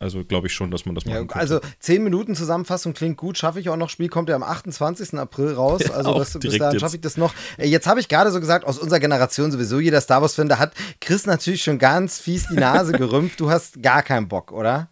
Also 0.00 0.24
glaube 0.24 0.48
ich 0.48 0.52
schon, 0.52 0.70
dass 0.70 0.86
man 0.86 0.94
das 0.94 1.06
machen 1.06 1.28
ja, 1.30 1.36
Also 1.36 1.60
10 1.78 2.02
Minuten 2.02 2.34
Zusammenfassung 2.34 2.92
klingt 2.92 3.16
gut, 3.16 3.38
schaffe 3.38 3.60
ich 3.60 3.68
auch 3.68 3.76
noch. 3.76 3.88
Spiel 3.88 4.08
kommt 4.08 4.28
ja 4.28 4.34
am 4.34 4.42
28. 4.42 5.14
April 5.18 5.52
raus. 5.52 5.82
Ja, 5.84 5.92
also 5.92 6.18
das, 6.18 6.38
bis 6.38 6.58
dahin 6.58 6.78
schaffe 6.78 6.96
ich 6.96 7.02
das 7.02 7.16
noch. 7.16 7.34
Äh, 7.58 7.68
jetzt 7.68 7.86
habe 7.86 8.00
ich 8.00 8.08
gerade 8.08 8.30
so 8.30 8.40
gesagt, 8.40 8.64
aus 8.64 8.78
unserer 8.78 9.00
Generation 9.00 9.50
sowieso 9.50 9.80
jeder 9.80 10.00
Star 10.00 10.22
Wars-Fan, 10.22 10.48
da 10.48 10.58
hat 10.58 10.72
Chris 11.00 11.26
natürlich 11.26 11.62
schon 11.62 11.78
ganz 11.78 12.18
fies 12.18 12.46
die 12.48 12.54
Nase 12.54 12.92
gerümpft. 12.98 13.40
Du 13.40 13.50
hast 13.50 13.82
gar 13.82 14.02
keinen 14.02 14.28
Bock, 14.28 14.52
oder? 14.52 14.90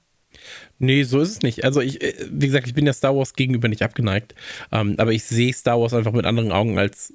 Nee, 0.79 1.05
so 1.05 1.21
ist 1.21 1.31
es 1.31 1.43
nicht. 1.43 1.65
Also 1.65 1.81
ich, 1.81 2.03
äh, 2.03 2.15
wie 2.31 2.47
gesagt, 2.47 2.67
ich 2.67 2.75
bin 2.75 2.87
ja 2.87 2.93
Star 2.93 3.17
Wars 3.17 3.35
gegenüber 3.35 3.69
nicht 3.69 3.83
abgeneigt. 3.83 4.35
Ähm, 4.71 4.95
aber 4.99 5.13
ich 5.13 5.25
sehe 5.25 5.53
Star 5.53 5.81
Wars 5.81 5.95
einfach 5.95 6.13
mit 6.13 6.27
anderen 6.27 6.53
Augen 6.53 6.79
als 6.79 7.15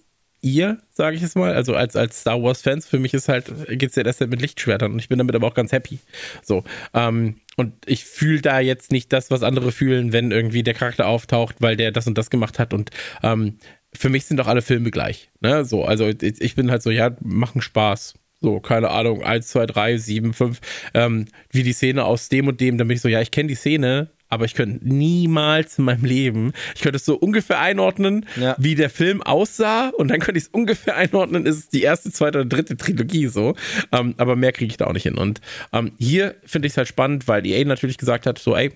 ihr, 0.53 0.79
sage 0.91 1.15
ich 1.15 1.23
es 1.23 1.35
mal. 1.35 1.53
Also 1.53 1.75
als, 1.75 1.95
als 1.95 2.21
Star 2.21 2.41
Wars-Fans, 2.41 2.87
für 2.87 2.99
mich 2.99 3.13
ist 3.13 3.29
halt, 3.29 3.45
geht 3.67 3.89
es 3.89 3.95
ja 3.95 4.03
erst 4.03 4.21
mit 4.21 4.41
Lichtschwertern 4.41 4.91
und 4.93 4.99
ich 4.99 5.09
bin 5.09 5.17
damit 5.17 5.35
aber 5.35 5.47
auch 5.47 5.53
ganz 5.53 5.71
happy. 5.71 5.99
So. 6.43 6.63
Ähm, 6.93 7.35
und 7.55 7.73
ich 7.85 8.05
fühle 8.05 8.41
da 8.41 8.59
jetzt 8.59 8.91
nicht 8.91 9.11
das, 9.11 9.31
was 9.31 9.43
andere 9.43 9.71
fühlen, 9.71 10.13
wenn 10.13 10.31
irgendwie 10.31 10.63
der 10.63 10.73
Charakter 10.73 11.07
auftaucht, 11.07 11.55
weil 11.59 11.75
der 11.75 11.91
das 11.91 12.07
und 12.07 12.17
das 12.17 12.29
gemacht 12.29 12.59
hat. 12.59 12.73
Und 12.73 12.91
ähm, 13.23 13.57
für 13.93 14.09
mich 14.09 14.25
sind 14.25 14.37
doch 14.37 14.47
alle 14.47 14.61
Filme 14.61 14.91
gleich. 14.91 15.29
Ne? 15.41 15.65
So, 15.65 15.83
also 15.83 16.07
ich 16.07 16.55
bin 16.55 16.69
halt 16.69 16.83
so, 16.83 16.91
ja, 16.91 17.15
machen 17.21 17.61
Spaß. 17.61 18.13
So, 18.39 18.59
keine 18.59 18.91
Ahnung, 18.91 19.23
1, 19.23 19.47
2, 19.47 19.65
3, 19.65 19.97
7, 19.97 20.33
5, 20.33 20.59
ähm, 20.93 21.25
wie 21.49 21.63
die 21.63 21.73
Szene 21.73 22.05
aus 22.05 22.29
dem 22.29 22.47
und 22.47 22.61
dem, 22.61 22.77
dann 22.77 22.87
bin 22.87 22.95
ich 22.95 23.01
so, 23.01 23.07
ja, 23.07 23.19
ich 23.19 23.31
kenne 23.31 23.47
die 23.47 23.55
Szene, 23.55 24.11
aber 24.29 24.45
ich 24.45 24.53
könnte 24.53 24.87
niemals 24.87 25.77
in 25.79 25.85
meinem 25.85 26.05
Leben, 26.05 26.53
ich 26.75 26.81
könnte 26.81 26.97
es 26.97 27.05
so 27.05 27.15
ungefähr 27.15 27.59
einordnen, 27.59 28.25
ja. 28.39 28.55
wie 28.57 28.75
der 28.75 28.89
Film 28.89 29.21
aussah 29.21 29.89
und 29.89 30.09
dann 30.09 30.19
könnte 30.19 30.37
ich 30.37 30.45
es 30.45 30.49
ungefähr 30.49 30.95
einordnen, 30.95 31.45
ist 31.45 31.57
es 31.57 31.69
die 31.69 31.81
erste, 31.81 32.11
zweite 32.11 32.39
oder 32.39 32.47
dritte 32.47 32.77
Trilogie 32.77 33.27
so, 33.27 33.55
ähm, 33.91 34.15
aber 34.17 34.35
mehr 34.35 34.51
kriege 34.51 34.71
ich 34.71 34.77
da 34.77 34.85
auch 34.85 34.93
nicht 34.93 35.03
hin. 35.03 35.17
Und 35.17 35.41
ähm, 35.73 35.93
hier 35.97 36.35
finde 36.45 36.67
ich 36.67 36.73
es 36.73 36.77
halt 36.77 36.87
spannend, 36.87 37.27
weil 37.27 37.45
EA 37.45 37.63
natürlich 37.65 37.97
gesagt 37.97 38.25
hat, 38.25 38.39
so, 38.39 38.55
ey, 38.55 38.71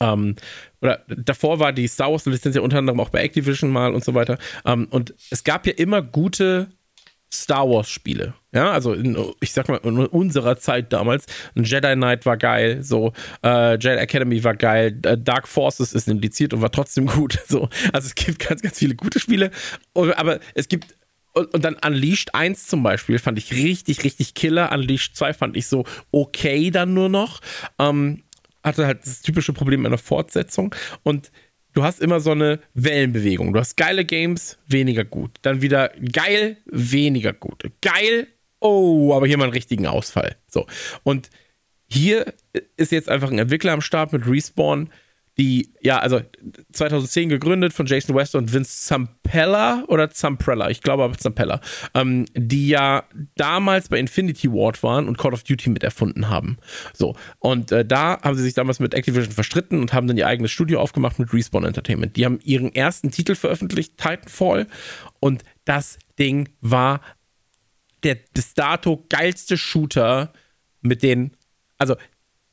ähm, 0.00 0.36
oder 0.82 1.04
davor 1.08 1.58
war 1.58 1.72
die 1.72 1.88
Star 1.88 2.12
Wars-Lizenz 2.12 2.56
ja 2.56 2.62
unter 2.62 2.78
anderem 2.78 3.00
auch 3.00 3.08
bei 3.08 3.22
Activision 3.22 3.70
mal 3.70 3.94
und 3.94 4.04
so 4.04 4.14
weiter. 4.14 4.38
Ähm, 4.64 4.88
und 4.90 5.14
es 5.30 5.44
gab 5.44 5.66
ja 5.66 5.72
immer 5.72 6.02
gute 6.02 6.68
Star 7.32 7.68
Wars 7.68 7.88
Spiele. 7.88 8.34
Ja, 8.56 8.70
also 8.70 8.94
in, 8.94 9.18
ich 9.40 9.52
sag 9.52 9.68
mal, 9.68 9.80
in 9.84 9.98
unserer 9.98 10.56
Zeit 10.56 10.90
damals, 10.90 11.26
Jedi 11.54 11.94
Knight 11.94 12.24
war 12.24 12.38
geil, 12.38 12.82
so, 12.82 13.12
äh, 13.44 13.74
Jedi 13.74 13.98
Academy 13.98 14.42
war 14.44 14.56
geil, 14.56 14.98
äh, 15.02 15.18
Dark 15.18 15.46
Forces 15.46 15.92
ist 15.92 16.08
indiziert 16.08 16.54
und 16.54 16.62
war 16.62 16.72
trotzdem 16.72 17.04
gut. 17.16 17.38
So, 17.46 17.68
also 17.92 18.06
es 18.06 18.14
gibt 18.14 18.38
ganz, 18.38 18.62
ganz 18.62 18.78
viele 18.78 18.94
gute 18.94 19.20
Spiele, 19.20 19.50
aber 19.92 20.40
es 20.54 20.68
gibt 20.68 20.96
und, 21.34 21.62
dann 21.66 21.76
Unleashed 21.84 22.34
1 22.34 22.66
zum 22.66 22.82
Beispiel 22.82 23.18
fand 23.18 23.36
ich 23.36 23.52
richtig, 23.52 24.04
richtig 24.04 24.32
killer. 24.32 24.72
Unleashed 24.72 25.14
2 25.16 25.34
fand 25.34 25.54
ich 25.54 25.66
so 25.66 25.84
okay 26.10 26.70
dann 26.70 26.94
nur 26.94 27.10
noch. 27.10 27.42
Ähm, 27.78 28.22
hatte 28.64 28.86
halt 28.86 29.04
das 29.04 29.20
typische 29.20 29.52
Problem 29.52 29.84
einer 29.84 29.98
Fortsetzung. 29.98 30.74
Und 31.02 31.30
du 31.74 31.82
hast 31.82 32.00
immer 32.00 32.20
so 32.20 32.30
eine 32.30 32.60
Wellenbewegung. 32.72 33.52
Du 33.52 33.60
hast 33.60 33.76
geile 33.76 34.06
Games, 34.06 34.56
weniger 34.66 35.04
gut. 35.04 35.32
Dann 35.42 35.60
wieder 35.60 35.92
geil, 36.10 36.56
weniger 36.64 37.34
gut. 37.34 37.64
Geil, 37.82 38.28
oh, 38.60 39.14
aber 39.14 39.26
hier 39.26 39.38
mal 39.38 39.44
einen 39.44 39.52
richtigen 39.52 39.86
Ausfall. 39.86 40.36
So. 40.48 40.66
Und 41.02 41.30
hier 41.88 42.34
ist 42.76 42.92
jetzt 42.92 43.08
einfach 43.08 43.30
ein 43.30 43.38
Entwickler 43.38 43.72
am 43.72 43.80
Start 43.80 44.12
mit 44.12 44.26
Respawn, 44.26 44.90
die, 45.38 45.74
ja, 45.82 45.98
also 45.98 46.20
2010 46.72 47.28
gegründet 47.28 47.74
von 47.74 47.84
Jason 47.84 48.16
West 48.16 48.34
und 48.34 48.54
Vince 48.54 48.86
Zampella 48.86 49.84
oder 49.86 50.08
Zamprella, 50.08 50.70
ich 50.70 50.80
glaube 50.80 51.04
aber 51.04 51.18
Zampella, 51.18 51.60
ähm, 51.92 52.24
die 52.34 52.68
ja 52.68 53.04
damals 53.34 53.90
bei 53.90 53.98
Infinity 53.98 54.50
Ward 54.50 54.82
waren 54.82 55.06
und 55.06 55.18
Call 55.18 55.34
of 55.34 55.42
Duty 55.42 55.68
mit 55.68 55.84
erfunden 55.84 56.30
haben. 56.30 56.56
So, 56.94 57.16
und 57.38 57.70
äh, 57.70 57.84
da 57.84 58.18
haben 58.22 58.34
sie 58.34 58.42
sich 58.42 58.54
damals 58.54 58.80
mit 58.80 58.94
Activision 58.94 59.32
verstritten 59.32 59.80
und 59.80 59.92
haben 59.92 60.06
dann 60.06 60.16
ihr 60.16 60.26
eigenes 60.26 60.52
Studio 60.52 60.80
aufgemacht 60.80 61.18
mit 61.18 61.32
Respawn 61.34 61.64
Entertainment. 61.64 62.16
Die 62.16 62.24
haben 62.24 62.38
ihren 62.42 62.74
ersten 62.74 63.10
Titel 63.10 63.34
veröffentlicht, 63.34 63.98
Titanfall, 63.98 64.66
und 65.20 65.42
das 65.66 65.98
Ding 66.18 66.48
war 66.62 67.02
der 68.06 68.16
bis 68.32 68.54
dato 68.54 69.04
geilste 69.08 69.58
Shooter 69.58 70.32
mit 70.80 71.02
den, 71.02 71.32
also 71.76 71.96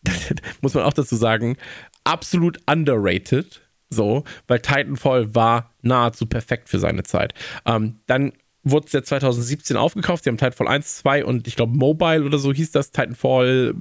muss 0.62 0.74
man 0.74 0.84
auch 0.84 0.94
dazu 0.94 1.16
sagen, 1.16 1.58
absolut 2.04 2.60
underrated. 2.66 3.62
So, 3.90 4.24
weil 4.48 4.60
Titanfall 4.60 5.36
war 5.36 5.72
nahezu 5.84 6.26
perfekt 6.26 6.68
für 6.68 6.80
seine 6.80 7.04
Zeit. 7.04 7.36
Ähm, 7.66 8.00
dann 8.08 8.34
wurde 8.64 8.88
es 8.88 8.94
ja 8.94 9.04
2017 9.04 9.78
aufgekauft. 9.78 10.24
Sie 10.24 10.32
haben 10.32 10.38
Titanfall 10.38 10.68
1, 10.68 10.98
2 10.98 11.26
und 11.26 11.48
ich 11.48 11.56
glaube 11.56 11.78
Mobile 11.78 12.24
oder 12.24 12.40
so 12.40 12.52
hieß 12.52 12.72
das. 12.72 12.92
Titanfall, 12.92 13.76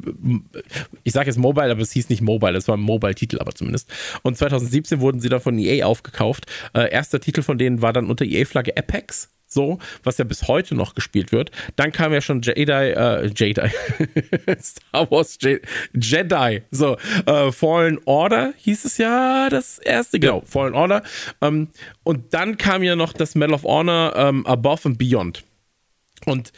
ich 1.03 1.15
sage 1.15 1.29
jetzt 1.29 1.39
Mobile, 1.39 1.71
aber 1.71 1.81
es 1.81 1.93
hieß 1.93 2.11
nicht 2.11 2.21
Mobile, 2.21 2.59
es 2.59 2.69
war 2.69 2.77
ein 2.77 2.83
Mobile-Titel 2.83 3.39
aber 3.39 3.55
zumindest. 3.55 3.91
Und 4.21 4.37
2017 4.37 5.01
wurden 5.01 5.21
sie 5.21 5.31
dann 5.31 5.41
von 5.41 5.59
EA 5.59 5.87
aufgekauft. 5.87 6.45
Äh, 6.75 6.91
erster 6.91 7.21
Titel 7.21 7.41
von 7.41 7.57
denen 7.57 7.81
war 7.81 7.95
dann 7.95 8.11
unter 8.11 8.27
EA-Flagge 8.27 8.77
Apex 8.77 9.31
so, 9.53 9.79
was 10.03 10.19
ja 10.19 10.25
bis 10.25 10.49
heute 10.49 10.75
noch 10.75 10.95
gespielt 10.95 11.33
wird. 11.33 11.51
Dann 11.77 11.93
kam 11.93 12.13
ja 12.13 12.21
schon 12.21 12.43
Jedi, 12.43 12.73
äh, 12.73 13.27
Jedi, 13.27 13.69
Star 14.61 15.11
Wars 15.11 15.39
Je 15.41 15.61
Jedi, 15.95 16.63
so, 16.71 16.97
äh, 17.27 17.53
Fallen 17.53 17.99
Order 18.05 18.53
hieß 18.57 18.85
es 18.85 18.99
ja, 18.99 19.49
das 19.51 19.79
erste, 19.79 20.19
genau, 20.19 20.41
ja. 20.41 20.47
Fallen 20.47 20.75
Order. 20.75 21.03
Ähm, 21.41 21.69
und 22.05 22.35
dann 22.35 22.57
kam 22.57 22.83
ja 22.83 22.97
noch 22.97 23.13
das 23.13 23.35
Medal 23.35 23.55
of 23.55 23.65
Honor 23.65 24.15
ähm, 24.17 24.47
Above 24.47 24.89
and 24.89 24.99
Beyond. 24.99 25.45
Und 26.27 26.53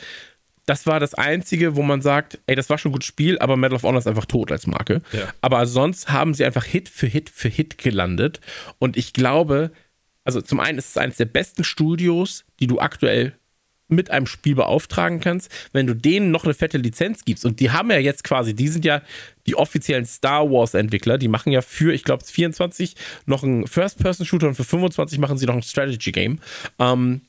das 0.67 0.87
war 0.87 0.99
das 0.99 1.15
Einzige, 1.15 1.77
wo 1.77 1.83
man 1.83 2.01
sagt, 2.01 2.39
ey, 2.47 2.57
das 2.57 2.71
war 2.71 2.79
schon 2.79 2.91
ein 2.91 2.95
gutes 2.95 3.09
Spiel, 3.09 3.39
aber 3.39 3.57
Medal 3.57 3.77
of 3.77 3.83
Honor 3.83 3.99
ist 3.99 4.07
einfach 4.07 4.25
tot 4.25 4.51
als 4.51 4.67
Marke. 4.67 5.03
Ja. 5.13 5.29
Aber 5.41 5.67
sonst 5.67 6.11
haben 6.11 6.33
sie 6.33 6.45
einfach 6.45 6.65
Hit 6.65 6.89
für 6.89 7.07
Hit 7.07 7.29
für 7.29 7.49
Hit 7.49 7.79
gelandet. 7.79 8.41
Und 8.79 8.97
ich 8.97 9.13
glaube, 9.13 9.73
also 10.25 10.41
zum 10.41 10.61
einen 10.61 10.79
ist 10.79 10.91
es 10.91 10.97
eines 10.97 11.17
der 11.17 11.27
besten 11.27 11.65
Studios, 11.65 12.45
die 12.61 12.67
du 12.67 12.81
aktuell 12.81 13.35
mit 13.89 14.11
einem 14.11 14.27
Spiel 14.27 14.55
beauftragen 14.55 15.21
kannst, 15.21 15.51
wenn 15.73 15.87
du 15.87 15.95
denen 15.95 16.31
noch 16.31 16.45
eine 16.45 16.55
fette 16.55 16.79
Lizenz 16.79 17.25
gibst. 17.25 17.45
Und 17.45 17.61
die 17.61 17.71
haben 17.71 17.91
ja 17.91 17.99
jetzt 17.99 18.25
quasi, 18.25 18.55
die 18.55 18.69
sind 18.69 18.85
ja 18.85 19.03
die 19.47 19.57
offiziellen 19.57 20.07
Star 20.07 20.51
Wars-Entwickler, 20.51 21.19
die 21.19 21.29
machen 21.29 21.53
ja 21.53 21.61
für, 21.61 21.93
ich 21.93 22.03
glaube, 22.03 22.25
24 22.25 22.97
noch 23.27 23.43
einen 23.43 23.67
First-Person-Shooter 23.67 24.49
und 24.49 24.55
für 24.55 24.65
25 24.65 25.19
machen 25.19 25.37
sie 25.37 25.47
noch 25.47 25.55
ein 25.55 25.63
Strategy-Game. 25.63 26.41
Ähm, 26.79 27.21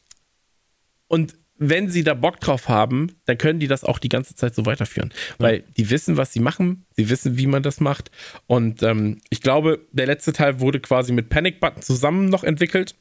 und 1.07 1.35
wenn 1.57 1.90
sie 1.90 2.03
da 2.03 2.14
Bock 2.14 2.40
drauf 2.40 2.68
haben, 2.68 3.15
dann 3.26 3.38
können 3.38 3.60
die 3.60 3.68
das 3.68 3.84
auch 3.84 3.99
die 3.99 4.10
ganze 4.10 4.36
Zeit 4.36 4.53
so 4.56 4.65
weiterführen. 4.65 5.14
Weil 5.38 5.64
die 5.77 5.90
wissen, 5.90 6.18
was 6.18 6.34
sie 6.34 6.41
machen, 6.41 6.86
sie 6.91 7.10
wissen, 7.10 7.38
wie 7.38 7.48
man 7.48 7.64
das 7.64 7.80
macht. 7.80 8.11
Und 8.48 8.84
ähm, 8.84 9.22
ich 9.30 9.41
glaube, 9.41 9.86
der 9.91 10.07
letzte 10.07 10.34
Teil 10.34 10.60
wurde 10.60 10.80
quasi 10.80 11.14
mit 11.14 11.30
Panic 11.30 11.60
Button 11.60 11.82
zusammen 11.82 12.30
noch 12.30 12.44
entwickelt. 12.44 12.95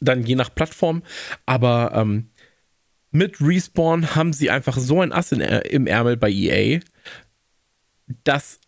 Dann 0.00 0.24
je 0.24 0.34
nach 0.34 0.54
Plattform. 0.54 1.02
Aber 1.44 1.92
ähm, 1.94 2.30
mit 3.10 3.40
Respawn 3.40 4.14
haben 4.14 4.32
sie 4.32 4.50
einfach 4.50 4.78
so 4.78 5.02
ein 5.02 5.12
Ass 5.12 5.32
in, 5.32 5.40
äh, 5.40 5.60
im 5.68 5.86
Ärmel 5.86 6.16
bei 6.16 6.30
EA, 6.30 6.80
dass 8.24 8.60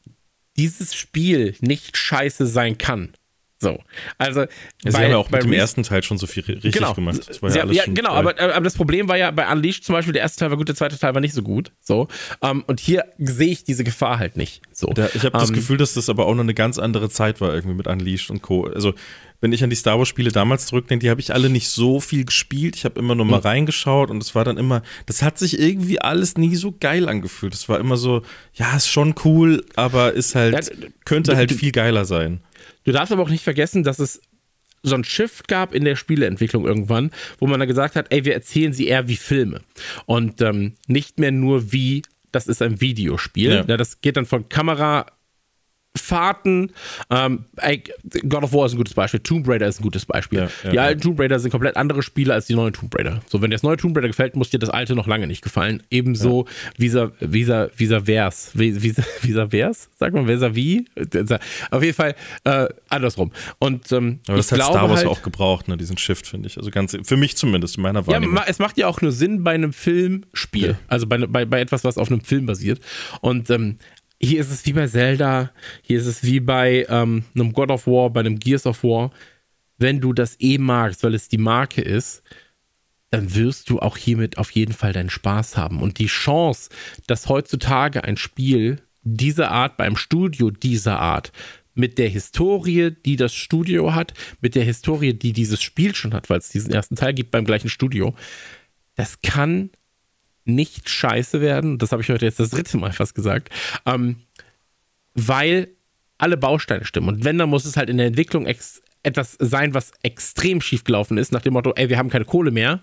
dieses 0.56 0.94
Spiel 0.94 1.56
nicht 1.60 1.96
scheiße 1.96 2.46
sein 2.46 2.76
kann. 2.76 3.14
So, 3.62 3.78
also 4.16 4.40
ja, 4.40 4.46
sie 4.84 4.90
bei, 4.90 5.04
haben 5.04 5.10
ja 5.10 5.16
auch 5.18 5.30
mit 5.30 5.42
dem 5.42 5.52
ersten 5.52 5.82
Teil 5.82 6.02
schon 6.02 6.16
so 6.16 6.26
viel 6.26 6.42
richtig 6.42 6.72
genau, 6.72 6.94
gemacht. 6.94 7.20
Ja, 7.42 7.66
ja, 7.66 7.84
genau, 7.86 8.12
aber, 8.12 8.40
aber 8.40 8.64
das 8.64 8.74
Problem 8.74 9.06
war 9.06 9.18
ja 9.18 9.30
bei 9.30 9.52
Unleashed 9.52 9.84
zum 9.84 9.92
Beispiel, 9.92 10.14
der 10.14 10.22
erste 10.22 10.40
Teil 10.40 10.50
war 10.50 10.56
gut, 10.56 10.68
der 10.68 10.74
zweite 10.76 10.98
Teil 10.98 11.12
war 11.12 11.20
nicht 11.20 11.34
so 11.34 11.42
gut. 11.42 11.70
So, 11.82 12.08
um, 12.40 12.50
ähm, 12.50 12.64
und 12.66 12.80
hier 12.80 13.04
sehe 13.18 13.48
ich 13.48 13.62
diese 13.62 13.84
Gefahr 13.84 14.18
halt 14.18 14.38
nicht. 14.38 14.62
So, 14.72 14.86
da, 14.86 15.10
ich 15.12 15.24
habe 15.24 15.36
um, 15.36 15.40
das 15.40 15.50
ähm, 15.50 15.56
Gefühl, 15.56 15.76
dass 15.76 15.92
das 15.92 16.08
aber 16.08 16.24
auch 16.24 16.34
noch 16.34 16.42
eine 16.42 16.54
ganz 16.54 16.78
andere 16.78 17.10
Zeit 17.10 17.42
war 17.42 17.52
irgendwie 17.52 17.76
mit 17.76 17.86
Unleashed 17.86 18.30
und 18.30 18.40
Co. 18.40 18.64
Also 18.64 18.94
wenn 19.40 19.52
ich 19.52 19.64
an 19.64 19.70
die 19.70 19.76
Star 19.76 19.98
Wars 19.98 20.08
Spiele 20.08 20.32
damals 20.32 20.66
zurückdenke, 20.66 21.04
die 21.04 21.10
habe 21.10 21.20
ich 21.20 21.32
alle 21.32 21.48
nicht 21.48 21.68
so 21.68 22.00
viel 22.00 22.24
gespielt. 22.24 22.76
Ich 22.76 22.84
habe 22.84 22.98
immer 23.00 23.14
nur 23.14 23.26
mal 23.26 23.38
mhm. 23.38 23.46
reingeschaut 23.46 24.10
und 24.10 24.22
es 24.22 24.34
war 24.34 24.44
dann 24.44 24.58
immer, 24.58 24.82
das 25.06 25.22
hat 25.22 25.38
sich 25.38 25.58
irgendwie 25.58 26.00
alles 26.00 26.36
nie 26.36 26.56
so 26.56 26.74
geil 26.78 27.08
angefühlt. 27.08 27.54
Es 27.54 27.68
war 27.68 27.80
immer 27.80 27.96
so, 27.96 28.22
ja, 28.54 28.76
ist 28.76 28.88
schon 28.88 29.14
cool, 29.24 29.64
aber 29.76 30.12
ist 30.12 30.34
halt, 30.34 30.72
könnte 31.04 31.36
halt 31.36 31.52
viel 31.52 31.72
geiler 31.72 32.04
sein. 32.04 32.40
Du 32.84 32.92
darfst 32.92 33.12
aber 33.12 33.22
auch 33.22 33.30
nicht 33.30 33.44
vergessen, 33.44 33.82
dass 33.82 33.98
es 33.98 34.20
so 34.82 34.94
ein 34.94 35.04
Shift 35.04 35.48
gab 35.48 35.74
in 35.74 35.84
der 35.84 35.96
Spieleentwicklung 35.96 36.66
irgendwann, 36.66 37.10
wo 37.38 37.46
man 37.46 37.60
dann 37.60 37.68
gesagt 37.68 37.96
hat, 37.96 38.06
ey, 38.10 38.24
wir 38.24 38.34
erzählen 38.34 38.72
sie 38.72 38.86
eher 38.86 39.08
wie 39.08 39.16
Filme 39.16 39.60
und 40.06 40.40
ähm, 40.40 40.74
nicht 40.86 41.18
mehr 41.18 41.32
nur 41.32 41.72
wie, 41.72 42.02
das 42.32 42.46
ist 42.46 42.62
ein 42.62 42.80
Videospiel. 42.80 43.50
Ja. 43.50 43.64
Ja, 43.66 43.76
das 43.76 44.00
geht 44.00 44.16
dann 44.16 44.26
von 44.26 44.48
Kamera 44.48 45.06
Fahrten. 45.96 46.72
Ähm, 47.10 47.46
God 48.28 48.44
of 48.44 48.52
War 48.52 48.66
ist 48.66 48.72
ein 48.72 48.78
gutes 48.78 48.94
Beispiel. 48.94 49.20
Tomb 49.20 49.48
Raider 49.48 49.66
ist 49.66 49.80
ein 49.80 49.82
gutes 49.82 50.06
Beispiel. 50.06 50.40
Ja, 50.40 50.48
ja, 50.64 50.70
die 50.70 50.78
alten 50.78 51.00
ja. 51.00 51.04
Tomb 51.04 51.18
Raider 51.18 51.38
sind 51.40 51.50
komplett 51.50 51.76
andere 51.76 52.02
Spiele 52.02 52.32
als 52.32 52.46
die 52.46 52.54
neuen 52.54 52.72
Tomb 52.72 52.94
Raider. 52.96 53.22
So, 53.26 53.42
wenn 53.42 53.50
dir 53.50 53.56
das 53.56 53.64
neue 53.64 53.76
Tomb 53.76 53.96
Raider 53.96 54.06
gefällt, 54.06 54.36
muss 54.36 54.50
dir 54.50 54.58
das 54.58 54.70
alte 54.70 54.94
noch 54.94 55.08
lange 55.08 55.26
nicht 55.26 55.42
gefallen. 55.42 55.82
Ebenso 55.90 56.46
ja. 56.46 56.52
Visa, 56.78 57.70
Visa, 57.76 58.00
Vers. 58.02 58.50
Visa, 58.54 59.02
Visa 59.22 59.48
Vers? 59.48 59.90
Sag 59.98 60.14
mal, 60.14 60.28
Visa 60.28 60.54
wie? 60.54 60.84
Auf 61.70 61.82
jeden 61.82 61.96
Fall 61.96 62.14
äh, 62.44 62.68
andersrum. 62.88 63.32
Und, 63.58 63.90
ähm, 63.90 64.20
Aber 64.28 64.36
das 64.36 64.52
hat 64.52 64.62
Star 64.62 64.88
Wars 64.88 65.00
halt, 65.00 65.08
auch 65.08 65.22
gebraucht, 65.22 65.66
ne, 65.66 65.76
diesen 65.76 65.98
Shift, 65.98 66.28
finde 66.28 66.46
ich. 66.46 66.56
Also 66.56 66.70
ganz, 66.70 66.96
für 67.02 67.16
mich 67.16 67.36
zumindest, 67.36 67.76
in 67.76 67.82
meiner 67.82 68.06
Wahrnehmung. 68.06 68.36
Ja, 68.36 68.44
es 68.46 68.60
macht 68.60 68.78
ja 68.78 68.86
auch 68.86 69.00
nur 69.00 69.10
Sinn 69.10 69.42
bei 69.42 69.52
einem 69.52 69.72
Filmspiel. 69.72 70.78
Also 70.86 71.06
bei, 71.06 71.18
bei, 71.18 71.44
bei 71.44 71.60
etwas, 71.60 71.82
was 71.82 71.98
auf 71.98 72.10
einem 72.10 72.20
Film 72.20 72.46
basiert. 72.46 72.80
Und 73.20 73.50
ähm, 73.50 73.78
hier 74.20 74.40
ist 74.40 74.50
es 74.50 74.66
wie 74.66 74.72
bei 74.72 74.86
Zelda, 74.86 75.50
hier 75.82 75.98
ist 75.98 76.06
es 76.06 76.22
wie 76.22 76.40
bei 76.40 76.86
ähm, 76.88 77.24
einem 77.34 77.52
God 77.52 77.70
of 77.70 77.86
War, 77.86 78.10
bei 78.10 78.20
einem 78.20 78.38
Gears 78.38 78.66
of 78.66 78.84
War. 78.84 79.10
Wenn 79.78 80.00
du 80.00 80.12
das 80.12 80.36
eh 80.40 80.58
magst, 80.58 81.02
weil 81.02 81.14
es 81.14 81.28
die 81.28 81.38
Marke 81.38 81.80
ist, 81.80 82.22
dann 83.10 83.34
wirst 83.34 83.70
du 83.70 83.80
auch 83.80 83.96
hiermit 83.96 84.38
auf 84.38 84.50
jeden 84.50 84.74
Fall 84.74 84.92
deinen 84.92 85.10
Spaß 85.10 85.56
haben. 85.56 85.80
Und 85.80 85.98
die 85.98 86.06
Chance, 86.06 86.70
dass 87.06 87.28
heutzutage 87.28 88.04
ein 88.04 88.16
Spiel 88.16 88.82
dieser 89.02 89.50
Art 89.50 89.76
beim 89.78 89.96
Studio 89.96 90.50
dieser 90.50 91.00
Art 91.00 91.32
mit 91.74 91.98
der 91.98 92.08
Historie, 92.08 92.90
die 92.90 93.16
das 93.16 93.34
Studio 93.34 93.94
hat, 93.94 94.12
mit 94.40 94.54
der 94.54 94.64
Historie, 94.64 95.14
die 95.14 95.32
dieses 95.32 95.62
Spiel 95.62 95.94
schon 95.94 96.12
hat, 96.12 96.28
weil 96.28 96.38
es 96.38 96.50
diesen 96.50 96.72
ersten 96.72 96.94
Teil 96.94 97.14
gibt 97.14 97.30
beim 97.30 97.44
gleichen 97.44 97.70
Studio, 97.70 98.14
das 98.96 99.22
kann 99.22 99.70
nicht 100.54 100.88
scheiße 100.88 101.40
werden. 101.40 101.78
Das 101.78 101.92
habe 101.92 102.02
ich 102.02 102.08
heute 102.08 102.24
jetzt 102.24 102.40
das 102.40 102.50
dritte 102.50 102.76
Mal 102.76 102.92
fast 102.92 103.14
gesagt. 103.14 103.50
Ähm, 103.86 104.16
weil 105.14 105.68
alle 106.18 106.36
Bausteine 106.36 106.84
stimmen. 106.84 107.08
Und 107.08 107.24
wenn, 107.24 107.38
dann 107.38 107.48
muss 107.48 107.64
es 107.64 107.76
halt 107.76 107.90
in 107.90 107.98
der 107.98 108.06
Entwicklung 108.06 108.46
etwas 109.02 109.36
sein, 109.38 109.74
was 109.74 109.92
extrem 110.02 110.60
schief 110.60 110.84
gelaufen 110.84 111.18
ist, 111.18 111.32
nach 111.32 111.42
dem 111.42 111.54
Motto, 111.54 111.72
ey, 111.74 111.88
wir 111.88 111.98
haben 111.98 112.10
keine 112.10 112.24
Kohle 112.24 112.50
mehr, 112.50 112.80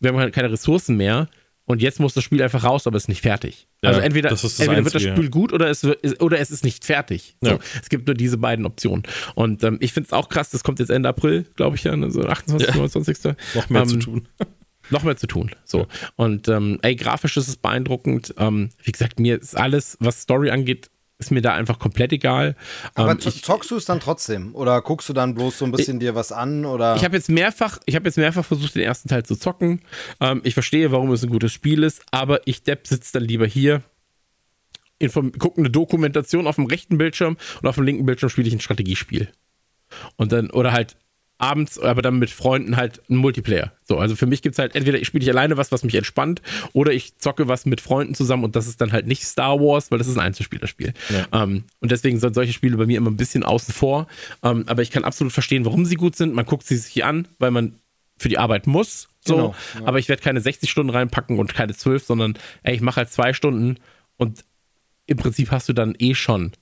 wir 0.00 0.12
haben 0.12 0.32
keine 0.32 0.50
Ressourcen 0.50 0.96
mehr 0.96 1.28
und 1.64 1.80
jetzt 1.80 2.00
muss 2.00 2.14
das 2.14 2.24
Spiel 2.24 2.42
einfach 2.42 2.64
raus, 2.64 2.86
aber 2.86 2.96
es 2.96 3.04
ist 3.04 3.08
nicht 3.08 3.22
fertig. 3.22 3.68
Ja, 3.82 3.90
also 3.90 4.00
entweder, 4.00 4.30
entweder 4.30 4.48
Einzige, 4.48 4.84
wird 4.84 4.94
das 4.94 5.02
Spiel 5.02 5.24
ja. 5.24 5.30
gut 5.30 5.52
oder 5.52 5.68
es, 5.68 5.84
oder 6.20 6.40
es 6.40 6.50
ist 6.50 6.64
nicht 6.64 6.84
fertig. 6.84 7.36
So, 7.40 7.50
ja. 7.50 7.58
Es 7.80 7.88
gibt 7.88 8.06
nur 8.06 8.14
diese 8.14 8.38
beiden 8.38 8.66
Optionen. 8.66 9.04
Und 9.34 9.62
ähm, 9.62 9.76
ich 9.80 9.92
finde 9.92 10.08
es 10.08 10.12
auch 10.12 10.28
krass, 10.28 10.50
das 10.50 10.64
kommt 10.64 10.80
jetzt 10.80 10.90
Ende 10.90 11.08
April, 11.08 11.46
glaube 11.56 11.76
ich, 11.76 11.84
ja, 11.84 11.92
also 11.92 12.26
28., 12.26 12.74
29. 12.74 13.34
Noch 13.54 13.70
mehr 13.70 13.82
ähm, 13.82 13.88
zu 13.88 13.98
tun 13.98 14.28
noch 14.92 15.02
mehr 15.02 15.16
zu 15.16 15.26
tun. 15.26 15.50
So. 15.64 15.86
Und 16.16 16.48
ähm, 16.48 16.78
ey, 16.82 16.94
grafisch 16.94 17.36
ist 17.36 17.48
es 17.48 17.56
beeindruckend. 17.56 18.34
Ähm, 18.38 18.70
wie 18.82 18.92
gesagt, 18.92 19.18
mir 19.18 19.40
ist 19.40 19.56
alles, 19.56 19.96
was 20.00 20.22
Story 20.22 20.50
angeht, 20.50 20.90
ist 21.22 21.30
mir 21.30 21.40
da 21.40 21.54
einfach 21.54 21.78
komplett 21.78 22.12
egal. 22.12 22.56
Aber 22.94 23.12
ähm, 23.12 23.18
ich, 23.24 23.42
zockst 23.42 23.70
du 23.70 23.76
es 23.76 23.84
dann 23.84 24.00
trotzdem? 24.00 24.54
Oder 24.54 24.82
guckst 24.82 25.08
du 25.08 25.12
dann 25.12 25.34
bloß 25.34 25.58
so 25.58 25.64
ein 25.64 25.72
bisschen 25.72 25.96
ich, 25.96 26.00
dir 26.00 26.14
was 26.14 26.32
an? 26.32 26.64
Oder? 26.64 26.96
Ich 26.96 27.04
habe 27.04 27.16
jetzt 27.16 27.28
mehrfach, 27.28 27.78
ich 27.86 27.94
habe 27.94 28.06
jetzt 28.06 28.18
mehrfach 28.18 28.44
versucht, 28.44 28.74
den 28.74 28.82
ersten 28.82 29.08
Teil 29.08 29.24
zu 29.24 29.36
zocken. 29.36 29.80
Ähm, 30.20 30.40
ich 30.44 30.54
verstehe, 30.54 30.92
warum 30.92 31.10
es 31.12 31.22
ein 31.22 31.30
gutes 31.30 31.52
Spiel 31.52 31.82
ist, 31.82 32.02
aber 32.10 32.40
ich 32.46 32.62
Depp 32.62 32.86
sitze 32.86 33.12
dann 33.14 33.24
lieber 33.24 33.46
hier. 33.46 33.82
Gucke 35.38 35.60
eine 35.60 35.70
Dokumentation 35.70 36.46
auf 36.46 36.56
dem 36.56 36.66
rechten 36.66 36.96
Bildschirm 36.96 37.36
und 37.60 37.68
auf 37.68 37.74
dem 37.74 37.84
linken 37.84 38.06
Bildschirm 38.06 38.30
spiele 38.30 38.46
ich 38.46 38.54
ein 38.54 38.60
Strategiespiel. 38.60 39.28
Und 40.16 40.30
dann, 40.30 40.50
oder 40.50 40.72
halt 40.72 40.96
abends, 41.42 41.78
aber 41.78 42.02
dann 42.02 42.18
mit 42.18 42.30
Freunden 42.30 42.76
halt 42.76 43.02
ein 43.10 43.16
Multiplayer. 43.16 43.72
So, 43.82 43.98
also 43.98 44.14
für 44.14 44.26
mich 44.26 44.42
gibt 44.42 44.54
es 44.54 44.58
halt 44.60 44.76
entweder 44.76 44.98
ich 44.98 45.08
spiele 45.08 45.24
ich 45.24 45.30
alleine 45.30 45.56
was, 45.56 45.72
was 45.72 45.82
mich 45.82 45.96
entspannt, 45.96 46.40
oder 46.72 46.92
ich 46.92 47.18
zocke 47.18 47.48
was 47.48 47.66
mit 47.66 47.80
Freunden 47.80 48.14
zusammen 48.14 48.44
und 48.44 48.54
das 48.54 48.68
ist 48.68 48.80
dann 48.80 48.92
halt 48.92 49.06
nicht 49.06 49.24
Star 49.24 49.58
Wars, 49.58 49.90
weil 49.90 49.98
das 49.98 50.06
ist 50.06 50.16
ein 50.16 50.24
Einzelspielerspiel. 50.24 50.94
Ja. 51.10 51.42
Ähm, 51.42 51.64
und 51.80 51.90
deswegen 51.90 52.20
sind 52.20 52.34
solche 52.34 52.52
Spiele 52.52 52.76
bei 52.76 52.86
mir 52.86 52.96
immer 52.96 53.10
ein 53.10 53.16
bisschen 53.16 53.42
außen 53.42 53.74
vor. 53.74 54.06
Ähm, 54.44 54.64
aber 54.68 54.82
ich 54.82 54.92
kann 54.92 55.04
absolut 55.04 55.32
verstehen, 55.32 55.64
warum 55.64 55.84
sie 55.84 55.96
gut 55.96 56.14
sind. 56.14 56.32
Man 56.32 56.46
guckt 56.46 56.64
sie 56.64 56.76
sich 56.76 57.04
an, 57.04 57.26
weil 57.38 57.50
man 57.50 57.74
für 58.18 58.28
die 58.28 58.38
Arbeit 58.38 58.68
muss. 58.68 59.08
So, 59.24 59.34
Genau, 59.34 59.54
ja. 59.74 59.86
aber 59.86 59.98
ich 59.98 60.08
werde 60.08 60.22
keine 60.22 60.40
60 60.40 60.70
Stunden 60.70 60.90
reinpacken 60.90 61.38
und 61.38 61.54
keine 61.54 61.74
12, 61.74 62.04
sondern 62.04 62.38
ey, 62.62 62.74
ich 62.74 62.80
mache 62.80 62.96
halt 62.96 63.10
zwei 63.10 63.32
Stunden 63.32 63.78
und 64.16 64.44
im 65.06 65.16
Prinzip 65.16 65.50
hast 65.50 65.68
du 65.68 65.72
dann 65.72 65.94
eh 65.98 66.14
schon 66.14 66.52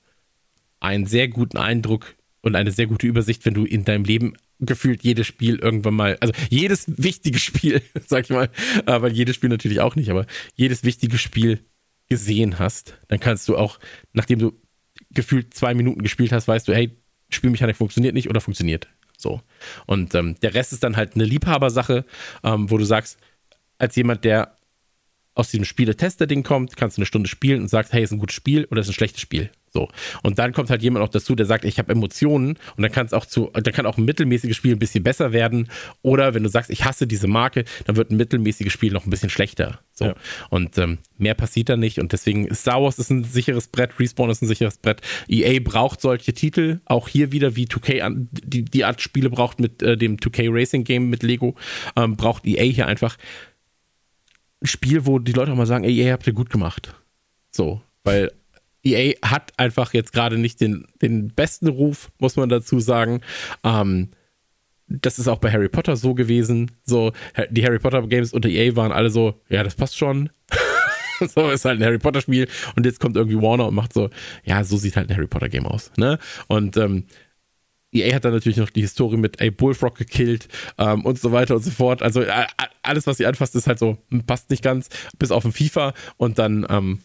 einen 0.81 1.05
sehr 1.07 1.29
guten 1.29 1.59
Eindruck 1.59 2.15
und 2.43 2.57
eine 2.57 2.73
sehr 2.73 2.87
gute 2.87 3.07
Übersicht, 3.07 3.45
wenn 3.45 3.55
du 3.55 3.65
in 3.65 3.85
deinem 3.85 4.05
Leben 4.05 4.35
gefühlt 4.61 5.03
jedes 5.03 5.27
Spiel 5.27 5.59
irgendwann 5.59 5.95
mal, 5.95 6.19
also 6.21 6.33
jedes 6.49 6.85
wichtige 6.87 7.39
Spiel, 7.39 7.83
sag 8.07 8.25
ich 8.25 8.31
mal, 8.31 8.51
aber 8.87 9.09
jedes 9.09 9.37
Spiel 9.37 9.51
natürlich 9.51 9.81
auch 9.81 9.97
nicht, 9.97 10.11
aber 10.11 10.27
jedes 10.55 10.85
wichtige 10.85 11.19
Spiel 11.19 11.61
gesehen 12.09 12.59
hast, 12.59 12.99
dann 13.09 13.21
kannst 13.21 13.49
du 13.49 13.57
auch, 13.57 13.79
nachdem 14.13 14.39
du 14.39 14.53
gefühlt 15.11 15.55
zwei 15.55 15.75
Minuten 15.75 16.03
gespielt 16.03 16.33
hast, 16.33 16.49
weißt 16.49 16.69
du, 16.69 16.75
hey, 16.75 16.91
Spielmechanik 17.31 17.77
funktioniert 17.77 18.15
nicht 18.15 18.29
oder 18.29 18.41
funktioniert. 18.41 18.89
So. 19.17 19.41
Und 19.87 20.15
ähm, 20.15 20.37
der 20.41 20.55
Rest 20.55 20.73
ist 20.73 20.83
dann 20.83 20.97
halt 20.97 21.15
eine 21.15 21.25
Liebhabersache, 21.25 22.05
ähm, 22.43 22.71
wo 22.71 22.79
du 22.79 22.85
sagst, 22.85 23.19
als 23.79 23.97
jemand, 23.97 24.25
der 24.25 24.57
aus 25.35 25.51
diesem 25.51 25.65
Spiele-Tester-Ding 25.65 26.43
kommt, 26.43 26.77
kannst 26.77 26.97
du 26.97 27.01
eine 27.01 27.07
Stunde 27.07 27.29
spielen 27.29 27.63
und 27.63 27.69
sagst, 27.69 27.93
hey, 27.93 28.03
ist 28.03 28.13
ein 28.13 28.19
gutes 28.19 28.35
Spiel 28.35 28.67
oder 28.71 28.81
ist 28.81 28.89
ein 28.89 28.95
schlechtes 28.95 29.21
Spiel. 29.21 29.51
So. 29.73 29.89
Und 30.23 30.39
dann 30.39 30.53
kommt 30.53 30.69
halt 30.69 30.83
jemand 30.83 31.05
auch 31.05 31.09
dazu, 31.09 31.37
der 31.37 31.47
sagt, 31.47 31.65
ich 31.65 31.79
habe 31.79 31.93
Emotionen 31.93 32.59
und 32.77 32.83
dann 32.83 32.91
kann 32.91 33.07
es 33.07 33.13
auch 33.13 33.25
zu, 33.25 33.51
dann 33.53 33.73
kann 33.73 33.87
auch 33.87 33.99
ein 33.99 34.05
mittelmäßiges 34.05 34.57
Spiel 34.57 34.73
ein 34.73 34.81
bisschen 34.81 35.05
besser 35.05 35.33
werden. 35.33 35.69
Oder 36.03 36.35
wenn 36.35 36.43
du 36.43 36.49
sagst, 36.49 36.71
ich 36.71 36.85
hasse 36.85 37.07
diese 37.07 37.29
Marke, 37.29 37.65
dann 37.87 37.97
wird 37.97 38.11
ein 38.11 38.17
mittelmäßiges 38.17 38.73
Spiel 38.73 38.93
noch 38.93 39.07
ein 39.07 39.11
bisschen 39.11 39.31
schlechter. 39.31 39.81
So. 39.93 40.07
Ja. 40.07 40.15
Und 40.49 40.77
ähm, 40.79 40.99
mehr 41.19 41.35
passiert 41.35 41.69
da 41.69 41.77
nicht. 41.77 42.01
Und 42.01 42.13
deswegen 42.13 42.47
ist 42.47 42.63
Star 42.63 42.83
Wars 42.83 42.99
ist 42.99 43.11
ein 43.11 43.23
sicheres 43.23 43.69
Brett, 43.69 44.01
Respawn 44.01 44.31
ist 44.31 44.43
ein 44.43 44.49
sicheres 44.49 44.79
Brett. 44.79 45.03
EA 45.29 45.61
braucht 45.63 46.01
solche 46.01 46.33
Titel, 46.33 46.81
auch 46.87 47.07
hier 47.07 47.31
wieder 47.31 47.55
wie 47.55 47.67
2K 47.67 48.01
an, 48.01 48.29
die, 48.33 48.65
die 48.65 48.85
Art 48.85 49.01
Spiele 49.01 49.31
braucht 49.31 49.61
mit 49.61 49.83
äh, 49.83 49.97
dem 49.97 50.17
2K 50.17 50.49
Racing 50.53 50.83
Game 50.83 51.11
mit 51.11 51.23
Lego, 51.23 51.55
ähm, 51.97 52.17
braucht 52.17 52.45
EA 52.45 52.65
hier 52.65 52.87
einfach 52.87 53.17
ein 54.63 54.67
Spiel, 54.67 55.07
wo 55.07 55.21
die 55.21 55.33
Leute 55.33 55.53
auch 55.53 55.57
mal 55.57 55.67
sagen, 55.67 55.85
ey, 55.85 55.97
EA 55.97 56.13
habt 56.13 56.27
ihr 56.27 56.33
gut 56.33 56.51
gemacht. 56.51 56.95
So, 57.53 57.83
weil 58.03 58.33
EA 58.83 59.15
hat 59.23 59.53
einfach 59.59 59.93
jetzt 59.93 60.13
gerade 60.13 60.39
nicht 60.39 60.61
den, 60.61 60.87
den 61.03 61.29
besten 61.29 61.69
Ruf, 61.69 62.11
muss 62.19 62.37
man 62.37 62.49
dazu 62.49 62.81
sagen. 62.81 63.21
Ähm, 63.63 64.11
das 64.89 65.19
ist 65.19 65.29
auch 65.29 65.39
bei 65.39 65.53
Harry 65.53 65.69
Potter 65.69 65.97
so 65.97 66.15
gewesen. 66.15 66.71
So, 66.85 67.13
die 67.51 67.65
Harry 67.65 67.79
Potter 67.79 68.07
Games 68.09 68.33
unter 68.33 68.49
EA 68.49 68.75
waren 68.77 68.93
alle 68.93 69.11
so, 69.11 69.41
ja, 69.49 69.63
das 69.63 69.77
passt 69.77 69.97
schon. 69.97 70.31
so 71.21 71.49
ist 71.51 71.65
halt 71.65 71.81
ein 71.81 71.85
Harry 71.85 71.99
Potter 71.99 72.21
Spiel 72.21 72.49
und 72.75 72.87
jetzt 72.87 72.99
kommt 72.99 73.17
irgendwie 73.17 73.41
Warner 73.41 73.69
und 73.69 73.75
macht 73.75 73.93
so, 73.93 74.11
ja, 74.45 74.65
so 74.65 74.77
sieht 74.77 74.97
halt 74.97 75.09
ein 75.11 75.17
Harry 75.17 75.29
Potter 75.29 75.49
Game 75.49 75.67
aus, 75.67 75.93
ne? 75.97 76.19
Und 76.49 76.77
ähm, 76.77 77.05
EA 77.93 78.15
hat 78.15 78.25
dann 78.25 78.33
natürlich 78.33 78.59
noch 78.59 78.71
die 78.71 78.83
Historie 78.83 79.17
mit, 79.17 79.41
ey, 79.41 79.51
Bullfrog 79.51 79.97
gekillt 79.97 80.49
ähm, 80.79 81.05
und 81.05 81.19
so 81.19 81.33
weiter 81.33 81.57
und 81.57 81.63
so 81.63 81.71
fort. 81.71 82.03
Also 82.03 82.25
alles, 82.83 83.07
was 83.07 83.17
sie 83.17 83.27
anfasst, 83.27 83.55
ist 83.57 83.67
halt 83.67 83.79
so, 83.79 83.99
hm, 84.11 84.25
passt 84.25 84.51
nicht 84.51 84.63
ganz, 84.63 84.89
bis 85.19 85.31
auf 85.31 85.43
den 85.43 85.53
FIFA 85.53 85.95
und 86.17 86.39
dann 86.39 86.67
ähm, 86.69 87.01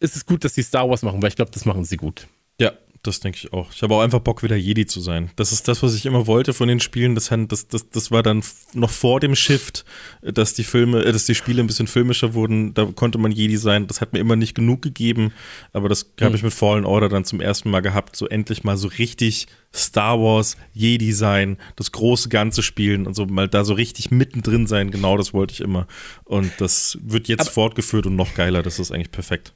ist 0.00 0.16
es 0.16 0.26
gut, 0.26 0.44
dass 0.44 0.54
sie 0.54 0.62
Star 0.62 0.88
Wars 0.88 1.02
machen, 1.02 1.20
weil 1.22 1.28
ich 1.30 1.36
glaube, 1.36 1.50
das 1.50 1.64
machen 1.64 1.84
sie 1.84 1.96
gut. 1.96 2.26
Ja, 2.60 2.72
das 3.04 3.20
denke 3.20 3.38
ich 3.40 3.52
auch. 3.52 3.72
Ich 3.72 3.82
habe 3.82 3.94
auch 3.94 4.00
einfach 4.00 4.18
Bock, 4.18 4.42
wieder 4.42 4.56
Jedi 4.56 4.84
zu 4.84 5.00
sein. 5.00 5.30
Das 5.36 5.52
ist 5.52 5.68
das, 5.68 5.82
was 5.84 5.94
ich 5.94 6.04
immer 6.04 6.26
wollte 6.26 6.52
von 6.52 6.66
den 6.68 6.80
Spielen. 6.80 7.14
Das, 7.14 7.28
das, 7.48 7.68
das, 7.68 7.88
das 7.90 8.10
war 8.10 8.24
dann 8.24 8.42
noch 8.74 8.90
vor 8.90 9.20
dem 9.20 9.36
Shift, 9.36 9.84
dass 10.20 10.54
die 10.54 10.64
Filme, 10.64 11.04
äh, 11.04 11.12
dass 11.12 11.24
die 11.24 11.36
Spiele 11.36 11.62
ein 11.62 11.68
bisschen 11.68 11.86
filmischer 11.86 12.34
wurden. 12.34 12.74
Da 12.74 12.86
konnte 12.86 13.18
man 13.18 13.30
Jedi 13.30 13.56
sein. 13.56 13.86
Das 13.86 14.00
hat 14.00 14.12
mir 14.12 14.18
immer 14.18 14.34
nicht 14.34 14.54
genug 14.56 14.82
gegeben. 14.82 15.32
Aber 15.72 15.88
das 15.88 16.12
habe 16.20 16.34
ich 16.34 16.42
mit 16.42 16.52
Fallen 16.52 16.84
Order 16.84 17.08
dann 17.08 17.24
zum 17.24 17.40
ersten 17.40 17.70
Mal 17.70 17.80
gehabt. 17.80 18.16
So 18.16 18.26
endlich 18.28 18.64
mal 18.64 18.76
so 18.76 18.88
richtig 18.88 19.46
Star 19.72 20.18
Wars, 20.18 20.56
Jedi 20.72 21.12
sein, 21.12 21.56
das 21.76 21.92
große 21.92 22.28
Ganze 22.30 22.62
spielen 22.64 23.06
und 23.06 23.14
so 23.14 23.26
mal 23.26 23.46
da 23.48 23.64
so 23.64 23.74
richtig 23.74 24.10
mittendrin 24.10 24.66
sein. 24.66 24.90
Genau 24.90 25.16
das 25.16 25.32
wollte 25.32 25.54
ich 25.54 25.60
immer. 25.60 25.86
Und 26.24 26.50
das 26.58 26.98
wird 27.02 27.28
jetzt 27.28 27.42
Aber- 27.42 27.50
fortgeführt 27.50 28.06
und 28.06 28.16
noch 28.16 28.34
geiler. 28.34 28.62
Das 28.64 28.80
ist 28.80 28.90
eigentlich 28.90 29.12
perfekt. 29.12 29.54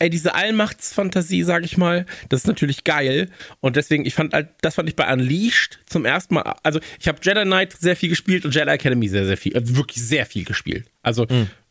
Ey, 0.00 0.10
diese 0.10 0.34
Allmachtsfantasie, 0.34 1.44
sag 1.44 1.64
ich 1.64 1.76
mal, 1.76 2.06
das 2.28 2.40
ist 2.40 2.46
natürlich 2.46 2.84
geil. 2.84 3.28
Und 3.60 3.76
deswegen, 3.76 4.04
ich 4.04 4.14
fand 4.14 4.32
halt, 4.32 4.48
das 4.62 4.74
fand 4.74 4.88
ich 4.88 4.96
bei 4.96 5.10
Unleashed 5.12 5.78
zum 5.86 6.04
ersten 6.04 6.34
Mal. 6.34 6.54
Also, 6.62 6.80
ich 6.98 7.06
habe 7.06 7.18
Jedi 7.22 7.44
Knight 7.44 7.72
sehr 7.78 7.94
viel 7.94 8.08
gespielt 8.08 8.44
und 8.44 8.54
Jedi 8.54 8.70
Academy 8.70 9.08
sehr, 9.08 9.26
sehr 9.26 9.36
viel, 9.36 9.54
äh, 9.54 9.76
wirklich 9.76 10.02
sehr 10.02 10.26
viel 10.26 10.44
gespielt. 10.44 10.90
Also, 11.02 11.26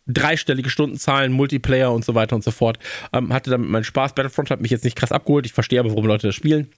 dreistellige 0.08 0.70
Stundenzahlen, 0.70 1.32
Multiplayer 1.32 1.92
und 1.92 2.06
so 2.06 2.16
weiter 2.16 2.36
und 2.36 2.44
so 2.44 2.52
fort. 2.52 2.80
Ähm, 3.14 3.34
hatte 3.34 3.52
damit 3.52 3.70
meinen 3.70 3.84
Spaß. 3.84 4.14
Battlefront 4.14 4.52
hat 4.52 4.62
mich 4.62 4.72
jetzt 4.72 4.84
nicht 4.84 4.96
krass 4.96 5.12
abgeholt. 5.12 5.46
Ich 5.46 5.54
verstehe 5.54 5.80
aber, 5.80 5.90
warum 5.90 6.06
Leute 6.06 6.28
das 6.28 6.36
spielen. 6.36 6.70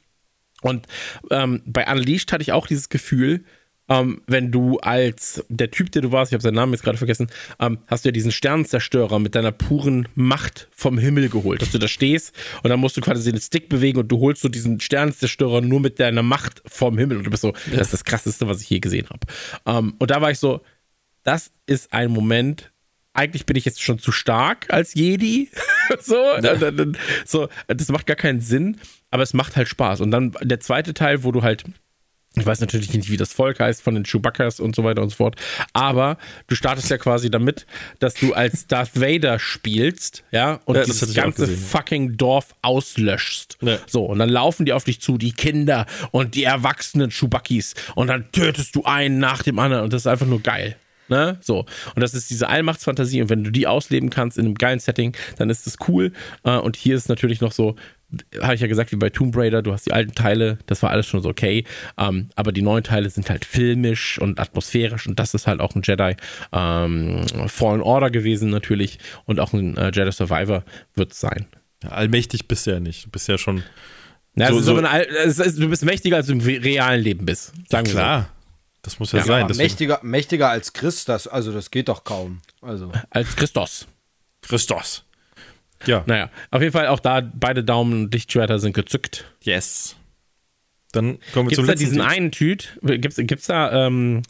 Und 0.61 0.88
ähm, 1.32 1.61
bei 1.65 1.90
Unleashed 1.91 2.32
hatte 2.32 2.44
ich 2.44 2.52
auch 2.52 2.68
dieses 2.68 2.90
Gefühl, 2.90 3.44
ähm, 3.91 4.22
wenn 4.26 4.51
du 4.51 4.80
als 4.80 5.43
der 5.49 5.69
Typ, 5.69 5.91
der 5.91 6.01
du 6.01 6.13
warst, 6.13 6.31
ich 6.31 6.34
habe 6.34 6.41
seinen 6.41 6.55
Namen 6.55 6.72
jetzt 6.72 6.84
gerade 6.84 6.97
vergessen, 6.97 7.27
ähm, 7.59 7.80
hast 7.88 8.05
du 8.05 8.09
ja 8.09 8.13
diesen 8.13 8.31
Sternenzerstörer 8.31 9.19
mit 9.19 9.35
deiner 9.35 9.51
puren 9.51 10.07
Macht 10.15 10.69
vom 10.72 10.97
Himmel 10.97 11.27
geholt, 11.27 11.61
dass 11.61 11.72
du 11.72 11.77
da 11.77 11.89
stehst 11.89 12.34
und 12.63 12.69
dann 12.69 12.80
musst 12.80 12.95
du 12.95 13.01
quasi 13.01 13.30
den 13.30 13.41
Stick 13.41 13.68
bewegen 13.68 13.99
und 13.99 14.07
du 14.07 14.19
holst 14.19 14.41
so 14.41 14.47
diesen 14.47 14.80
Sternenzerstörer 14.80 15.59
nur 15.59 15.81
mit 15.81 15.99
deiner 15.99 16.23
Macht 16.23 16.63
vom 16.65 16.97
Himmel 16.97 17.18
und 17.18 17.26
du 17.26 17.31
bist 17.31 17.41
so, 17.41 17.51
das 17.69 17.81
ist 17.81 17.93
das 17.93 18.03
krasseste, 18.05 18.47
was 18.47 18.61
ich 18.61 18.69
je 18.69 18.80
gesehen 18.80 19.07
habe. 19.09 19.27
Ähm, 19.65 19.95
und 19.99 20.09
da 20.09 20.22
war 20.22 20.31
ich 20.31 20.39
so, 20.39 20.61
das 21.23 21.51
ist 21.65 21.91
ein 21.91 22.11
Moment, 22.11 22.72
eigentlich 23.13 23.45
bin 23.45 23.57
ich 23.57 23.65
jetzt 23.65 23.84
schon 23.84 23.99
zu 23.99 24.13
stark 24.13 24.68
als 24.69 24.93
Jedi. 24.93 25.49
so, 25.99 26.15
dann, 26.41 26.77
dann, 26.77 26.97
so, 27.26 27.49
das 27.68 27.89
macht 27.89 28.05
gar 28.05 28.15
keinen 28.15 28.39
Sinn, 28.39 28.77
aber 29.09 29.23
es 29.23 29.34
macht 29.34 29.57
halt 29.57 29.68
Spaß. 29.68 29.99
Und 29.99 30.11
dann 30.11 30.31
der 30.41 30.61
zweite 30.61 30.93
Teil, 30.93 31.26
wo 31.26 31.34
du 31.34 31.43
halt, 31.43 31.65
ich 32.35 32.45
weiß 32.45 32.61
natürlich 32.61 32.93
nicht, 32.93 33.09
wie 33.09 33.17
das 33.17 33.33
Volk 33.33 33.59
heißt 33.59 33.81
von 33.81 33.93
den 33.93 34.05
Chewbaccas 34.05 34.59
und 34.61 34.73
so 34.75 34.83
weiter 34.85 35.01
und 35.01 35.09
so 35.09 35.17
fort, 35.17 35.35
aber 35.73 36.17
du 36.47 36.55
startest 36.55 36.89
ja 36.89 36.97
quasi 36.97 37.29
damit, 37.29 37.65
dass 37.99 38.13
du 38.13 38.33
als 38.33 38.67
Darth 38.67 38.99
Vader 38.99 39.37
spielst, 39.37 40.23
ja, 40.31 40.61
und 40.65 40.75
Ja, 40.75 40.81
das 40.85 40.91
dieses 40.99 41.13
ganze 41.13 41.47
gesehen. 41.47 41.65
fucking 41.65 42.17
Dorf 42.17 42.55
auslöschst. 42.61 43.57
Ja. 43.61 43.77
So, 43.85 44.05
und 44.05 44.19
dann 44.19 44.29
laufen 44.29 44.65
die 44.65 44.73
auf 44.73 44.85
dich 44.85 45.01
zu, 45.01 45.17
die 45.17 45.33
Kinder 45.33 45.85
und 46.11 46.35
die 46.35 46.43
erwachsenen 46.45 47.09
Chewbackis, 47.11 47.73
und 47.95 48.07
dann 48.07 48.31
tötest 48.31 48.75
du 48.75 48.83
einen 48.85 49.19
nach 49.19 49.43
dem 49.43 49.59
anderen 49.59 49.83
und 49.83 49.91
das 49.93 50.03
ist 50.03 50.07
einfach 50.07 50.25
nur 50.27 50.41
geil. 50.41 50.77
Ne? 51.11 51.38
So. 51.41 51.59
Und 51.93 52.01
das 52.01 52.13
ist 52.15 52.29
diese 52.31 52.47
Allmachtsfantasie. 52.49 53.21
Und 53.21 53.29
wenn 53.29 53.43
du 53.43 53.51
die 53.51 53.67
ausleben 53.67 54.09
kannst 54.09 54.38
in 54.38 54.45
einem 54.45 54.55
geilen 54.55 54.79
Setting, 54.79 55.13
dann 55.38 55.49
ist 55.49 55.67
das 55.67 55.75
cool. 55.89 56.13
Äh, 56.43 56.51
Und 56.57 56.77
hier 56.77 56.95
ist 56.95 57.09
es 57.09 57.41
noch 57.41 57.51
so, 57.51 57.75
habe 58.41 58.55
ich 58.55 58.61
ja 58.61 58.67
gesagt, 58.67 58.91
wie 58.93 58.95
bei 58.95 59.09
Tomb 59.09 59.35
Raider, 59.35 59.61
du 59.61 59.73
hast 59.73 59.85
die 59.85 59.91
alten 59.93 60.15
Teile, 60.15 60.57
das 60.67 60.81
war 60.83 60.89
alles 60.89 61.05
schon 61.07 61.21
so 61.21 61.27
okay. 61.29 61.65
Ähm, 61.97 62.29
aber 62.35 62.51
die 62.53 62.61
neuen 62.61 62.83
Teile 62.83 63.09
sind 63.09 63.29
halt 63.29 63.43
filmisch 63.45 64.19
und 64.19 64.39
atmosphärisch 64.39 65.05
und 65.07 65.19
das 65.19 65.33
ist 65.33 65.47
halt 65.47 65.59
auch 65.59 65.75
ein 65.75 65.81
Jedi 65.83 66.15
ähm, 66.53 67.25
Fallen 67.47 67.81
Order 67.81 68.09
gewesen 68.09 68.49
natürlich 68.49 68.99
und 69.25 69.39
auch 69.41 69.51
ein 69.53 69.75
äh, 69.77 69.91
Jedi 69.93 70.11
Survivor 70.13 70.63
wird 70.95 71.11
es 71.11 71.19
sein. 71.19 71.45
Ja, 71.83 71.89
allmächtig 71.89 72.47
bist 72.47 72.67
du 72.67 72.71
ja 72.71 72.79
nicht. 72.79 73.05
Du 73.05 73.09
bist 73.09 73.27
ja 73.27 73.38
schon. 73.38 73.63
Ja, 74.35 74.47
So- 74.49 74.59
so- 74.61 74.71
aber 74.71 74.79
ein 74.79 74.85
Al- 75.01 75.07
es 75.25 75.39
ist, 75.39 75.59
du 75.59 75.67
bist 75.69 75.83
mächtiger, 75.83 76.15
als 76.17 76.27
du 76.27 76.33
im 76.33 76.39
realen 76.41 77.01
Leben 77.03 77.25
bist. 77.25 77.51
Sagen 77.69 77.88
wir 77.88 77.91
so. 77.93 77.97
Das 78.81 78.99
muss 78.99 79.11
ja, 79.11 79.19
Ja, 79.19 79.25
sein. 79.25 79.47
Mächtiger, 79.57 79.99
mächtiger 80.01 80.49
als 80.49 80.73
Christ, 80.73 81.09
das, 81.09 81.27
also 81.27 81.51
das 81.51 81.71
geht 81.71 81.87
doch 81.87 82.03
kaum. 82.03 82.41
Also. 82.61 82.91
Als 83.09 83.35
Christos. 83.35 83.87
Christos. 84.41 85.03
Ja. 85.85 86.03
Naja, 86.07 86.29
auf 86.51 86.61
jeden 86.61 86.73
Fall 86.73 86.87
auch 86.87 86.99
da 86.99 87.21
beide 87.21 87.63
Daumen 87.63 87.93
und 87.93 88.13
Lichtschwerter 88.13 88.59
sind 88.59 88.73
gezückt. 88.73 89.25
Yes. 89.41 89.95
Dann 90.91 91.19
kommen 91.33 91.49
wir 91.49 91.55
Gibt's 91.55 91.55
zum 91.55 91.65
da 91.65 91.71
letzten 91.71 91.85
diesen 91.85 91.97
Titel. 91.99 92.09
einen 92.11 92.31
Typ? 92.31 92.63
Gibt's, 92.81 93.17
gibt's 93.17 93.47
da, 93.47 93.87
ähm, 93.87 94.23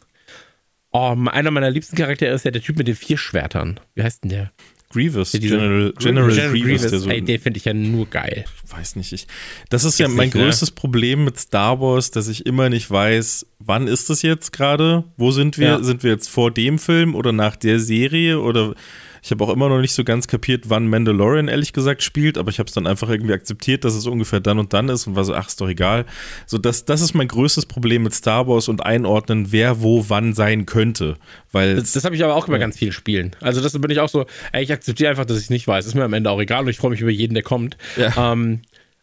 oh, 0.92 1.16
einer 1.30 1.50
meiner 1.50 1.70
liebsten 1.70 1.96
Charaktere 1.96 2.34
ist 2.34 2.44
ja 2.44 2.50
der 2.50 2.62
Typ 2.62 2.76
mit 2.76 2.88
den 2.88 2.96
vier 2.96 3.18
Schwertern. 3.18 3.80
Wie 3.94 4.02
heißt 4.02 4.24
denn 4.24 4.30
der? 4.30 4.52
Grievous. 4.92 5.32
Dieser- 5.32 5.56
General, 5.58 5.92
General, 5.98 6.50
Grievous. 6.50 6.82
der 6.90 6.98
so, 6.98 7.08
Ey, 7.08 7.22
den 7.22 7.40
finde 7.40 7.58
ich 7.58 7.64
ja 7.64 7.74
nur 7.74 8.06
geil. 8.06 8.44
weiß 8.70 8.96
nicht. 8.96 9.12
Ich, 9.12 9.26
das 9.70 9.84
ist 9.84 9.98
ja 9.98 10.06
Gibt's 10.06 10.16
mein 10.16 10.26
nicht, 10.28 10.34
ne? 10.36 10.42
größtes 10.44 10.70
Problem 10.70 11.24
mit 11.24 11.38
Star 11.38 11.80
Wars, 11.80 12.10
dass 12.10 12.28
ich 12.28 12.46
immer 12.46 12.68
nicht 12.70 12.90
weiß, 12.90 13.46
wann 13.58 13.86
ist 13.86 14.08
das 14.10 14.22
jetzt 14.22 14.52
gerade? 14.52 15.04
Wo 15.16 15.30
sind 15.30 15.58
wir? 15.58 15.66
Ja. 15.66 15.82
Sind 15.82 16.02
wir 16.02 16.10
jetzt 16.12 16.28
vor 16.28 16.50
dem 16.50 16.78
Film 16.78 17.14
oder 17.14 17.32
nach 17.32 17.56
der 17.56 17.80
Serie? 17.80 18.40
Oder 18.40 18.74
ich 19.22 19.30
habe 19.30 19.44
auch 19.44 19.50
immer 19.50 19.68
noch 19.68 19.80
nicht 19.80 19.94
so 19.94 20.02
ganz 20.02 20.26
kapiert, 20.26 20.64
wann 20.68 20.88
Mandalorian 20.88 21.46
ehrlich 21.46 21.72
gesagt 21.72 22.02
spielt, 22.02 22.36
aber 22.36 22.50
ich 22.50 22.58
habe 22.58 22.66
es 22.66 22.74
dann 22.74 22.88
einfach 22.88 23.08
irgendwie 23.08 23.32
akzeptiert, 23.32 23.84
dass 23.84 23.94
es 23.94 24.06
ungefähr 24.06 24.40
dann 24.40 24.58
und 24.58 24.72
dann 24.72 24.88
ist 24.88 25.06
und 25.06 25.14
war 25.14 25.24
so, 25.24 25.32
ach, 25.32 25.46
ist 25.46 25.60
doch 25.60 25.68
egal. 25.68 26.06
So, 26.46 26.58
das, 26.58 26.84
das 26.84 27.00
ist 27.00 27.14
mein 27.14 27.28
größtes 27.28 27.66
Problem 27.66 28.02
mit 28.02 28.14
Star 28.14 28.48
Wars 28.48 28.68
und 28.68 28.84
einordnen, 28.84 29.52
wer 29.52 29.80
wo 29.80 30.06
wann 30.08 30.34
sein 30.34 30.66
könnte. 30.66 31.14
Weil 31.52 31.76
Das, 31.76 31.92
das 31.92 32.04
habe 32.04 32.16
ich 32.16 32.24
aber 32.24 32.34
auch 32.34 32.48
bei 32.48 32.58
ganz 32.58 32.76
vielen 32.76 32.92
Spielen. 32.92 33.36
Also 33.40 33.60
das 33.60 33.72
bin 33.72 33.90
ich 33.90 34.00
auch 34.00 34.08
so, 34.08 34.26
ey, 34.50 34.64
ich 34.64 34.72
akzeptiere 34.72 35.10
einfach, 35.10 35.24
dass 35.24 35.38
ich 35.38 35.44
es 35.44 35.50
nicht 35.50 35.68
weiß. 35.68 35.86
Ist 35.86 35.94
mir 35.94 36.04
am 36.04 36.12
Ende 36.14 36.28
auch 36.30 36.40
egal 36.40 36.62
und 36.62 36.68
ich 36.68 36.78
freue 36.78 36.90
mich 36.90 37.00
über 37.00 37.10
jeden, 37.10 37.34
der 37.34 37.44
kommt. 37.44 37.76
Ja. 37.96 38.32
Ähm, 38.32 38.62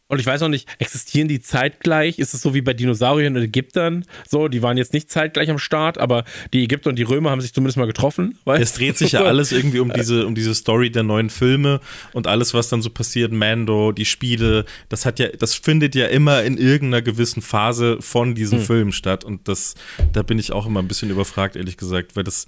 Und 0.10 0.20
ich 0.20 0.26
weiß 0.26 0.42
auch 0.42 0.48
nicht, 0.48 0.68
existieren 0.80 1.28
die 1.28 1.40
zeitgleich? 1.40 2.18
Ist 2.18 2.34
es 2.34 2.42
so 2.42 2.56
wie 2.56 2.62
bei 2.62 2.74
Dinosauriern 2.74 3.38
und 3.38 3.44
Ägyptern? 3.44 4.06
So, 4.28 4.48
die 4.48 4.64
waren 4.64 4.76
jetzt 4.76 4.92
nicht 4.92 5.12
zeitgleich 5.12 5.52
am 5.52 5.60
Start, 5.60 6.00
aber 6.00 6.26
die 6.52 6.64
Ägypter 6.64 6.90
und 6.90 6.96
die 6.96 7.04
Römer 7.04 7.30
haben 7.30 7.42
sich 7.42 7.54
zumindest 7.54 7.78
mal 7.78 7.86
getroffen. 7.86 8.36
Weißt? 8.44 8.64
Es 8.64 8.74
dreht 8.74 8.98
sich 8.98 9.12
ja 9.12 9.22
alles 9.26 9.52
irgendwie 9.52 9.80
um 9.80 9.94
diese, 9.94 10.26
um 10.26 10.34
diese 10.34 10.56
Story 10.56 10.90
der 10.90 11.04
neuen 11.04 11.30
Filme 11.30 11.80
und 12.12 12.26
alles, 12.26 12.56
was 12.56 12.70
dann 12.70 12.82
so 12.82 12.90
passiert, 12.90 13.32
Mando, 13.32 13.92
die 13.92 14.06
Spiele, 14.06 14.66
das 14.90 15.06
hat 15.06 15.20
ja, 15.20 15.28
das 15.28 15.54
findet 15.54 15.94
ja 15.94 16.08
immer 16.08 16.42
in 16.42 16.58
irgendeiner 16.58 17.04
gewissen 17.04 17.44
Phase 17.44 17.98
von 18.02 18.34
diesen 18.34 18.58
hm. 18.60 18.66
Filmen 18.66 18.92
statt. 18.92 19.24
Und 19.24 19.48
das, 19.48 19.76
da 20.12 20.24
bin 20.24 20.40
ich 20.40 20.52
auch 20.52 20.66
immer 20.66 20.80
ein 20.80 20.88
bisschen 20.88 21.12
überfragt, 21.12 21.56
ehrlich 21.56 21.78
gesagt, 21.78 22.16
weil 22.16 22.24
das 22.24 22.48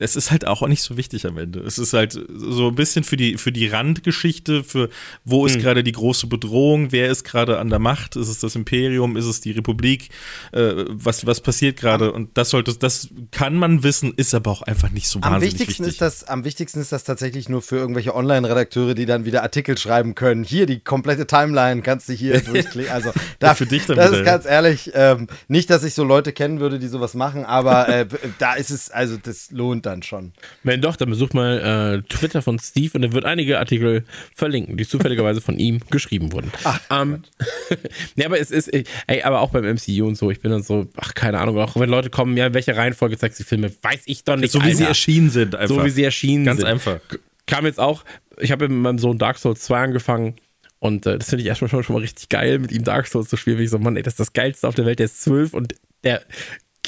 es 0.00 0.14
ist 0.14 0.30
halt 0.30 0.46
auch 0.46 0.66
nicht 0.68 0.82
so 0.82 0.96
wichtig 0.96 1.26
am 1.26 1.38
Ende. 1.38 1.58
Es 1.60 1.76
ist 1.76 1.92
halt 1.92 2.12
so 2.12 2.68
ein 2.68 2.74
bisschen 2.76 3.02
für 3.02 3.16
die, 3.16 3.36
für 3.36 3.50
die 3.50 3.66
Randgeschichte, 3.66 4.62
für 4.62 4.90
wo 5.24 5.44
ist 5.44 5.56
hm. 5.56 5.62
gerade 5.62 5.82
die 5.82 5.92
große 5.92 6.28
Bedrohung, 6.28 6.92
wer 6.92 7.10
ist 7.10 7.24
gerade 7.24 7.58
an 7.58 7.68
der 7.68 7.80
Macht, 7.80 8.14
ist 8.14 8.28
es 8.28 8.38
das 8.38 8.54
Imperium, 8.54 9.16
ist 9.16 9.24
es 9.24 9.40
die 9.40 9.50
Republik, 9.50 10.10
äh, 10.52 10.84
was, 10.88 11.26
was 11.26 11.40
passiert 11.40 11.78
gerade 11.78 12.12
und 12.12 12.38
das 12.38 12.50
sollte, 12.50 12.74
das 12.78 13.08
kann 13.32 13.56
man 13.56 13.82
wissen, 13.82 14.14
ist 14.16 14.34
aber 14.34 14.52
auch 14.52 14.62
einfach 14.62 14.90
nicht 14.90 15.08
so 15.08 15.18
am 15.18 15.32
wahnsinnig 15.32 15.54
wichtigsten 15.54 15.84
wichtig. 15.84 16.00
Ist 16.00 16.00
das, 16.00 16.28
am 16.28 16.44
wichtigsten 16.44 16.80
ist 16.80 16.92
das 16.92 17.02
tatsächlich 17.02 17.48
nur 17.48 17.60
für 17.60 17.76
irgendwelche 17.76 18.14
Online-Redakteure, 18.14 18.94
die 18.94 19.06
dann 19.06 19.24
wieder 19.24 19.42
Artikel 19.42 19.76
schreiben 19.76 20.14
können. 20.14 20.44
Hier, 20.44 20.66
die 20.66 20.78
komplette 20.78 21.26
Timeline 21.26 21.82
kannst 21.82 22.08
du 22.08 22.12
hier 22.12 22.40
durchklicken. 22.44 22.92
Also 22.92 23.10
da, 23.40 23.56
für 23.56 23.66
dich 23.66 23.86
dann 23.86 23.96
das 23.96 24.10
wieder, 24.10 24.20
ist 24.20 24.24
ganz 24.24 24.44
ehrlich, 24.46 24.92
ähm, 24.94 25.26
nicht, 25.48 25.70
dass 25.70 25.82
ich 25.82 25.94
so 25.94 26.04
Leute 26.04 26.32
kennen 26.32 26.60
würde, 26.60 26.78
die 26.78 26.86
sowas 26.86 27.14
machen, 27.14 27.44
aber 27.44 27.88
äh, 27.88 28.06
da 28.38 28.54
ist 28.54 28.70
es, 28.70 28.92
also 28.92 29.16
das 29.20 29.50
lohnt 29.50 29.87
dann 29.88 30.02
schon. 30.02 30.32
Wenn 30.62 30.80
doch, 30.80 30.96
dann 30.96 31.10
besucht 31.10 31.34
mal 31.34 32.02
äh, 32.04 32.08
Twitter 32.08 32.42
von 32.42 32.58
Steve 32.58 32.90
und 32.94 33.02
er 33.02 33.12
wird 33.12 33.24
einige 33.24 33.58
Artikel 33.58 34.04
verlinken, 34.34 34.76
die 34.76 34.86
zufälligerweise 34.86 35.40
von 35.40 35.58
ihm 35.58 35.80
geschrieben 35.90 36.32
wurden. 36.32 36.52
Ach, 36.64 36.80
ähm, 36.90 37.22
ja, 38.16 38.26
aber 38.26 38.38
es 38.38 38.50
ist, 38.50 38.68
ey, 38.68 39.22
aber 39.22 39.40
auch 39.40 39.50
beim 39.50 39.64
MCU 39.64 40.06
und 40.06 40.16
so, 40.16 40.30
ich 40.30 40.40
bin 40.40 40.50
dann 40.50 40.62
so, 40.62 40.86
ach, 40.96 41.14
keine 41.14 41.40
Ahnung, 41.40 41.58
auch 41.58 41.76
wenn 41.76 41.88
Leute 41.88 42.10
kommen, 42.10 42.36
ja, 42.36 42.46
in 42.46 42.54
welcher 42.54 42.76
Reihenfolge 42.76 43.18
zeigst 43.18 43.38
du 43.38 43.44
die 43.44 43.48
Filme, 43.48 43.72
weiß 43.82 44.02
ich 44.06 44.24
doch 44.24 44.36
nicht. 44.36 44.52
So 44.52 44.60
wie 44.60 44.64
Alter. 44.64 44.76
sie 44.76 44.84
erschienen 44.84 45.30
sind, 45.30 45.54
einfach. 45.54 45.74
So 45.74 45.84
wie 45.84 45.90
sie 45.90 46.04
erschienen 46.04 46.44
Ganz 46.44 46.60
sind. 46.60 46.68
Ganz 46.68 46.86
einfach. 46.86 47.18
Kam 47.46 47.64
jetzt 47.64 47.80
auch, 47.80 48.04
ich 48.38 48.52
habe 48.52 48.68
mit 48.68 48.78
meinem 48.78 48.98
Sohn 48.98 49.18
Dark 49.18 49.38
Souls 49.38 49.62
2 49.62 49.78
angefangen. 49.82 50.36
Und 50.80 51.06
äh, 51.06 51.18
das 51.18 51.30
finde 51.30 51.42
ich 51.42 51.48
erstmal 51.48 51.68
schon, 51.68 51.82
schon 51.82 51.94
mal 51.94 52.00
richtig 52.02 52.28
geil, 52.28 52.58
mit 52.58 52.70
ihm 52.70 52.84
Dark 52.84 53.08
Souls 53.08 53.28
zu 53.28 53.36
spielen. 53.36 53.58
Wie 53.58 53.64
ich 53.64 53.70
so, 53.70 53.78
Mann, 53.78 53.96
ey, 53.96 54.02
das 54.02 54.12
ist 54.14 54.20
das 54.20 54.32
Geilste 54.32 54.68
auf 54.68 54.74
der 54.74 54.86
Welt. 54.86 55.00
Der 55.00 55.06
ist 55.06 55.22
zwölf 55.22 55.54
und 55.54 55.74
der 56.04 56.22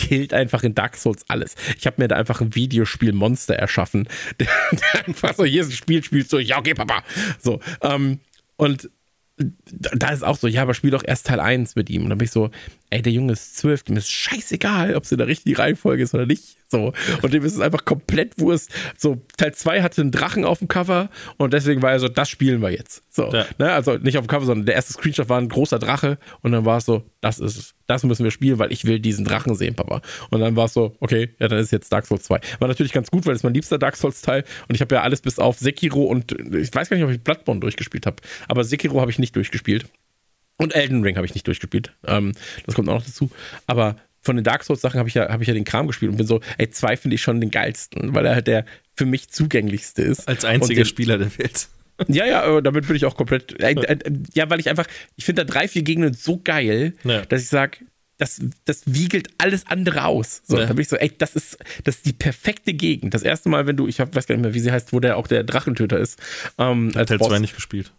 killt 0.01 0.33
einfach 0.33 0.63
in 0.63 0.75
Dark 0.75 0.97
Souls 0.97 1.25
alles. 1.29 1.55
Ich 1.79 1.87
habe 1.87 1.97
mir 1.99 2.09
da 2.09 2.17
einfach 2.17 2.41
ein 2.41 2.55
Videospiel-Monster 2.55 3.55
erschaffen, 3.55 4.09
der, 4.41 4.49
der, 4.73 5.07
einfach 5.07 5.35
so, 5.35 5.45
hier 5.45 5.63
ist 5.63 5.69
ein 5.69 5.77
Spiel, 5.77 6.03
spielst 6.03 6.33
du, 6.33 6.39
ja, 6.39 6.59
okay, 6.59 6.75
Papa. 6.75 7.03
So, 7.39 7.61
ähm, 7.83 8.21
und 8.57 8.91
da 9.73 10.11
ist 10.11 10.23
auch 10.23 10.37
so, 10.37 10.47
ja, 10.47 10.63
aber 10.63 10.75
spiel 10.75 10.91
doch 10.91 11.03
erst 11.05 11.27
Teil 11.27 11.41
1 11.41 11.75
mit 11.77 11.89
ihm. 11.89 12.03
Und 12.05 12.11
dann 12.11 12.19
bin 12.19 12.27
ich 12.27 12.31
so, 12.31 12.51
ey, 12.91 13.01
der 13.01 13.13
Junge 13.13 13.33
ist 13.33 13.57
zwölf, 13.57 13.83
dem 13.83 13.97
ist 13.97 14.11
scheißegal, 14.11 14.95
ob 14.95 15.05
es 15.05 15.13
in 15.13 15.19
der 15.19 15.29
richtigen 15.29 15.57
Reihenfolge 15.57 16.03
ist 16.03 16.15
oder 16.15 16.27
nicht. 16.27 16.57
So. 16.71 16.93
Und 17.23 17.35
dem 17.35 17.45
ist 17.45 17.55
es 17.55 17.61
einfach 17.61 17.85
komplett 17.85 18.39
Wurst. 18.39 18.71
So, 18.97 19.21
Teil 19.37 19.53
2 19.53 19.83
hatte 19.83 20.01
einen 20.01 20.13
Drachen 20.13 20.45
auf 20.45 20.61
dem 20.61 20.69
Cover 20.69 21.11
und 21.37 21.53
deswegen 21.53 21.83
war 21.83 21.91
er 21.91 21.99
so, 21.99 22.09
das 22.09 22.29
spielen 22.29 22.63
wir 22.63 22.71
jetzt. 22.71 23.03
So. 23.13 23.33
Ja. 23.33 23.45
Ne? 23.59 23.73
Also 23.73 23.97
nicht 23.97 24.17
auf 24.19 24.25
dem 24.25 24.29
Cover, 24.29 24.47
sondern 24.47 24.67
der 24.67 24.77
erste 24.77 24.93
Screenshot 24.93 25.29
war 25.29 25.39
ein 25.41 25.49
großer 25.49 25.81
Drache 25.81 26.17
und 26.43 26.53
dann 26.53 26.65
war 26.65 26.79
es 26.79 26.85
so, 26.85 27.03
das 27.21 27.41
ist 27.41 27.57
es. 27.57 27.75
Das 27.89 28.05
müssen 28.05 28.23
wir 28.23 28.31
spielen, 28.31 28.61
weil 28.61 28.73
ich 28.73 28.85
will 28.85 29.01
diesen 29.01 29.25
Drachen 29.25 29.57
sehen, 29.57 29.75
Papa. 29.75 30.01
Und 30.31 30.41
dann 30.41 30.55
war 30.55 30.67
es 30.67 30.75
so, 30.75 30.95
okay, 31.01 31.31
ja, 31.41 31.49
dann 31.49 31.59
ist 31.59 31.73
jetzt 31.73 31.93
Dark 31.93 32.07
Souls 32.07 32.23
2. 32.23 32.41
War 32.61 32.69
natürlich 32.69 32.93
ganz 32.93 33.11
gut, 33.11 33.27
weil 33.27 33.35
es 33.35 33.43
mein 33.43 33.53
liebster 33.53 33.79
Dark 33.79 33.97
Souls-Teil 33.97 34.45
und 34.69 34.77
ich 34.77 34.81
habe 34.81 34.95
ja 34.95 35.03
alles 35.03 35.21
bis 35.21 35.41
auf 35.41 35.59
Sekiro 35.59 36.05
und 36.05 36.31
ich 36.55 36.73
weiß 36.73 36.89
gar 36.89 36.97
nicht, 36.97 37.05
ob 37.05 37.11
ich 37.11 37.21
Bloodborne 37.21 37.59
durchgespielt 37.59 38.07
habe, 38.07 38.17
aber 38.47 38.63
Sekiro 38.63 39.01
habe 39.01 39.11
ich 39.11 39.19
nicht 39.19 39.35
durchgespielt. 39.35 39.87
Und 40.57 40.75
Elden 40.75 41.03
Ring 41.03 41.17
habe 41.17 41.25
ich 41.27 41.33
nicht 41.33 41.47
durchgespielt. 41.47 41.95
Ähm, 42.07 42.33
das 42.67 42.75
kommt 42.75 42.87
auch 42.91 42.97
noch 42.97 43.05
dazu. 43.05 43.31
Aber 43.67 43.97
von 44.23 44.37
den 44.37 44.45
Dark 44.45 44.65
Souls 44.65 44.81
Sachen 44.81 44.99
habe 44.99 45.09
ich 45.09 45.15
ja 45.15 45.31
habe 45.31 45.43
ich 45.43 45.49
ja 45.49 45.55
den 45.55 45.65
Kram 45.65 45.87
gespielt 45.87 46.11
und 46.11 46.19
bin 46.19 46.27
so, 46.27 46.41
ey, 46.59 46.71
zwei 46.71 46.97
finde 46.97 47.15
ich 47.15 47.23
schon 47.23 47.41
den 47.41 47.51
geilsten, 47.51 48.15
weil 48.15 48.27
er 48.27 48.35
halt 48.35 48.47
der 48.47 48.65
für 48.95 49.07
mich 49.07 49.31
zugänglichste 49.31 50.03
ist. 50.03 50.29
Als 50.29 50.45
einziger 50.45 50.83
den, 50.83 50.87
Spieler 50.87 51.19
der 51.19 51.37
Welt. 51.39 51.69
Ja, 52.09 52.25
ja, 52.25 52.61
damit 52.63 52.87
bin 52.87 52.97
ich 52.97 53.05
auch 53.05 53.15
komplett. 53.15 53.61
Äh, 53.63 53.73
äh, 53.73 53.99
ja, 54.33 54.49
weil 54.49 54.59
ich 54.59 54.71
einfach, 54.71 54.87
ich 55.17 55.27
finde 55.27 55.45
da 55.45 55.53
drei, 55.53 55.69
vier 55.69 55.83
Gegner 55.83 56.15
so 56.15 56.41
geil, 56.43 56.95
ja. 57.05 57.27
dass 57.27 57.43
ich 57.43 57.49
sage, 57.49 57.81
das, 58.17 58.41
das 58.65 58.83
wiegelt 58.87 59.29
alles 59.39 59.67
andere 59.67 60.05
aus. 60.05 60.43
So, 60.47 60.59
ja. 60.59 60.67
da 60.67 60.73
bin 60.73 60.83
ich 60.83 60.89
so, 60.89 60.97
ey, 60.97 61.13
das 61.17 61.37
ist, 61.37 61.59
das 61.85 61.97
ist 61.97 62.07
die 62.07 62.13
perfekte 62.13 62.75
Gegend. 62.75 63.15
Das 63.15 63.23
erste 63.23 63.49
Mal, 63.49 63.67
wenn 63.67 63.77
du, 63.77 63.87
ich 63.87 64.01
hab, 64.01 64.15
weiß 64.15 64.27
gar 64.27 64.35
nicht 64.35 64.43
mehr, 64.43 64.55
wie 64.55 64.61
sie 64.61 64.73
heißt, 64.73 64.93
wo 64.93 65.01
der 65.01 65.17
auch 65.17 65.27
der 65.27 65.45
Drachentöter 65.45 65.99
ist. 65.99 66.19
Ähm, 66.59 66.93
als 66.95 67.09
Teil 67.09 67.19
2 67.19 67.39
nicht 67.39 67.55
gespielt. 67.55 67.93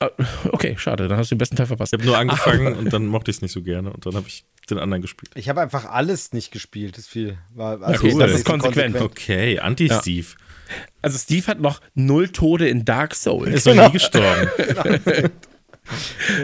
Ah, 0.00 0.10
okay, 0.52 0.76
schade, 0.78 1.08
dann 1.08 1.18
hast 1.18 1.30
du 1.30 1.34
den 1.34 1.38
besten 1.38 1.56
Teil 1.56 1.66
verpasst. 1.66 1.92
Ich 1.92 1.98
habe 1.98 2.06
nur 2.06 2.16
angefangen 2.16 2.74
und 2.78 2.92
dann 2.92 3.06
mochte 3.06 3.30
ich 3.30 3.38
es 3.38 3.42
nicht 3.42 3.52
so 3.52 3.62
gerne 3.62 3.92
und 3.92 4.06
dann 4.06 4.14
habe 4.14 4.28
ich 4.28 4.44
den 4.70 4.78
anderen 4.78 5.02
gespielt. 5.02 5.30
Ich 5.34 5.48
habe 5.48 5.60
einfach 5.60 5.84
alles 5.86 6.32
nicht 6.32 6.50
gespielt. 6.50 6.98
Das 6.98 7.06
viel 7.06 7.38
war 7.54 7.82
also 7.82 8.04
okay, 8.04 8.18
das 8.18 8.32
ist 8.32 8.44
konsequent. 8.44 8.94
konsequent. 8.94 9.00
Okay, 9.00 9.58
Anti-Steve. 9.58 10.26
Ja. 10.28 10.74
Also 11.02 11.18
Steve 11.18 11.46
hat 11.46 11.60
noch 11.60 11.80
null 11.94 12.28
Tode 12.28 12.68
in 12.68 12.84
Dark 12.84 13.14
Souls. 13.14 13.48
Ist 13.48 13.66
noch 13.66 13.72
genau. 13.72 13.86
nie 13.86 13.92
gestorben. 13.92 14.48
genau. 14.56 15.28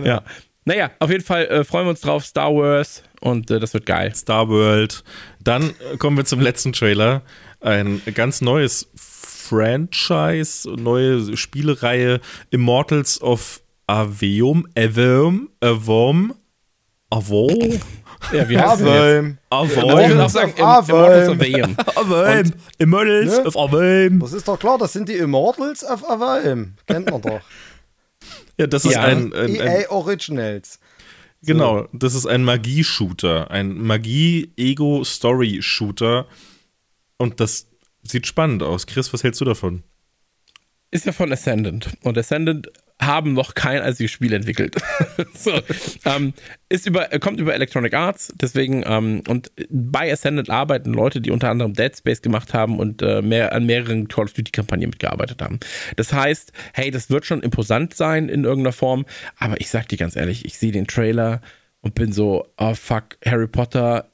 Ja. 0.02 0.22
Naja, 0.64 0.90
auf 0.98 1.10
jeden 1.10 1.22
Fall 1.22 1.44
äh, 1.46 1.64
freuen 1.64 1.84
wir 1.84 1.90
uns 1.90 2.00
drauf. 2.00 2.24
Star 2.24 2.54
Wars 2.54 3.02
und 3.20 3.50
äh, 3.50 3.60
das 3.60 3.74
wird 3.74 3.84
geil. 3.84 4.14
Star 4.14 4.48
World. 4.48 5.04
Dann 5.42 5.70
äh, 5.92 5.98
kommen 5.98 6.16
wir 6.16 6.24
zum 6.24 6.40
letzten 6.40 6.72
Trailer. 6.72 7.22
Ein 7.60 8.00
ganz 8.14 8.40
neues 8.40 8.90
Franchise, 8.94 10.68
neue 10.70 11.36
Spielereihe 11.36 12.20
Immortals 12.50 13.20
of 13.20 13.62
Aveum, 13.86 14.66
Aveum, 14.74 15.50
Avum, 15.60 16.34
Avum. 17.10 17.80
Ja, 18.32 18.48
wie 18.48 18.58
heißt 18.58 18.82
Avum. 18.82 19.36
Avum. 19.50 20.00
Ich 20.00 20.08
würde 20.08 20.24
auch 20.24 20.30
sagen 20.30 20.54
Immortals 20.56 21.28
of. 21.28 21.38
Immortals 22.78 23.30
ne? 23.30 23.44
Aveum. 23.54 24.20
Das 24.20 24.32
ist 24.32 24.48
doch 24.48 24.58
klar, 24.58 24.78
das 24.78 24.92
sind 24.92 25.08
die 25.08 25.16
Immortals 25.16 25.84
of 25.84 26.08
Aveum. 26.08 26.74
Kennt 26.86 27.10
man 27.10 27.22
doch. 27.22 27.40
ja, 28.58 28.66
das 28.66 28.84
ist 28.84 28.94
ja. 28.94 29.02
ein, 29.02 29.32
ein, 29.32 29.60
ein 29.60 29.66
EA 29.82 29.88
Originals. 29.90 30.80
Genau, 31.42 31.86
das 31.92 32.14
ist 32.14 32.26
ein 32.26 32.42
Magie-Shooter, 32.42 33.50
ein 33.50 33.78
Magie-Ego-Story-Shooter. 33.78 36.26
Und 37.18 37.38
das 37.38 37.66
Sieht 38.06 38.26
spannend 38.26 38.62
aus. 38.62 38.86
Chris, 38.86 39.12
was 39.12 39.24
hältst 39.24 39.40
du 39.40 39.46
davon? 39.46 39.82
Ist 40.90 41.06
ja 41.06 41.12
von 41.12 41.32
Ascendant. 41.32 41.96
Und 42.02 42.18
Ascendant 42.18 42.70
haben 43.06 43.32
noch 43.32 43.54
kein 43.54 43.82
einziges 43.82 44.10
Spiel 44.10 44.32
entwickelt. 44.32 44.76
so, 45.34 45.52
ähm, 46.04 46.32
ist 46.68 46.86
über, 46.86 47.06
kommt 47.20 47.40
über 47.40 47.54
Electronic 47.54 47.94
Arts, 47.94 48.32
deswegen, 48.40 48.84
ähm, 48.86 49.22
und 49.28 49.52
bei 49.70 50.12
Ascendant 50.12 50.50
arbeiten 50.50 50.92
Leute, 50.92 51.20
die 51.20 51.30
unter 51.30 51.50
anderem 51.50 51.74
Dead 51.74 51.96
Space 51.96 52.22
gemacht 52.22 52.54
haben 52.54 52.78
und 52.78 53.02
äh, 53.02 53.22
mehr, 53.22 53.52
an 53.52 53.66
mehreren 53.66 54.08
Call 54.08 54.24
of 54.24 54.32
Duty-Kampagnen 54.32 54.90
mitgearbeitet 54.90 55.42
haben. 55.42 55.60
Das 55.96 56.12
heißt, 56.12 56.52
hey, 56.72 56.90
das 56.90 57.10
wird 57.10 57.26
schon 57.26 57.42
imposant 57.42 57.94
sein 57.94 58.28
in 58.28 58.44
irgendeiner 58.44 58.72
Form, 58.72 59.06
aber 59.38 59.60
ich 59.60 59.70
sag 59.70 59.88
dir 59.88 59.98
ganz 59.98 60.16
ehrlich, 60.16 60.44
ich 60.44 60.58
sehe 60.58 60.72
den 60.72 60.86
Trailer 60.86 61.40
und 61.80 61.94
bin 61.94 62.12
so, 62.12 62.46
oh 62.56 62.74
fuck, 62.74 63.18
Harry 63.24 63.46
Potter 63.46 64.10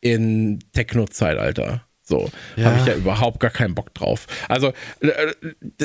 in 0.00 0.60
Techno-Zeitalter. 0.72 1.87
So, 2.08 2.30
ja. 2.56 2.64
habe 2.64 2.78
ich 2.80 2.86
ja 2.86 2.94
überhaupt 2.94 3.38
gar 3.38 3.50
keinen 3.50 3.74
Bock 3.74 3.92
drauf. 3.92 4.26
Also, 4.48 4.72
äh, 5.00 5.34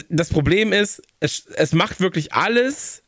das 0.10 0.30
Problem 0.30 0.72
ist, 0.72 1.02
es, 1.20 1.45
es 1.48 1.74
macht 1.74 2.00
wirklich 2.00 2.32
alles, 2.32 3.04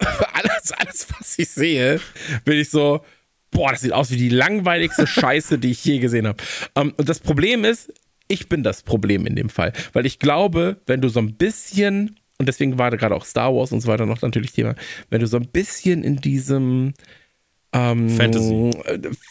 alles, 0.00 0.72
alles, 0.72 1.06
was 1.16 1.38
ich 1.38 1.48
sehe, 1.48 2.00
bin 2.44 2.58
ich 2.58 2.70
so, 2.70 3.04
boah, 3.52 3.70
das 3.70 3.82
sieht 3.82 3.92
aus 3.92 4.10
wie 4.10 4.16
die 4.16 4.30
langweiligste 4.30 5.06
Scheiße, 5.06 5.58
die 5.58 5.70
ich 5.70 5.84
je 5.84 6.00
gesehen 6.00 6.26
habe. 6.26 6.42
Um, 6.74 6.88
ähm, 6.88 6.94
und 6.96 7.08
das 7.08 7.20
Problem 7.20 7.64
ist, 7.64 7.92
ich 8.26 8.48
bin 8.48 8.64
das 8.64 8.82
Problem 8.82 9.26
in 9.26 9.36
dem 9.36 9.48
Fall, 9.48 9.72
weil 9.92 10.04
ich 10.04 10.18
glaube, 10.18 10.80
wenn 10.86 11.00
du 11.00 11.08
so 11.08 11.20
ein 11.20 11.34
bisschen, 11.34 12.18
und 12.38 12.48
deswegen 12.48 12.78
war 12.78 12.90
da 12.90 12.96
gerade 12.96 13.14
auch 13.14 13.24
Star 13.24 13.54
Wars 13.54 13.70
und 13.70 13.80
so 13.80 13.86
weiter 13.86 14.06
noch 14.06 14.22
natürlich 14.22 14.50
Thema, 14.50 14.74
wenn 15.08 15.20
du 15.20 15.28
so 15.28 15.36
ein 15.36 15.46
bisschen 15.46 16.02
in 16.02 16.16
diesem, 16.16 16.94
ähm, 17.74 18.08
Fantasy. 18.08 18.70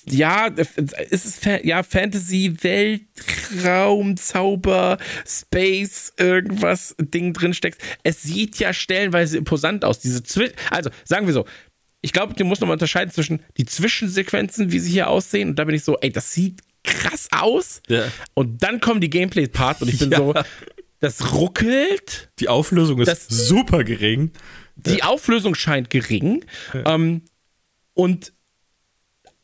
Ja, 0.06 0.48
ist 0.48 1.26
es 1.26 1.38
Fa 1.38 1.60
ja 1.64 1.82
Fantasy, 1.82 2.54
Weltraum, 2.62 4.18
Zauber, 4.18 4.98
Space, 5.26 6.14
irgendwas 6.18 6.96
Ding 7.00 7.34
drin 7.34 7.54
steckt. 7.54 7.82
Es 8.04 8.22
sieht 8.22 8.60
ja 8.60 8.74
stellenweise 8.74 9.38
imposant 9.38 9.86
aus. 9.86 10.00
Diese 10.00 10.24
Zwi 10.24 10.52
also 10.70 10.90
sagen 11.06 11.26
wir 11.26 11.34
so, 11.34 11.46
ich 12.02 12.12
glaube, 12.12 12.34
du 12.34 12.44
musst 12.44 12.60
nochmal 12.60 12.76
unterscheiden 12.76 13.14
zwischen 13.14 13.42
die 13.58 13.66
Zwischensequenzen, 13.66 14.74
wie 14.74 14.80
sie 14.80 14.92
hier 14.92 15.10
aussehen, 15.10 15.50
und 15.50 15.56
da 15.60 15.64
bin 15.64 15.74
ich 15.74 15.86
so, 15.86 15.98
ey, 16.00 16.12
das 16.12 16.34
sieht 16.34 16.60
krass 16.84 17.30
aus. 17.32 17.82
Ja. 17.88 18.04
Und 18.34 18.62
dann 18.62 18.82
kommen 18.82 19.00
die 19.00 19.10
Gameplay-Parts 19.10 19.82
und 19.82 19.88
ich 19.88 20.00
bin 20.00 20.12
ja. 20.12 20.18
so, 20.18 20.34
das 21.00 21.34
ruckelt. 21.34 22.30
Die 22.40 22.50
Auflösung 22.50 23.00
ist 23.00 23.08
das, 23.08 23.28
super 23.30 23.86
gering. 23.86 24.32
Die 24.76 25.04
Auflösung 25.04 25.56
scheint 25.56 25.90
gering. 25.90 26.44
Ja. 26.74 26.96
Ähm, 26.96 27.22
und 27.94 28.34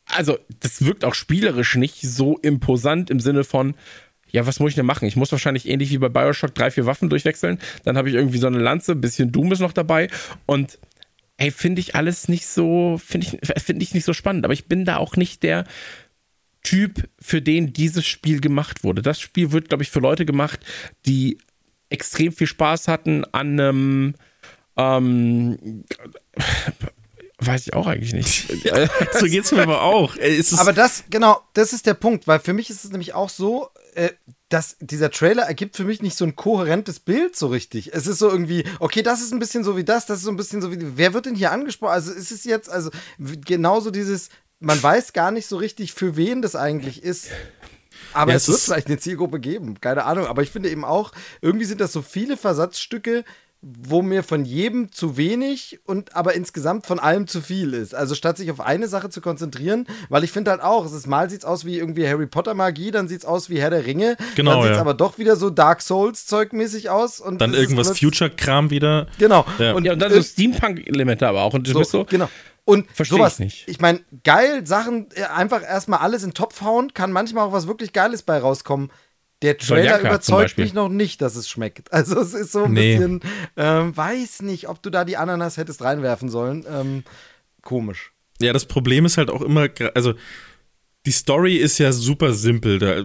also, 0.06 0.38
das 0.58 0.84
wirkt 0.84 1.04
auch 1.04 1.14
spielerisch 1.14 1.76
nicht 1.76 2.00
so 2.02 2.36
imposant 2.38 3.10
im 3.10 3.20
Sinne 3.20 3.44
von, 3.44 3.74
ja, 4.32 4.46
was 4.46 4.60
muss 4.60 4.70
ich 4.70 4.74
denn 4.76 4.86
machen? 4.86 5.06
Ich 5.06 5.16
muss 5.16 5.32
wahrscheinlich 5.32 5.68
ähnlich 5.68 5.90
wie 5.90 5.98
bei 5.98 6.08
Bioshock 6.08 6.54
drei, 6.54 6.70
vier 6.70 6.86
Waffen 6.86 7.10
durchwechseln. 7.10 7.58
Dann 7.84 7.96
habe 7.96 8.08
ich 8.08 8.14
irgendwie 8.14 8.38
so 8.38 8.46
eine 8.46 8.58
Lanze, 8.58 8.92
ein 8.92 9.00
bisschen 9.00 9.32
Doom 9.32 9.52
ist 9.52 9.60
noch 9.60 9.72
dabei. 9.72 10.08
Und 10.46 10.78
ey, 11.36 11.50
finde 11.50 11.80
ich 11.80 11.94
alles 11.94 12.28
nicht 12.28 12.46
so, 12.46 13.00
finde 13.04 13.26
ich, 13.26 13.62
finde 13.62 13.82
ich 13.82 13.94
nicht 13.94 14.04
so 14.04 14.12
spannend. 14.12 14.44
Aber 14.44 14.54
ich 14.54 14.66
bin 14.66 14.84
da 14.84 14.96
auch 14.96 15.16
nicht 15.16 15.42
der 15.42 15.64
Typ, 16.62 17.08
für 17.18 17.40
den 17.40 17.72
dieses 17.72 18.06
Spiel 18.06 18.40
gemacht 18.40 18.84
wurde. 18.84 19.02
Das 19.02 19.18
Spiel 19.20 19.50
wird, 19.52 19.68
glaube 19.68 19.82
ich, 19.82 19.90
für 19.90 20.00
Leute 20.00 20.26
gemacht, 20.26 20.60
die 21.06 21.38
extrem 21.88 22.32
viel 22.32 22.46
Spaß 22.46 22.86
hatten 22.86 23.24
an 23.32 23.58
einem, 23.58 24.14
ähm, 24.76 25.84
weiß 27.40 27.66
ich 27.66 27.74
auch 27.74 27.86
eigentlich 27.86 28.12
nicht. 28.12 28.48
so 29.18 29.26
geht 29.26 29.44
es 29.44 29.52
mir 29.52 29.62
aber 29.62 29.82
auch. 29.82 30.16
aber 30.58 30.72
das, 30.72 31.04
genau, 31.10 31.40
das 31.54 31.72
ist 31.72 31.86
der 31.86 31.94
Punkt, 31.94 32.26
weil 32.26 32.40
für 32.40 32.52
mich 32.52 32.70
ist 32.70 32.84
es 32.84 32.90
nämlich 32.90 33.14
auch 33.14 33.28
so, 33.28 33.70
äh, 33.94 34.10
dass 34.48 34.76
dieser 34.80 35.10
Trailer 35.10 35.44
ergibt 35.44 35.76
für 35.76 35.84
mich 35.84 36.02
nicht 36.02 36.16
so 36.16 36.24
ein 36.24 36.36
kohärentes 36.36 37.00
Bild 37.00 37.36
so 37.36 37.46
richtig. 37.46 37.94
Es 37.94 38.06
ist 38.06 38.18
so 38.18 38.28
irgendwie, 38.28 38.64
okay, 38.80 39.02
das 39.02 39.20
ist 39.20 39.32
ein 39.32 39.38
bisschen 39.38 39.64
so 39.64 39.76
wie 39.76 39.84
das, 39.84 40.06
das 40.06 40.18
ist 40.18 40.24
so 40.24 40.30
ein 40.30 40.36
bisschen 40.36 40.60
so 40.60 40.72
wie, 40.72 40.96
wer 40.96 41.14
wird 41.14 41.26
denn 41.26 41.36
hier 41.36 41.52
angesprochen? 41.52 41.92
Also 41.92 42.12
ist 42.12 42.32
es 42.32 42.44
jetzt, 42.44 42.68
also 42.68 42.90
genauso 43.18 43.90
dieses, 43.90 44.28
man 44.58 44.82
weiß 44.82 45.12
gar 45.12 45.30
nicht 45.30 45.46
so 45.46 45.56
richtig, 45.56 45.94
für 45.94 46.16
wen 46.16 46.42
das 46.42 46.56
eigentlich 46.56 47.02
ist. 47.02 47.28
Aber 48.12 48.32
ja, 48.32 48.36
es, 48.36 48.44
es 48.44 48.48
wird 48.48 48.60
vielleicht 48.60 48.86
eine 48.88 48.98
Zielgruppe 48.98 49.38
geben, 49.38 49.80
keine 49.80 50.04
Ahnung. 50.04 50.26
Aber 50.26 50.42
ich 50.42 50.50
finde 50.50 50.68
eben 50.68 50.84
auch, 50.84 51.12
irgendwie 51.40 51.64
sind 51.64 51.80
das 51.80 51.92
so 51.92 52.02
viele 52.02 52.36
Versatzstücke, 52.36 53.24
wo 53.62 54.00
mir 54.00 54.22
von 54.22 54.46
jedem 54.46 54.90
zu 54.90 55.18
wenig 55.18 55.80
und 55.84 56.16
aber 56.16 56.34
insgesamt 56.34 56.86
von 56.86 56.98
allem 56.98 57.26
zu 57.26 57.42
viel 57.42 57.74
ist. 57.74 57.94
Also 57.94 58.14
statt 58.14 58.38
sich 58.38 58.50
auf 58.50 58.60
eine 58.60 58.88
Sache 58.88 59.10
zu 59.10 59.20
konzentrieren, 59.20 59.86
weil 60.08 60.24
ich 60.24 60.32
finde 60.32 60.50
halt 60.50 60.62
auch, 60.62 60.86
es 60.86 60.92
ist 60.92 61.06
mal 61.06 61.28
sieht's 61.28 61.44
aus 61.44 61.66
wie 61.66 61.78
irgendwie 61.78 62.08
Harry 62.08 62.26
Potter 62.26 62.54
Magie, 62.54 62.90
dann 62.90 63.06
sieht's 63.06 63.26
aus 63.26 63.50
wie 63.50 63.60
Herr 63.60 63.68
der 63.68 63.84
Ringe, 63.84 64.16
genau, 64.34 64.52
dann 64.52 64.62
sieht's 64.62 64.76
ja. 64.76 64.80
aber 64.80 64.94
doch 64.94 65.18
wieder 65.18 65.36
so 65.36 65.50
Dark 65.50 65.82
Souls 65.82 66.26
Zeugmäßig 66.26 66.88
aus 66.88 67.20
und 67.20 67.40
dann 67.40 67.52
irgendwas 67.52 67.98
Future 67.98 68.30
Kram 68.30 68.70
wieder. 68.70 69.08
Genau. 69.18 69.44
Ja. 69.58 69.74
Und, 69.74 69.84
ja, 69.84 69.92
und 69.92 69.98
dann 69.98 70.12
so 70.12 70.22
Steampunk 70.22 70.86
Elemente 70.86 71.28
aber 71.28 71.42
auch 71.42 71.52
und 71.52 71.66
du 71.66 71.72
so, 71.72 71.78
bist 71.80 71.90
so 71.90 72.04
genau. 72.04 72.30
Und 72.64 72.90
Versteh 72.92 73.16
sowas, 73.16 73.34
ich 73.34 73.38
nicht. 73.40 73.68
Ich 73.68 73.80
meine, 73.80 74.00
geil, 74.22 74.66
Sachen 74.66 75.08
äh, 75.14 75.24
einfach 75.24 75.62
erstmal 75.62 76.00
alles 76.00 76.22
in 76.22 76.30
den 76.30 76.34
Topf 76.34 76.60
hauen, 76.62 76.94
kann 76.94 77.12
manchmal 77.12 77.46
auch 77.46 77.52
was 77.52 77.66
wirklich 77.66 77.92
Geiles 77.92 78.22
bei 78.22 78.38
rauskommen. 78.38 78.90
Der 79.42 79.56
Trailer 79.56 79.82
Sonjaka 79.82 80.08
überzeugt 80.08 80.58
mich 80.58 80.74
noch 80.74 80.88
nicht, 80.88 81.22
dass 81.22 81.34
es 81.34 81.48
schmeckt. 81.48 81.90
Also 81.92 82.20
es 82.20 82.34
ist 82.34 82.52
so 82.52 82.64
ein 82.64 82.72
Nee. 82.72 82.96
bisschen, 82.96 83.20
ähm, 83.56 83.96
weiß 83.96 84.42
nicht, 84.42 84.68
ob 84.68 84.82
du 84.82 84.90
da 84.90 85.04
die 85.04 85.16
Ananas 85.16 85.56
hättest 85.56 85.82
reinwerfen 85.82 86.28
sollen. 86.28 86.64
Ähm, 86.70 87.04
komisch. 87.62 88.12
Ja, 88.40 88.52
das 88.52 88.66
Problem 88.66 89.04
ist 89.06 89.16
halt 89.18 89.30
auch 89.30 89.42
immer, 89.42 89.68
also 89.94 90.14
die 91.06 91.10
Story 91.12 91.56
ist 91.56 91.78
ja 91.78 91.92
super 91.92 92.32
simpel. 92.34 92.78
Da, 92.78 93.04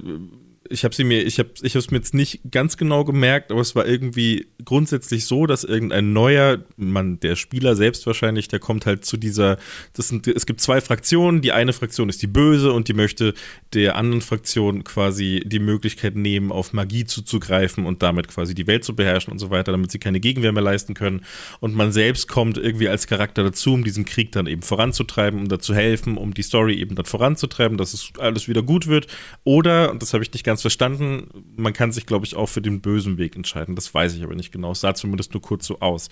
ich 0.70 0.84
habe 0.84 0.96
sie 0.96 1.04
mir, 1.04 1.24
ich 1.24 1.38
habe, 1.40 1.50
ich 1.62 1.76
es 1.76 1.92
mir 1.92 1.98
jetzt 1.98 2.14
nicht 2.14 2.42
ganz 2.50 2.78
genau 2.78 3.04
gemerkt, 3.04 3.52
aber 3.52 3.62
es 3.62 3.76
war 3.76 3.86
irgendwie 3.86 4.48
grundsätzlich 4.64 5.26
so, 5.26 5.46
dass 5.46 5.64
irgendein 5.64 6.14
neuer, 6.14 6.64
man, 6.76 7.20
der 7.20 7.36
Spieler 7.36 7.76
selbst 7.76 8.08
wahrscheinlich, 8.08 8.48
der 8.48 8.60
kommt 8.60 8.86
halt 8.86 9.06
zu 9.06 9.18
dieser, 9.18 9.58
das 9.94 10.08
sind, 10.08 10.28
es 10.28 10.46
gibt 10.46 10.62
zwei 10.62 10.82
Fraktionen. 10.82 11.42
Die 11.42 11.52
eine 11.52 11.74
Fraktion 11.74 12.10
ist 12.10 12.22
die 12.22 12.28
Böse 12.28 12.72
und 12.74 12.88
die 12.88 12.94
möchte 12.94 13.34
der 13.74 13.96
anderen 13.96 14.22
Fraktion 14.22 14.84
quasi 14.84 15.44
die 15.46 15.60
Möglichkeit 15.60 16.16
nehmen, 16.16 16.52
auf 16.52 16.74
Magie 16.74 17.06
zuzugreifen 17.06 17.86
und 17.86 18.02
damit 18.02 18.28
quasi 18.28 18.56
die 18.56 18.68
Welt 18.68 18.84
zu 18.84 18.96
beherrschen 18.96 19.32
und 19.32 19.40
so 19.40 19.52
weiter, 19.52 19.72
damit 19.72 19.92
sie 19.92 20.00
keine 20.00 20.20
Gegenwehr 20.20 20.52
mehr 20.52 20.64
leisten 20.64 20.94
können. 20.96 21.26
Und 21.60 21.76
man 21.76 21.92
selbst 21.92 22.28
kommt 22.28 22.58
irgendwie 22.58 22.90
als 22.90 23.08
Charakter 23.08 23.44
dazu, 23.44 23.74
um 23.74 23.84
diesen 23.84 24.06
Krieg 24.06 24.32
dann 24.32 24.48
eben 24.48 24.64
voranzutreiben, 24.64 25.40
um 25.40 25.48
da 25.48 25.60
zu 25.60 25.76
helfen, 25.76 26.18
um 26.18 26.34
die 26.34 26.44
Story 26.44 26.76
eben 26.76 26.96
dann 26.96 27.06
voranzutreiben, 27.06 27.78
dass 27.78 27.94
es 27.94 28.14
alles 28.18 28.48
wieder 28.48 28.64
gut 28.64 28.88
wird. 28.88 29.08
Oder, 29.44 29.92
und 29.92 30.02
das 30.02 30.14
habe 30.14 30.24
ich 30.24 30.34
nicht 30.34 30.44
ganz 30.44 30.55
verstanden, 30.62 31.28
man 31.56 31.74
kann 31.74 31.92
sich, 31.92 32.06
glaube 32.06 32.26
ich, 32.26 32.36
auch 32.36 32.48
für 32.48 32.62
den 32.62 32.82
bösen 32.82 33.18
Weg 33.18 33.36
entscheiden. 33.36 33.76
Das 33.76 33.94
weiß 33.94 34.16
ich 34.16 34.24
aber 34.24 34.36
nicht 34.36 34.52
genau. 34.52 34.72
Es 34.72 34.82
sah 34.82 34.96
zumindest 34.96 35.34
nur 35.34 35.42
kurz 35.42 35.66
so 35.68 35.80
aus. 35.80 36.10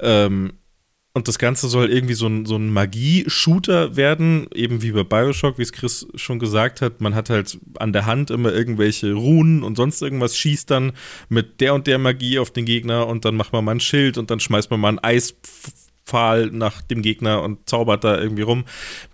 Ähm, 0.00 0.52
und 1.12 1.26
das 1.26 1.40
Ganze 1.40 1.68
soll 1.68 1.90
irgendwie 1.90 2.14
so 2.14 2.28
ein, 2.28 2.46
so 2.46 2.54
ein 2.54 2.72
Magie-Shooter 2.72 3.96
werden, 3.96 4.46
eben 4.54 4.80
wie 4.82 4.92
bei 4.92 5.02
Bioshock, 5.02 5.58
wie 5.58 5.62
es 5.62 5.72
Chris 5.72 6.06
schon 6.14 6.38
gesagt 6.38 6.80
hat. 6.80 7.00
Man 7.00 7.16
hat 7.16 7.30
halt 7.30 7.58
an 7.78 7.92
der 7.92 8.06
Hand 8.06 8.30
immer 8.30 8.52
irgendwelche 8.52 9.12
Runen 9.12 9.64
und 9.64 9.76
sonst 9.76 10.00
irgendwas, 10.02 10.36
schießt 10.36 10.70
dann 10.70 10.92
mit 11.28 11.60
der 11.60 11.74
und 11.74 11.88
der 11.88 11.98
Magie 11.98 12.38
auf 12.38 12.52
den 12.52 12.64
Gegner 12.64 13.08
und 13.08 13.24
dann 13.24 13.34
macht 13.34 13.52
man 13.52 13.64
mal 13.64 13.72
ein 13.72 13.80
Schild 13.80 14.18
und 14.18 14.30
dann 14.30 14.38
schmeißt 14.38 14.70
man 14.70 14.78
mal 14.78 14.88
einen 14.88 15.00
Eispfahl 16.10 16.46
nach 16.46 16.82
dem 16.82 17.02
Gegner 17.02 17.42
und 17.42 17.68
zaubert 17.68 18.04
da 18.04 18.18
irgendwie 18.20 18.42
rum. 18.42 18.64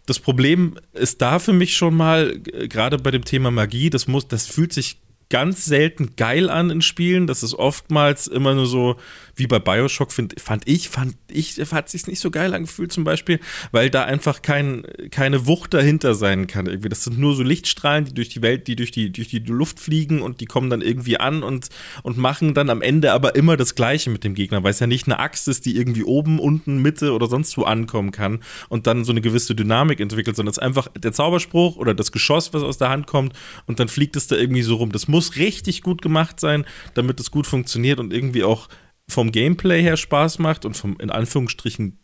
Das 0.07 0.19
Problem 0.19 0.79
ist 0.93 1.21
da 1.23 1.39
für 1.39 1.53
mich 1.53 1.77
schon 1.77 1.95
mal, 1.95 2.41
äh, 2.53 2.69
gerade 2.69 2.99
bei 2.99 3.11
dem 3.11 3.25
Thema 3.25 3.51
Magie, 3.51 3.91
das 3.91 4.09
muss, 4.09 4.29
das 4.29 4.47
fühlt 4.47 4.73
sich 4.73 5.01
ganz 5.29 5.65
selten 5.65 6.15
geil 6.17 6.49
an 6.49 6.71
in 6.71 6.83
Spielen. 6.83 7.27
Das 7.27 7.43
ist 7.43 7.55
oftmals 7.55 8.27
immer 8.29 8.55
nur 8.55 8.67
so, 8.67 8.97
wie 9.37 9.47
bei 9.47 9.59
Bioshock, 9.59 10.13
find, 10.13 10.41
fand 10.41 10.67
ich, 10.67 10.89
fand 10.89 11.15
ich, 11.31 11.59
hat 11.71 11.89
sich 11.91 12.07
nicht 12.07 12.21
so 12.21 12.31
geil 12.31 12.55
angefühlt 12.55 12.91
zum 12.91 13.05
Beispiel, 13.05 13.39
weil 13.71 13.91
da 13.91 14.05
einfach 14.05 14.43
kein, 14.43 14.85
keine 15.11 15.47
Wucht 15.47 15.75
dahinter 15.75 16.15
sein 16.15 16.47
kann. 16.47 16.67
Irgendwie. 16.67 16.89
Das 16.89 17.05
sind 17.05 17.19
nur 17.19 17.35
so 17.35 17.43
Lichtstrahlen, 17.43 18.07
die 18.07 18.15
durch 18.15 18.31
die 18.31 18.43
Welt, 18.43 18.67
die 18.67 18.77
durch 18.77 18.91
die, 18.91 19.13
durch 19.13 19.29
die 19.29 19.41
Luft 19.41 19.79
fliegen 19.79 20.23
und 20.23 20.41
die 20.41 20.47
kommen 20.47 20.71
dann 20.71 20.81
irgendwie 20.81 21.19
an 21.19 21.43
und, 21.43 21.69
und 22.03 22.17
machen 22.17 22.55
dann 22.55 22.71
am 22.71 22.81
Ende 22.81 23.13
aber 23.13 23.37
immer 23.37 23.57
das 23.57 23.75
Gleiche 23.75 24.09
mit 24.11 24.25
dem 24.25 24.35
Gegner, 24.35 24.63
weil 24.65 24.71
es 24.71 24.81
ja 24.81 24.87
nicht 24.87 25.07
eine 25.07 25.19
Axt 25.19 25.49
ist, 25.49 25.67
die 25.67 25.77
irgendwie 25.77 26.05
oben, 26.05 26.39
unten, 26.39 26.81
Mitte 26.81 27.13
oder 27.13 27.27
sonst 27.27 27.57
wo 27.59 27.63
ankommen 27.63 28.13
kann 28.13 28.41
und 28.69 28.87
dann 28.87 29.05
so 29.05 29.13
eine 29.13 29.21
gewisse 29.21 29.55
Dynamik 29.55 30.01
entwickelt, 30.01 30.37
sondern 30.37 30.51
es 30.51 30.57
ist 30.57 30.63
einfach 30.63 30.89
der 30.97 31.13
Zauberspruch 31.13 31.77
oder 31.77 31.95
das 31.95 32.11
Geschoss, 32.11 32.55
was 32.55 32.63
aus 32.63 32.79
der 32.79 32.89
Hand 32.89 33.07
kommt 33.07 33.35
und 33.67 33.81
dann 33.81 33.89
fliegt 33.89 34.17
es 34.17 34.27
da 34.27 34.37
irgendwie 34.37 34.63
so 34.63 34.77
rum. 34.77 34.93
Das 34.93 35.09
muss 35.09 35.37
richtig 35.37 35.83
gut 35.83 36.01
gemacht 36.01 36.41
sein, 36.41 36.65
damit 36.95 37.21
es 37.21 37.31
gut 37.31 37.47
funktioniert 37.47 38.01
und 38.01 38.13
irgendwie 38.13 38.45
auch 38.45 38.69
vom 39.09 39.33
Gameplay 39.33 39.83
her 39.83 39.97
Spaß 39.97 40.39
macht 40.39 40.65
und 40.65 40.77
vom, 40.77 40.97
in 41.01 41.11
Anführungsstrichen, 41.11 41.99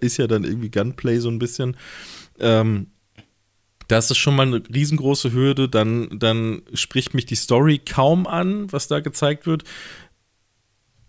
ist 0.00 0.16
ja 0.16 0.26
dann 0.26 0.44
irgendwie 0.44 0.70
Gunplay 0.70 1.18
so 1.18 1.28
ein 1.28 1.38
bisschen. 1.38 1.76
Ähm, 2.40 2.88
das 3.88 4.10
ist 4.10 4.18
schon 4.18 4.36
mal 4.36 4.46
eine 4.46 4.62
riesengroße 4.72 5.32
Hürde. 5.32 5.68
Dann, 5.68 6.18
dann 6.18 6.62
spricht 6.74 7.14
mich 7.14 7.26
die 7.26 7.36
Story 7.36 7.78
kaum 7.78 8.26
an, 8.26 8.70
was 8.70 8.86
da 8.86 9.00
gezeigt 9.00 9.46
wird. 9.46 9.64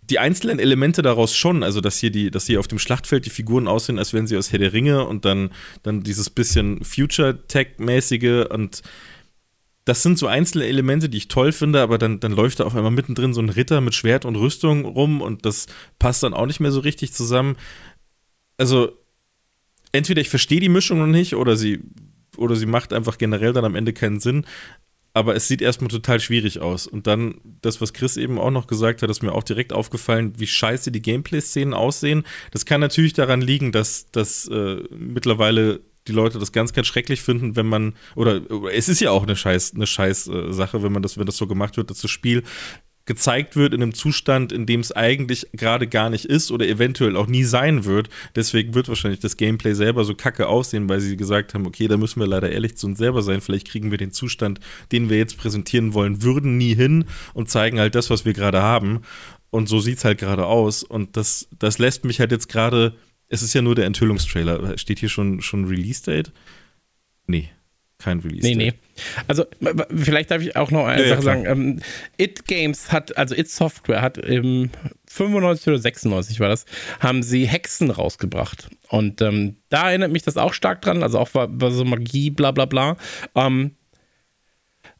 Die 0.09 0.17
einzelnen 0.17 0.57
Elemente 0.57 1.03
daraus 1.03 1.35
schon, 1.35 1.61
also 1.61 1.81
dass 1.81 1.99
hier 1.99 2.09
die, 2.09 2.31
dass 2.31 2.47
hier 2.47 2.59
auf 2.59 2.67
dem 2.67 2.79
Schlachtfeld 2.79 3.25
die 3.25 3.29
Figuren 3.29 3.67
aussehen, 3.67 3.99
als 3.99 4.11
wären 4.11 4.25
sie 4.25 4.37
aus 4.37 4.51
Herr 4.51 4.59
der 4.59 4.73
Ringe 4.73 5.05
und 5.05 5.23
dann, 5.23 5.51
dann 5.83 6.01
dieses 6.01 6.31
bisschen 6.31 6.83
Future-Tech-mäßige 6.83 8.47
und 8.49 8.81
das 9.89 10.03
sind 10.03 10.19
so 10.19 10.27
einzelne 10.27 10.67
Elemente, 10.67 11.09
die 11.09 11.17
ich 11.17 11.29
toll 11.29 11.51
finde, 11.51 11.81
aber 11.81 11.97
dann, 11.97 12.19
dann 12.19 12.31
läuft 12.31 12.59
da 12.59 12.65
auf 12.65 12.75
einmal 12.75 12.91
mittendrin 12.91 13.33
so 13.33 13.41
ein 13.41 13.49
Ritter 13.49 13.81
mit 13.81 13.95
Schwert 13.95 14.23
und 14.23 14.35
Rüstung 14.35 14.85
rum 14.85 15.19
und 15.19 15.47
das 15.47 15.65
passt 15.97 16.21
dann 16.21 16.35
auch 16.35 16.45
nicht 16.45 16.59
mehr 16.59 16.71
so 16.71 16.79
richtig 16.79 17.11
zusammen. 17.11 17.57
Also, 18.57 18.91
entweder 19.91 20.21
ich 20.21 20.29
verstehe 20.29 20.59
die 20.59 20.69
Mischung 20.69 20.99
noch 20.99 21.07
nicht 21.07 21.35
oder 21.35 21.57
sie, 21.57 21.79
oder 22.37 22.55
sie 22.55 22.67
macht 22.67 22.93
einfach 22.93 23.17
generell 23.17 23.51
dann 23.51 23.65
am 23.65 23.73
Ende 23.73 23.91
keinen 23.91 24.19
Sinn. 24.19 24.45
Aber 25.15 25.35
es 25.35 25.47
sieht 25.47 25.63
erstmal 25.63 25.89
total 25.89 26.19
schwierig 26.19 26.59
aus. 26.59 26.85
Und 26.85 27.07
dann 27.07 27.41
das, 27.63 27.81
was 27.81 27.93
Chris 27.93 28.15
eben 28.15 28.37
auch 28.37 28.51
noch 28.51 28.67
gesagt 28.67 29.01
hat, 29.01 29.09
ist 29.09 29.23
mir 29.23 29.33
auch 29.33 29.43
direkt 29.43 29.73
aufgefallen, 29.73 30.33
wie 30.37 30.45
scheiße 30.45 30.91
die 30.91 31.01
Gameplay-Szenen 31.01 31.73
aussehen. 31.73 32.23
Das 32.51 32.65
kann 32.65 32.79
natürlich 32.79 33.13
daran 33.13 33.41
liegen, 33.41 33.71
dass, 33.71 34.11
dass 34.11 34.47
äh, 34.49 34.83
mittlerweile 34.91 35.81
die 36.09 36.13
Leute 36.15 36.39
das 36.39 36.51
ganz, 36.51 36.73
ganz 36.73 36.87
schrecklich 36.87 37.21
finden, 37.21 37.55
wenn 37.55 37.67
man, 37.67 37.93
oder, 38.15 38.41
es 38.73 38.89
ist 38.89 38.99
ja 38.99 39.11
auch 39.11 39.23
eine 39.23 39.35
scheiß, 39.35 39.73
eine 39.75 39.87
scheiß 39.87 40.27
äh, 40.27 40.51
Sache, 40.51 40.83
wenn 40.83 40.91
man 40.91 41.03
das, 41.03 41.17
wenn 41.17 41.25
das 41.25 41.37
so 41.37 41.47
gemacht 41.47 41.77
wird, 41.77 41.89
dass 41.89 42.01
das 42.01 42.11
Spiel 42.11 42.43
gezeigt 43.09 43.55
wird 43.55 43.73
in 43.73 43.81
einem 43.81 43.95
Zustand, 43.95 44.51
in 44.51 44.67
dem 44.67 44.81
es 44.81 44.91
eigentlich 44.91 45.47
gerade 45.53 45.87
gar 45.87 46.11
nicht 46.11 46.25
ist 46.25 46.51
oder 46.51 46.67
eventuell 46.67 47.17
auch 47.17 47.25
nie 47.25 47.43
sein 47.43 47.83
wird. 47.85 48.07
Deswegen 48.35 48.75
wird 48.75 48.87
wahrscheinlich 48.87 49.19
das 49.19 49.35
Gameplay 49.35 49.73
selber 49.73 50.03
so 50.03 50.13
kacke 50.13 50.47
aussehen, 50.47 50.87
weil 50.89 50.99
sie 50.99 51.17
gesagt 51.17 51.55
haben, 51.55 51.65
okay, 51.65 51.87
da 51.87 51.97
müssen 51.97 52.19
wir 52.19 52.27
leider 52.27 52.51
ehrlich 52.51 52.77
zu 52.77 52.85
uns 52.85 52.99
selber 52.99 53.23
sein. 53.23 53.41
Vielleicht 53.41 53.67
kriegen 53.67 53.89
wir 53.89 53.97
den 53.97 54.11
Zustand, 54.11 54.59
den 54.91 55.09
wir 55.09 55.17
jetzt 55.17 55.37
präsentieren 55.37 55.95
wollen, 55.95 56.21
würden 56.21 56.59
nie 56.59 56.75
hin 56.75 57.05
und 57.33 57.49
zeigen 57.49 57.79
halt 57.79 57.95
das, 57.95 58.11
was 58.11 58.25
wir 58.25 58.33
gerade 58.33 58.61
haben. 58.61 59.01
Und 59.49 59.67
so 59.67 59.79
sieht 59.79 59.97
es 59.97 60.05
halt 60.05 60.19
gerade 60.19 60.45
aus. 60.45 60.83
Und 60.83 61.17
das, 61.17 61.47
das 61.57 61.79
lässt 61.79 62.05
mich 62.05 62.19
halt 62.19 62.31
jetzt 62.31 62.47
gerade, 62.47 62.93
es 63.29 63.41
ist 63.41 63.53
ja 63.53 63.61
nur 63.61 63.75
der 63.75 63.85
Enthüllungstrailer. 63.85 64.77
Steht 64.77 64.99
hier 64.99 65.09
schon, 65.09 65.41
schon 65.41 65.65
Release-Date? 65.65 66.31
Nee, 67.27 67.49
kein 67.99 68.19
Release-Date. 68.19 68.57
Nee, 68.57 68.71
nee. 68.71 68.73
Also, 69.27 69.45
vielleicht 69.95 70.31
darf 70.31 70.41
ich 70.41 70.55
auch 70.55 70.71
noch 70.71 70.85
eine 70.85 71.01
Ja, 71.03 71.07
ja, 71.09 71.13
Sache 71.15 71.21
klar. 71.21 71.35
sagen. 71.35 71.45
Ähm, 71.45 71.79
It 72.17 72.45
Games 72.47 72.91
hat, 72.91 73.15
also 73.17 73.35
It 73.35 73.49
Software 73.49 74.01
hat 74.01 74.17
im 74.17 74.71
95 75.07 75.67
oder 75.67 75.77
96 75.79 76.39
war 76.39 76.49
das, 76.49 76.65
haben 76.99 77.23
sie 77.23 77.47
Hexen 77.47 77.91
rausgebracht. 77.91 78.69
Und 78.89 79.21
ähm, 79.21 79.57
da 79.69 79.89
erinnert 79.89 80.11
mich 80.11 80.23
das 80.23 80.37
auch 80.37 80.53
stark 80.53 80.81
dran, 80.81 81.03
also 81.03 81.19
auch 81.19 81.33
war, 81.33 81.47
war 81.61 81.71
so 81.71 81.85
Magie, 81.85 82.29
bla 82.31 82.51
bla 82.51 82.65
bla. 82.65 82.97
Ähm, 83.35 83.75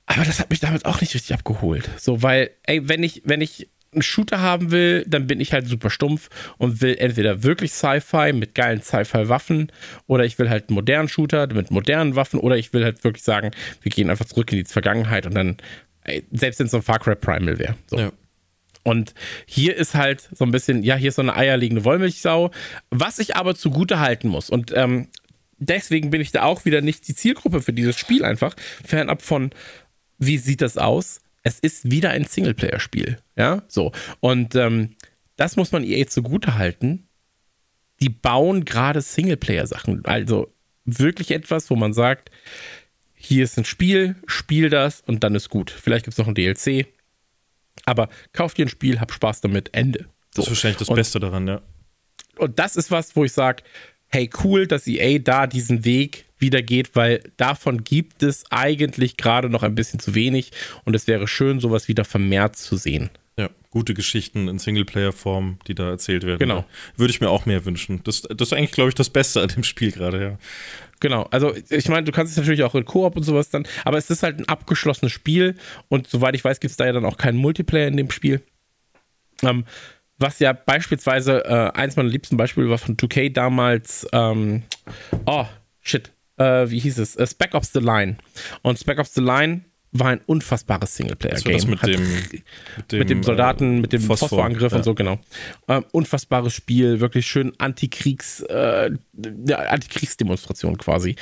aber 0.06 0.24
das 0.26 0.40
hat 0.40 0.50
mich 0.50 0.60
damals 0.60 0.86
auch 0.86 1.02
nicht 1.02 1.14
richtig 1.14 1.34
abgeholt. 1.34 1.90
So, 1.98 2.22
weil, 2.24 2.52
ey, 2.64 2.88
wenn 2.88 3.04
ich, 3.04 3.22
wenn 3.26 3.42
ich 3.42 3.70
einen 3.92 4.02
Shooter 4.02 4.40
haben 4.40 4.72
will, 4.72 5.04
dann 5.08 5.28
bin 5.28 5.40
ich 5.40 5.54
halt 5.54 5.68
super 5.68 5.90
stumpf 5.90 6.30
und 6.58 6.82
will 6.82 6.96
entweder 6.98 7.44
wirklich 7.44 7.74
Sci-Fi 7.74 8.34
mit 8.34 8.54
geilen 8.54 8.82
Sci-Fi-Waffen 8.82 9.72
oder 10.08 10.26
ich 10.26 10.38
will 10.38 10.50
halt 10.50 10.70
einen 10.70 10.76
modernen 10.76 11.10
Shooter 11.10 11.48
mit 11.54 11.72
modernen 11.72 12.16
Waffen 12.16 12.40
oder 12.40 12.58
ich 12.58 12.72
will 12.74 12.84
halt 12.84 13.04
wirklich 13.04 13.24
sagen, 13.24 13.52
wir 13.82 13.92
gehen 13.92 14.10
einfach 14.10 14.26
zurück 14.26 14.52
in 14.52 14.60
die 14.60 14.66
Vergangenheit 14.66 15.26
und 15.26 15.34
dann, 15.34 15.58
ey, 16.04 16.24
selbst 16.32 16.60
wenn 16.60 16.66
es 16.66 16.72
so 16.72 16.78
ein 16.78 16.84
Far 16.84 17.00
Cry 17.00 17.16
Primal 17.16 17.58
wäre. 17.58 17.76
So. 17.88 17.98
Ja. 17.98 18.12
Und 18.84 19.14
hier 19.46 19.76
ist 19.76 19.96
halt 19.96 20.30
so 20.32 20.46
ein 20.46 20.52
bisschen, 20.52 20.84
ja, 20.84 20.96
hier 20.96 21.10
ist 21.10 21.16
so 21.16 21.22
eine 21.22 21.36
eierlegende 21.36 21.84
Wollmilchsau, 21.84 22.52
was 22.90 23.20
ich 23.20 23.36
aber 23.36 23.56
zugute 23.56 24.00
halten 24.00 24.28
muss. 24.30 24.50
Und 24.50 24.72
ähm, 24.76 25.08
deswegen 25.58 26.10
bin 26.10 26.22
ich 26.22 26.32
da 26.32 26.44
auch 26.44 26.66
wieder 26.66 26.82
nicht 26.82 27.08
die 27.08 27.16
Zielgruppe 27.16 27.62
für 27.62 27.74
dieses 27.74 27.98
Spiel 27.98 28.24
einfach, 28.24 28.56
fernab 28.86 29.22
von, 29.22 29.52
wie 30.18 30.38
sieht 30.38 30.62
das 30.62 30.78
aus? 30.78 31.22
Es 31.44 31.60
ist 31.60 31.90
wieder 31.90 32.12
ein 32.12 32.26
Singleplayer-Spiel, 32.26 33.18
ja, 33.40 33.64
so. 33.70 33.94
Und 34.20 34.54
ähm, 34.56 34.96
das 35.38 35.56
muss 35.56 35.72
man 35.72 35.86
EA 35.86 36.06
zugute 36.08 36.56
halten. 36.56 37.08
Die 38.02 38.10
bauen 38.10 38.66
gerade 38.66 39.02
Singleplayer-Sachen, 39.02 40.06
also 40.06 40.54
wirklich 40.86 41.32
etwas, 41.32 41.70
wo 41.70 41.76
man 41.76 41.94
sagt, 41.94 42.32
hier 43.16 43.44
ist 43.44 43.58
ein 43.58 43.66
Spiel, 43.66 44.16
spiel 44.26 44.70
das 44.70 45.02
und 45.06 45.24
dann 45.24 45.36
ist 45.36 45.50
gut. 45.50 45.72
Vielleicht 45.72 46.06
gibt 46.06 46.14
es 46.14 46.18
noch 46.18 46.28
ein 46.28 46.36
DLC, 46.36 46.88
aber 47.86 48.10
kauft 48.34 48.58
dir 48.58 48.66
ein 48.66 48.70
Spiel, 48.70 49.00
hab 49.00 49.12
Spaß 49.12 49.42
damit, 49.42 49.74
Ende. 49.74 50.06
So. 50.36 50.42
Das 50.42 50.46
ist 50.46 50.50
wahrscheinlich 50.52 50.80
das 50.80 50.90
und, 50.90 50.96
Beste 50.96 51.20
daran, 51.20 51.48
ja. 51.48 51.62
Und 52.38 52.60
das 52.60 52.76
ist 52.76 52.92
was, 52.92 53.16
wo 53.16 53.24
ich 53.24 53.34
sage, 53.34 53.64
hey, 54.08 54.30
cool, 54.44 54.68
dass 54.68 54.88
EA 54.88 55.20
da 55.20 55.48
diesen 55.48 55.86
Weg 55.86 56.26
wieder 56.38 56.62
geht, 56.62 56.96
weil 56.96 57.22
davon 57.38 57.84
gibt 57.84 58.24
es 58.24 58.44
eigentlich 58.50 59.18
gerade 59.18 59.50
noch 59.50 59.64
ein 59.64 59.76
bisschen 59.76 60.00
zu 60.00 60.16
wenig 60.16 60.52
und 60.86 60.96
es 60.96 61.08
wäre 61.08 61.28
schön, 61.28 61.60
sowas 61.60 61.88
wieder 61.88 62.06
vermehrt 62.06 62.56
zu 62.56 62.78
sehen. 62.78 63.10
Ja, 63.40 63.50
gute 63.70 63.94
Geschichten 63.94 64.50
in 64.50 64.60
Singleplayer-Form, 64.60 65.60
die 65.66 65.74
da 65.74 65.90
erzählt 65.90 66.26
werden. 66.26 66.40
Genau. 66.40 66.66
Würde 66.98 67.12
ich 67.12 67.22
mir 67.22 67.30
auch 67.30 67.46
mehr 67.46 67.64
wünschen. 67.64 68.02
Das, 68.04 68.24
das 68.24 68.50
ist 68.50 68.54
eigentlich, 68.54 68.74
glaube 68.74 68.90
ich, 68.90 68.96
das 68.96 69.10
Beste 69.10 69.42
an 69.42 69.48
dem 69.48 69.64
Spiel 69.64 69.94
gerade, 69.94 70.22
ja. 70.22 70.38
Genau, 71.00 71.24
also 71.32 71.56
ich 71.70 71.88
meine, 71.88 72.04
du 72.04 72.12
kannst 72.12 72.34
es 72.34 72.38
natürlich 72.38 72.64
auch 72.64 72.76
in 72.76 72.84
Koop 72.84 73.16
und 73.16 73.24
sowas 73.24 73.50
dann, 73.50 73.66
aber 73.86 73.98
es 73.98 74.10
ist 74.10 74.24
halt 74.24 74.40
ein 74.40 74.50
abgeschlossenes 74.50 75.14
Spiel 75.14 75.56
und 75.88 76.10
soweit 76.10 76.36
ich 76.36 76.44
weiß, 76.44 76.60
gibt 76.60 76.72
es 76.72 76.76
da 76.76 76.86
ja 76.86 76.92
dann 76.92 77.06
auch 77.06 77.16
keinen 77.16 77.38
Multiplayer 77.38 77.88
in 77.88 77.96
dem 77.96 78.12
Spiel. 78.12 78.42
Ähm, 79.42 79.64
was 80.18 80.40
ja 80.40 80.52
beispielsweise, 80.52 81.46
äh, 81.46 81.72
eins 81.80 81.96
meiner 81.96 82.10
liebsten 82.10 82.36
Beispiele 82.36 82.70
war 82.70 82.78
von 82.78 82.98
2K 82.98 83.32
damals, 83.32 84.06
ähm, 84.12 84.64
oh, 85.26 85.46
shit, 85.80 86.12
äh, 86.36 86.70
wie 86.70 86.80
hieß 86.80 86.98
es? 86.98 87.18
Uh, 87.18 87.26
Spec 87.26 87.54
Ops 87.54 87.72
The 87.72 87.80
Line. 87.80 88.18
Und 88.62 88.78
Spec 88.78 89.00
Ops 89.00 89.14
The 89.14 89.22
Line 89.22 89.62
war 89.92 90.08
ein 90.08 90.22
unfassbares 90.26 90.96
Singleplayer-Game. 90.96 91.70
Mit, 91.70 91.84
dem, 91.84 92.00
mit, 92.02 92.92
dem, 92.92 93.00
mit 93.00 93.10
dem 93.10 93.24
Soldaten, 93.24 93.82
mit 93.82 93.94
dem 93.94 94.02
Phosphor, 94.02 94.30
Phosphorangriff 94.30 94.72
ja. 94.72 94.78
und 94.78 94.84
so, 94.84 94.94
genau. 94.94 95.20
Ähm, 95.68 95.86
unfassbares 95.92 96.54
Spiel, 96.54 97.00
wirklich 97.00 97.26
schön 97.26 97.54
Antikriegs, 97.58 98.42
äh, 98.42 98.92
Antikriegsdemonstration 99.52 100.78
quasi. 100.78 101.16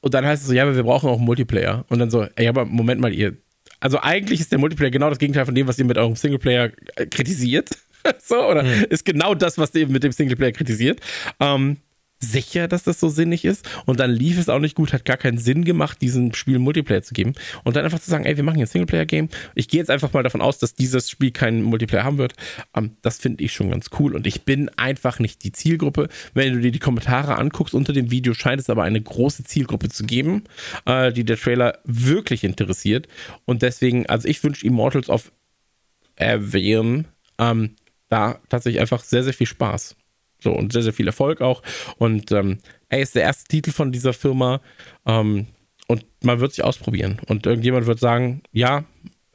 Und 0.00 0.14
dann 0.14 0.26
heißt 0.26 0.42
es 0.42 0.48
so, 0.48 0.54
ja, 0.54 0.64
aber 0.64 0.74
wir 0.74 0.82
brauchen 0.82 1.08
auch 1.08 1.16
einen 1.16 1.24
Multiplayer. 1.24 1.84
Und 1.88 1.98
dann 1.98 2.10
so, 2.10 2.26
ey, 2.36 2.48
aber 2.48 2.64
Moment 2.64 3.00
mal, 3.00 3.12
ihr. 3.12 3.36
Also 3.78 3.98
eigentlich 4.00 4.40
ist 4.40 4.52
der 4.52 4.58
Multiplayer 4.58 4.90
genau 4.90 5.08
das 5.08 5.18
Gegenteil 5.18 5.46
von 5.46 5.54
dem, 5.54 5.66
was 5.66 5.78
ihr 5.78 5.84
mit 5.84 5.96
eurem 5.96 6.16
Singleplayer 6.16 6.70
äh, 6.96 7.06
kritisiert. 7.06 7.70
so, 8.22 8.46
oder 8.46 8.62
mhm. 8.62 8.86
ist 8.90 9.04
genau 9.04 9.34
das, 9.34 9.58
was 9.58 9.74
ihr 9.74 9.86
mit 9.86 10.02
dem 10.02 10.12
Singleplayer 10.12 10.52
kritisiert. 10.52 11.00
Ähm, 11.38 11.78
sicher, 12.20 12.68
dass 12.68 12.84
das 12.84 13.00
so 13.00 13.08
sinnig 13.08 13.44
ist. 13.44 13.68
Und 13.86 13.98
dann 13.98 14.10
lief 14.10 14.38
es 14.38 14.48
auch 14.48 14.58
nicht 14.58 14.76
gut, 14.76 14.92
hat 14.92 15.04
gar 15.04 15.16
keinen 15.16 15.38
Sinn 15.38 15.64
gemacht, 15.64 16.00
diesem 16.02 16.34
Spiel 16.34 16.58
Multiplayer 16.58 17.02
zu 17.02 17.14
geben. 17.14 17.32
Und 17.64 17.76
dann 17.76 17.84
einfach 17.84 17.98
zu 17.98 18.10
sagen, 18.10 18.24
ey, 18.24 18.36
wir 18.36 18.44
machen 18.44 18.56
hier 18.56 18.66
ein 18.66 18.68
Singleplayer-Game. 18.68 19.28
Ich 19.54 19.68
gehe 19.68 19.80
jetzt 19.80 19.90
einfach 19.90 20.12
mal 20.12 20.22
davon 20.22 20.42
aus, 20.42 20.58
dass 20.58 20.74
dieses 20.74 21.08
Spiel 21.08 21.30
keinen 21.30 21.62
Multiplayer 21.62 22.04
haben 22.04 22.18
wird. 22.18 22.34
Ähm, 22.74 22.96
das 23.02 23.18
finde 23.18 23.42
ich 23.42 23.52
schon 23.52 23.70
ganz 23.70 23.86
cool. 23.98 24.14
Und 24.14 24.26
ich 24.26 24.44
bin 24.44 24.68
einfach 24.76 25.18
nicht 25.18 25.44
die 25.44 25.52
Zielgruppe. 25.52 26.08
Wenn 26.34 26.52
du 26.52 26.60
dir 26.60 26.72
die 26.72 26.78
Kommentare 26.78 27.36
anguckst 27.36 27.74
unter 27.74 27.92
dem 27.92 28.10
Video, 28.10 28.34
scheint 28.34 28.60
es 28.60 28.70
aber 28.70 28.82
eine 28.82 29.00
große 29.00 29.44
Zielgruppe 29.44 29.88
zu 29.88 30.04
geben, 30.04 30.44
äh, 30.84 31.12
die 31.12 31.24
der 31.24 31.38
Trailer 31.38 31.78
wirklich 31.84 32.44
interessiert. 32.44 33.08
Und 33.46 33.62
deswegen, 33.62 34.06
also 34.06 34.28
ich 34.28 34.44
wünsche 34.44 34.66
Immortals 34.66 35.08
of 35.08 35.32
Avium 36.18 37.06
ähm, 37.38 37.76
da 38.10 38.40
tatsächlich 38.48 38.80
einfach 38.80 39.02
sehr, 39.02 39.24
sehr 39.24 39.32
viel 39.32 39.46
Spaß. 39.46 39.96
So, 40.42 40.52
und 40.52 40.72
sehr, 40.72 40.82
sehr 40.82 40.92
viel 40.92 41.06
Erfolg 41.06 41.40
auch. 41.40 41.62
Und 41.98 42.32
ähm, 42.32 42.58
er 42.88 43.00
ist 43.00 43.14
der 43.14 43.22
erste 43.22 43.44
Titel 43.48 43.70
von 43.72 43.92
dieser 43.92 44.12
Firma. 44.12 44.60
Ähm, 45.06 45.46
und 45.86 46.04
man 46.22 46.40
wird 46.40 46.52
sich 46.52 46.64
ausprobieren. 46.64 47.20
Und 47.26 47.46
irgendjemand 47.46 47.86
wird 47.86 47.98
sagen, 47.98 48.42
ja, 48.52 48.84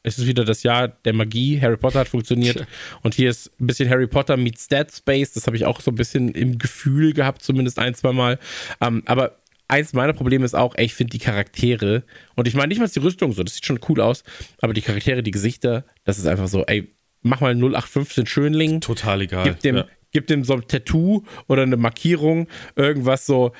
es 0.03 0.19
ist 0.19 0.27
wieder 0.27 0.45
das 0.45 0.63
Jahr 0.63 0.87
der 0.87 1.13
Magie. 1.13 1.59
Harry 1.59 1.77
Potter 1.77 1.99
hat 1.99 2.07
funktioniert. 2.07 2.65
Und 3.01 3.15
hier 3.15 3.29
ist 3.29 3.51
ein 3.59 3.67
bisschen 3.67 3.89
Harry 3.89 4.07
Potter 4.07 4.37
meets 4.37 4.67
Dead 4.67 4.85
Space. 4.89 5.33
Das 5.33 5.47
habe 5.47 5.57
ich 5.57 5.65
auch 5.65 5.81
so 5.81 5.91
ein 5.91 5.95
bisschen 5.95 6.29
im 6.29 6.57
Gefühl 6.57 7.13
gehabt, 7.13 7.41
zumindest 7.41 7.79
ein, 7.79 7.93
zwei 7.95 8.13
Mal. 8.13 8.39
Ähm, 8.79 9.03
aber 9.05 9.37
eins 9.67 9.93
meiner 9.93 10.13
Probleme 10.13 10.45
ist 10.45 10.55
auch, 10.55 10.75
ey, 10.75 10.85
ich 10.85 10.93
finde 10.93 11.11
die 11.11 11.19
Charaktere, 11.19 12.03
und 12.35 12.47
ich 12.47 12.53
meine 12.53 12.67
nicht 12.67 12.79
mal 12.79 12.87
die 12.87 12.99
Rüstung 12.99 13.33
so, 13.33 13.43
das 13.43 13.55
sieht 13.55 13.65
schon 13.65 13.79
cool 13.89 13.99
aus, 13.99 14.23
aber 14.61 14.73
die 14.73 14.81
Charaktere, 14.81 15.23
die 15.23 15.31
Gesichter, 15.31 15.85
das 16.03 16.19
ist 16.19 16.27
einfach 16.27 16.47
so, 16.47 16.63
ey, 16.65 16.87
mach 17.23 17.41
mal 17.41 17.55
0815 17.55 18.27
Schönling. 18.27 18.79
Total 18.79 19.21
egal. 19.21 19.43
Gib 19.43 19.59
dem, 19.61 19.77
ja 19.77 19.87
gibt 20.15 20.31
ihm 20.31 20.45
so 20.45 20.53
ein 20.53 20.65
Tattoo 20.65 21.23
oder 21.49 21.63
eine 21.63 21.75
Markierung, 21.75 22.47
irgendwas 22.77 23.25
so, 23.25 23.51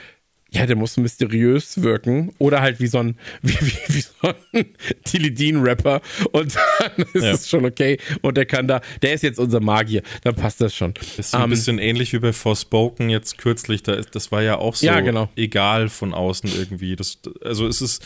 ja, 0.51 0.65
der 0.65 0.75
muss 0.75 0.95
mysteriös 0.97 1.81
wirken 1.81 2.33
oder 2.37 2.61
halt 2.61 2.79
wie 2.79 2.87
so 2.87 2.99
ein, 2.99 3.17
wie, 3.41 3.53
wie, 3.59 3.95
wie 3.95 4.01
so 4.01 4.33
ein 4.53 4.65
Tilidin-Rapper 5.03 6.01
und 6.31 6.55
dann 6.55 7.05
ist 7.13 7.23
ja. 7.23 7.31
es 7.31 7.49
schon 7.49 7.65
okay 7.65 7.97
und 8.21 8.37
der 8.37 8.45
kann 8.45 8.67
da, 8.67 8.81
der 9.01 9.13
ist 9.13 9.23
jetzt 9.23 9.39
unser 9.39 9.59
Magier, 9.59 10.01
dann 10.23 10.35
passt 10.35 10.61
das 10.61 10.73
schon. 10.75 10.93
Das 10.93 11.19
ist 11.19 11.31
so 11.31 11.37
ein 11.37 11.43
um, 11.43 11.45
ähm, 11.45 11.49
bisschen 11.49 11.79
ähnlich 11.79 12.13
wie 12.13 12.19
bei 12.19 12.31
Forspoken 12.31 13.09
jetzt 13.09 13.37
kürzlich, 13.37 13.83
da 13.83 13.93
ist, 13.93 14.15
das 14.15 14.31
war 14.31 14.43
ja 14.43 14.57
auch 14.57 14.75
so 14.75 14.85
ja, 14.85 14.99
genau. 15.01 15.29
egal 15.35 15.89
von 15.89 16.13
außen 16.13 16.49
irgendwie. 16.57 16.95
Das, 16.95 17.19
also 17.43 17.67
es 17.67 17.81
ist 17.81 18.05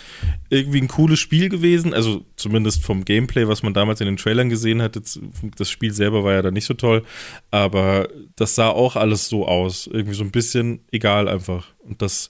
irgendwie 0.49 0.81
ein 0.81 0.87
cooles 0.87 1.19
Spiel 1.19 1.49
gewesen, 1.49 1.93
also 1.93 2.25
zumindest 2.35 2.83
vom 2.83 3.05
Gameplay, 3.05 3.47
was 3.47 3.63
man 3.63 3.73
damals 3.73 4.01
in 4.01 4.07
den 4.07 4.17
Trailern 4.17 4.49
gesehen 4.49 4.81
hat, 4.81 4.95
jetzt, 4.95 5.19
das 5.57 5.69
Spiel 5.69 5.93
selber 5.93 6.23
war 6.23 6.33
ja 6.33 6.41
dann 6.41 6.53
nicht 6.53 6.65
so 6.65 6.73
toll, 6.73 7.03
aber 7.51 8.09
das 8.35 8.55
sah 8.55 8.69
auch 8.69 8.95
alles 8.95 9.29
so 9.29 9.47
aus, 9.47 9.87
irgendwie 9.87 10.15
so 10.15 10.23
ein 10.23 10.31
bisschen 10.31 10.79
egal 10.91 11.27
einfach. 11.27 11.67
Und 11.89 12.01
das, 12.01 12.29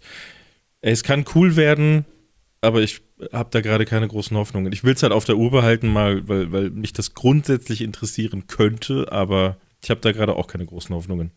es 0.82 1.04
kann 1.04 1.26
cool 1.36 1.56
werden, 1.56 2.06
aber 2.62 2.82
ich 2.82 3.02
habe 3.34 3.50
da 3.52 3.62
gerade 3.62 3.86
keine 3.86 4.08
großen 4.08 4.36
Hoffnungen. 4.36 4.72
Ich 4.72 4.84
will 4.84 4.94
es 4.94 5.04
halt 5.04 5.14
auf 5.14 5.26
der 5.26 5.38
Uhr 5.38 5.52
behalten, 5.52 5.88
mal, 5.90 6.28
weil, 6.28 6.52
weil 6.52 6.70
mich 6.70 6.94
das 6.94 7.14
grundsätzlich 7.14 7.82
interessieren 7.82 8.48
könnte, 8.48 9.12
aber 9.12 9.58
ich 9.84 9.90
habe 9.90 10.02
da 10.02 10.12
gerade 10.12 10.36
auch 10.36 10.48
keine 10.48 10.66
großen 10.66 10.96
Hoffnungen. 10.96 11.32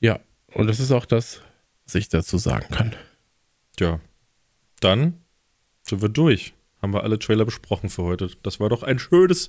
Ja, 0.00 0.20
und 0.52 0.66
das 0.66 0.80
ist 0.80 0.92
auch 0.92 1.06
das, 1.06 1.40
was 1.86 1.94
ich 1.94 2.08
dazu 2.08 2.38
sagen 2.38 2.68
kann. 2.70 2.94
Ja, 3.80 4.00
dann 4.80 5.20
sind 5.82 6.02
wir 6.02 6.08
durch. 6.10 6.54
Haben 6.80 6.92
wir 6.92 7.02
alle 7.02 7.18
Trailer 7.18 7.46
besprochen 7.46 7.88
für 7.88 8.02
heute. 8.02 8.30
Das 8.42 8.60
war 8.60 8.68
doch 8.68 8.82
ein 8.82 8.98
schönes 8.98 9.48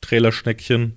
Trailerschneckchen. 0.00 0.96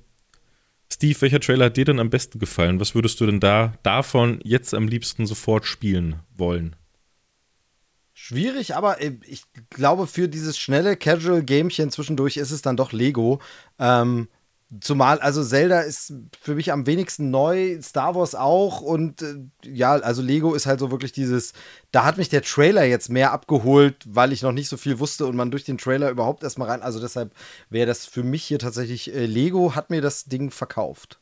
Steve, 0.93 1.19
welcher 1.21 1.39
Trailer 1.39 1.65
hat 1.65 1.77
dir 1.77 1.85
denn 1.85 1.99
am 1.99 2.11
besten 2.11 2.37
gefallen? 2.37 2.79
Was 2.79 2.93
würdest 2.93 3.19
du 3.19 3.25
denn 3.25 3.39
da 3.39 3.73
davon 3.81 4.39
jetzt 4.43 4.75
am 4.75 4.87
liebsten 4.87 5.25
sofort 5.25 5.65
spielen 5.65 6.19
wollen? 6.37 6.75
Schwierig, 8.13 8.75
aber 8.75 9.01
äh, 9.01 9.13
ich 9.25 9.43
glaube, 9.71 10.05
für 10.05 10.29
dieses 10.29 10.59
schnelle 10.59 10.95
Casual-Gamchen 10.95 11.89
zwischendurch 11.89 12.37
ist 12.37 12.51
es 12.51 12.61
dann 12.61 12.77
doch 12.77 12.91
Lego. 12.91 13.41
Ähm, 13.79 14.27
Zumal, 14.81 15.19
also 15.19 15.43
Zelda 15.43 15.81
ist 15.81 16.13
für 16.41 16.55
mich 16.55 16.71
am 16.71 16.87
wenigsten 16.87 17.29
neu, 17.29 17.79
Star 17.81 18.15
Wars 18.15 18.33
auch 18.33 18.81
und 18.81 19.21
äh, 19.21 19.35
ja, 19.65 19.93
also 19.93 20.21
Lego 20.21 20.55
ist 20.55 20.65
halt 20.65 20.79
so 20.79 20.89
wirklich 20.89 21.11
dieses, 21.11 21.53
da 21.91 22.05
hat 22.05 22.17
mich 22.17 22.29
der 22.29 22.41
Trailer 22.41 22.83
jetzt 22.83 23.09
mehr 23.09 23.33
abgeholt, 23.33 23.97
weil 24.07 24.31
ich 24.31 24.41
noch 24.41 24.51
nicht 24.51 24.69
so 24.69 24.77
viel 24.77 24.99
wusste 24.99 25.25
und 25.25 25.35
man 25.35 25.51
durch 25.51 25.63
den 25.63 25.77
Trailer 25.77 26.09
überhaupt 26.09 26.43
erstmal 26.43 26.69
rein, 26.69 26.81
also 26.81 26.99
deshalb 26.99 27.33
wäre 27.69 27.85
das 27.85 28.05
für 28.05 28.23
mich 28.23 28.43
hier 28.43 28.59
tatsächlich, 28.59 29.13
äh, 29.13 29.25
Lego 29.25 29.75
hat 29.75 29.89
mir 29.89 30.01
das 30.01 30.25
Ding 30.25 30.49
verkauft. 30.49 31.19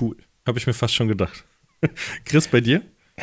Cool, 0.00 0.16
habe 0.46 0.58
ich 0.58 0.66
mir 0.66 0.74
fast 0.74 0.94
schon 0.94 1.08
gedacht. 1.08 1.44
Chris, 2.24 2.48
bei 2.48 2.60
dir? 2.60 2.82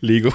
Lego 0.00 0.32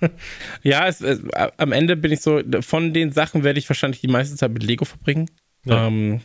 ja, 0.62 0.86
es, 0.86 1.00
es, 1.00 1.20
am 1.56 1.72
Ende 1.72 1.96
bin 1.96 2.12
ich 2.12 2.20
so, 2.20 2.40
von 2.60 2.92
den 2.92 3.12
Sachen 3.12 3.44
werde 3.44 3.58
ich 3.58 3.68
wahrscheinlich 3.68 4.00
die 4.00 4.08
meiste 4.08 4.36
Zeit 4.36 4.52
mit 4.52 4.62
Lego 4.62 4.84
verbringen. 4.84 5.30
Ja. 5.64 5.86
Ähm, 5.86 6.20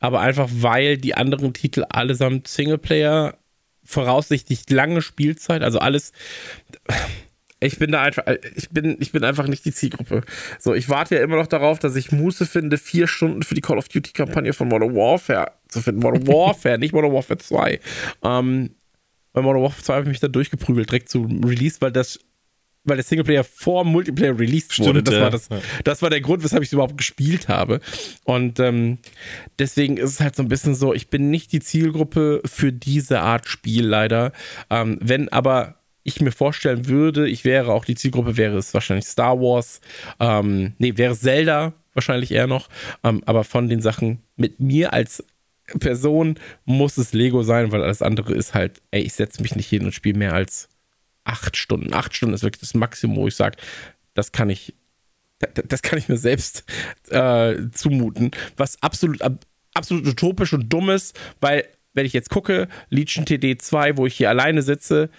aber 0.00 0.20
einfach, 0.20 0.48
weil 0.52 0.98
die 0.98 1.14
anderen 1.14 1.52
Titel 1.52 1.84
allesamt 1.88 2.48
Singleplayer, 2.48 3.38
voraussichtlich 3.84 4.68
lange 4.68 5.00
Spielzeit, 5.00 5.62
also 5.62 5.78
alles. 5.78 6.12
Ich 7.58 7.78
bin 7.78 7.92
da 7.92 8.02
einfach, 8.02 8.24
ich 8.54 8.68
bin, 8.68 8.96
ich 9.00 9.12
bin 9.12 9.24
einfach 9.24 9.46
nicht 9.46 9.64
die 9.64 9.72
Zielgruppe. 9.72 10.22
So, 10.58 10.74
ich 10.74 10.90
warte 10.90 11.16
ja 11.16 11.22
immer 11.22 11.36
noch 11.36 11.46
darauf, 11.46 11.78
dass 11.78 11.96
ich 11.96 12.12
Muße 12.12 12.44
finde, 12.44 12.76
vier 12.76 13.08
Stunden 13.08 13.42
für 13.42 13.54
die 13.54 13.62
Call 13.62 13.78
of 13.78 13.88
Duty 13.88 14.12
Kampagne 14.12 14.52
von 14.52 14.68
Modern 14.68 14.94
Warfare 14.94 15.52
zu 15.68 15.80
finden. 15.80 16.02
Modern 16.02 16.26
Warfare, 16.26 16.78
nicht 16.78 16.92
Modern 16.92 17.12
Warfare 17.12 17.38
2. 17.38 17.80
Ähm, 18.22 18.74
bei 19.32 19.40
Modern 19.40 19.62
Warfare 19.62 19.82
2 19.82 19.94
habe 19.94 20.02
ich 20.04 20.08
mich 20.08 20.20
da 20.20 20.28
durchgeprügelt, 20.28 20.90
direkt 20.90 21.08
zu 21.08 21.22
Release, 21.22 21.78
weil 21.80 21.92
das 21.92 22.20
weil 22.86 22.96
der 22.96 23.04
Singleplayer 23.04 23.44
vor 23.44 23.84
Multiplayer 23.84 24.38
released 24.38 24.72
Stimmt, 24.72 24.88
wurde. 24.88 25.02
Das, 25.02 25.14
ja. 25.14 25.20
war 25.20 25.30
das, 25.30 25.48
das 25.84 26.02
war 26.02 26.10
der 26.10 26.20
Grund, 26.20 26.42
weshalb 26.44 26.62
ich 26.62 26.68
es 26.68 26.72
überhaupt 26.72 26.96
gespielt 26.96 27.48
habe. 27.48 27.80
Und 28.24 28.60
ähm, 28.60 28.98
deswegen 29.58 29.96
ist 29.96 30.10
es 30.10 30.20
halt 30.20 30.36
so 30.36 30.42
ein 30.42 30.48
bisschen 30.48 30.74
so, 30.74 30.94
ich 30.94 31.08
bin 31.08 31.30
nicht 31.30 31.52
die 31.52 31.60
Zielgruppe 31.60 32.40
für 32.44 32.72
diese 32.72 33.20
Art 33.20 33.48
Spiel 33.48 33.86
leider. 33.86 34.32
Ähm, 34.70 34.98
wenn 35.00 35.28
aber 35.28 35.76
ich 36.02 36.20
mir 36.20 36.30
vorstellen 36.30 36.86
würde, 36.86 37.28
ich 37.28 37.44
wäre 37.44 37.72
auch 37.72 37.84
die 37.84 37.96
Zielgruppe, 37.96 38.36
wäre 38.36 38.56
es 38.56 38.72
wahrscheinlich 38.74 39.06
Star 39.06 39.40
Wars, 39.40 39.80
ähm, 40.20 40.74
nee, 40.78 40.96
wäre 40.96 41.16
Zelda, 41.16 41.72
wahrscheinlich 41.94 42.30
eher 42.30 42.46
noch. 42.46 42.68
Ähm, 43.02 43.22
aber 43.26 43.42
von 43.42 43.68
den 43.68 43.80
Sachen 43.80 44.22
mit 44.36 44.60
mir 44.60 44.92
als 44.92 45.24
Person 45.80 46.38
muss 46.64 46.96
es 46.96 47.12
Lego 47.12 47.42
sein, 47.42 47.72
weil 47.72 47.82
alles 47.82 48.02
andere 48.02 48.34
ist 48.34 48.54
halt, 48.54 48.80
ey, 48.92 49.02
ich 49.02 49.14
setze 49.14 49.42
mich 49.42 49.56
nicht 49.56 49.68
hin 49.68 49.84
und 49.84 49.92
spiele 49.92 50.18
mehr 50.18 50.32
als 50.32 50.68
acht 51.26 51.56
Stunden. 51.56 51.92
Acht 51.92 52.14
Stunden 52.14 52.34
ist 52.34 52.42
wirklich 52.42 52.60
das 52.60 52.74
Maximum, 52.74 53.16
wo 53.16 53.28
ich 53.28 53.36
sage, 53.36 53.58
das 54.14 54.32
kann 54.32 54.48
ich, 54.48 54.74
das 55.68 55.82
kann 55.82 55.98
ich 55.98 56.08
mir 56.08 56.16
selbst 56.16 56.64
äh, 57.10 57.56
zumuten. 57.72 58.30
Was 58.56 58.82
absolut, 58.82 59.20
absolut 59.74 60.06
utopisch 60.06 60.52
und 60.52 60.72
dumm 60.72 60.90
ist, 60.90 61.18
weil, 61.40 61.64
wenn 61.92 62.06
ich 62.06 62.12
jetzt 62.12 62.30
gucke, 62.30 62.68
Legion 62.88 63.26
TD 63.26 63.60
2, 63.60 63.96
wo 63.96 64.06
ich 64.06 64.14
hier 64.14 64.30
alleine 64.30 64.62
sitze, 64.62 65.10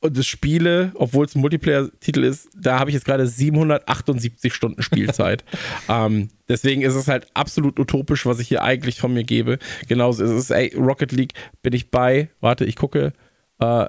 und 0.00 0.16
das 0.16 0.26
spiele, 0.28 0.92
obwohl 0.94 1.26
es 1.26 1.34
ein 1.34 1.40
Multiplayer-Titel 1.40 2.22
ist, 2.22 2.48
da 2.56 2.78
habe 2.78 2.90
ich 2.90 2.94
jetzt 2.94 3.04
gerade 3.04 3.26
778 3.26 4.54
Stunden 4.54 4.80
Spielzeit. 4.82 5.44
ähm, 5.88 6.28
deswegen 6.48 6.82
ist 6.82 6.94
es 6.94 7.08
halt 7.08 7.26
absolut 7.34 7.80
utopisch, 7.80 8.24
was 8.24 8.38
ich 8.38 8.46
hier 8.46 8.62
eigentlich 8.62 9.00
von 9.00 9.12
mir 9.12 9.24
gebe. 9.24 9.58
Genauso 9.88 10.22
ist 10.22 10.30
es, 10.30 10.50
ey, 10.50 10.72
Rocket 10.76 11.10
League 11.10 11.32
bin 11.62 11.72
ich 11.72 11.90
bei, 11.90 12.28
warte, 12.40 12.64
ich 12.64 12.76
gucke, 12.76 13.12
äh, 13.58 13.86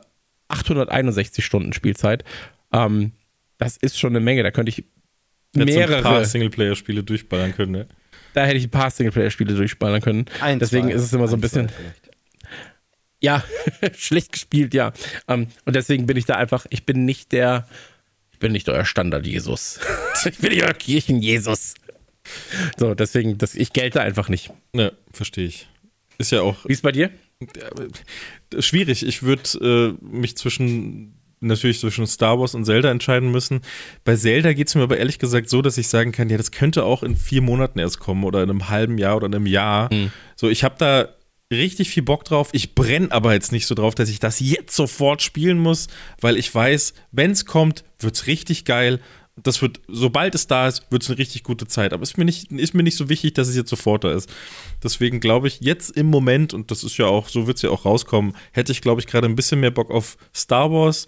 861 0.50 1.46
Stunden 1.46 1.74
Spielzeit. 1.74 2.24
Ähm, 2.74 3.14
das 3.58 3.78
ist 3.78 4.00
schon 4.00 4.12
eine 4.12 4.20
Menge, 4.20 4.44
da 4.44 4.52
könnte 4.52 4.70
ich 4.70 4.86
mehrere 5.54 5.98
ein 5.98 6.04
paar 6.04 6.26
Singleplayer-Spiele 6.26 7.04
durchballern 7.04 7.56
können, 7.56 7.72
ne? 7.72 7.88
Da 8.34 8.46
hätte 8.46 8.58
ich 8.58 8.66
ein 8.66 8.72
paar 8.72 8.92
Singleplayer-Spiele 8.92 9.54
durchballern 9.54 10.02
können. 10.02 10.26
Ein, 10.40 10.60
Deswegen 10.60 10.88
zwei, 10.88 10.96
ist 10.96 11.04
es 11.04 11.14
immer 11.14 11.28
so 11.28 11.36
ein 11.36 11.42
bisschen. 11.42 11.72
Ja, 13.22 13.44
schlecht 13.98 14.32
gespielt, 14.32 14.74
ja. 14.74 14.94
Um, 15.28 15.42
ähm, 15.42 15.48
und 15.66 15.76
deswegen 15.76 16.06
bin 16.06 16.16
ich 16.16 16.26
da 16.26 16.36
einfach, 16.36 16.66
ich 16.70 16.86
bin 16.86 17.06
nicht 17.06 17.32
der, 17.32 17.68
ich 18.32 18.40
bin 18.40 18.52
nicht 18.52 18.70
euer 18.70 18.86
Standard-Jesus. 18.86 19.80
ich 20.26 20.38
bin 20.38 20.52
nicht 20.52 20.64
euer 20.64 20.74
Kirchen-Jesus. 20.74 21.74
So, 22.78 22.94
deswegen, 22.94 23.38
das, 23.38 23.56
ich 23.56 23.74
gelte 23.74 24.02
einfach 24.02 24.30
nicht. 24.30 24.52
Ne, 24.74 24.94
verstehe 25.12 25.48
ich. 25.48 25.68
Ist 26.18 26.32
ja 26.32 26.42
auch. 26.42 26.66
Wie 26.66 26.74
ist 26.74 26.84
bei 26.84 26.92
dir? 26.92 27.10
Schwierig. 28.60 29.06
Ich 29.06 29.24
würde 29.24 29.98
äh, 30.02 30.06
mich 30.06 30.36
zwischen 30.38 31.16
natürlich 31.42 31.80
zwischen 31.80 32.06
Star 32.06 32.38
Wars 32.40 32.54
und 32.54 32.66
Zelda 32.66 32.92
entscheiden 32.92 33.32
müssen. 33.32 33.62
Bei 34.04 34.16
Zelda 34.16 34.52
geht 34.54 34.68
es 34.68 34.76
mir 34.76 34.84
aber 34.84 34.98
ehrlich 34.98 35.20
gesagt 35.20 35.50
so, 35.50 35.62
dass 35.62 35.78
ich 35.78 35.88
sagen 35.88 36.12
kann, 36.12 36.30
ja, 36.30 36.38
das 36.38 36.52
könnte 36.52 36.84
auch 36.84 37.02
in 37.02 37.16
vier 37.16 37.42
Monaten 37.42 37.80
erst 37.80 38.00
kommen 38.00 38.26
oder 38.26 38.44
in 38.44 38.50
einem 38.50 38.68
halben 38.70 38.98
Jahr 38.98 39.16
oder 39.16 39.28
in 39.28 39.36
einem 39.36 39.46
Jahr. 39.46 39.94
Mhm. 39.94 40.12
So, 40.36 40.50
ich 40.50 40.66
habe 40.66 40.76
da 40.78 41.08
richtig 41.52 41.90
viel 41.90 42.04
Bock 42.04 42.26
drauf. 42.26 42.50
Ich 42.52 42.76
brenne 42.76 43.12
aber 43.12 43.34
jetzt 43.34 43.52
nicht 43.52 43.66
so 43.66 43.76
drauf, 43.76 43.96
dass 43.96 44.10
ich 44.10 44.20
das 44.20 44.40
jetzt 44.40 44.76
sofort 44.76 45.22
spielen 45.22 45.60
muss, 45.60 45.88
weil 46.20 46.38
ich 46.38 46.54
weiß, 46.54 46.94
wenn 47.12 47.32
es 47.32 47.46
kommt, 47.46 47.84
wird 48.00 48.16
es 48.16 48.28
richtig 48.28 48.66
geil. 48.66 49.00
Das 49.44 49.62
wird, 49.62 49.80
sobald 49.88 50.36
es 50.36 50.48
da 50.48 50.68
ist, 50.68 50.92
wird 50.92 51.04
es 51.04 51.10
eine 51.10 51.18
richtig 51.18 51.44
gute 51.44 51.68
Zeit. 51.68 51.94
Aber 51.94 52.04
ist 52.04 52.18
mir 52.18 52.26
nicht, 52.26 52.52
ist 52.52 52.74
mir 52.74 52.84
nicht 52.84 52.98
so 52.98 53.10
wichtig, 53.10 53.34
dass 53.34 53.48
es 53.48 53.56
jetzt 53.56 53.70
sofort 53.70 54.04
da 54.04 54.14
ist. 54.14 54.30
Deswegen 54.84 55.20
glaube 55.20 55.48
ich, 55.48 55.62
jetzt 55.62 55.92
im 55.92 56.08
Moment, 56.08 56.54
und 56.54 56.72
das 56.72 56.84
ist 56.84 56.98
ja 56.98 57.06
auch, 57.06 57.30
so 57.30 57.48
wird 57.48 57.58
es 57.58 57.64
ja 57.64 57.70
auch 57.70 57.86
rauskommen, 57.86 58.36
hätte 58.52 58.72
ich, 58.72 58.82
glaube 58.82 59.02
ich, 59.02 59.08
gerade 59.08 59.28
ein 59.28 59.36
bisschen 59.36 59.60
mehr 59.60 59.72
Bock 59.72 59.92
auf 59.92 60.18
Star 60.36 60.72
Wars, 60.72 61.06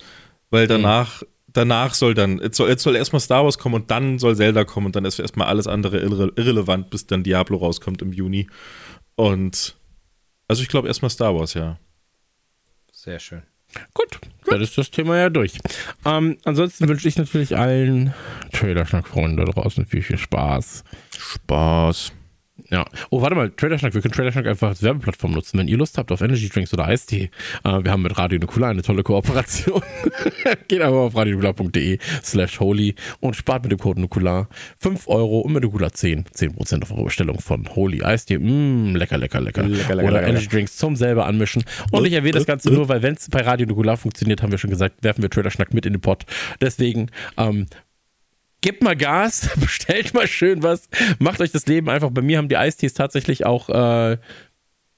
weil 0.49 0.67
danach, 0.67 1.21
mhm. 1.21 1.27
danach 1.47 1.93
soll 1.93 2.13
dann, 2.13 2.39
jetzt 2.39 2.57
soll, 2.57 2.69
jetzt 2.69 2.83
soll 2.83 2.95
erstmal 2.95 3.19
Star 3.19 3.43
Wars 3.43 3.57
kommen 3.57 3.75
und 3.75 3.91
dann 3.91 4.19
soll 4.19 4.35
Zelda 4.35 4.63
kommen 4.63 4.87
und 4.87 4.95
dann 4.95 5.05
ist 5.05 5.19
erstmal 5.19 5.47
alles 5.47 5.67
andere 5.67 5.99
irre, 5.99 6.31
irrelevant, 6.35 6.89
bis 6.89 7.07
dann 7.07 7.23
Diablo 7.23 7.57
rauskommt 7.57 8.01
im 8.01 8.13
Juni. 8.13 8.47
Und 9.15 9.75
also 10.47 10.63
ich 10.63 10.69
glaube 10.69 10.87
erstmal 10.87 11.09
Star 11.09 11.35
Wars, 11.35 11.53
ja. 11.53 11.79
Sehr 12.91 13.19
schön. 13.19 13.43
Gut, 13.93 14.19
Gut, 14.21 14.53
dann 14.53 14.61
ist 14.61 14.77
das 14.77 14.91
Thema 14.91 15.17
ja 15.17 15.29
durch. 15.29 15.53
Ähm, 16.05 16.37
ansonsten 16.43 16.87
wünsche 16.87 17.07
ich 17.07 17.17
natürlich 17.17 17.57
allen 17.57 18.13
Trailer-Schnack-Freunden 18.53 19.37
da 19.37 19.45
draußen 19.45 19.85
viel, 19.85 20.01
viel 20.01 20.17
Spaß. 20.17 20.83
Spaß. 21.17 22.11
Ja. 22.69 22.85
Oh, 23.09 23.21
warte 23.21 23.35
mal, 23.35 23.49
Traderschnack, 23.49 23.93
wir 23.93 24.01
können 24.01 24.13
Traderschnack 24.13 24.45
einfach 24.45 24.69
als 24.69 24.83
Werbeplattform 24.83 25.31
nutzen. 25.31 25.57
Wenn 25.57 25.67
ihr 25.67 25.77
Lust 25.77 25.97
habt 25.97 26.11
auf 26.11 26.21
Energy 26.21 26.49
Drinks 26.49 26.73
oder 26.73 26.85
Eistee, 26.85 27.31
äh, 27.63 27.83
wir 27.83 27.91
haben 27.91 28.01
mit 28.01 28.17
Radio 28.17 28.39
Nukular 28.39 28.69
eine 28.69 28.81
tolle 28.81 29.03
Kooperation. 29.03 29.81
Geht 30.67 30.81
einfach 30.81 30.97
auf 30.97 31.15
radionukular.de 31.15 31.97
slash 32.23 32.59
holy 32.59 32.95
und 33.19 33.35
spart 33.35 33.63
mit 33.63 33.71
dem 33.71 33.79
Code 33.79 34.01
Nukular 34.01 34.47
5 34.77 35.07
Euro 35.07 35.39
und 35.39 35.53
mit 35.53 35.63
Nukular 35.63 35.91
10, 35.91 36.25
10% 36.25 36.83
auf 36.83 36.91
eure 36.91 37.05
Bestellung 37.05 37.39
von 37.39 37.67
Holy 37.75 38.03
Eistee. 38.03 38.37
Mmm, 38.37 38.95
lecker, 38.95 39.17
lecker, 39.17 39.41
lecker. 39.41 39.63
lecker, 39.63 39.95
lecker 39.95 40.07
oder 40.07 40.19
lecker, 40.19 40.27
Energy. 40.27 40.47
Drinks 40.47 40.77
zum 40.77 40.95
selber 40.95 41.25
anmischen. 41.25 41.63
Und 41.91 42.05
ich 42.05 42.13
erwähne 42.13 42.33
das 42.33 42.45
Ganze 42.45 42.71
nur, 42.71 42.87
weil 42.89 43.01
wenn 43.01 43.15
es 43.15 43.29
bei 43.29 43.41
Radio 43.41 43.67
Nukular 43.67 43.97
funktioniert, 43.97 44.41
haben 44.41 44.51
wir 44.51 44.57
schon 44.57 44.69
gesagt, 44.69 45.03
werfen 45.03 45.21
wir 45.21 45.29
Traderschnack 45.29 45.73
mit 45.73 45.85
in 45.85 45.93
den 45.93 46.01
Pot. 46.01 46.25
Deswegen, 46.61 47.07
ähm, 47.37 47.67
gebt 48.61 48.83
mal 48.83 48.95
Gas, 48.95 49.49
bestellt 49.59 50.13
mal 50.13 50.27
schön 50.27 50.63
was, 50.63 50.87
macht 51.19 51.41
euch 51.41 51.51
das 51.51 51.65
Leben 51.67 51.89
einfach. 51.89 52.09
Bei 52.11 52.21
mir 52.21 52.37
haben 52.37 52.49
die 52.49 52.57
Eistees 52.57 52.93
tatsächlich 52.93 53.45
auch 53.45 53.69
äh, 53.69 54.17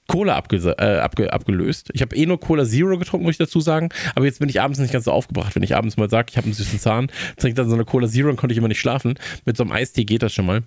Cola 0.07 0.35
abge 0.35 0.57
äh, 0.57 0.99
abge 0.99 1.31
abgelöst. 1.31 1.89
Ich 1.93 2.01
habe 2.01 2.15
eh 2.15 2.25
nur 2.25 2.39
Cola 2.39 2.65
Zero 2.65 2.97
getrunken, 2.97 3.25
muss 3.25 3.33
ich 3.33 3.37
dazu 3.37 3.61
sagen. 3.61 3.89
Aber 4.15 4.25
jetzt 4.25 4.39
bin 4.39 4.49
ich 4.49 4.61
abends 4.61 4.79
nicht 4.79 4.91
ganz 4.91 5.05
so 5.05 5.11
aufgebracht. 5.11 5.55
Wenn 5.55 5.63
ich 5.63 5.75
abends 5.75 5.97
mal 5.97 6.09
sage, 6.09 6.27
ich 6.29 6.37
habe 6.37 6.45
einen 6.45 6.53
süßen 6.53 6.79
Zahn, 6.79 7.09
trinke 7.37 7.55
dann 7.55 7.69
so 7.69 7.75
eine 7.75 7.85
Cola 7.85 8.07
Zero 8.07 8.29
und 8.29 8.35
konnte 8.35 8.51
ich 8.51 8.57
immer 8.57 8.67
nicht 8.67 8.79
schlafen. 8.79 9.15
Mit 9.45 9.55
so 9.55 9.63
einem 9.63 9.71
Eistee 9.71 10.03
geht 10.03 10.21
das 10.21 10.33
schon 10.33 10.45
mal. 10.45 10.63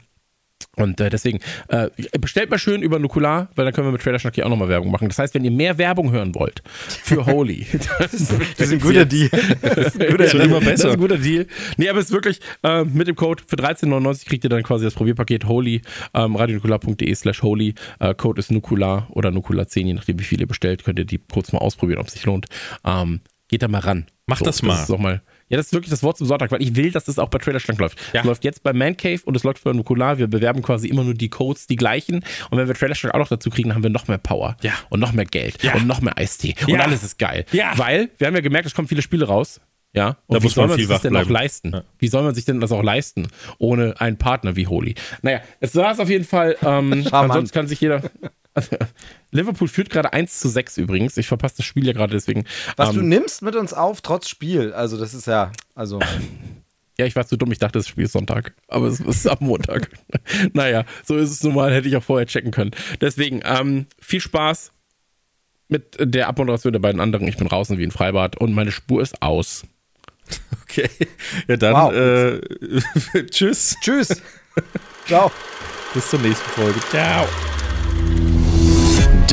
Und 0.76 1.00
äh, 1.00 1.08
deswegen, 1.08 1.40
äh, 1.68 1.88
bestellt 2.20 2.50
mal 2.50 2.58
schön 2.58 2.82
über 2.82 2.98
Nukular, 2.98 3.48
weil 3.54 3.64
dann 3.64 3.72
können 3.72 3.86
wir 3.86 3.92
mit 3.92 4.02
Trailer 4.02 4.18
Schnack 4.18 4.34
hier 4.34 4.44
auch 4.44 4.50
nochmal 4.50 4.68
Werbung 4.68 4.90
machen. 4.90 5.08
Das 5.08 5.18
heißt, 5.18 5.34
wenn 5.34 5.42
ihr 5.42 5.50
mehr 5.50 5.78
Werbung 5.78 6.12
hören 6.12 6.34
wollt 6.34 6.62
für 6.66 7.24
Holy, 7.24 7.66
das 7.98 8.12
ist, 8.12 8.32
das 8.58 8.68
ist 8.68 8.72
ein 8.74 8.80
guter 8.80 9.06
Deal. 9.06 9.30
Das 9.62 9.78
ist 9.78 10.00
ein 10.00 10.10
guter 10.10 10.26
Deal. 10.26 10.44
Immer 10.44 10.60
besser. 10.60 10.70
Das 10.70 10.84
ist 10.84 10.92
ein 10.92 11.00
guter 11.00 11.18
Deal. 11.18 11.46
Nee, 11.78 11.88
aber 11.88 11.98
es 11.98 12.06
ist 12.06 12.12
wirklich, 12.12 12.40
äh, 12.62 12.84
mit 12.84 13.08
dem 13.08 13.16
Code 13.16 13.42
für 13.46 13.56
13,99 13.56 14.26
kriegt 14.26 14.44
ihr 14.44 14.50
dann 14.50 14.62
quasi 14.62 14.84
das 14.84 14.92
Probierpaket 14.92 15.46
Holy, 15.46 15.80
ähm, 16.12 16.36
radionukular.de 16.36 17.14
slash 17.14 17.42
Holy. 17.42 17.74
Äh, 17.98 18.14
Code 18.14 18.38
ist 18.38 18.50
Nukular 18.50 19.08
oder 19.10 19.30
Nukular10, 19.30 19.86
je 19.86 19.94
nachdem 19.94 20.18
wie 20.18 20.24
viel 20.24 20.40
ihr 20.40 20.46
bestellt, 20.46 20.84
könnt 20.84 20.98
ihr 20.98 21.06
die 21.06 21.18
kurz 21.32 21.52
mal 21.52 21.60
ausprobieren, 21.60 22.00
ob 22.00 22.08
es 22.08 22.12
sich 22.12 22.26
lohnt. 22.26 22.46
Ähm, 22.84 23.20
geht 23.48 23.62
da 23.62 23.68
mal 23.68 23.78
ran. 23.78 24.06
Macht 24.26 24.40
so, 24.40 24.44
das 24.44 24.60
mal. 24.60 24.72
Das 24.72 24.82
ist 24.82 24.90
doch 24.90 24.98
mal 24.98 25.22
ja, 25.48 25.56
das 25.56 25.66
ist 25.66 25.72
wirklich 25.72 25.90
das 25.90 26.02
Wort 26.02 26.18
zum 26.18 26.26
Sonntag, 26.26 26.50
weil 26.50 26.62
ich 26.62 26.74
will, 26.74 26.90
dass 26.90 27.04
das 27.04 27.18
auch 27.18 27.28
bei 27.28 27.38
Trailer 27.38 27.60
Schlank 27.60 27.78
läuft. 27.78 27.98
Ja. 28.12 28.20
Das 28.20 28.24
läuft 28.24 28.44
jetzt 28.44 28.62
bei 28.62 28.72
Man 28.72 28.96
Cave 28.96 29.20
und 29.24 29.36
es 29.36 29.44
läuft 29.44 29.62
bei 29.64 29.72
Nukular. 29.72 30.18
Wir 30.18 30.26
bewerben 30.26 30.62
quasi 30.62 30.88
immer 30.88 31.04
nur 31.04 31.14
die 31.14 31.28
Codes, 31.28 31.66
die 31.66 31.76
gleichen. 31.76 32.24
Und 32.50 32.58
wenn 32.58 32.66
wir 32.66 32.74
Trailer 32.74 32.94
Schlank 32.94 33.14
auch 33.14 33.20
noch 33.20 33.28
dazu 33.28 33.50
kriegen, 33.50 33.74
haben 33.74 33.82
wir 33.82 33.90
noch 33.90 34.08
mehr 34.08 34.18
Power. 34.18 34.56
Ja. 34.62 34.72
Und 34.88 35.00
noch 35.00 35.12
mehr 35.12 35.24
Geld. 35.24 35.62
Ja. 35.62 35.74
Und 35.74 35.86
noch 35.86 36.00
mehr 36.00 36.18
Eistee. 36.18 36.54
Und 36.62 36.74
ja. 36.74 36.80
alles 36.80 37.02
ist 37.02 37.18
geil. 37.18 37.44
Ja. 37.52 37.72
Weil, 37.76 38.10
wir 38.18 38.26
haben 38.26 38.34
ja 38.34 38.40
gemerkt, 38.40 38.66
es 38.66 38.74
kommen 38.74 38.88
viele 38.88 39.02
Spiele 39.02 39.26
raus. 39.26 39.60
Ja, 39.92 40.18
und 40.26 40.36
da 40.36 40.42
wie 40.42 40.48
soll 40.48 40.68
man, 40.68 40.76
sich 40.76 40.88
das 40.88 41.00
denn 41.00 41.12
bleiben. 41.12 41.26
auch 41.26 41.30
leisten? 41.30 41.72
Ja. 41.72 41.84
Wie 41.98 42.08
soll 42.08 42.22
man 42.22 42.34
sich 42.34 42.44
denn 42.44 42.60
das 42.60 42.70
auch 42.70 42.82
leisten, 42.82 43.28
ohne 43.56 43.98
einen 43.98 44.18
Partner 44.18 44.54
wie 44.54 44.66
Holy? 44.66 44.94
Naja, 45.22 45.40
es 45.60 45.74
war 45.74 45.90
es 45.90 46.00
auf 46.00 46.10
jeden 46.10 46.24
Fall. 46.24 46.56
Ähm, 46.62 47.06
ansonsten 47.10 47.54
kann 47.54 47.66
sich 47.66 47.80
jeder. 47.80 48.02
Liverpool 49.30 49.68
führt 49.68 49.90
gerade 49.90 50.12
1 50.12 50.40
zu 50.40 50.48
6 50.48 50.78
übrigens. 50.78 51.16
Ich 51.16 51.26
verpasse 51.26 51.58
das 51.58 51.66
Spiel 51.66 51.86
ja 51.86 51.92
gerade 51.92 52.12
deswegen. 52.12 52.44
Was 52.76 52.90
ähm, 52.90 52.96
du 52.96 53.02
nimmst 53.02 53.42
mit 53.42 53.56
uns 53.56 53.72
auf, 53.72 54.00
trotz 54.00 54.28
Spiel. 54.28 54.72
Also, 54.72 54.98
das 54.98 55.14
ist 55.14 55.26
ja. 55.26 55.52
Also. 55.74 56.00
Ja, 56.98 57.04
ich 57.04 57.14
war 57.14 57.26
zu 57.26 57.36
dumm, 57.36 57.52
ich 57.52 57.58
dachte, 57.58 57.78
das 57.78 57.88
Spiel 57.88 58.04
ist 58.04 58.12
Sonntag. 58.12 58.54
Aber 58.68 58.86
es 58.86 59.00
ist 59.00 59.28
am 59.28 59.38
Montag. 59.40 59.90
naja, 60.54 60.84
so 61.04 61.16
ist 61.16 61.30
es 61.30 61.42
nun 61.42 61.54
mal, 61.54 61.72
hätte 61.72 61.88
ich 61.88 61.96
auch 61.96 62.02
vorher 62.02 62.26
checken 62.26 62.52
können. 62.52 62.70
Deswegen, 63.00 63.42
ähm, 63.44 63.86
viel 64.00 64.20
Spaß 64.20 64.72
mit 65.68 65.96
der 65.98 66.28
Abmoderation 66.28 66.72
der 66.72 66.80
beiden 66.80 67.00
anderen. 67.00 67.28
Ich 67.28 67.36
bin 67.36 67.48
draußen 67.48 67.76
wie 67.76 67.84
ein 67.84 67.90
Freibad 67.90 68.36
und 68.36 68.54
meine 68.54 68.72
Spur 68.72 69.02
ist 69.02 69.22
aus. 69.22 69.64
Okay. 70.68 70.90
Ja, 71.46 71.56
dann 71.56 71.74
wow. 71.74 71.92
äh, 71.94 73.26
tschüss. 73.30 73.76
Tschüss. 73.80 74.20
Ciao. 75.06 75.30
Bis 75.94 76.10
zur 76.10 76.20
nächsten 76.20 76.50
Folge. 76.50 76.80
Ciao. 76.90 77.26